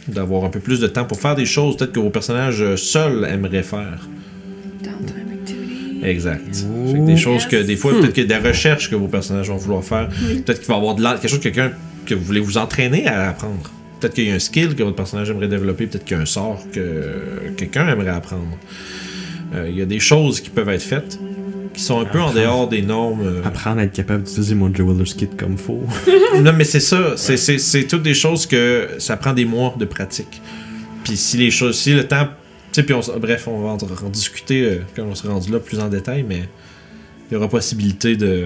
D'avoir 0.08 0.46
un 0.46 0.50
peu 0.50 0.60
plus 0.62 0.80
de 0.80 0.88
temps 0.88 1.04
pour 1.04 1.20
faire 1.20 1.36
des 1.36 1.46
choses 1.46 1.76
peut-être 1.76 1.92
que 1.92 2.00
vos 2.00 2.10
personnages 2.10 2.62
euh, 2.62 2.78
seuls 2.78 3.28
aimeraient 3.30 3.64
faire. 3.64 4.08
Downtime 4.82 5.34
activity. 5.34 6.00
Exact. 6.04 6.56
Fait 6.56 6.98
que 7.00 7.06
des 7.06 7.18
choses 7.18 7.46
que, 7.46 7.62
des 7.62 7.76
fois, 7.76 7.92
Hmm. 7.92 8.00
peut-être 8.02 8.14
que 8.14 8.22
des 8.22 8.38
recherches 8.38 8.90
que 8.90 8.96
vos 8.96 9.08
personnages 9.08 9.50
vont 9.50 9.58
vouloir 9.58 9.84
faire. 9.84 10.08
Peut-être 10.46 10.60
qu'il 10.60 10.68
va 10.70 10.76
y 10.76 10.78
avoir 10.78 10.96
de 10.96 11.04
quelque 11.04 11.28
chose 11.28 11.40
que 11.40 11.44
quelqu'un 11.50 11.72
que 12.06 12.16
vous 12.16 12.24
voulez 12.24 12.40
vous 12.40 12.58
entraîner 12.58 13.06
à 13.08 13.30
apprendre. 13.30 13.70
Peut-être 13.99 14.14
qu'il 14.14 14.26
y 14.28 14.32
a 14.32 14.36
un 14.36 14.40
skill 14.40 14.76
que 14.76 14.84
votre 14.84 14.95
personnage 14.95 15.30
aimerait 15.30 15.48
développer, 15.48 15.88
peut-être 15.88 16.06
qu'il 16.06 16.15
y 16.18 16.19
a 16.19 16.24
un 16.24 16.28
sort 16.28 16.64
que 16.72 17.52
quelqu'un 17.57 17.88
aimerait 17.88 18.10
apprendre. 18.11 18.57
Euh, 19.56 19.68
Il 19.69 19.78
y 19.78 19.82
a 19.82 19.86
des 19.86 19.99
choses 19.99 20.40
qui 20.41 20.49
peuvent 20.49 20.69
être 20.69 20.84
faites 20.84 21.19
qui 21.74 21.84
sont 21.84 21.99
un 21.99 22.06
peu 22.06 22.19
en 22.19 22.34
dehors 22.34 22.68
des 22.68 22.82
normes. 22.82 23.22
euh. 23.24 23.41
Apprendre 23.45 23.80
à 23.80 23.84
être 23.84 23.94
capable 23.94 24.24
d'utiliser 24.24 24.56
mon 24.56 24.74
Jeweller's 24.74 25.14
Kit 25.14 25.30
comme 25.38 25.57
faut. 25.57 25.84
Non, 26.41 26.52
mais 26.53 26.64
c'est 26.64 26.80
ça. 26.80 27.14
C'est- 27.18 27.38
C'est 27.38 27.60
c'est 27.60 27.84
toutes 27.86 28.02
des 28.03 28.15
choses 28.15 28.45
que 28.48 28.88
ça 28.98 29.15
prend 29.15 29.34
des 29.34 29.45
mois 29.45 29.76
de 29.78 29.86
pratique. 29.86 30.41
Puis 31.03 31.18
si 31.18 31.38
les 31.38 31.52
choses, 31.52 31.78
si 31.78 31.94
le 31.94 32.07
temps, 32.07 32.26
tu 32.72 32.82
sais, 32.82 32.84
puis 32.84 32.95
on, 32.95 33.02
bref, 33.19 33.48
on 33.48 33.60
va 33.61 33.69
en, 33.69 33.78
en 33.78 34.10
discuter 34.10 34.64
euh, 34.64 34.80
quand 34.95 35.03
on 35.03 35.14
sera 35.15 35.34
rendu 35.34 35.52
là 35.52 35.60
plus 35.60 35.80
en 35.80 35.88
détail, 35.88 36.26
mais 36.28 36.44
il 37.30 37.34
y 37.34 37.38
aura 37.38 37.48
possibilité 37.48 38.15
de 38.15 38.45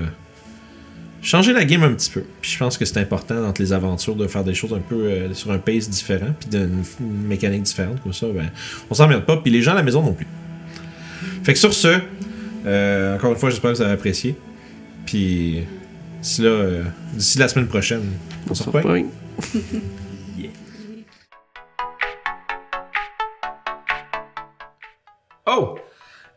changer 1.22 1.54
la 1.54 1.66
game 1.66 1.84
un 1.84 1.94
petit 1.94 2.10
peu. 2.10 2.24
Puis 2.42 2.52
je 2.52 2.58
pense 2.58 2.78
que 2.78 2.86
c'est 2.86 3.00
important 3.00 3.42
dans 3.42 3.54
les 3.58 3.74
aventures 3.74 4.16
de 4.16 4.28
faire 4.28 4.44
des 4.44 4.54
choses 4.54 4.74
un 4.74 4.80
peu 4.80 4.96
euh, 4.96 5.34
sur 5.34 5.52
un 5.52 5.58
pace 5.58 5.90
différent, 5.90 6.34
puis 6.40 6.50
d'une 6.50 6.84
une 7.00 7.28
mécanique 7.28 7.64
différente 7.64 8.02
comme 8.02 8.14
ça. 8.14 8.28
Ben, 8.34 8.50
on 8.90 8.94
s'emmerde 8.94 9.26
pas, 9.26 9.38
puis 9.38 9.52
les 9.52 9.62
gens 9.62 9.72
à 9.72 9.76
la 9.76 9.84
maison 9.84 10.02
non 10.02 10.14
plus. 10.14 10.28
Fait 11.44 11.54
que 11.54 11.60
sur 11.60 11.74
ce, 11.74 12.00
euh, 12.66 13.16
encore 13.16 13.32
une 13.32 13.38
fois, 13.38 13.50
j'espère 13.50 13.72
que 13.72 13.78
vous 13.78 13.84
avez 13.84 13.94
apprécié. 13.94 14.36
Puis 15.06 15.64
d'ici 16.22 16.42
là, 16.42 16.50
euh, 16.50 16.84
d'ici 17.14 17.38
la 17.40 17.48
semaine 17.48 17.68
prochaine, 17.68 18.04
on 18.50 18.54
se 18.54 18.64
revoit. 18.64 18.82
Surpris. 18.82 19.06
Oh! 25.48 25.76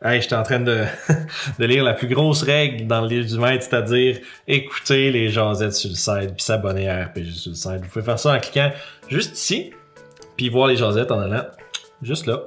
Hey, 0.05 0.21
j'étais 0.21 0.35
en 0.35 0.43
train 0.43 0.59
de, 0.59 0.83
de 1.59 1.65
lire 1.65 1.83
la 1.83 1.95
plus 1.95 2.07
grosse 2.07 2.43
règle 2.43 2.85
dans 2.85 3.01
le 3.01 3.07
livre 3.07 3.25
du 3.25 3.39
maître, 3.39 3.63
c'est-à-dire 3.67 4.19
écouter 4.47 5.09
les 5.11 5.29
jasettes 5.29 5.73
sur 5.73 5.89
le 5.89 5.95
site 5.95 6.35
puis 6.35 6.43
s'abonner 6.43 6.87
à 6.87 7.05
RPG 7.05 7.31
sur 7.31 7.49
le 7.49 7.55
site. 7.55 7.81
Vous 7.81 7.89
pouvez 7.89 8.05
faire 8.05 8.19
ça 8.19 8.35
en 8.35 8.39
cliquant 8.39 8.71
juste 9.09 9.35
ici, 9.35 9.73
puis 10.37 10.49
voir 10.49 10.67
les 10.67 10.75
jasettes 10.75 11.09
en 11.09 11.19
allant 11.19 11.45
juste 12.03 12.27
là. 12.27 12.43